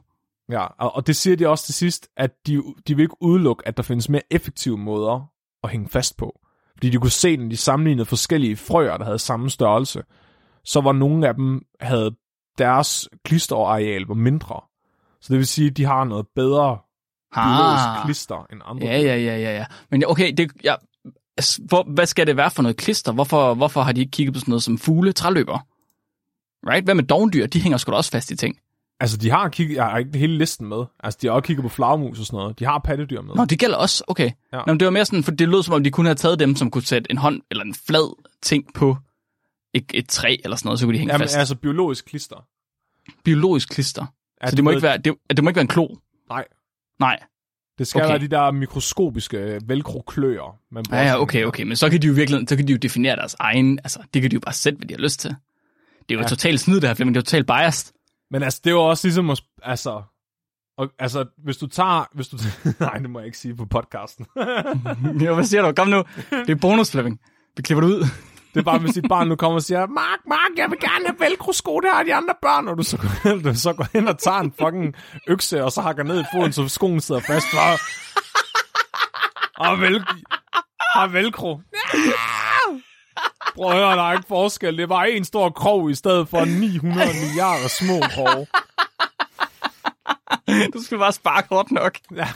Ja, 0.49 0.67
og, 0.67 0.97
og 0.97 1.07
det 1.07 1.17
siger 1.17 1.37
de 1.37 1.49
også 1.49 1.65
til 1.65 1.75
sidst, 1.75 2.09
at 2.17 2.31
de, 2.47 2.63
de 2.89 2.97
vil 2.97 3.03
ikke 3.03 3.23
udelukke, 3.23 3.69
at 3.69 3.77
der 3.77 3.83
findes 3.83 4.09
mere 4.09 4.23
effektive 4.31 4.79
måder 4.79 5.31
at 5.69 5.73
hænge 5.73 5.89
fast 5.89 6.17
på. 6.17 6.41
Fordi 6.73 6.91
de 6.91 6.99
kunne 6.99 7.11
se, 7.11 7.37
når 7.37 7.49
de 7.49 7.57
sammenlignede 7.57 8.07
forskellige 8.07 8.57
frøer, 8.57 8.97
der 8.97 9.05
havde 9.05 9.19
samme 9.19 9.51
størrelse, 9.51 10.03
så 10.65 10.81
var 10.81 10.93
nogle 10.93 11.29
af 11.29 11.35
dem, 11.35 11.63
havde 11.81 12.17
deres 12.59 13.09
klisterareal 13.25 14.03
var 14.03 14.15
mindre. 14.15 14.61
Så 15.21 15.33
det 15.33 15.39
vil 15.39 15.47
sige, 15.47 15.71
at 15.71 15.77
de 15.77 15.85
har 15.85 16.05
noget 16.05 16.27
bedre 16.35 16.79
biologisk 17.35 18.05
klister 18.05 18.47
end 18.53 18.61
andre. 18.65 18.87
Ja, 18.87 19.01
ja, 19.01 19.17
ja, 19.17 19.37
ja, 19.39 19.57
ja. 19.57 19.65
Men 19.91 20.05
okay, 20.07 20.33
det, 20.37 20.53
ja, 20.65 20.75
altså, 21.37 21.63
hvor, 21.69 21.83
hvad 21.83 22.07
skal 22.07 22.27
det 22.27 22.37
være 22.37 22.51
for 22.51 22.63
noget 22.63 22.77
klister? 22.77 23.13
Hvorfor, 23.13 23.55
hvorfor 23.55 23.83
har 23.83 23.93
de 23.93 24.01
ikke 24.01 24.11
kigget 24.11 24.35
på 24.35 24.41
sådan 24.41 24.51
noget 24.51 24.63
som 24.63 24.79
fugle, 24.79 25.13
træløber? 25.13 25.59
Right? 26.67 26.85
Hvad 26.85 26.95
med 26.95 27.05
dogndyr? 27.05 27.47
De 27.47 27.61
hænger 27.61 27.79
sgu 27.79 27.93
da 27.93 27.97
også 27.97 28.11
fast 28.11 28.31
i 28.31 28.37
ting. 28.37 28.59
Altså, 29.01 29.17
de 29.17 29.31
har 29.31 29.49
kigget, 29.49 29.77
jeg 29.77 29.85
har 29.85 29.99
ikke 29.99 30.19
hele 30.19 30.39
listen 30.39 30.69
med. 30.69 30.85
Altså, 31.05 31.19
de 31.23 31.27
har 31.27 31.35
også 31.35 31.47
kigget 31.47 31.63
på 31.63 31.69
flagmus 31.69 32.21
og 32.21 32.27
sådan 32.27 32.37
noget. 32.37 32.59
De 32.59 32.65
har 32.65 32.79
pattedyr 32.79 33.21
med. 33.23 33.35
Nå, 33.35 33.45
det 33.45 33.59
gælder 33.59 33.77
også. 33.77 34.05
Okay. 34.09 34.31
Ja. 34.53 34.57
Nå, 34.57 34.63
men 34.67 34.81
det 34.81 34.85
var 34.87 34.91
mere 34.93 35.05
sådan, 35.05 35.25
for 35.25 35.31
det 35.31 35.49
lød 35.49 35.63
som 35.63 35.75
om, 35.75 35.85
de 35.85 35.91
kunne 35.91 36.09
have 36.09 36.15
taget 36.15 36.39
dem, 36.39 36.57
som 36.57 36.71
kunne 36.71 36.83
sætte 36.83 37.11
en 37.11 37.19
hånd 37.19 37.43
eller 37.51 37.65
en 37.65 37.75
flad 37.75 38.17
ting 38.43 38.65
på 38.75 38.97
et, 39.75 39.85
et 39.95 40.09
træ 40.09 40.37
eller 40.45 40.57
sådan 40.57 40.67
noget, 40.69 40.81
så 40.81 40.87
kunne 40.87 40.95
de 40.95 40.99
hænge 40.99 41.13
Jamen, 41.15 41.25
fast. 41.25 41.37
altså 41.37 41.55
biologisk 41.57 42.05
klister. 42.07 42.37
Biologisk 43.25 43.69
klister. 43.69 44.07
Ja, 44.43 44.47
så 44.47 44.51
du 44.51 44.57
det 44.57 44.65
må, 44.65 44.71
ved- 44.71 44.77
ikke 44.77 44.83
være, 44.87 44.99
det, 44.99 45.15
det 45.31 45.45
må 45.45 45.51
ikke 45.51 45.57
være 45.57 45.63
en 45.63 45.69
klo. 45.69 45.89
Nej, 46.29 46.45
Nej. 47.01 47.19
det 47.79 47.87
skal 47.87 48.01
Okay. 48.03 48.09
være 48.11 48.19
de 48.19 48.29
der 48.29 48.51
mikroskopiske 48.51 49.61
velcro-kløer. 49.67 50.59
Man 50.71 50.85
Ja, 50.91 50.97
ja, 51.07 51.21
okay, 51.21 51.45
okay. 51.45 51.63
Men 51.63 51.77
så 51.77 51.91
kan 51.91 52.03
de 52.03 52.07
jo 52.07 52.13
virkelig, 52.13 52.49
så 52.49 52.57
kan 52.57 52.69
de 52.69 52.73
jo 52.73 52.79
definere 52.79 53.17
deres 53.17 53.37
egen, 53.39 53.79
altså, 53.79 54.01
det 54.15 54.23
kan 54.23 54.31
de 54.31 54.35
jo 54.35 54.41
bare 54.41 54.55
sætte, 54.55 54.77
hvad 54.77 54.89
de 54.89 54.95
har 54.95 55.01
lyst 55.01 55.21
til. 55.21 55.31
Det 56.09 56.15
er 56.15 56.15
jo 56.15 56.21
ja. 56.21 56.27
totalt 56.27 56.61
snyd, 56.61 56.75
det 56.81 56.85
her, 56.89 56.95
Flemming. 56.95 57.15
Det 57.15 57.21
er 57.21 57.25
totalt 57.25 57.47
biased. 57.47 57.93
Men 58.31 58.43
altså, 58.43 58.61
det 58.65 58.71
er 58.71 58.75
jo 58.75 58.85
også 58.85 59.07
ligesom, 59.07 59.31
at, 59.31 59.41
altså, 59.63 60.03
og, 60.79 60.89
altså, 60.99 61.25
hvis 61.45 61.57
du 61.57 61.67
tager, 61.67 62.09
hvis 62.15 62.29
du, 62.29 62.37
nej, 62.81 62.99
det 62.99 63.11
må 63.11 63.19
jeg 63.19 63.27
ikke 63.27 63.39
sige 63.39 63.57
på 63.57 63.67
podcasten. 63.67 64.27
jo, 65.25 65.35
hvad 65.35 65.45
siger 65.45 65.63
du? 65.63 65.73
Kom 65.73 65.89
nu. 65.89 66.05
Det 66.31 66.51
er 66.51 66.55
bonus, 66.61 66.91
Flemming. 66.91 67.21
Vi 67.57 67.63
klipper 67.63 67.87
det 67.87 67.95
ud. 67.95 68.01
det 68.55 68.61
er 68.61 68.65
bare, 68.65 68.79
hvis 68.79 68.95
dit 68.95 69.05
barn 69.09 69.29
nu 69.29 69.37
kommer 69.37 69.55
og 69.57 69.63
siger, 69.63 69.87
Mark, 69.87 70.19
Mark, 70.27 70.51
jeg 70.57 70.71
vil 70.71 70.81
gerne 70.81 71.07
have 71.07 71.21
velcro-sko, 71.21 71.81
der 71.81 71.95
har 71.95 72.03
de 72.03 72.15
andre 72.15 72.35
børn, 72.43 72.69
og 72.69 72.79
du 72.79 72.83
så 72.83 72.97
går, 72.97 73.29
hen, 73.29 73.43
du 73.43 73.55
så 73.55 73.73
går 73.73 73.87
hen 73.93 74.09
og 74.09 74.19
tager 74.19 74.39
en 74.39 74.53
fucking 74.61 74.95
økse, 75.29 75.65
og 75.65 75.73
så 75.73 75.81
hakker 75.81 76.03
ned 76.03 76.21
i 76.21 76.25
foden, 76.35 76.53
så 76.53 76.69
skoen 76.69 77.01
sidder 77.01 77.21
fast, 77.21 77.47
og, 77.55 77.79
og 79.67 79.81
vel, 79.81 80.05
har 80.95 81.07
velcro. 81.07 81.61
Prøv 83.55 83.71
at 83.71 83.77
høre, 83.77 83.97
der 83.97 84.03
er 84.03 84.13
ikke 84.13 84.29
forskel. 84.29 84.79
Det 84.79 84.89
bare 84.89 85.11
en 85.11 85.25
stor 85.25 85.51
krog 85.51 85.91
i 85.91 85.95
stedet 85.95 86.29
for 86.29 86.45
900 86.45 87.07
milliarder 87.07 87.69
små 87.69 88.01
kroge. 88.01 88.47
Du 90.75 90.83
skal 90.83 90.99
bare 90.99 91.13
sparke 91.13 91.49
hårdt 91.49 91.71
nok. 91.71 91.99
Ja. 92.17 92.29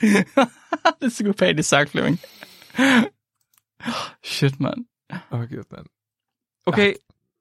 det 1.00 1.06
er 1.06 1.08
psykopatisk 1.08 1.68
sagt, 1.68 1.90
Flemming. 1.90 2.20
Shit, 4.24 4.60
mand. 4.60 4.84
Okay, 5.30 5.56
man. 5.70 5.84
Okay, 6.66 6.94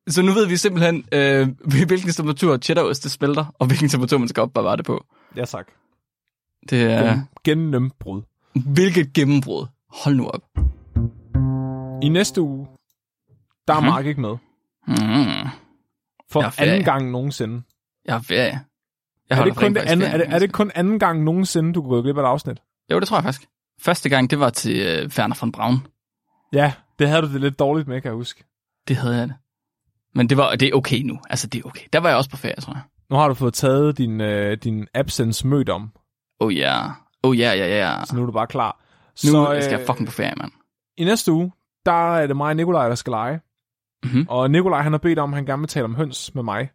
så 0.07 0.21
nu 0.21 0.31
ved 0.31 0.47
vi 0.47 0.57
simpelthen, 0.57 1.05
øh, 1.11 1.47
hvilken 1.87 2.11
temperatur 2.11 2.57
cheddarost 2.57 3.03
det 3.03 3.11
smelter, 3.11 3.55
og 3.59 3.67
hvilken 3.67 3.89
temperatur 3.89 4.17
man 4.17 4.27
skal 4.27 4.41
opbevare 4.41 4.77
det 4.77 4.85
på. 4.85 5.05
Ja, 5.35 5.45
tak. 5.45 5.67
Det 6.69 6.83
er... 6.83 7.03
Ja. 7.03 7.21
Gennembrud. 7.43 8.21
Hvilket 8.65 9.13
gennembrud. 9.13 9.67
Hold 9.89 10.15
nu 10.15 10.27
op. 10.27 10.41
I 12.03 12.09
næste 12.09 12.41
uge, 12.41 12.67
der 13.69 13.75
er 13.75 13.79
Mhm. 13.79 13.89
Mark 13.89 14.05
ikke 14.05 14.21
med. 14.21 14.29
Mm. 14.87 15.49
For 16.31 16.41
Jeg 16.41 16.51
er 16.57 16.63
anden 16.63 16.83
gang 16.83 17.11
nogensinde. 17.11 17.61
Jeg 18.05 18.13
har 18.15 18.21
ferie. 18.21 18.61
Jeg 19.29 19.39
Er 19.39 19.43
det, 19.43 19.55
kun 19.55 19.73
det 19.75 19.81
anden, 19.81 20.07
er, 20.07 20.17
det, 20.17 20.25
er 20.29 20.39
det 20.39 20.51
kun 20.53 20.71
anden 20.75 20.99
gang 20.99 21.23
nogensinde, 21.23 21.73
du 21.73 21.81
går 21.89 22.01
glip 22.01 22.17
af 22.17 22.21
et 22.21 22.25
afsnit? 22.25 22.59
Jo, 22.91 22.99
det 22.99 23.07
tror 23.07 23.17
jeg 23.17 23.23
faktisk. 23.23 23.47
Første 23.81 24.09
gang, 24.09 24.29
det 24.29 24.39
var 24.39 24.49
til 24.49 24.75
øh, 24.81 25.09
Werner 25.17 25.35
von 25.41 25.51
Braun. 25.51 25.87
Ja, 26.53 26.73
det 26.99 27.07
havde 27.09 27.21
du 27.21 27.33
det 27.33 27.41
lidt 27.41 27.59
dårligt 27.59 27.87
med, 27.87 28.01
kan 28.01 28.09
jeg 28.09 28.15
huske. 28.15 28.43
Det 28.87 28.95
havde 28.95 29.17
jeg 29.17 29.27
det. 29.27 29.35
Men 30.15 30.29
det, 30.29 30.37
var, 30.37 30.55
det 30.55 30.67
er 30.67 30.73
okay 30.73 31.01
nu. 31.01 31.19
Altså, 31.29 31.47
det 31.47 31.59
er 31.59 31.67
okay. 31.67 31.85
Der 31.93 31.99
var 31.99 32.09
jeg 32.09 32.17
også 32.17 32.29
på 32.29 32.37
ferie, 32.37 32.55
tror 32.55 32.73
jeg. 32.73 32.81
Nu 33.09 33.15
har 33.15 33.27
du 33.27 33.33
fået 33.33 33.53
taget 33.53 33.97
din, 33.97 34.21
øh, 34.21 34.57
din 34.57 34.87
absence 34.93 35.47
mødt 35.47 35.69
om, 35.69 35.91
Oh 36.39 36.55
ja. 36.57 36.83
Yeah. 36.83 36.91
Oh 37.23 37.39
ja, 37.39 37.53
ja, 37.53 37.67
ja. 37.67 38.05
så 38.05 38.15
nu 38.15 38.21
er 38.21 38.25
du 38.25 38.31
bare 38.31 38.47
klar. 38.47 38.79
Nu 39.25 39.31
så, 39.31 39.53
øh, 39.55 39.63
skal 39.63 39.77
jeg 39.77 39.85
fucking 39.87 40.07
på 40.07 40.13
ferie, 40.13 40.33
mand. 40.37 40.51
I 40.97 41.03
næste 41.03 41.31
uge, 41.31 41.51
der 41.85 42.15
er 42.15 42.27
det 42.27 42.37
mig 42.37 42.49
og 42.49 42.55
Nikolaj, 42.55 42.87
der 42.89 42.95
skal 42.95 43.11
lege. 43.11 43.39
Mhm. 44.03 44.25
Og 44.29 44.51
Nikolaj, 44.51 44.81
han 44.81 44.91
har 44.93 44.99
bedt 44.99 45.19
om, 45.19 45.33
at 45.33 45.35
han 45.37 45.45
gerne 45.45 45.59
vil 45.59 45.67
tale 45.69 45.85
om 45.85 45.95
høns 45.95 46.35
med 46.35 46.43
mig. 46.43 46.69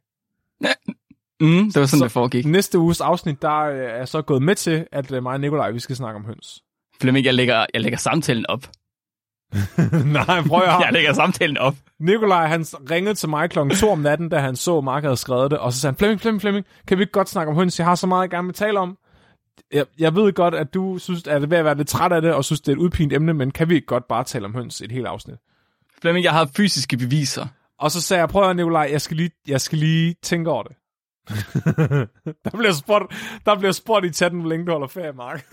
Mm, 1.40 1.48
det 1.48 1.80
var 1.80 1.86
sådan, 1.86 1.86
Så- 1.98 2.04
det 2.04 2.12
foregik. 2.12 2.46
Næste 2.46 2.78
uges 2.78 3.00
afsnit, 3.00 3.42
der 3.42 3.60
øh, 3.60 3.78
er 3.78 3.96
jeg 3.96 4.08
så 4.08 4.22
gået 4.22 4.42
med 4.42 4.54
til, 4.54 4.86
at 4.92 5.12
øh, 5.12 5.22
mig 5.22 5.32
og 5.32 5.40
Nikolaj, 5.40 5.70
vi 5.70 5.78
skal 5.78 5.96
snakke 5.96 6.16
om 6.16 6.24
høns. 6.24 6.62
Flemming, 7.00 7.26
jeg 7.26 7.34
lægger, 7.34 7.66
jeg 7.74 7.80
lægger 7.82 7.98
samtalen 7.98 8.46
op. 8.48 8.60
Nej, 10.04 10.42
prøv 10.48 10.62
at. 10.62 10.68
Jeg 10.68 10.88
lægger 10.92 11.12
samtalen 11.12 11.58
op. 11.58 11.74
Nikolaj, 12.00 12.46
han 12.46 12.64
ringede 12.90 13.14
til 13.14 13.28
mig 13.28 13.50
klokken 13.50 13.76
2 13.76 13.90
om 13.90 13.98
natten, 13.98 14.28
da 14.28 14.38
han 14.38 14.56
så, 14.56 14.78
at 14.78 14.84
Mark 14.84 15.02
havde 15.02 15.16
skrevet 15.16 15.50
det, 15.50 15.58
og 15.58 15.72
så 15.72 15.80
sagde 15.80 15.92
han, 15.92 15.98
Flemming, 15.98 16.20
Flemming, 16.20 16.40
Flemming, 16.40 16.66
kan 16.86 16.98
vi 16.98 17.02
ikke 17.02 17.12
godt 17.12 17.28
snakke 17.28 17.50
om 17.50 17.56
høns? 17.56 17.78
Jeg 17.78 17.86
har 17.86 17.94
så 17.94 18.06
meget, 18.06 18.22
jeg 18.22 18.30
gerne 18.30 18.46
vil 18.46 18.54
tale 18.54 18.78
om. 18.80 18.98
Jeg, 19.72 19.86
jeg 19.98 20.14
ved 20.14 20.32
godt, 20.32 20.54
at 20.54 20.74
du 20.74 20.98
synes, 20.98 21.26
at 21.26 21.40
det 21.40 21.46
er 21.46 21.48
ved 21.48 21.58
at 21.58 21.64
være 21.64 21.76
lidt 21.76 21.88
træt 21.88 22.12
af 22.12 22.22
det, 22.22 22.34
og 22.34 22.44
synes, 22.44 22.60
det 22.60 22.68
er 22.68 22.76
et 22.76 22.80
udpint 22.80 23.12
emne, 23.12 23.34
men 23.34 23.50
kan 23.50 23.68
vi 23.68 23.74
ikke 23.74 23.86
godt 23.86 24.08
bare 24.08 24.24
tale 24.24 24.44
om 24.44 24.54
høns 24.54 24.80
et 24.80 24.92
helt 24.92 25.06
afsnit? 25.06 25.36
Flemming, 26.04 26.24
jeg 26.24 26.32
har 26.32 26.50
fysiske 26.56 26.96
beviser. 26.96 27.46
Og 27.78 27.90
så 27.90 28.00
sagde 28.00 28.20
jeg, 28.20 28.28
prøv 28.28 28.50
at 28.50 28.56
Nikolaj, 28.56 28.88
jeg 28.92 29.00
skal 29.00 29.16
lige, 29.16 29.30
jeg 29.48 29.60
skal 29.60 29.78
lige 29.78 30.14
tænke 30.22 30.50
over 30.50 30.62
det. 30.62 30.76
der 32.44 32.50
bliver 32.58 32.72
spurgt, 32.72 33.14
der 33.46 33.58
bliver 33.58 33.72
spurgt 33.72 34.06
i 34.06 34.12
chatten, 34.12 34.40
hvor 34.40 34.50
længe 34.50 34.66
du 34.66 34.72
holder 34.72 34.86
ferie, 34.86 35.12
Mark. 35.12 35.46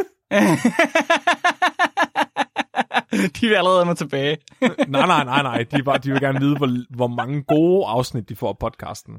de 3.42 3.48
vil 3.48 3.56
allerede 3.56 3.80
have 3.80 3.86
mig 3.86 3.98
tilbage. 3.98 4.38
nej, 4.88 5.08
nej, 5.08 5.24
nej, 5.24 5.42
nej. 5.42 5.64
De, 5.64 5.84
bare, 5.84 5.98
de 5.98 6.12
vil 6.12 6.22
gerne 6.22 6.40
vide, 6.40 6.58
hvor, 6.58 6.96
hvor 6.96 7.08
mange 7.08 7.44
gode 7.44 7.86
afsnit 7.88 8.30
de 8.30 8.36
får 8.36 8.50
af 8.50 8.58
podcasten. 8.58 9.14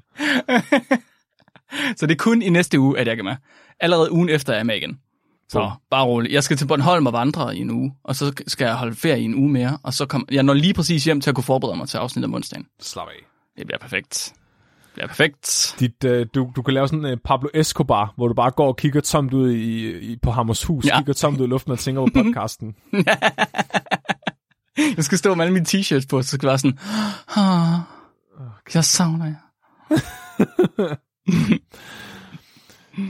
Så 1.97 2.07
det 2.07 2.11
er 2.11 2.19
kun 2.19 2.43
i 2.43 2.51
næste 2.51 2.81
uge, 2.81 2.99
at 2.99 3.07
jeg 3.07 3.19
er 3.19 3.23
med. 3.23 3.37
Allerede 3.81 4.13
ugen 4.13 4.29
efter 4.29 4.53
er 4.53 4.57
jeg 4.57 4.67
med 4.67 4.77
igen. 4.77 4.99
Så 5.53 5.71
bare 5.91 6.05
roligt. 6.05 6.35
Jeg 6.35 6.45
skal 6.45 6.57
til 6.57 6.67
Bornholm 6.67 7.07
og 7.07 7.13
vandre 7.13 7.57
i 7.57 7.61
en 7.61 7.71
uge, 7.71 7.95
og 8.05 8.17
så 8.17 8.33
skal 8.47 8.65
jeg 8.65 8.75
holde 8.75 8.97
ferie 8.97 9.21
i 9.21 9.25
en 9.25 9.35
uge 9.35 9.51
mere, 9.51 9.79
og 9.83 9.95
så 9.95 10.07
kom, 10.07 10.27
jeg 10.31 10.43
når 10.43 10.55
lige 10.55 10.75
præcis 10.75 11.05
hjem 11.05 11.21
til 11.21 11.31
at 11.31 11.35
kunne 11.35 11.45
forberede 11.45 11.77
mig 11.77 11.89
til 11.89 11.99
afsnit 11.99 12.25
om 12.25 12.35
onsdagen. 12.35 12.67
Slap 12.81 13.09
af. 13.09 13.27
Det 13.59 13.67
bliver 13.67 13.79
perfekt. 13.79 14.33
Det 14.85 14.91
bliver 14.95 15.07
perfekt. 15.07 15.75
Dit, 15.81 16.05
øh, 16.05 16.27
du, 16.35 16.53
du 16.57 16.63
kan 16.63 16.75
lave 16.75 16.89
sådan 16.89 17.05
en 17.05 17.11
øh, 17.11 17.17
Pablo 17.25 17.49
Escobar, 17.55 18.13
hvor 18.17 18.29
du 18.29 18.35
bare 18.35 18.51
går 18.51 18.67
og 18.69 18.77
kigger 18.77 19.01
tomt 19.01 19.35
ud 19.35 19.53
i, 19.53 19.99
i, 20.13 20.17
på 20.23 20.31
Hammers 20.31 20.65
hus, 20.65 20.87
Ja. 20.87 20.97
kigger 20.99 21.13
tomt 21.13 21.41
ud 21.41 21.47
i 21.47 21.49
luften 21.49 21.73
og 21.73 21.79
tænker 21.79 22.03
på 22.03 22.09
podcasten. 22.23 22.75
Jeg 24.97 25.05
skal 25.05 25.19
stå 25.19 25.35
med 25.35 25.45
alle 25.45 25.53
mine 25.53 25.67
t-shirts 25.69 26.07
på, 26.11 26.23
så 26.23 26.29
skal 26.29 26.41
det 26.41 26.47
være 26.49 26.59
sådan, 26.59 26.79
ah, 27.37 27.79
jeg 28.75 28.85
savner 28.85 29.27
jer. 29.27 29.35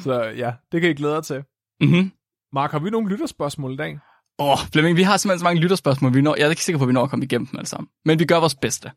Så 0.00 0.22
ja, 0.36 0.52
det 0.72 0.80
kan 0.80 0.90
I 0.90 0.94
glæde 0.94 1.14
jer 1.14 1.20
til. 1.20 1.42
Mhm. 1.80 2.12
Mark, 2.52 2.70
har 2.72 2.78
vi 2.78 2.90
nogle 2.90 3.08
lytterspørgsmål 3.08 3.72
i 3.72 3.76
dag? 3.76 3.98
Åh, 4.38 4.48
oh, 4.48 4.58
Flemming, 4.72 4.96
vi 4.96 5.02
har 5.02 5.16
simpelthen 5.16 5.38
så 5.38 5.44
mange 5.44 5.60
lytterspørgsmål. 5.60 6.14
Vi 6.14 6.20
når, 6.20 6.34
jeg 6.38 6.46
er 6.46 6.50
ikke 6.50 6.64
sikker 6.64 6.78
på, 6.78 6.84
at 6.84 6.88
vi 6.88 6.92
når 6.92 7.02
at 7.02 7.10
komme 7.10 7.24
igennem 7.24 7.46
dem 7.46 7.58
alle 7.58 7.68
sammen. 7.68 7.88
Men 8.04 8.18
vi 8.18 8.24
gør 8.24 8.36
vores 8.36 8.54
bedste. 8.54 8.90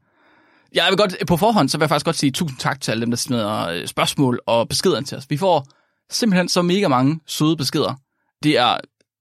Jeg 0.73 0.85
vil 0.89 0.97
godt, 0.97 1.15
på 1.27 1.37
forhånd, 1.37 1.69
så 1.69 1.77
vil 1.77 1.83
jeg 1.83 1.89
faktisk 1.89 2.05
godt 2.05 2.15
sige 2.15 2.31
tusind 2.31 2.59
tak 2.59 2.81
til 2.81 2.91
alle 2.91 3.01
dem, 3.01 3.11
der 3.11 3.17
smider 3.17 3.67
øh, 3.67 3.87
spørgsmål 3.87 4.39
og 4.45 4.69
beskeder 4.69 5.01
til 5.01 5.17
os. 5.17 5.29
Vi 5.29 5.37
får 5.37 5.67
simpelthen 6.09 6.49
så 6.49 6.61
mega 6.61 6.87
mange 6.87 7.19
søde 7.27 7.57
beskeder. 7.57 7.93
Det 8.43 8.57
er 8.57 8.77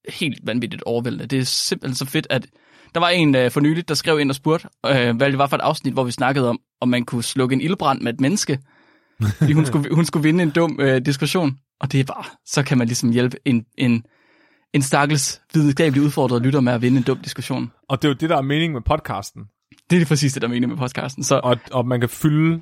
helt 0.08 0.40
vanvittigt 0.46 0.82
overvældende. 0.82 1.26
Det 1.26 1.38
er 1.38 1.44
simpelthen 1.44 1.94
så 1.94 2.04
fedt, 2.06 2.26
at 2.30 2.46
der 2.94 3.00
var 3.00 3.08
en 3.08 3.34
øh, 3.34 3.50
for 3.50 3.60
nyligt, 3.60 3.88
der 3.88 3.94
skrev 3.94 4.20
ind 4.20 4.30
og 4.30 4.34
spurgte, 4.34 4.68
øh, 4.86 5.16
hvad 5.16 5.30
det 5.30 5.38
var 5.38 5.46
for 5.46 5.56
et 5.56 5.60
afsnit, 5.60 5.92
hvor 5.92 6.04
vi 6.04 6.12
snakkede 6.12 6.48
om, 6.48 6.58
om 6.80 6.88
man 6.88 7.04
kunne 7.04 7.22
slukke 7.22 7.52
en 7.52 7.60
ildbrand 7.60 8.00
med 8.00 8.14
et 8.14 8.20
menneske. 8.20 8.58
Fordi 9.38 9.52
hun 9.52 9.66
skulle, 9.66 9.94
hun 9.94 10.04
skulle 10.04 10.22
vinde 10.22 10.42
en 10.42 10.50
dum 10.50 10.76
øh, 10.80 11.06
diskussion. 11.06 11.58
Og 11.80 11.92
det 11.92 12.00
er 12.00 12.04
bare, 12.04 12.24
så 12.46 12.62
kan 12.62 12.78
man 12.78 12.86
ligesom 12.86 13.10
hjælpe 13.10 13.36
en, 13.44 13.64
en, 13.78 14.04
en 14.74 14.82
stakkels 14.82 15.40
videnskabeligt 15.54 16.04
udfordret 16.04 16.42
lytter 16.42 16.60
med 16.60 16.72
at 16.72 16.82
vinde 16.82 16.96
en 16.98 17.02
dum 17.02 17.18
diskussion. 17.18 17.72
Og 17.88 18.02
det 18.02 18.08
er 18.08 18.12
jo 18.12 18.16
det, 18.20 18.30
der 18.30 18.36
er 18.36 18.42
meningen 18.42 18.72
med 18.72 18.82
podcasten. 18.82 19.42
Det 19.90 19.96
er 19.96 20.00
det 20.00 20.08
præcis 20.08 20.32
det, 20.32 20.42
der 20.42 20.48
mener 20.48 20.68
med 20.68 20.76
podcasten. 20.76 21.24
Så 21.24 21.40
Og, 21.44 21.56
og 21.72 21.86
man 21.86 22.00
kan 22.00 22.08
fylde... 22.08 22.60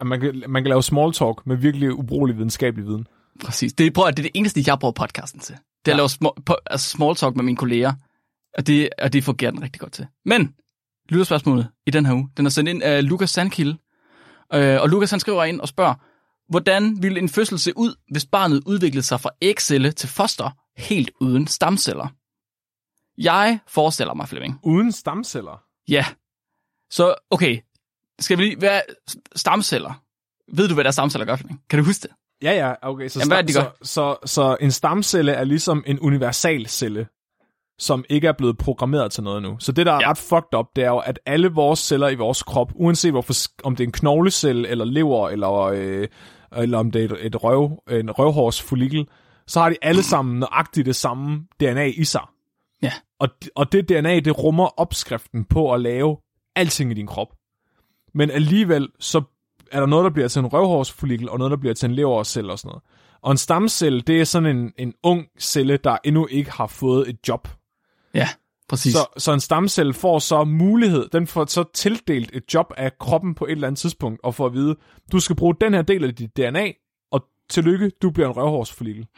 At 0.00 0.06
man, 0.06 0.20
kan, 0.20 0.42
man 0.48 0.62
kan 0.62 0.68
lave 0.68 0.82
small 0.82 1.12
talk 1.12 1.46
med 1.46 1.56
virkelig 1.56 1.92
ubrugelig 1.98 2.36
videnskabelig 2.36 2.86
viden. 2.86 3.06
præcis. 3.44 3.72
Det, 3.72 3.92
prøv, 3.92 4.06
at- 4.06 4.16
det 4.16 4.22
er 4.22 4.28
det 4.30 4.38
eneste, 4.38 4.62
jeg 4.66 4.78
bruger 4.78 4.92
podcasten 4.92 5.40
til. 5.40 5.54
Det 5.54 5.60
er 5.90 5.92
at 5.92 5.96
Ja. 5.96 5.96
lave 5.96 6.08
small, 6.08 6.32
på, 6.46 6.56
altså 6.66 6.88
small 6.90 7.14
talk 7.16 7.36
med 7.36 7.44
mine 7.44 7.56
kolleger. 7.56 7.92
Og 8.58 8.66
det, 8.66 8.88
og 9.02 9.12
det 9.12 9.24
fungerer 9.24 9.50
den 9.50 9.62
rigtig 9.62 9.80
godt 9.80 9.92
til. 9.92 10.06
Men, 10.24 10.54
lytterspørgsmålet 11.08 11.68
i 11.86 11.90
den 11.90 12.06
her 12.06 12.12
uge, 12.14 12.28
den 12.36 12.46
er 12.46 12.50
sendt 12.50 12.68
ind 12.70 12.82
af 12.82 13.08
Lukas 13.08 13.30
Sandkilde. 13.30 13.76
Øh, 14.54 14.80
og 14.82 14.88
Lukas 14.88 15.10
han 15.10 15.20
skriver 15.20 15.44
ind 15.44 15.60
og 15.60 15.68
spørger, 15.68 15.94
hvordan 16.50 17.02
ville 17.02 17.18
en 17.18 17.28
fødsel 17.28 17.58
se 17.58 17.72
ud, 17.76 17.94
hvis 18.10 18.26
barnet 18.26 18.62
udviklede 18.66 19.02
sig 19.06 19.20
fra 19.20 19.30
ægcelle 19.42 19.92
til 19.92 20.08
foster 20.08 20.50
helt 20.76 21.10
uden 21.20 21.46
stamceller? 21.46 22.08
Jeg 23.18 23.58
forestiller 23.68 24.14
mig, 24.14 24.28
Flemming. 24.28 24.60
Uden 24.62 24.92
stamceller. 24.92 25.62
Ja. 25.88 26.06
Så, 26.90 27.14
okay. 27.30 27.58
Skal 28.18 28.38
vi 28.38 28.42
lige... 28.42 28.56
Hvad 28.58 28.68
er 28.68 28.80
stamceller? 29.36 30.02
Ved 30.52 30.68
du, 30.68 30.74
hvad 30.74 30.84
der 30.84 30.90
stamceller 30.90 31.26
gør, 31.26 31.36
Flemming? 31.36 31.60
Kan 31.70 31.78
du 31.78 31.84
huske 31.84 32.02
det? 32.02 32.10
Ja, 32.42 32.52
ja, 32.68 32.74
okay. 32.82 33.08
Så, 33.08 33.18
Jamen, 33.18 33.28
hvad 33.30 33.38
er 33.38 33.42
det, 33.42 33.48
de 33.48 33.52
så, 33.52 33.70
så, 33.82 34.16
så 34.24 34.56
en 34.60 34.70
stamcelle 34.70 35.32
er 35.32 35.44
ligesom 35.44 35.84
en 35.86 36.00
universalcelle, 36.00 37.06
som 37.78 38.04
ikke 38.08 38.28
er 38.28 38.32
blevet 38.32 38.58
programmeret 38.58 39.12
til 39.12 39.22
noget 39.22 39.42
nu. 39.42 39.56
Så 39.58 39.72
det, 39.72 39.86
der 39.86 39.92
er 39.92 40.00
Ja. 40.00 40.10
ret 40.10 40.18
fucked 40.18 40.58
up, 40.58 40.66
det 40.76 40.84
er 40.84 40.88
jo, 40.88 40.98
at 40.98 41.18
alle 41.26 41.48
vores 41.48 41.78
celler 41.80 42.08
i 42.08 42.14
vores 42.14 42.42
krop, 42.42 42.72
uanset 42.74 43.12
hvorfor, 43.12 43.34
om 43.64 43.76
det 43.76 43.84
er 43.84 43.88
en 43.88 43.92
knoglecelle, 43.92 44.68
eller 44.68 44.84
lever, 44.84 45.28
eller, 45.28 45.52
øh, 45.52 46.08
eller 46.56 46.78
om 46.78 46.90
det 46.90 47.00
er 47.00 47.14
et, 47.14 47.26
et 47.26 47.44
røv, 47.44 47.82
en 47.90 48.10
røvhårsfollikel, 48.10 49.08
så 49.46 49.60
har 49.60 49.70
de 49.70 49.76
alle 49.82 50.02
sammen 50.02 50.38
nøjagtigt 50.38 50.86
det 50.86 50.96
samme 50.96 51.46
DNA 51.60 51.84
i 51.84 52.04
sig. 52.04 52.22
Ja. 52.82 52.92
Og, 53.18 53.28
og 53.54 53.72
det 53.72 53.88
DNA, 53.88 54.20
det 54.20 54.38
rummer 54.38 54.80
opskriften 54.80 55.44
på 55.44 55.72
at 55.72 55.80
lave 55.80 56.16
alting 56.56 56.90
i 56.90 56.94
din 56.94 57.06
krop. 57.06 57.28
Men 58.14 58.30
alligevel, 58.30 58.88
så 59.00 59.22
er 59.72 59.80
der 59.80 59.86
noget, 59.86 60.04
der 60.04 60.10
bliver 60.10 60.28
til 60.28 60.40
en 60.40 60.46
røvhårsfollikel, 60.46 61.28
og 61.28 61.38
noget, 61.38 61.50
der 61.50 61.56
bliver 61.56 61.74
til 61.74 61.88
en 61.88 61.94
levercelle 61.94 62.52
og 62.52 62.58
sådan 62.58 62.68
noget. 62.68 62.82
Og 63.22 63.30
en 63.30 63.38
stamcelle, 63.38 64.00
det 64.00 64.20
er 64.20 64.24
sådan 64.24 64.56
en, 64.56 64.72
en 64.78 64.94
ung 65.02 65.26
celle, 65.38 65.76
der 65.76 65.98
endnu 66.04 66.26
ikke 66.26 66.50
har 66.50 66.66
fået 66.66 67.08
et 67.08 67.28
job. 67.28 67.48
Ja, 68.14 68.28
præcis. 68.68 68.92
Så, 68.92 69.06
så 69.16 69.32
en 69.32 69.40
stamcelle 69.40 69.94
får 69.94 70.18
så 70.18 70.44
mulighed, 70.44 71.08
den 71.08 71.26
får 71.26 71.44
så 71.46 71.64
tildelt 71.74 72.30
et 72.32 72.54
job 72.54 72.72
af 72.76 72.98
kroppen 72.98 73.34
på 73.34 73.44
et 73.46 73.50
eller 73.50 73.66
andet 73.66 73.78
tidspunkt, 73.78 74.20
og 74.24 74.34
får 74.34 74.46
at 74.46 74.52
vide, 74.52 74.76
du 75.12 75.20
skal 75.20 75.36
bruge 75.36 75.54
den 75.60 75.74
her 75.74 75.82
del 75.82 76.04
af 76.04 76.14
dit 76.14 76.36
DNA, 76.36 76.72
tillykke, 77.50 77.90
du 78.02 78.10
bliver 78.10 78.28
en 78.28 78.36
røvhårsfollikel. 78.36 79.06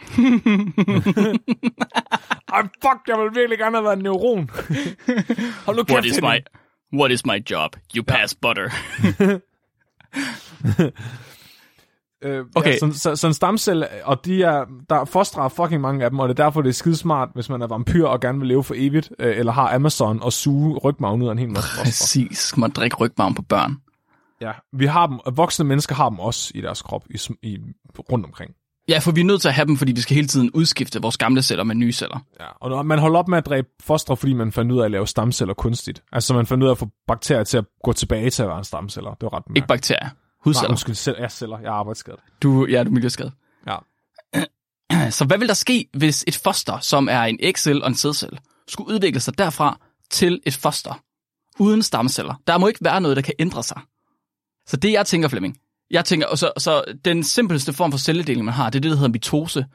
Ej, 2.53 2.63
fuck, 2.63 3.01
jeg 3.09 3.19
vil 3.19 3.31
virkelig 3.35 3.59
gerne 3.59 3.77
have 3.77 3.85
været 3.85 3.97
en 3.97 4.03
neuron. 4.03 4.51
Hold 5.67 5.77
nu 5.77 5.83
kæft, 5.83 5.93
What 5.93 6.05
is 6.05 6.21
my 6.23 6.39
What 6.99 7.11
is 7.11 7.27
my 7.27 7.51
job? 7.51 7.77
You 7.97 8.05
pass 8.05 8.35
butter. 8.35 8.69
Øh, 12.25 12.45
Okay. 12.55 12.73
Ja, 12.73 12.79
så, 12.79 12.93
så, 12.93 13.17
så 13.17 13.27
en 13.27 13.35
stamcelle, 13.35 13.89
og 14.05 14.25
de 14.25 14.43
er, 14.43 14.65
der 14.91 15.05
fostrer 15.05 15.49
fucking 15.49 15.81
mange 15.81 16.05
af 16.05 16.11
dem, 16.11 16.19
og 16.19 16.29
det 16.29 16.39
er 16.39 16.45
derfor, 16.45 16.63
det 16.63 16.69
er 16.69 16.73
skidesmart, 16.73 17.29
hvis 17.35 17.49
man 17.49 17.63
er 17.63 17.67
vampyr 17.67 18.07
og 18.07 18.21
gerne 18.21 18.39
vil 18.39 18.49
leve 18.49 18.65
for 18.65 18.75
evigt, 18.79 19.13
øh, 19.19 19.39
eller 19.39 19.53
har 19.53 19.75
Amazon 19.75 20.23
og 20.23 20.33
suge 20.33 20.79
rygmagen 20.79 21.23
ud 21.23 21.29
af 21.29 21.33
en 21.33 21.39
hel 21.39 21.49
masse. 21.51 21.69
Præcis. 21.85 22.39
Skal 22.39 22.61
man 22.61 22.71
drikke 22.71 22.97
rygmarven 22.97 23.35
på 23.35 23.43
børn? 23.43 23.77
Ja, 24.41 24.53
vi 24.73 24.87
har 24.87 25.07
dem, 25.07 25.19
og 25.19 25.37
voksne 25.37 25.65
mennesker 25.65 25.95
har 25.95 26.09
dem 26.09 26.21
også 26.21 26.53
i 26.55 26.61
deres 26.61 26.83
krop, 26.83 27.05
i, 27.11 27.19
i, 27.43 27.59
rundt 28.13 28.27
omkring. 28.27 28.55
Ja, 28.89 28.99
for 28.99 29.13
vi 29.13 29.21
er 29.21 29.25
nødt 29.25 29.41
til 29.41 29.49
at 29.49 29.55
have 29.55 29.67
dem, 29.67 29.77
fordi 29.77 29.93
vi 29.93 30.01
skal 30.01 30.15
hele 30.15 30.29
tiden 30.29 30.51
udskifte 30.51 31.03
vores 31.03 31.17
gamle 31.19 31.43
celler 31.43 31.65
med 31.65 31.75
nye 31.75 31.93
celler. 31.93 32.19
Ja, 32.41 32.47
og 32.61 32.71
når 32.71 32.83
man 32.83 32.99
holder 32.99 33.19
op 33.19 33.29
med 33.29 33.39
at 33.39 33.47
dræbe 33.47 33.69
fostre, 33.83 34.17
fordi 34.17 34.33
man 34.33 34.53
fandt 34.53 34.73
ud 34.73 34.81
af 34.81 34.85
at 34.85 34.91
lave 34.91 35.07
stamceller 35.07 35.55
kunstigt. 35.55 36.03
Altså 36.13 36.35
man 36.35 36.47
fandt 36.47 36.63
ud 36.65 36.69
af 36.69 36.73
at 36.73 36.79
få 36.79 36.89
bakterier 37.07 37.45
til 37.45 37.59
at 37.59 37.65
gå 37.83 37.93
tilbage 37.93 38.31
til 38.31 38.43
at 38.43 38.49
være 38.49 38.59
en 38.59 38.65
stamceller. 38.65 39.11
Det 39.11 39.23
var 39.23 39.33
ret 39.35 39.41
Ikke 39.41 39.51
mærkeligt. 39.51 39.69
bakterier. 39.69 40.05
Nej, 40.05 40.11
Hudceller. 40.45 40.71
undskyld, 40.71 40.95
celler. 40.95 41.23
Ja, 41.23 41.29
celler. 41.29 41.59
Jeg 41.59 41.67
er 41.69 41.73
arbejdsskadet. 41.73 42.21
Du, 42.43 42.67
ja, 42.67 42.83
du 42.83 42.89
er 42.89 42.93
miljøskadet. 42.93 43.33
Ja. 43.67 43.77
Så 45.11 45.25
hvad 45.25 45.39
vil 45.39 45.49
der 45.49 45.55
ske, 45.55 45.89
hvis 45.93 46.25
et 46.29 46.37
foster, 46.37 46.79
som 46.79 47.09
er 47.11 47.23
en 47.23 47.39
ægcelle 47.41 47.83
og 47.83 47.89
en 47.89 47.95
sædcelle, 47.95 48.39
skulle 48.69 48.95
udvikle 48.95 49.21
sig 49.21 49.39
derfra 49.39 49.79
til 50.11 50.41
et 50.47 50.55
foster, 50.55 51.01
uden 51.59 51.83
stamceller? 51.83 52.35
Der 52.47 52.59
må 52.59 52.67
ikke 52.67 52.85
være 52.85 53.01
noget, 53.01 53.17
der 53.17 53.23
kan 53.23 53.35
ændre 53.39 53.63
sig. 53.63 53.81
Så 54.67 54.77
det, 54.77 54.93
jeg 54.93 55.07
tænker, 55.07 55.29
Flemming, 55.29 55.57
jeg 55.91 56.05
tænker, 56.05 56.27
og 56.27 56.39
så, 56.39 56.53
så 56.59 56.85
den 57.05 57.25
simpelste 57.25 57.73
form 57.73 57.91
for 57.91 57.99
celledeling, 57.99 58.45
man 58.45 58.55
har, 58.55 58.71
det 58.71 58.79
er 58.79 58.81
det, 58.81 58.91
der 58.91 58.97
hedder 58.97 59.13
mitose, 59.13 59.67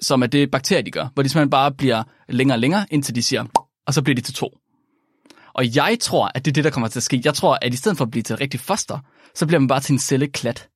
som 0.00 0.22
er 0.22 0.26
det 0.26 0.50
bakterier, 0.50 0.82
de 0.82 0.90
gør, 0.90 1.08
hvor 1.14 1.22
de 1.22 1.28
simpelthen 1.28 1.50
bare 1.50 1.72
bliver 1.72 2.02
længere 2.28 2.56
og 2.56 2.60
længere, 2.60 2.86
indtil 2.90 3.14
de 3.14 3.22
siger, 3.22 3.44
og 3.86 3.94
så 3.94 4.02
bliver 4.02 4.14
de 4.14 4.20
til 4.20 4.34
to. 4.34 4.58
Og 5.54 5.76
jeg 5.76 5.96
tror, 6.00 6.30
at 6.34 6.44
det 6.44 6.50
er 6.50 6.52
det, 6.52 6.64
der 6.64 6.70
kommer 6.70 6.88
til 6.88 6.98
at 6.98 7.02
ske. 7.02 7.22
Jeg 7.24 7.34
tror, 7.34 7.58
at 7.62 7.74
i 7.74 7.76
stedet 7.76 7.98
for 7.98 8.04
at 8.04 8.10
blive 8.10 8.22
til 8.22 8.34
et 8.34 8.40
rigtigt 8.40 8.62
foster, 8.62 8.98
så 9.34 9.46
bliver 9.46 9.60
man 9.60 9.68
bare 9.68 9.80
til 9.80 9.92
en 9.92 9.98
celleklat. 9.98 10.68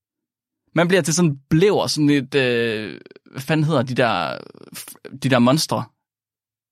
Man 0.74 0.88
bliver 0.88 1.02
til 1.02 1.14
sådan 1.14 1.38
blæver, 1.50 1.86
sådan 1.86 2.10
et, 2.10 2.34
øh, 2.34 3.00
hvad 3.30 3.42
fanden 3.42 3.64
hedder 3.66 3.82
de 3.82 3.94
der, 3.94 4.38
de 5.22 5.28
der 5.28 5.38
monstre? 5.38 5.84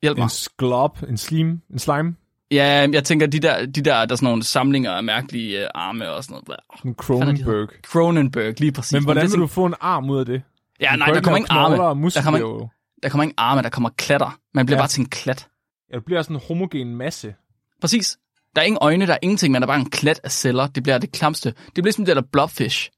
Hjælp 0.03 0.19
mig. 0.19 0.25
En 0.25 0.31
sklob, 0.31 1.03
en 1.09 1.17
slim, 1.17 1.61
en 1.73 1.79
slime, 1.79 2.15
Ja, 2.53 2.89
jeg 2.93 3.05
tænker, 3.05 3.27
de 3.27 3.39
der, 3.41 3.67
de 3.67 3.81
der, 3.83 3.83
der 3.83 4.13
er 4.13 4.17
sådan 4.17 4.27
nogle 4.27 4.43
samlinger 4.43 4.93
af 4.93 5.05
mærkelige 5.05 5.63
øh, 5.63 5.69
arme 5.75 6.11
og 6.11 6.25
sådan 6.25 6.43
noget. 6.49 6.59
en 6.85 6.91
er 6.91 6.95
Cronenberg. 6.95 7.69
Cronenberg, 7.87 8.61
lige 8.61 8.73
præcis. 8.73 8.93
Men 8.93 9.05
hvordan 9.05 9.31
vil 9.31 9.39
du 9.39 9.47
få 9.47 9.67
en 9.67 9.75
arm 9.81 10.11
ud 10.11 10.19
af 10.19 10.27
det? 10.27 10.43
Ja, 10.81 10.89
Du 10.93 10.97
nej, 10.99 11.07
der 11.07 11.15
ikke 11.15 11.25
kommer 11.25 11.37
ingen 11.37 11.51
arme. 11.51 11.77
Der 12.11 12.23
kommer, 12.23 12.41
jo. 12.41 12.69
der 13.03 13.09
kommer 13.09 13.23
ingen 13.23 13.35
arme, 13.39 13.63
der 13.63 13.69
kommer 13.69 13.91
klatter. 13.97 14.39
Man 14.55 14.67
bliver 14.67 14.77
Ja. 14.77 14.81
bare 14.81 14.89
til 14.89 15.01
en 15.01 15.09
klat. 15.09 15.49
Ja, 15.93 15.97
det 15.97 16.05
bliver 16.05 16.23
sådan 16.23 16.37
en 16.37 16.43
homogen 16.49 16.97
masse. 16.97 17.35
Præcis. 17.81 18.19
Der 18.57 18.63
er 18.63 18.67
ingen 18.67 18.79
øjne, 18.83 19.07
der 19.07 19.13
er 19.13 19.19
ingenting, 19.23 19.53
man 19.53 19.63
er 19.63 19.67
bare 19.67 19.79
en 19.79 19.91
klat 19.91 20.21
af 20.25 20.31
celler. 20.33 20.67
Det 20.67 20.83
bliver 20.83 20.99
det 20.99 21.13
klamste. 21.13 21.55
Det 21.77 21.85
bliver 21.85 21.93
som 21.93 22.05
det 22.05 22.17
der 22.17 22.23
blobfish. 22.33 22.91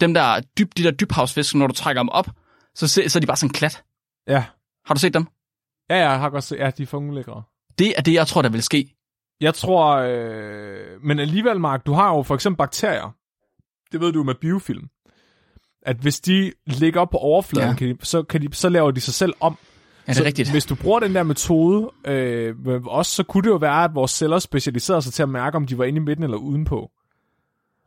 Dem 0.00 0.14
der 0.14 0.40
dyb, 0.58 0.68
de 0.76 0.82
der 0.82 0.90
dybhavsfisk, 0.90 1.54
når 1.54 1.66
du 1.66 1.74
trækker 1.74 2.02
dem 2.02 2.08
op, 2.08 2.30
så, 2.74 2.88
se- 2.88 3.08
så 3.08 3.18
er 3.18 3.20
de 3.20 3.26
bare 3.26 3.36
sådan 3.36 3.48
en 3.50 3.52
klat. 3.54 3.82
Ja. 4.28 4.44
Har 4.86 4.94
du 4.94 5.00
set 5.00 5.14
dem? 5.14 5.26
Ja, 5.90 5.96
ja, 5.96 6.10
jeg 6.10 6.20
har 6.20 6.30
godt 6.30 6.44
set. 6.44 6.58
Ja, 6.58 6.70
de 6.70 6.82
er 6.82 6.86
for 6.86 6.98
ulækre. 6.98 7.42
Det 7.78 7.94
er 7.96 8.02
det, 8.02 8.12
jeg 8.14 8.26
tror, 8.26 8.42
der 8.42 8.48
vil 8.48 8.62
ske. 8.62 8.94
Jeg 9.40 9.54
tror, 9.54 9.96
øh, 9.96 11.02
men 11.02 11.18
alligevel, 11.18 11.60
Mark, 11.60 11.86
du 11.86 11.92
har 11.92 12.14
jo 12.16 12.22
for 12.22 12.34
eksempel 12.34 12.56
bakterier. 12.58 13.14
Det 13.92 14.00
ved 14.00 14.12
du 14.12 14.22
med 14.22 14.34
biofilm. 14.34 14.88
At 15.82 15.96
hvis 15.96 16.20
de 16.20 16.52
ligger 16.66 17.00
op 17.00 17.10
på 17.10 17.16
overfladen, 17.16 17.68
Ja. 17.70 17.76
kan 17.76 17.88
de, 17.88 17.96
så, 18.06 18.22
kan 18.22 18.42
de, 18.42 18.48
så 18.54 18.68
laver 18.68 18.90
de 18.90 19.00
sig 19.00 19.14
selv 19.14 19.32
om. 19.40 19.56
Ja, 20.06 20.12
det 20.12 20.18
er 20.18 20.22
så 20.22 20.24
rigtigt. 20.26 20.50
Hvis 20.50 20.66
du 20.66 20.74
bruger 20.74 21.00
den 21.00 21.14
der 21.14 21.22
metode 21.22 21.90
øh, 22.06 22.54
os, 22.86 23.06
så 23.06 23.22
kunne 23.22 23.42
det 23.42 23.48
jo 23.48 23.56
være, 23.56 23.84
at 23.84 23.94
vores 23.94 24.10
celler 24.10 24.38
specialiserede 24.38 25.02
sig 25.02 25.12
til 25.12 25.22
at 25.22 25.28
mærke, 25.28 25.56
om 25.56 25.66
de 25.66 25.78
var 25.78 25.84
inde 25.84 25.96
i 25.96 26.00
midten 26.00 26.24
eller 26.24 26.36
udenpå. 26.36 26.90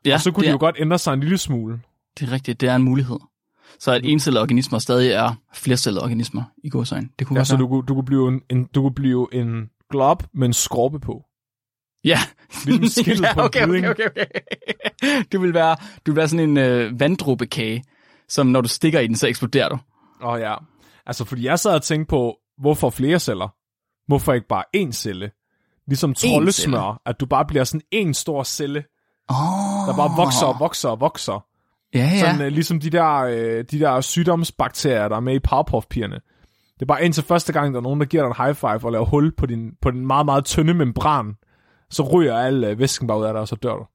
Ja, 0.05 0.13
og 0.13 0.21
så 0.21 0.31
kunne 0.31 0.41
det, 0.41 0.45
de 0.45 0.49
er, 0.49 0.53
jo 0.53 0.59
godt 0.59 0.75
ændre 0.79 0.97
sig 0.97 1.13
en 1.13 1.19
lille 1.19 1.37
smule. 1.37 1.79
det 2.19 2.27
er 2.27 2.31
rigtigt. 2.31 2.61
Det 2.61 2.69
er 2.69 2.75
en 2.75 2.83
mulighed. 2.83 3.19
Så 3.79 3.91
at 3.91 4.01
encellede 4.05 4.41
organismer 4.41 4.79
stadig 4.79 5.11
er 5.11 5.33
flercellede 5.53 6.03
organismer 6.03 6.43
i 6.63 6.69
godsøjne. 6.69 7.09
Det 7.19 7.27
kunne 7.27 7.39
Ja, 7.39 7.43
så 7.43 7.55
du, 7.55 7.67
kunne- 7.67 7.83
du, 7.87 7.93
kunne 7.93 8.05
blive 8.05 8.27
en, 8.27 8.41
en, 8.49 8.63
du 8.75 8.81
kunne 8.81 8.93
blive 8.93 9.27
en 9.33 9.69
glob 9.89 10.23
med 10.33 10.47
en 10.47 10.53
skorpe 10.53 10.99
på. 10.99 11.23
Ja. 12.03 12.19
Ligesom 12.65 13.03
skiltet 13.03 13.27
på 13.33 13.39
en 13.39 13.45
okay, 13.45 13.67
okay, 13.67 13.89
okay, 13.89 14.05
okay. 14.05 14.25
Du 15.33 15.41
vil 15.41 15.53
være, 15.53 15.75
du 16.05 16.11
vil 16.11 16.15
være 16.15 16.27
sådan 16.27 16.49
en 16.49 16.57
øh, 16.57 16.99
vanddråbekage, 16.99 17.83
som 18.29 18.47
når 18.47 18.61
du 18.61 18.67
stikker 18.67 18.99
i 18.99 19.07
den, 19.07 19.15
så 19.15 19.27
eksploderer 19.27 19.69
du. 19.69 19.77
Åh 20.21 20.29
oh, 20.29 20.39
ja. 20.39 20.55
Altså, 21.05 21.25
fordi 21.25 21.45
jeg 21.45 21.59
sad 21.59 21.75
og 21.75 21.81
tænkte 21.83 22.09
på, 22.09 22.37
hvorfor 22.57 22.89
flere 22.89 23.19
celler? 23.19 23.47
Hvorfor 24.07 24.33
ikke 24.33 24.47
bare 24.47 24.63
én 24.77 24.91
celle? 24.91 25.31
Ligesom 25.87 26.13
troldesmør, 26.13 27.01
at 27.05 27.19
du 27.19 27.25
bare 27.25 27.45
bliver 27.45 27.63
sådan 27.63 27.81
en 27.91 28.13
stor 28.13 28.43
celle, 28.43 28.83
Oh. 29.29 29.87
der 29.87 29.95
bare 29.95 30.17
vokser 30.17 30.45
og 30.45 30.59
vokser 30.59 30.89
og 30.89 30.99
vokser. 30.99 31.45
Ja, 31.93 31.99
ja. 31.99 32.19
Sådan 32.19 32.41
øh, 32.41 32.47
ligesom 32.47 32.79
de 32.79 32.89
der, 32.89 33.13
øh, 33.15 33.65
de 33.71 33.79
der 33.79 34.01
sygdomsbakterier, 34.01 35.07
der 35.07 35.15
er 35.15 35.19
med 35.19 35.35
i 35.35 35.39
Powerpuff-pigerne. 35.39 36.19
Det 36.79 36.81
er 36.81 36.85
bare 36.85 37.05
indtil 37.05 37.23
første 37.23 37.53
gang, 37.53 37.73
der 37.73 37.79
er 37.79 37.83
nogen, 37.83 37.99
der 37.99 38.05
giver 38.05 38.23
dig 38.23 38.29
en 38.29 38.45
high 38.45 38.55
five 38.55 38.85
og 38.85 38.91
laver 38.91 39.05
hul 39.05 39.31
på, 39.35 39.45
din, 39.45 39.71
på 39.81 39.91
den 39.91 40.07
meget, 40.07 40.25
meget 40.25 40.45
tynde 40.45 40.73
membran. 40.73 41.35
Så 41.89 42.03
ryger 42.03 42.37
al 42.37 42.63
øh, 42.63 42.79
væsken 42.79 43.07
bare 43.07 43.19
ud 43.19 43.25
af 43.25 43.33
dig, 43.33 43.41
og 43.41 43.47
så 43.47 43.55
dør 43.55 43.75
du. 43.75 43.85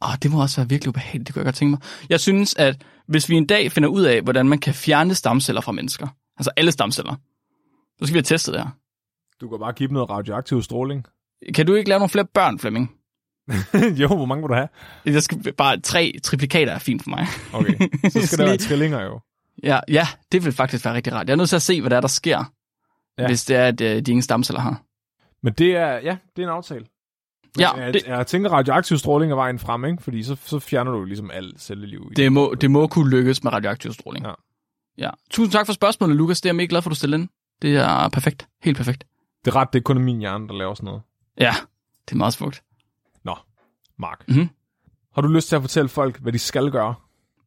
Oh, 0.00 0.14
det 0.22 0.30
må 0.30 0.42
også 0.42 0.60
være 0.60 0.68
virkelig 0.68 0.88
ubehageligt, 0.88 1.26
det 1.26 1.34
kunne 1.34 1.40
jeg 1.40 1.44
godt 1.44 1.54
tænke 1.54 1.70
mig. 1.70 1.80
Jeg 2.08 2.20
synes, 2.20 2.54
at 2.54 2.86
hvis 3.08 3.28
vi 3.28 3.36
en 3.36 3.46
dag 3.46 3.72
finder 3.72 3.88
ud 3.88 4.02
af, 4.02 4.22
hvordan 4.22 4.48
man 4.48 4.58
kan 4.58 4.74
fjerne 4.74 5.14
stamceller 5.14 5.60
fra 5.60 5.72
mennesker, 5.72 6.08
altså 6.36 6.50
alle 6.56 6.72
stamceller, 6.72 7.14
så 7.98 8.06
skal 8.06 8.14
vi 8.14 8.18
have 8.18 8.22
testet 8.22 8.54
det 8.54 8.62
her. 8.62 8.70
Du 9.40 9.48
kan 9.48 9.58
bare 9.58 9.72
give 9.72 9.88
dem 9.88 9.94
noget 9.94 10.10
radioaktiv 10.10 10.62
stråling. 10.62 11.06
Kan 11.54 11.66
du 11.66 11.74
ikke 11.74 11.88
lave 11.88 11.98
nogle 11.98 12.08
flere 12.08 12.26
børn, 12.34 12.58
Flemming? 12.58 12.90
jo, 14.00 14.06
hvor 14.06 14.24
mange 14.24 14.42
vil 14.42 14.48
du 14.48 14.54
have? 14.54 14.68
Jeg 15.04 15.22
skal 15.22 15.52
bare 15.52 15.80
tre 15.80 16.14
triplikater 16.22 16.72
er 16.72 16.78
fint 16.78 17.02
for 17.02 17.10
mig. 17.10 17.26
Okay, 17.52 17.74
så 18.10 18.26
skal 18.26 18.38
der 18.38 18.44
være 18.44 18.56
trillinger 18.68 19.02
jo. 19.02 19.20
Ja, 19.62 19.80
ja, 19.88 20.08
det 20.32 20.44
vil 20.44 20.52
faktisk 20.52 20.84
være 20.84 20.94
rigtig 20.94 21.12
rart. 21.12 21.26
Jeg 21.26 21.32
er 21.32 21.36
nødt 21.36 21.48
til 21.48 21.56
at 21.56 21.62
se, 21.62 21.80
hvad 21.80 21.90
der 21.90 21.96
er, 21.96 22.00
der 22.00 22.08
sker, 22.08 22.44
Ja. 23.18 23.26
hvis 23.26 23.44
det 23.44 23.56
er, 23.56 23.66
at 23.68 23.80
øh, 23.80 24.02
de 24.02 24.10
ingen 24.10 24.22
stamceller 24.22 24.60
har. 24.60 24.82
Men 25.42 25.52
det 25.52 25.76
er, 25.76 25.92
ja, 25.94 26.16
det 26.36 26.42
er 26.42 26.46
en 26.46 26.52
aftale. 26.52 26.80
Men 27.56 27.60
Ja, 27.60 27.70
jeg, 27.72 27.94
det, 27.94 28.02
jeg 28.06 28.26
tænker, 28.26 28.50
radioaktiv 28.50 28.98
stråling 28.98 29.32
er 29.32 29.36
vejen 29.36 29.58
frem, 29.58 29.84
ikke? 29.84 30.02
Fordi 30.02 30.22
så, 30.22 30.36
så 30.44 30.58
fjerner 30.58 30.92
du 30.92 31.04
ligesom 31.04 31.30
alt 31.30 31.60
celleliv. 31.60 32.08
i 32.10 32.14
det, 32.14 32.32
må, 32.32 32.54
det 32.60 32.70
må 32.70 32.86
kunne 32.86 33.10
lykkes 33.10 33.44
med 33.44 33.52
radioaktiv 33.52 33.92
stråling. 33.92 34.26
Ja. 34.26 34.32
ja. 34.98 35.10
Tusind 35.30 35.52
tak 35.52 35.66
for 35.66 35.72
spørgsmålet, 35.72 36.16
Lukas. 36.16 36.40
Det 36.40 36.48
er 36.48 36.50
jeg 36.50 36.56
mega 36.56 36.66
glad 36.70 36.82
for, 36.82 36.90
at 36.90 36.92
du 36.92 36.96
stillede 36.96 37.22
ind. 37.22 37.28
Det 37.62 37.76
er 37.76 38.08
perfekt. 38.08 38.48
Helt 38.62 38.76
perfekt. 38.76 39.04
Det 39.44 39.50
er 39.50 39.56
ret, 39.56 39.72
det 39.72 39.78
er 39.78 39.82
kun 39.82 40.02
min 40.04 40.18
hjerne, 40.18 40.48
der 40.48 40.54
laver 40.54 40.74
sådan 40.74 40.84
noget. 40.84 41.02
Ja, 41.40 41.54
det 42.06 42.12
er 42.12 42.16
meget 42.16 42.32
smukt. 42.32 42.62
Nå, 43.24 43.36
Mark. 43.98 44.24
Mhm. 44.28 44.48
Har 45.14 45.22
du 45.22 45.28
lyst 45.28 45.48
til 45.48 45.56
at 45.56 45.62
fortælle 45.62 45.88
folk, 45.88 46.18
hvad 46.20 46.32
de 46.32 46.38
skal 46.38 46.70
gøre? 46.70 46.94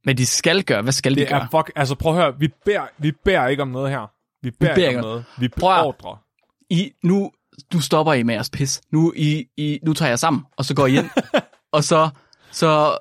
Men 0.07 0.17
de 0.17 0.25
skal 0.25 0.63
gøre. 0.63 0.81
Hvad 0.81 0.93
skal 0.93 1.15
de 1.15 1.19
Det 1.19 1.29
gøre? 1.29 1.41
er 1.41 1.47
fuck, 1.51 1.71
altså 1.75 1.95
prøv 1.95 2.15
at 2.17 2.23
høre, 2.23 2.39
vi 2.39 2.47
beder, 2.65 2.87
vi 2.97 3.11
beder 3.11 3.47
ikke 3.47 3.61
om 3.61 3.67
noget 3.67 3.89
her. 3.89 4.11
Vi 4.41 4.51
beder, 4.51 4.75
beder 4.75 4.87
ikke 4.87 4.99
om 4.99 5.05
noget. 5.05 5.25
Vi 5.39 5.47
beordrer. 5.47 6.23
I, 6.69 6.91
nu, 7.03 7.31
nu 7.73 7.79
stopper 7.79 8.13
I 8.13 8.23
med 8.23 8.33
jeres 8.33 8.49
pis. 8.49 8.81
Nu, 8.91 9.13
I, 9.15 9.45
I, 9.57 9.79
nu 9.83 9.93
tager 9.93 10.09
jeg 10.09 10.19
sammen, 10.19 10.43
og 10.57 10.65
så 10.65 10.75
går 10.75 10.87
I 10.87 10.97
ind, 10.97 11.09
og 11.75 11.83
så, 11.83 12.09
så 12.51 12.97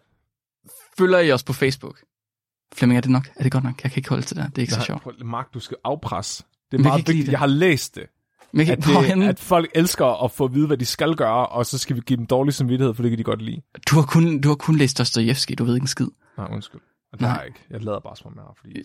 følger 0.98 1.18
I 1.18 1.32
os 1.32 1.42
på 1.42 1.52
Facebook. 1.52 2.02
Flemming, 2.74 2.96
er 2.96 3.00
det 3.00 3.10
nok? 3.10 3.28
Er 3.36 3.42
det 3.42 3.52
godt 3.52 3.64
nok? 3.64 3.82
Jeg 3.82 3.90
kan 3.90 3.98
ikke 3.98 4.08
holde 4.08 4.22
til 4.22 4.36
det. 4.36 4.46
Det 4.50 4.58
er 4.58 4.62
ikke 4.62 4.74
så 4.74 4.80
sjovt. 4.80 5.24
Mark, 5.24 5.54
du 5.54 5.60
skal 5.60 5.76
afpresse. 5.84 6.42
Det 6.42 6.78
er 6.80 6.82
jeg 6.82 6.82
meget 6.82 6.98
vigtigt. 6.98 7.26
det. 7.26 7.32
Jeg 7.32 7.38
har 7.38 7.46
læst 7.46 7.94
det. 7.94 8.06
Men 8.52 8.66
jeg 8.66 8.72
At, 8.78 8.84
det, 8.84 9.22
at 9.28 9.38
folk 9.38 9.70
elsker 9.74 10.24
at 10.24 10.30
få 10.30 10.44
at 10.44 10.54
vide, 10.54 10.66
hvad 10.66 10.76
de 10.76 10.86
skal 10.86 11.14
gøre, 11.16 11.46
og 11.46 11.66
så 11.66 11.78
skal 11.78 11.96
vi 11.96 12.00
give 12.06 12.16
dem 12.16 12.26
dårlig 12.26 12.54
samvittighed, 12.54 12.94
for 12.94 13.02
det 13.02 13.10
kan 13.10 13.18
de 13.18 13.24
godt 13.24 13.42
lide. 13.42 13.62
Du 13.90 13.96
har 13.96 14.02
kun, 14.02 14.40
du 14.40 14.48
har 14.48 14.54
kun 14.54 14.76
læst 14.76 14.98
Dostojevski, 14.98 15.54
du 15.54 15.64
ved 15.64 15.74
ikke 15.74 15.84
en 15.84 15.88
skid. 15.88 16.08
Nej, 16.38 16.48
undskyld. 16.52 16.80
Det 17.12 17.20
Nej. 17.20 17.30
har 17.30 17.38
jeg 17.38 17.46
ikke. 17.46 17.60
Jeg 17.70 17.82
lader 17.82 18.00
bare 18.00 18.16
som 18.16 18.26
om 18.26 18.34
jeg 18.36 18.42
har, 18.42 18.54
fordi... 18.56 18.82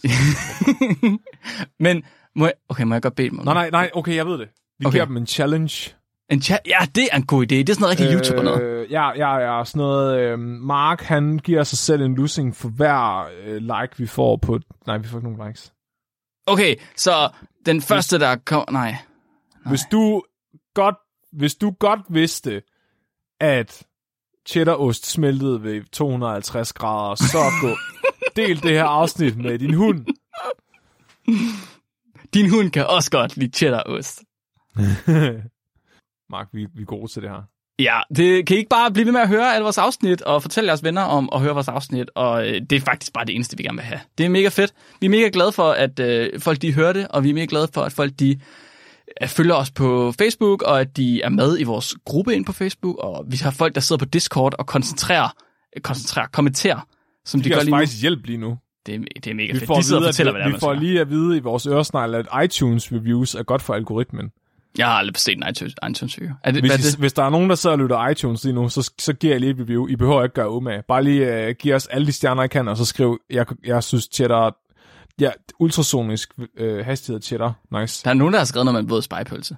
Men, 1.84 2.04
må 2.36 2.46
jeg, 2.46 2.54
okay, 2.70 2.84
må 2.84 2.96
jeg 2.96 3.02
godt 3.02 3.16
bede 3.16 3.30
dem 3.30 3.40
om 3.40 3.46
nej, 3.46 3.64
det? 3.64 3.72
nej, 3.72 3.82
nej, 3.82 3.92
okay, 3.94 4.16
jeg 4.16 4.26
ved 4.26 4.38
det. 4.38 4.50
Vi 4.80 4.86
okay. 4.86 4.96
Giver 4.96 5.06
dem 5.06 5.18
en 5.18 5.28
challenge. 5.28 5.96
En 6.30 6.42
chat? 6.42 6.60
Ja, 6.66 6.78
det 6.96 7.08
er 7.12 7.18
en 7.18 7.26
god 7.26 7.44
idé. 7.44 7.56
Det 7.56 7.70
er 7.70 7.74
sådan 7.74 7.82
noget 7.82 8.00
rigtig 8.00 8.16
YouTuber 8.16 8.44
noget. 8.44 8.62
Øh, 8.62 8.92
ja, 8.92 9.12
ja, 9.16 9.36
ja, 9.36 9.66
sådan 9.66 9.80
noget. 9.80 10.20
Øh, 10.20 10.40
Mark, 10.40 11.02
han 11.02 11.38
giver 11.38 11.64
sig 11.64 11.78
selv 11.78 12.02
en 12.02 12.16
losing 12.16 12.56
for 12.56 12.70
hver 12.70 13.30
øh, 13.44 13.58
like, 13.58 13.98
vi 13.98 14.08
får 14.08 14.38
på... 14.38 14.60
Nej, 14.88 14.98
vi 14.98 15.08
får 15.08 15.18
ikke 15.18 15.30
nogen 15.30 15.48
likes. 15.48 15.74
Okay, 16.48 16.76
så 16.96 17.30
den 17.66 17.82
første, 17.82 18.20
der 18.20 18.36
kom... 18.36 18.66
Nej. 18.72 18.96
Hvis 19.66 19.82
du 19.92 20.24
godt, 20.74 20.96
hvis 21.32 21.56
du 21.56 21.72
godt 21.72 22.00
vidste, 22.10 22.62
at 23.40 23.84
cheddarost 24.48 25.12
smeltede 25.12 25.64
ved 25.64 25.84
250 25.92 26.74
grader, 26.74 27.16
så 27.16 27.38
gå 27.62 27.68
del 28.36 28.64
det 28.64 28.72
her 28.72 28.84
afsnit 28.84 29.38
med 29.38 29.60
din 29.60 29.74
hund. 29.74 30.06
Din 32.34 32.50
hund 32.50 32.72
kan 32.72 32.88
også 32.88 33.12
godt 33.12 33.38
lide 33.38 33.52
cheddarost. 33.58 34.24
Mark, 36.32 36.48
vi, 36.54 36.68
vi 36.76 36.82
er 36.82 36.86
gode 36.86 37.12
til 37.12 37.22
det 37.22 37.30
her. 37.30 37.42
Ja, 37.80 38.00
det 38.16 38.48
kan 38.48 38.56
I 38.56 38.58
ikke 38.58 38.70
bare 38.70 38.92
blive 38.92 39.06
ved 39.06 39.12
med 39.12 39.22
at 39.22 39.28
høre 39.28 39.54
alle 39.54 39.64
vores 39.64 39.78
afsnit, 39.78 40.22
og 40.22 40.42
fortælle 40.42 40.68
jeres 40.68 40.84
venner 40.84 41.02
om 41.02 41.30
at 41.34 41.42
høre 41.42 41.54
vores 41.54 41.68
afsnit, 41.68 42.10
og 42.16 42.48
øh, 42.48 42.62
det 42.70 42.72
er 42.72 42.80
faktisk 42.80 43.14
bare 43.14 43.26
det 43.26 43.36
eneste, 43.36 43.58
vi 43.58 43.64
gerne 43.64 43.78
vil 43.78 43.86
have. 43.86 44.00
Det 44.18 44.26
er 44.26 44.30
mega 44.30 44.48
fedt. 44.48 44.74
Vi 45.00 45.06
er 45.06 45.10
mega 45.10 45.30
glade 45.34 45.52
for, 45.52 45.72
at 45.72 46.00
øh, 46.00 46.40
folk 46.40 46.62
de 46.62 46.74
hører 46.74 46.94
det, 46.94 47.08
og 47.08 47.24
vi 47.24 47.30
er 47.30 47.34
mega 47.34 47.46
glade 47.50 47.68
for, 47.74 47.82
at 47.82 47.92
folk 47.92 48.12
de 48.20 48.40
øh, 49.22 49.28
følger 49.28 49.56
os 49.56 49.72
på 49.72 50.14
Facebook, 50.18 50.62
og 50.62 50.82
at 50.82 50.98
de 50.98 51.22
er 51.22 51.30
med 51.30 51.60
i 51.60 51.64
vores 51.64 51.96
gruppe 52.06 52.36
ind 52.36 52.46
på 52.46 52.52
Facebook, 52.52 52.96
og 53.00 53.26
vi 53.28 53.38
har 53.38 53.52
folk, 53.52 53.76
der 53.76 53.82
sidder 53.82 54.00
på 54.00 54.06
Discord 54.06 54.56
og 54.60 54.66
koncentrerer, 54.66 55.30
koncentrerer 55.84 56.28
kommenterer, 56.28 56.88
som 57.26 57.42
De 57.42 57.50
de 57.50 57.54
gør 57.54 57.62
lige 57.62 57.72
nu. 57.72 57.78
faktisk 57.78 58.02
hjælp 58.02 58.26
lige 58.26 58.38
nu. 58.38 58.58
Det 58.86 58.96
er, 58.96 59.00
det 59.16 59.28
er 59.28 59.34
mega 59.34 59.54
Vi 59.54 59.60
fedt. 59.60 59.68
får, 59.68 59.74
De 59.74 59.80
at 59.80 59.86
sidder 59.86 60.00
vide, 60.02 60.08
og 60.10 60.14
fortæller, 60.14 60.32
hvad 60.32 60.42
det 60.42 60.48
er, 60.50 60.54
vi 60.54 60.60
får 60.60 60.74
lige 60.74 61.02
at 61.02 61.10
vide 61.10 61.38
i 61.38 61.40
vores 61.40 61.66
øresnegl, 61.68 62.16
at 62.16 62.28
iTunes 62.44 62.92
reviews 62.92 63.36
er 63.36 63.44
godt 63.44 63.62
for 63.62 63.74
algoritmen. 63.74 64.32
Jeg 64.78 64.86
har 64.88 64.94
aldrig 64.94 65.18
set 65.18 65.38
en 65.38 65.44
iTunes, 65.50 65.74
iTunes 65.90 66.18
review. 66.18 66.34
Er 66.44 66.52
det, 66.52 66.62
Hvis, 66.62 66.72
er 66.72 66.76
I, 66.76 66.82
det? 66.82 66.96
hvis 67.00 67.14
der 67.14 67.24
er 67.24 67.30
nogen, 67.30 67.50
der 67.50 67.56
sidder 67.56 67.74
og 67.76 67.80
lytter 67.80 68.08
iTunes 68.08 68.44
lige 68.44 68.54
nu, 68.54 68.70
så, 68.70 68.92
så 69.00 69.14
giver 69.14 69.34
jeg 69.34 69.40
lige 69.40 69.52
et 69.52 69.60
review. 69.60 69.88
I 69.88 69.96
behøver 69.96 70.24
ikke 70.24 70.34
gøre 70.34 70.50
umage. 70.52 70.84
Bare 70.88 71.04
lige 71.04 71.48
uh, 71.50 71.56
giv 71.60 71.74
os 71.76 71.88
alle 71.88 72.08
de 72.08 72.12
stjerner, 72.12 72.44
I 72.44 72.48
kan, 72.48 72.68
og 72.68 72.78
så 72.78 72.86
skriv, 72.86 73.20
jeg, 73.30 73.46
jeg 73.66 73.84
synes 73.84 74.10
cheddar, 74.14 74.56
ja, 75.20 75.32
ultrasonisk 75.60 76.30
uh, 76.62 76.78
hastighed 76.86 77.22
cheddar, 77.22 77.80
nice. 77.82 78.04
Der 78.04 78.10
er 78.10 78.14
nogen, 78.14 78.34
der 78.34 78.40
har 78.40 78.46
skrevet 78.46 78.66
noget 78.66 78.74
med 78.76 78.82
en 78.84 78.90
våd 78.90 79.02
spejpølse. 79.02 79.56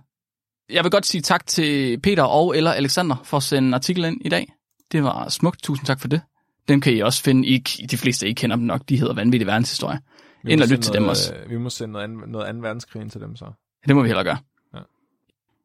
Jeg 0.72 0.84
vil 0.84 0.92
godt 0.92 1.06
sige 1.06 1.22
tak 1.22 1.48
til 1.48 2.00
Peter 2.00 2.24
og 2.24 2.58
eller 2.58 2.72
Alexander 2.72 3.16
for 3.24 3.38
at 3.38 3.44
sende 3.44 3.68
en 3.68 3.74
artikel 3.74 4.06
ind 4.06 4.18
i 4.26 4.30
dag. 4.30 4.54
Det 4.92 5.04
var 5.04 5.30
smukt. 5.30 5.64
Tusind 5.64 5.86
tak 5.88 6.00
for 6.02 6.08
det. 6.08 6.22
Dem 6.68 6.82
kan 6.82 6.94
I 6.94 7.00
også 7.00 7.24
finde. 7.24 7.48
I, 7.48 7.58
de 7.92 7.98
fleste, 7.98 8.28
I 8.28 8.34
kender 8.34 8.56
dem 8.56 8.66
nok. 8.66 8.82
De 8.90 9.00
hedder 9.00 9.14
Vanvittig 9.14 9.48
Verdenshistorie. 9.48 10.00
Vi 10.44 10.52
Ind 10.52 10.62
og 10.62 10.68
lyt 10.68 10.80
til 10.80 10.94
dem 10.94 11.08
også. 11.08 11.36
øh, 11.36 11.50
Vi 11.50 11.58
må 11.58 11.70
sende 11.70 11.92
noget 11.92 12.04
anden, 12.04 12.24
noget 12.28 12.46
anden 12.46 12.64
verdenskrig 12.64 13.12
til 13.12 13.22
dem 13.22 13.36
så. 13.36 13.46
Det 13.88 13.96
må 13.96 14.02
vi 14.02 14.08
hellere 14.08 14.24
gøre. 14.26 14.38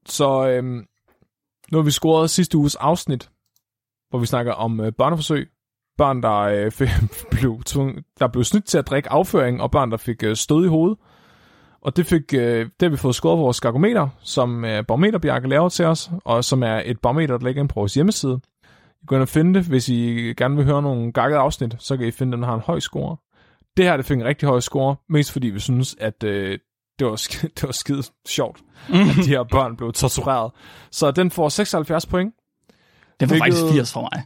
Så 0.07 0.49
øhm, 0.49 0.87
nu 1.73 1.79
har 1.79 1.83
vi 1.83 1.91
scoret 1.91 2.31
sidste 2.31 2.59
uges 2.59 2.75
afsnit, 2.75 3.31
hvor 4.11 4.19
vi 4.19 4.27
snakker 4.27 4.53
om 4.53 4.81
øh, 4.81 4.93
børneforsøg. 4.93 5.49
Børn, 5.99 6.23
der, 6.23 6.39
øh, 6.39 6.73
blev 7.39 7.63
tvung, 7.67 8.05
der 8.19 8.29
blev 8.29 8.45
snydt 8.45 8.65
til 8.65 8.79
at 8.79 8.87
drikke 8.87 9.11
afføring, 9.11 9.63
og 9.63 9.71
børn, 9.71 9.91
der 9.91 9.97
fik 9.97 10.23
øh, 10.23 10.37
stød 10.37 10.65
i 10.65 10.69
hovedet. 10.69 10.99
Og 11.81 11.97
det, 11.97 12.07
fik, 12.07 12.35
øh, 12.35 12.61
det 12.81 12.83
har 12.83 12.89
vi 12.89 12.97
fået 12.97 13.15
scoret 13.15 13.37
på 13.39 13.43
vores 13.43 13.57
skagometer, 13.57 14.09
som 14.21 14.65
øh, 14.65 14.85
Barometer 14.85 15.19
Bjarke 15.19 15.49
laver 15.49 15.69
til 15.69 15.85
os, 15.85 16.11
og 16.25 16.45
som 16.45 16.63
er 16.63 16.83
et 16.85 17.01
barometer, 17.01 17.39
der 17.39 17.47
ligger 17.47 17.63
inde 17.63 17.73
på 17.73 17.81
vores 17.81 17.95
hjemmeside. 17.95 18.41
I 19.03 19.07
går 19.07 19.17
ind 19.17 19.23
og 19.23 19.29
finde 19.29 19.55
det, 19.55 19.67
hvis 19.69 19.89
I 19.89 19.95
gerne 20.37 20.57
vil 20.57 20.65
høre 20.65 20.83
nogle 20.83 21.13
gakkede 21.13 21.41
afsnit, 21.41 21.75
så 21.79 21.97
kan 21.97 22.07
I 22.07 22.11
finde, 22.11 22.33
den 22.37 22.43
har 22.45 22.55
en 22.55 22.61
høj 22.61 22.81
score. 22.81 23.17
Det 23.77 23.85
her, 23.85 23.97
det 23.97 24.07
fik 24.07 24.17
en 24.19 24.25
rigtig 24.25 24.49
høj 24.49 24.61
score, 24.61 24.97
mest 25.09 25.33
fordi 25.33 25.47
vi 25.47 25.61
synes, 25.61 25.97
at 26.01 26.25
øh, 26.25 26.59
det, 26.99 27.07
var, 27.07 27.17
sk- 27.17 27.43
det 27.55 27.63
var 27.63 27.73
skide 27.73 28.03
sjovt, 28.29 28.61
at 28.89 29.25
de 29.25 29.29
her 29.29 29.43
børn 29.43 29.77
blev 29.77 29.93
tortureret. 29.93 30.53
Så 30.91 31.11
den 31.11 31.31
får 31.31 31.49
76 31.49 32.07
point. 32.07 32.35
Det 33.21 33.31
var 33.31 33.37
Hvilket- 33.37 33.55
faktisk 33.59 33.75
80 33.75 33.93
for 33.93 34.01
mig. 34.01 34.25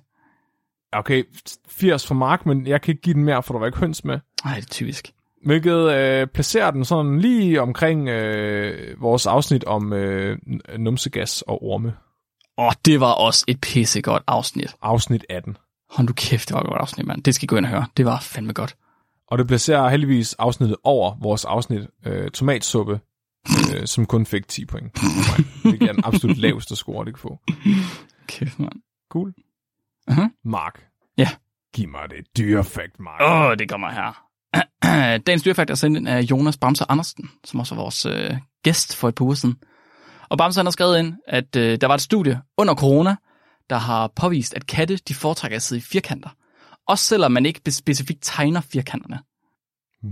Okay, 0.92 1.22
80 1.68 2.06
for 2.06 2.14
Mark, 2.14 2.46
men 2.46 2.66
jeg 2.66 2.82
kan 2.82 2.92
ikke 2.92 3.02
give 3.02 3.14
den 3.14 3.24
mere, 3.24 3.42
for 3.42 3.54
der 3.54 3.58
var 3.58 3.66
ikke 3.66 3.78
høns 3.78 4.04
med. 4.04 4.18
Nej, 4.44 4.54
det 4.54 4.62
er 4.62 4.66
typisk. 4.70 5.12
Hvilket 5.46 5.92
øh, 5.92 6.26
placerer 6.26 6.70
den 6.70 6.84
sådan 6.84 7.18
lige 7.18 7.60
omkring 7.62 8.08
øh, 8.08 9.00
vores 9.02 9.26
afsnit 9.26 9.64
om 9.64 9.92
øh, 9.92 10.38
numsegas 10.78 11.42
og 11.42 11.62
orme. 11.64 11.94
Og 12.66 12.74
det 12.84 13.00
var 13.00 13.12
også 13.12 13.44
et 13.48 13.60
pissegodt 13.60 14.22
afsnit. 14.26 14.74
Afsnit 14.82 15.24
18. 15.30 15.56
Hold 15.90 16.06
nu 16.06 16.12
kæft, 16.12 16.48
det 16.48 16.54
var 16.54 16.60
et 16.60 16.66
godt 16.66 16.80
afsnit, 16.80 17.06
mand. 17.06 17.22
Det 17.22 17.34
skal 17.34 17.44
I 17.44 17.46
gå 17.46 17.56
ind 17.56 17.64
og 17.64 17.70
høre. 17.70 17.86
Det 17.96 18.04
var 18.04 18.20
fandme 18.20 18.52
godt. 18.52 18.76
Og 19.26 19.38
det 19.38 19.46
placerer 19.46 19.88
heldigvis 19.88 20.34
afsnittet 20.34 20.76
over 20.84 21.16
vores 21.22 21.44
afsnit 21.44 21.86
øh, 22.06 22.30
tomatsuppe, 22.30 23.00
øh, 23.74 23.86
som 23.86 24.06
kun 24.06 24.26
fik 24.26 24.48
10 24.48 24.64
point. 24.64 24.94
Det 25.62 25.82
er 25.82 25.92
den 25.92 26.04
absolut 26.04 26.36
laveste 26.46 26.76
score, 26.76 27.04
det 27.04 27.14
kan 27.14 27.20
få. 27.20 27.38
Kæft, 28.26 28.58
mand. 28.58 28.72
Cool. 29.10 29.34
Mhm. 30.08 30.30
Mark. 30.44 30.86
Ja. 31.18 31.28
Giv 31.74 31.88
mig 31.88 32.00
det 32.10 32.36
dyrefakt, 32.36 33.00
Mark. 33.00 33.20
Åh, 33.20 33.50
oh, 33.50 33.56
det 33.58 33.68
kommer 33.68 33.90
her. 33.90 34.26
Dagens 35.26 35.42
dyrefakt 35.42 35.70
er 35.70 35.74
sendt 35.74 35.96
ind 35.96 36.08
af 36.08 36.20
Jonas 36.20 36.56
Bamser 36.56 36.84
Andersen, 36.88 37.30
som 37.44 37.60
også 37.60 37.74
var 37.74 37.82
vores 37.82 38.06
øh, 38.06 38.36
gæst 38.62 38.96
for 38.96 39.08
et 39.08 39.14
par 39.14 39.24
uger 39.24 39.34
siden. 39.34 39.56
Og 40.32 40.38
Bamser 40.38 40.60
han 40.60 40.66
har 40.66 40.70
skrevet 40.70 40.98
ind, 40.98 41.14
at 41.26 41.56
øh, 41.56 41.80
der 41.80 41.86
var 41.86 41.94
et 41.94 42.00
studie 42.00 42.40
under 42.56 42.74
corona, 42.74 43.16
der 43.70 43.76
har 43.76 44.12
påvist, 44.16 44.54
at 44.54 44.66
katte 44.66 44.96
de 44.96 45.14
foretrækker 45.14 45.56
at 45.56 45.62
sidde 45.62 45.78
i 45.78 45.82
firkanter. 45.82 46.28
Også 46.88 47.04
selvom 47.04 47.32
man 47.32 47.46
ikke 47.46 47.72
specifikt 47.72 48.18
tegner 48.22 48.60
firkanterne. 48.60 49.18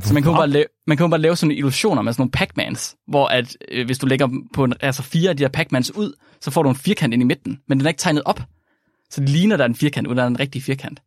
Så 0.02 0.14
man 0.14 0.22
kan, 0.22 0.32
jo 0.32 0.38
bare 0.38 0.48
lave, 0.48 0.64
man 0.86 0.96
kan 0.96 1.04
jo 1.04 1.08
bare 1.08 1.20
lave 1.20 1.36
sådan 1.36 1.48
nogle 1.48 1.58
illusioner 1.58 2.02
med 2.02 2.12
sådan 2.12 2.20
nogle 2.22 2.30
Pac-Mans, 2.36 2.96
hvor 3.08 3.26
at, 3.26 3.56
øh, 3.68 3.86
hvis 3.86 3.98
du 3.98 4.06
lægger 4.06 4.28
på 4.54 4.64
en, 4.64 4.74
altså 4.80 5.02
fire 5.02 5.30
af 5.30 5.36
de 5.36 5.42
her 5.42 5.48
Pac-Mans 5.48 5.98
ud, 5.98 6.12
så 6.40 6.50
får 6.50 6.62
du 6.62 6.68
en 6.68 6.76
firkant 6.76 7.14
ind 7.14 7.22
i 7.22 7.26
midten, 7.26 7.60
men 7.68 7.78
den 7.78 7.86
er 7.86 7.90
ikke 7.90 8.00
tegnet 8.00 8.22
op. 8.24 8.40
Så 9.10 9.20
det 9.20 9.28
ligner, 9.28 9.56
der 9.56 9.64
er 9.64 9.68
en 9.68 9.74
firkant, 9.74 10.06
uden 10.06 10.16
der 10.16 10.24
er 10.24 10.28
en 10.28 10.40
rigtig 10.40 10.62
firkant. 10.62 11.02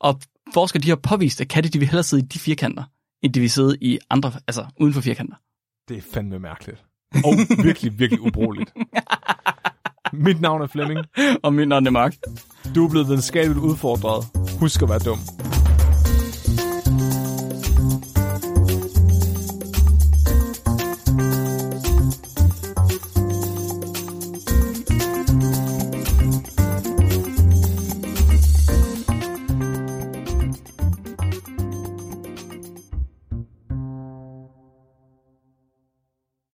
Og 0.00 0.20
forskere 0.54 0.82
de 0.82 0.88
har 0.88 0.96
påvist, 0.96 1.40
at 1.40 1.48
katte 1.48 1.68
de 1.68 1.78
vil 1.78 1.88
hellere 1.88 2.04
sidde 2.04 2.22
i 2.22 2.26
de 2.26 2.38
firkanter, 2.38 2.84
end 3.22 3.32
de 3.32 3.40
vil 3.40 3.50
sidde 3.50 3.76
i 3.80 3.98
andre, 4.10 4.32
altså 4.46 4.66
uden 4.80 4.94
for 4.94 5.00
firkanter. 5.00 5.36
Det 5.88 5.96
er 5.96 6.02
fandme 6.12 6.38
mærkeligt. 6.38 6.85
Og 7.14 7.32
virkelig, 7.64 7.98
virkelig 7.98 8.20
ubrugeligt. 8.20 8.72
Mit 10.12 10.40
navn 10.40 10.62
er 10.62 10.66
Flemming. 10.66 11.00
Og 11.42 11.54
min 11.54 11.68
navn 11.68 11.86
er 11.86 11.90
Mark. 11.90 12.14
Du 12.74 12.84
er 12.84 12.90
blevet 12.90 13.08
videnskabeligt 13.08 13.58
udfordret. 13.58 14.24
Husk 14.60 14.82
at 14.82 14.88
være 14.88 14.98
dum. 14.98 15.18